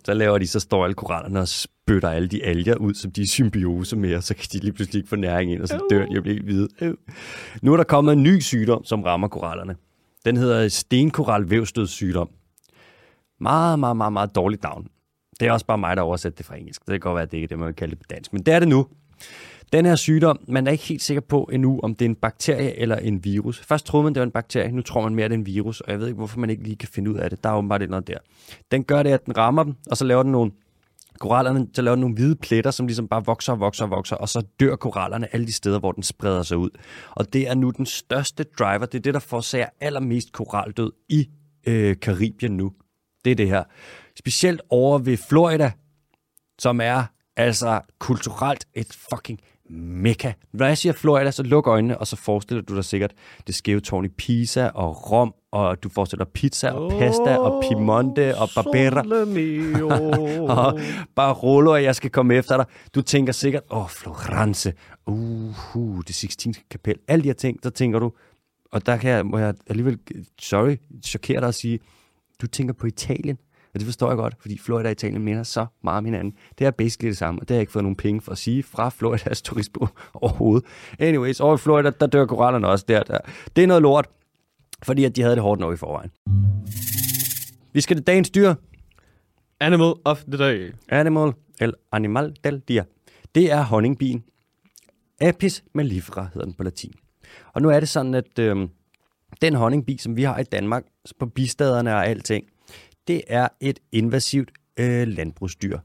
Så 0.05 0.15
laver 0.15 0.39
de, 0.39 0.47
så 0.47 0.61
står 0.61 0.85
alle 0.85 0.95
korallerne 0.95 1.41
og 1.41 1.49
spytter 1.49 2.11
alle 2.11 2.29
de 2.29 2.45
alger 2.45 2.77
ud, 2.77 2.95
som 2.95 3.13
de 3.13 3.21
er 3.21 3.25
i 3.25 3.29
symbiose 3.29 3.97
med, 3.97 4.15
og 4.15 4.23
så 4.23 4.35
kan 4.35 4.45
de 4.53 4.59
lige 4.59 4.73
pludselig 4.73 4.99
ikke 4.99 5.09
få 5.09 5.17
næring 5.17 5.53
ind, 5.53 5.63
og 5.63 5.69
så 5.69 5.87
dør 5.91 6.07
de 6.07 6.19
og 6.19 6.23
bliver 6.23 6.35
helt 6.35 6.45
hvide. 6.45 6.97
Nu 7.63 7.73
er 7.73 7.77
der 7.77 7.85
kommet 7.85 8.13
en 8.13 8.23
ny 8.23 8.41
sygdom, 8.41 8.85
som 8.85 9.03
rammer 9.03 9.29
korallerne. 9.29 9.77
Den 10.25 10.37
hedder 10.37 10.69
stenkoralvævstødssygdom. 10.69 12.29
Meget, 13.41 13.79
meget, 13.79 13.97
meget, 13.97 14.13
meget 14.13 14.35
dårligt 14.35 14.63
navn. 14.63 14.87
Det 15.41 15.49
er 15.49 15.53
også 15.53 15.67
bare 15.67 15.79
mig, 15.79 15.97
der 15.97 16.03
oversætter 16.03 16.37
det 16.37 16.47
fra 16.47 16.57
engelsk. 16.57 16.81
Det 16.81 16.93
kan 16.93 17.01
godt 17.01 17.15
være, 17.15 17.23
at 17.23 17.31
det 17.31 17.37
ikke 17.37 17.45
er 17.45 17.49
det, 17.49 17.59
man 17.59 17.67
vil 17.67 17.75
kalde 17.75 17.91
det 17.91 17.99
på 17.99 18.07
dansk. 18.11 18.33
Men 18.33 18.43
det 18.43 18.55
er 18.55 18.59
det 18.59 18.69
nu. 18.69 18.87
Den 19.73 19.87
her 19.87 19.97
sygdom, 19.97 20.39
man 20.49 20.67
er 20.67 20.71
ikke 20.71 20.85
helt 20.85 21.03
sikker 21.03 21.21
på 21.21 21.51
endnu, 21.53 21.81
om 21.83 21.95
det 21.95 22.05
er 22.05 22.09
en 22.09 22.15
bakterie 22.15 22.79
eller 22.79 22.97
en 22.97 23.25
virus. 23.25 23.61
Først 23.61 23.87
troede 23.87 24.05
man, 24.05 24.15
det 24.15 24.21
var 24.21 24.27
en 24.27 24.31
bakterie, 24.31 24.73
nu 24.73 24.83
tror 24.83 25.03
man 25.03 25.15
mere, 25.15 25.29
det 25.29 25.35
er 25.35 25.39
en 25.39 25.47
virus, 25.47 25.81
og 25.81 25.91
jeg 25.91 26.01
ved 26.01 26.07
ikke, 26.07 26.17
hvorfor 26.17 26.41
man 26.41 26.51
ikke 26.51 26.63
lige 26.63 26.77
kan 26.77 26.89
finde 26.89 27.11
ud 27.11 27.17
af 27.17 27.31
det. 27.31 27.45
Der 27.45 27.51
er 27.51 27.55
åbenbart 27.55 27.91
noget 27.91 28.09
der. 28.09 28.19
Den 28.71 28.85
gør 28.85 29.03
det, 29.03 29.11
at 29.11 29.27
den 29.27 29.37
rammer 29.37 29.63
dem, 29.63 29.75
og 29.91 29.97
så 29.97 30.05
laver 30.05 30.23
den 30.23 30.33
nogle 30.33 30.51
korallerne, 31.21 31.67
til 31.67 31.81
at 31.81 31.85
lave 31.85 31.97
nogle 31.97 32.15
hvide 32.15 32.37
pletter, 32.37 32.71
som 32.71 32.87
ligesom 32.87 33.09
bare 33.09 33.25
vokser 33.25 33.53
og 33.53 33.61
vokser 33.61 33.85
og 33.85 33.91
vokser, 33.91 34.17
og 34.17 34.29
så 34.29 34.43
dør 34.61 34.77
korallerne 34.77 35.35
alle 35.35 35.47
de 35.47 35.53
steder, 35.53 35.79
hvor 35.79 35.93
den 35.93 36.03
spreder 36.03 36.43
sig 36.43 36.57
ud. 36.57 36.71
Og 37.11 37.33
det 37.33 37.49
er 37.49 37.55
nu 37.55 37.71
den 37.71 37.87
største 37.87 38.45
driver, 38.59 38.87
det 38.87 38.99
er 38.99 39.03
det, 39.03 39.15
der 39.15 39.21
forårsager 39.21 39.69
allermest 39.81 40.33
koraldød 40.33 40.93
i 41.09 41.29
øh, 41.67 41.97
Karibien 42.03 42.57
nu. 42.57 42.73
Det 43.25 43.31
er 43.31 43.35
det 43.35 43.49
her. 43.49 43.65
Specielt 44.19 44.63
over 44.71 44.99
ved 44.99 45.17
Florida, 45.17 45.73
som 46.59 46.81
er 46.81 47.05
altså 47.37 47.81
kulturelt 47.99 48.67
et 48.75 48.99
fucking 49.11 49.41
mekka. 49.71 50.33
Når 50.53 50.67
jeg 50.67 50.79
siger 50.79 50.93
Florida, 50.93 51.31
så 51.31 51.43
luk 51.43 51.67
øjnene, 51.67 51.99
og 51.99 52.07
så 52.07 52.17
forestiller 52.17 52.63
du 52.63 52.77
dig 52.77 52.85
sikkert 52.85 53.13
det 53.47 53.55
skæve 53.55 53.81
tårn 53.81 54.05
i 54.05 54.09
Pisa 54.09 54.69
og 54.69 55.13
Rom, 55.13 55.35
og 55.53 55.83
du 55.83 55.89
forestiller 55.89 56.25
pizza 56.25 56.71
og 56.71 56.91
pasta 56.91 57.37
og 57.37 57.63
Piemonte 57.63 58.39
og 58.39 58.49
Barbera. 58.55 59.03
og 60.57 60.81
Barolo, 61.15 61.73
og 61.73 61.83
jeg 61.83 61.95
skal 61.95 62.11
komme 62.11 62.35
efter 62.35 62.57
dig. 62.57 62.67
Du 62.95 63.03
tænker 63.03 63.33
sikkert, 63.33 63.63
åh, 63.71 63.83
oh, 63.83 63.89
Florence, 63.89 64.73
uh, 65.07 65.77
uh, 65.77 66.03
det 66.07 66.15
16. 66.15 66.55
kapel. 66.71 66.95
Alle 67.09 67.23
de 67.23 67.29
her 67.29 67.35
ting, 67.35 67.59
så 67.63 67.71
tænker 67.71 67.99
du, 67.99 68.13
og 68.73 68.87
der 68.87 68.97
kan 68.97 69.11
jeg, 69.11 69.27
må 69.27 69.39
jeg 69.39 69.55
alligevel, 69.67 69.99
sorry, 70.41 70.77
chokere 71.05 71.41
dig 71.41 71.49
at 71.49 71.55
sige, 71.55 71.81
du 72.41 72.47
tænker 72.47 72.75
på 72.75 72.87
Italien. 72.87 73.39
Og 73.75 73.81
det 73.81 73.85
forstår 73.85 74.09
jeg 74.09 74.17
godt, 74.17 74.37
fordi 74.41 74.59
Florida 74.59 74.89
og 74.89 74.93
Italien 74.93 75.23
minder 75.23 75.43
så 75.43 75.67
meget 75.85 75.99
om 75.99 76.05
hinanden. 76.05 76.35
Det 76.59 76.67
er 76.67 76.71
basically 76.71 77.09
det 77.09 77.19
samme, 77.19 77.41
og 77.41 77.49
det 77.49 77.55
har 77.55 77.57
jeg 77.57 77.61
ikke 77.61 77.73
fået 77.73 77.85
nogen 77.85 77.97
penge 77.97 78.21
for 78.21 78.33
at 78.33 78.39
sige 78.39 78.63
fra 78.63 78.89
Floridas 78.89 79.43
turistbureau 79.47 79.89
overhovedet. 80.15 80.69
Anyways, 80.99 81.41
over 81.41 81.55
i 81.55 81.59
Florida, 81.59 81.91
der 82.01 82.07
dør 82.07 82.27
korallerne 82.27 82.69
også 82.69 82.85
der, 82.89 83.03
der. 83.03 83.19
Det 83.57 83.65
er 83.65 83.69
noget 83.69 83.83
lort, 83.83 84.09
fordi 84.83 85.05
at 85.05 85.17
de 85.17 85.23
havde 85.23 85.35
det 85.35 85.43
hårdt 85.43 85.61
nok 85.61 85.75
i 85.75 85.77
forvejen. 85.77 86.11
Vi 87.73 87.81
skal 87.81 87.97
til 87.97 88.07
dagens 88.07 88.31
dyr. 88.31 88.55
Animal 89.61 89.93
of 90.05 90.25
the 90.25 90.39
day. 90.39 90.75
Animal, 90.89 91.33
el 91.61 91.75
animal 91.93 92.37
del 92.45 92.63
dia. 92.69 92.85
Det 93.35 93.53
er 93.53 93.63
honningbien. 93.63 94.25
Apis 95.21 95.65
mellifera 95.75 96.29
hedder 96.35 96.45
den 96.45 96.55
på 96.55 96.63
latin. 96.63 96.93
Og 97.53 97.63
nu 97.63 97.69
er 97.69 97.81
det 97.81 97.89
sådan, 97.89 98.15
at 98.15 98.39
øh, 98.39 98.69
den 99.43 99.55
honningbi, 99.55 99.99
som 99.99 100.17
vi 100.17 100.23
har 100.23 100.39
i 100.39 100.43
Danmark, 100.43 100.85
på 101.19 101.27
bistaderne 101.27 101.95
og 101.95 102.07
alting, 102.07 102.45
det 103.11 103.23
er 103.27 103.49
et 103.61 103.79
invasivt 103.93 104.51
øh, 104.77 105.09
landbrugsdyr. 105.09 105.79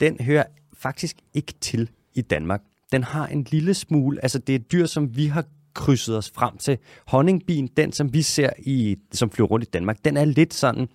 Den 0.00 0.20
hører 0.20 0.44
faktisk 0.72 1.16
ikke 1.34 1.54
til 1.60 1.90
i 2.14 2.22
Danmark. 2.22 2.62
Den 2.92 3.04
har 3.04 3.26
en 3.26 3.46
lille 3.50 3.74
smule, 3.74 4.22
altså 4.22 4.38
det 4.38 4.52
er 4.52 4.58
et 4.58 4.72
dyr, 4.72 4.86
som 4.86 5.16
vi 5.16 5.26
har 5.26 5.44
krydset 5.74 6.16
os 6.16 6.30
frem 6.34 6.56
til. 6.56 6.78
Honningbien, 7.06 7.66
den 7.66 7.92
som 7.92 8.14
vi 8.14 8.22
ser, 8.22 8.50
i, 8.58 8.96
som 9.12 9.30
flyver 9.30 9.48
rundt 9.48 9.66
i 9.66 9.70
Danmark, 9.70 10.04
den 10.04 10.16
er 10.16 10.24
lidt 10.24 10.54
sådan, 10.54 10.88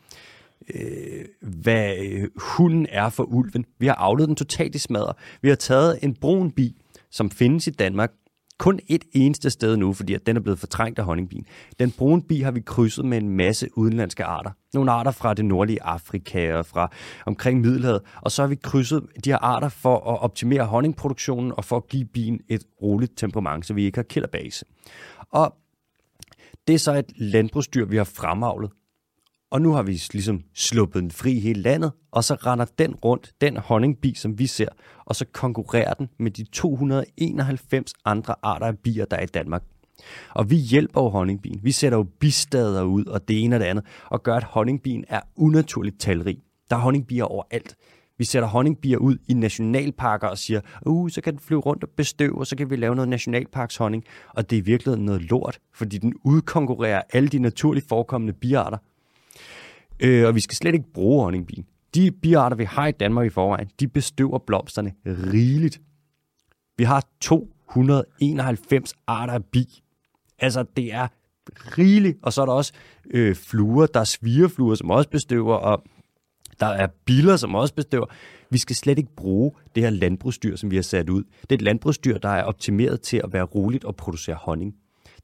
øh, 0.73 1.25
hvad 1.41 1.95
øh, 1.97 2.29
hunden 2.35 2.87
er 2.89 3.09
for 3.09 3.23
ulven. 3.23 3.65
Vi 3.79 3.87
har 3.87 3.95
afledt 3.95 4.27
den 4.27 4.35
totalt 4.35 4.75
i 4.75 4.79
smadret. 4.79 5.15
Vi 5.41 5.49
har 5.49 5.55
taget 5.55 5.99
en 6.01 6.15
brun 6.15 6.51
bi, 6.51 6.75
som 7.11 7.31
findes 7.31 7.67
i 7.67 7.71
Danmark, 7.71 8.11
kun 8.59 8.79
et 8.87 9.05
eneste 9.13 9.49
sted 9.49 9.77
nu, 9.77 9.93
fordi 9.93 10.13
at 10.13 10.25
den 10.25 10.35
er 10.35 10.39
blevet 10.39 10.59
fortrængt 10.59 10.99
af 10.99 11.05
honningbien. 11.05 11.45
Den 11.79 11.91
brune 11.91 12.21
bi 12.21 12.39
har 12.39 12.51
vi 12.51 12.59
krydset 12.59 13.05
med 13.05 13.17
en 13.17 13.29
masse 13.29 13.69
udenlandske 13.77 14.23
arter. 14.23 14.51
Nogle 14.73 14.91
arter 14.91 15.11
fra 15.11 15.33
det 15.33 15.45
nordlige 15.45 15.83
Afrika 15.83 16.55
og 16.55 16.65
fra 16.65 16.91
omkring 17.25 17.61
Middelhavet. 17.61 18.01
Og 18.21 18.31
så 18.31 18.41
har 18.41 18.47
vi 18.47 18.55
krydset 18.55 19.03
de 19.23 19.29
her 19.29 19.37
arter 19.37 19.69
for 19.69 19.95
at 19.95 20.19
optimere 20.21 20.65
honningproduktionen 20.65 21.53
og 21.57 21.65
for 21.65 21.77
at 21.77 21.87
give 21.87 22.05
bien 22.05 22.39
et 22.49 22.63
roligt 22.81 23.17
temperament, 23.17 23.65
så 23.65 23.73
vi 23.73 23.85
ikke 23.85 23.97
har 23.97 24.03
killerbase. 24.03 24.65
Og 25.31 25.55
det 26.67 26.73
er 26.73 26.79
så 26.79 26.93
et 26.93 27.11
landbrugsdyr, 27.15 27.85
vi 27.85 27.97
har 27.97 28.03
fremavlet. 28.03 28.71
Og 29.51 29.61
nu 29.61 29.73
har 29.73 29.83
vi 29.83 30.01
ligesom 30.13 30.43
sluppet 30.53 31.01
den 31.01 31.11
fri 31.11 31.31
i 31.31 31.39
hele 31.39 31.61
landet, 31.61 31.91
og 32.11 32.23
så 32.23 32.35
render 32.35 32.65
den 32.79 32.95
rundt, 32.95 33.33
den 33.41 33.57
honningbi, 33.57 34.13
som 34.15 34.39
vi 34.39 34.47
ser, 34.47 34.69
og 35.05 35.15
så 35.15 35.25
konkurrerer 35.33 35.93
den 35.93 36.09
med 36.19 36.31
de 36.31 36.43
291 36.43 37.93
andre 38.05 38.35
arter 38.41 38.65
af 38.65 38.77
bier, 38.77 39.05
der 39.05 39.17
er 39.17 39.23
i 39.23 39.25
Danmark. 39.25 39.63
Og 40.29 40.49
vi 40.49 40.55
hjælper 40.55 41.01
jo 41.01 41.09
honningbien. 41.09 41.59
Vi 41.63 41.71
sætter 41.71 41.97
jo 41.97 42.03
bistader 42.19 42.83
ud, 42.83 43.05
og 43.05 43.27
det 43.27 43.43
ene 43.43 43.55
og 43.55 43.59
det 43.59 43.65
andet, 43.65 43.85
og 44.05 44.23
gør, 44.23 44.35
at 44.35 44.43
honningbien 44.43 45.05
er 45.07 45.21
unaturligt 45.35 45.99
talrig. 45.99 46.37
Der 46.69 46.75
er 46.75 46.79
honningbier 46.79 47.23
overalt. 47.23 47.75
Vi 48.17 48.25
sætter 48.25 48.49
honningbier 48.49 48.97
ud 48.97 49.17
i 49.27 49.33
nationalparker 49.33 50.27
og 50.27 50.37
siger, 50.37 50.61
uh, 50.85 51.09
så 51.09 51.21
kan 51.21 51.33
den 51.33 51.39
flyve 51.39 51.59
rundt 51.59 51.83
og 51.83 51.89
bestøve, 51.89 52.37
og 52.37 52.47
så 52.47 52.55
kan 52.55 52.69
vi 52.69 52.75
lave 52.75 52.95
noget 52.95 53.09
nationalparkshonning. 53.09 54.03
Og 54.29 54.49
det 54.49 54.55
er 54.55 54.61
i 54.61 54.65
virkeligheden 54.65 55.05
noget 55.05 55.21
lort, 55.21 55.59
fordi 55.73 55.97
den 55.97 56.13
udkonkurrerer 56.23 57.01
alle 57.13 57.29
de 57.29 57.39
naturligt 57.39 57.87
forekommende 57.87 58.33
biarter. 58.33 58.77
Øh, 59.99 60.27
og 60.27 60.35
vi 60.35 60.39
skal 60.39 60.55
slet 60.55 60.73
ikke 60.73 60.93
bruge 60.93 61.23
honningbien. 61.23 61.65
De 61.95 62.11
biarter, 62.11 62.57
vi 62.57 62.63
har 62.63 62.87
i 62.87 62.91
Danmark 62.91 63.25
i 63.25 63.29
forvejen, 63.29 63.69
de 63.79 63.87
bestøver 63.87 64.37
blomsterne 64.37 64.93
rigeligt. 65.05 65.81
Vi 66.77 66.83
har 66.83 67.07
291 67.21 68.93
arter 69.07 69.33
af 69.33 69.45
bi. 69.45 69.83
Altså, 70.39 70.65
det 70.77 70.93
er 70.93 71.07
rigeligt. 71.77 72.17
Og 72.23 72.33
så 72.33 72.41
er 72.41 72.45
der 72.45 72.53
også 72.53 72.73
øh, 73.09 73.35
fluer. 73.35 73.85
Der 73.85 73.99
er 73.99 74.03
svirefluer, 74.03 74.75
som 74.75 74.91
også 74.91 75.09
bestøver, 75.09 75.55
og 75.55 75.83
der 76.59 76.65
er 76.65 76.87
biler, 77.05 77.35
som 77.35 77.55
også 77.55 77.73
bestøver. 77.73 78.05
Vi 78.49 78.57
skal 78.57 78.75
slet 78.75 78.97
ikke 78.97 79.15
bruge 79.15 79.51
det 79.75 79.83
her 79.83 79.89
landbrugsdyr, 79.89 80.55
som 80.55 80.71
vi 80.71 80.75
har 80.75 80.83
sat 80.83 81.09
ud. 81.09 81.23
Det 81.41 81.51
er 81.51 81.55
et 81.55 81.61
landbrugsdyr, 81.61 82.17
der 82.17 82.29
er 82.29 82.43
optimeret 82.43 83.01
til 83.01 83.21
at 83.23 83.33
være 83.33 83.43
roligt 83.43 83.85
og 83.85 83.95
producere 83.95 84.35
honning. 84.35 84.75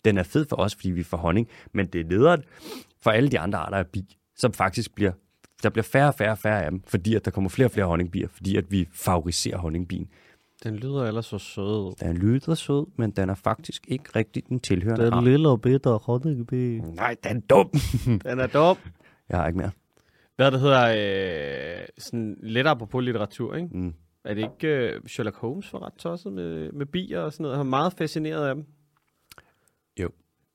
Den 0.05 0.17
er 0.17 0.23
fed 0.23 0.45
for 0.49 0.55
os, 0.55 0.75
fordi 0.75 0.91
vi 0.91 1.03
får 1.03 1.17
honning, 1.17 1.47
men 1.73 1.85
det 1.85 2.01
er 2.01 2.05
nederen 2.05 2.43
for 3.01 3.11
alle 3.11 3.29
de 3.29 3.39
andre 3.39 3.59
arter 3.59 3.77
af 3.77 3.87
bi, 3.87 4.17
som 4.35 4.53
faktisk 4.53 4.95
bliver 4.95 5.11
der 5.63 5.69
bliver 5.69 5.83
færre 5.83 6.07
og 6.07 6.15
færre 6.15 6.31
og 6.31 6.37
færre 6.37 6.63
af 6.63 6.71
dem, 6.71 6.83
fordi 6.87 7.15
at 7.15 7.25
der 7.25 7.31
kommer 7.31 7.49
flere 7.49 7.67
og 7.67 7.71
flere 7.71 7.85
honningbier, 7.85 8.27
fordi 8.27 8.55
at 8.55 8.71
vi 8.71 8.87
favoriserer 8.91 9.57
honningbien. 9.57 10.09
Den 10.63 10.75
lyder 10.75 11.03
ellers 11.03 11.25
så 11.25 11.37
sød. 11.37 11.95
Den 11.99 12.17
lyder 12.17 12.55
sød, 12.55 12.85
men 12.97 13.11
den 13.11 13.29
er 13.29 13.35
faktisk 13.35 13.85
ikke 13.87 14.03
rigtig 14.15 14.43
den 14.49 14.59
tilhørende 14.59 15.11
art. 15.11 15.23
lille 15.23 15.49
og 15.49 15.61
bitter 15.61 15.97
honningbi. 15.97 16.79
Nej, 16.79 17.15
den 17.23 17.37
er 17.37 17.41
dum. 17.41 17.71
Den 18.25 18.39
er 18.39 18.47
dum. 18.47 18.77
Jeg 19.29 19.37
har 19.37 19.47
ikke 19.47 19.57
mere. 19.57 19.71
Hvad 20.35 20.51
det 20.51 20.59
hedder, 20.59 21.79
øh, 21.81 21.85
sådan 21.97 22.37
lidt 22.43 22.67
apropos 22.67 23.03
litteratur, 23.03 23.55
ikke? 23.55 23.67
Mm. 23.71 23.93
Er 24.25 24.33
det 24.33 24.41
ikke 24.41 24.67
øh, 24.67 25.01
Sherlock 25.07 25.37
Holmes 25.37 25.69
for 25.69 25.85
ret 25.85 25.93
tosset 25.93 26.33
med, 26.33 26.71
med 26.71 26.85
bier 26.85 27.19
og 27.19 27.33
sådan 27.33 27.43
noget? 27.43 27.57
Han 27.57 27.65
er 27.65 27.69
meget 27.69 27.93
fascineret 27.93 28.47
af 28.47 28.55
dem. 28.55 28.65
Jo. 29.99 30.09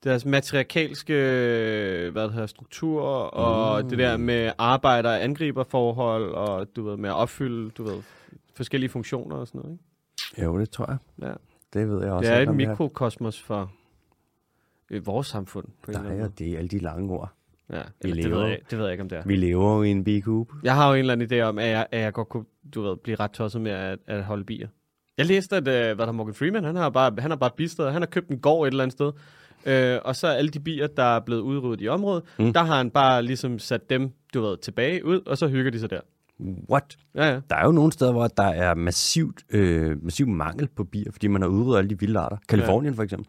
Deres 0.04 0.24
matriarkalske 0.24 1.14
øh, 1.14 2.12
hvad 2.12 2.24
det 2.24 2.32
hedder, 2.32 2.46
struktur, 2.46 3.02
og 3.02 3.82
Mm. 3.82 3.88
det 3.88 3.98
der 3.98 4.16
med 4.16 4.52
arbejder- 4.58 5.10
og 5.10 5.24
angriberforhold, 5.24 6.30
og 6.32 6.66
du 6.76 6.82
ved, 6.88 6.96
med 6.96 7.08
at 7.10 7.14
opfylde 7.14 7.70
du 7.70 7.82
ved, 7.82 8.02
forskellige 8.54 8.90
funktioner 8.90 9.36
og 9.36 9.46
sådan 9.48 9.60
noget. 9.60 9.78
Ikke? 10.36 10.44
Jo, 10.44 10.58
det 10.58 10.70
tror 10.70 10.86
jeg. 10.90 10.98
Ja. 11.22 11.32
Det 11.72 11.88
ved 11.88 12.02
jeg 12.02 12.12
også. 12.12 12.30
Det 12.30 12.38
er 12.38 12.42
et 12.50 12.56
mikrokosmos 12.56 13.42
for 13.42 13.72
øh, 14.90 15.06
vores 15.06 15.26
samfund. 15.26 15.64
På 15.82 15.90
en 15.90 15.96
anden 15.96 16.12
er 16.12 16.16
måde. 16.18 16.32
det 16.38 16.52
er 16.54 16.58
alle 16.58 16.68
de 16.68 16.78
lange 16.78 17.12
ord. 17.14 17.32
Ja, 17.70 17.82
Vi 18.02 18.08
eller, 18.10 18.14
det, 18.22 18.24
lever- 18.30 18.38
ved 18.40 18.48
jeg, 18.48 18.58
det 18.70 18.78
ved 18.78 18.84
jeg 18.84 18.92
ikke, 18.92 19.02
om 19.02 19.08
det 19.08 19.18
er. 19.18 19.22
Vi 19.26 19.36
lever 19.36 19.76
jo 19.76 19.82
i 19.82 19.90
en 19.90 20.04
bikube. 20.04 20.54
Jeg 20.62 20.74
har 20.74 20.88
jo 20.88 20.94
en 20.94 20.98
eller 21.00 21.12
anden 21.12 21.32
idé 21.32 21.42
om, 21.42 21.58
at 21.58 21.68
jeg, 21.68 21.86
at 21.92 22.00
jeg 22.00 22.12
godt 22.12 22.28
kunne 22.28 22.44
du 22.74 22.82
ved, 22.82 22.96
blive 22.96 23.16
ret 23.16 23.30
tosset 23.30 23.60
med 23.60 23.70
at, 23.72 23.98
at 24.06 24.24
holde 24.24 24.44
bier. 24.44 24.68
Jeg 25.18 25.26
læste, 25.26 25.56
at 25.56 25.68
øh, 25.68 25.96
hvad 25.96 26.06
der 26.06 26.12
Morgan 26.12 26.34
Freeman, 26.34 26.64
han 26.64 26.76
har 26.76 26.90
bare, 26.90 27.12
han 27.18 27.30
har 27.30 27.36
bare 27.36 27.50
bistået, 27.56 27.92
han 27.92 28.02
har 28.02 28.06
købt 28.06 28.28
en 28.28 28.38
gård 28.38 28.66
et 28.66 28.70
eller 28.70 28.84
andet 28.84 28.92
sted, 28.92 29.12
øh, 29.68 29.98
og 30.04 30.16
så 30.16 30.26
alle 30.26 30.50
de 30.50 30.60
bier, 30.60 30.86
der 30.86 31.02
er 31.16 31.20
blevet 31.20 31.40
udryddet 31.40 31.84
i 31.84 31.88
området, 31.88 32.22
Mm. 32.38 32.52
der 32.52 32.62
har 32.62 32.76
han 32.76 32.90
bare 32.90 33.22
ligesom 33.22 33.58
sat 33.58 33.90
dem, 33.90 34.10
du 34.34 34.40
ved, 34.40 34.56
tilbage 34.56 35.04
ud, 35.04 35.20
og 35.26 35.38
så 35.38 35.48
hygger 35.48 35.70
de 35.70 35.80
sig 35.80 35.90
der. 35.90 36.00
What? 36.70 36.96
Ja, 37.14 37.24
ja. 37.32 37.40
Der 37.50 37.56
er 37.56 37.64
jo 37.64 37.72
nogle 37.72 37.92
steder, 37.92 38.12
hvor 38.12 38.26
der 38.26 38.42
er 38.42 38.74
massivt, 38.74 39.42
øh, 39.50 40.04
massiv 40.04 40.26
mangel 40.28 40.68
på 40.76 40.84
bier, 40.84 41.12
fordi 41.12 41.26
man 41.26 41.42
har 41.42 41.48
udryddet 41.48 41.78
alle 41.78 41.90
de 41.90 41.98
vilde 42.00 42.18
arter. 42.18 42.36
Kalifornien 42.48 42.94
for 42.94 43.02
eksempel. 43.02 43.26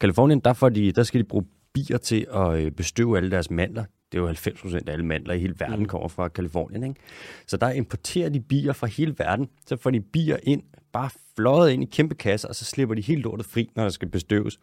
Kalifornien, 0.00 0.40
der, 0.40 0.52
får 0.52 0.68
de, 0.68 0.92
der 0.92 1.02
skal 1.02 1.20
de 1.20 1.24
bruge 1.24 1.44
bier 1.72 1.98
til 1.98 2.26
at 2.34 2.54
øh, 2.64 2.70
bestøve 2.70 3.16
alle 3.16 3.30
deres 3.30 3.50
mandler. 3.50 3.84
Det 4.12 4.18
er 4.18 4.22
jo 4.22 4.26
90 4.26 4.60
procent 4.60 4.88
af 4.88 4.92
alle 4.92 5.06
mandler 5.06 5.34
i 5.34 5.38
hele 5.38 5.54
verden 5.58 5.78
Mm. 5.78 5.86
kommer 5.86 6.08
fra 6.08 6.28
Kalifornien. 6.28 6.82
Ikke? 6.84 7.00
Så 7.46 7.56
der 7.56 7.70
importerer 7.70 8.28
de 8.28 8.40
bier 8.40 8.72
fra 8.72 8.86
hele 8.86 9.14
verden. 9.18 9.48
Så 9.66 9.76
får 9.76 9.90
de 9.90 10.00
bier 10.00 10.36
ind, 10.42 10.62
bare 10.92 11.10
fløjet 11.36 11.70
ind 11.70 11.82
i 11.82 11.86
kæmpe 11.86 12.14
kasser, 12.14 12.48
og 12.48 12.54
så 12.54 12.64
slipper 12.64 12.94
de 12.94 13.02
helt 13.02 13.22
lortet 13.22 13.46
fri, 13.46 13.70
når 13.76 13.82
der 13.82 13.90
skal 13.90 14.08
bestøves. 14.08 14.58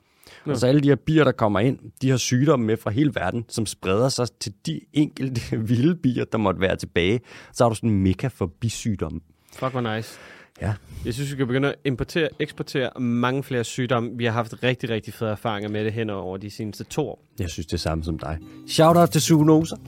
Ja. 0.47 0.51
Og 0.51 0.57
så 0.57 0.67
alle 0.67 0.81
de 0.81 0.87
her 0.87 0.95
bier, 0.95 1.23
der 1.23 1.31
kommer 1.31 1.59
ind, 1.59 1.79
de 2.01 2.09
har 2.09 2.17
sygdomme 2.17 2.65
med 2.65 2.77
fra 2.77 2.89
hele 2.89 3.11
verden, 3.15 3.45
som 3.49 3.65
spreder 3.65 4.09
sig 4.09 4.27
til 4.39 4.53
de 4.65 4.79
enkelte 4.93 5.57
vilde 5.69 5.95
bier, 5.95 6.25
der 6.25 6.37
måtte 6.37 6.61
være 6.61 6.75
tilbage. 6.75 7.19
Så 7.53 7.63
har 7.63 7.69
du 7.69 7.75
sådan 7.75 7.89
en 7.89 8.03
mekka 8.03 8.27
for 8.27 8.45
bisygdomme. 8.45 9.19
Fuck, 9.53 9.71
hvor 9.71 9.95
nice. 9.95 10.19
Ja. 10.61 10.73
Jeg 11.05 11.13
synes, 11.13 11.31
vi 11.31 11.37
kan 11.37 11.47
begynde 11.47 11.67
at 11.67 11.75
importere, 11.85 12.29
eksportere 12.39 12.99
mange 12.99 13.43
flere 13.43 13.63
sygdomme. 13.63 14.11
Vi 14.17 14.25
har 14.25 14.31
haft 14.31 14.63
rigtig, 14.63 14.89
rigtig 14.89 15.13
fede 15.13 15.31
erfaringer 15.31 15.69
med 15.69 15.85
det 15.85 15.93
hen 15.93 16.09
over 16.09 16.37
de 16.37 16.49
seneste 16.49 16.83
to 16.83 17.09
år. 17.09 17.25
Jeg 17.39 17.49
synes 17.49 17.65
det 17.65 17.73
er 17.73 17.77
samme 17.77 18.03
som 18.03 18.19
dig. 18.19 18.37
Shout 18.67 18.97
out 18.97 19.09
til 19.09 19.21
zoonoser. 19.21 19.75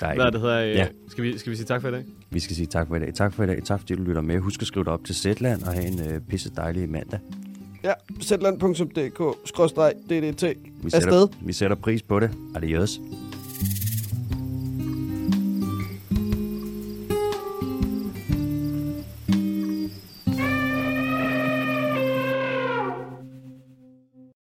Der 0.00 0.06
er 0.06 0.14
Hvad 0.14 0.32
det 0.32 0.40
hedder, 0.40 0.64
øh, 0.64 0.70
ja. 0.70 0.86
skal, 1.08 1.24
vi, 1.24 1.38
skal 1.38 1.50
vi 1.50 1.56
sige 1.56 1.66
tak 1.66 1.80
for 1.80 1.88
i 1.88 1.92
dag? 1.92 2.04
Vi 2.30 2.40
skal 2.40 2.56
sige 2.56 2.66
tak 2.66 2.88
for 2.88 2.96
i 2.96 2.98
dag. 2.98 3.14
Tak 3.14 3.34
for 3.34 3.44
i 3.44 3.46
dag. 3.46 3.62
Tak 3.64 3.80
fordi 3.80 3.94
du 3.94 4.02
lytter 4.02 4.22
med. 4.22 4.38
Husk 4.38 4.60
at 4.60 4.66
skrive 4.66 4.84
dig 4.84 4.92
op 4.92 5.04
til 5.04 5.14
Zetland 5.14 5.62
og 5.62 5.72
have 5.72 5.86
en 5.86 6.12
øh, 6.12 6.20
pisse 6.20 6.50
dejlig 6.56 6.90
mandag. 6.90 7.20
Ja, 7.84 7.92
zland.dk-ddt 8.22 9.44
Vi 10.84 10.90
sætter, 10.90 11.26
vi 11.40 11.52
sætter 11.52 11.76
pris 11.76 12.02
på 12.02 12.20
det. 12.20 12.30
Adios. 12.54 13.00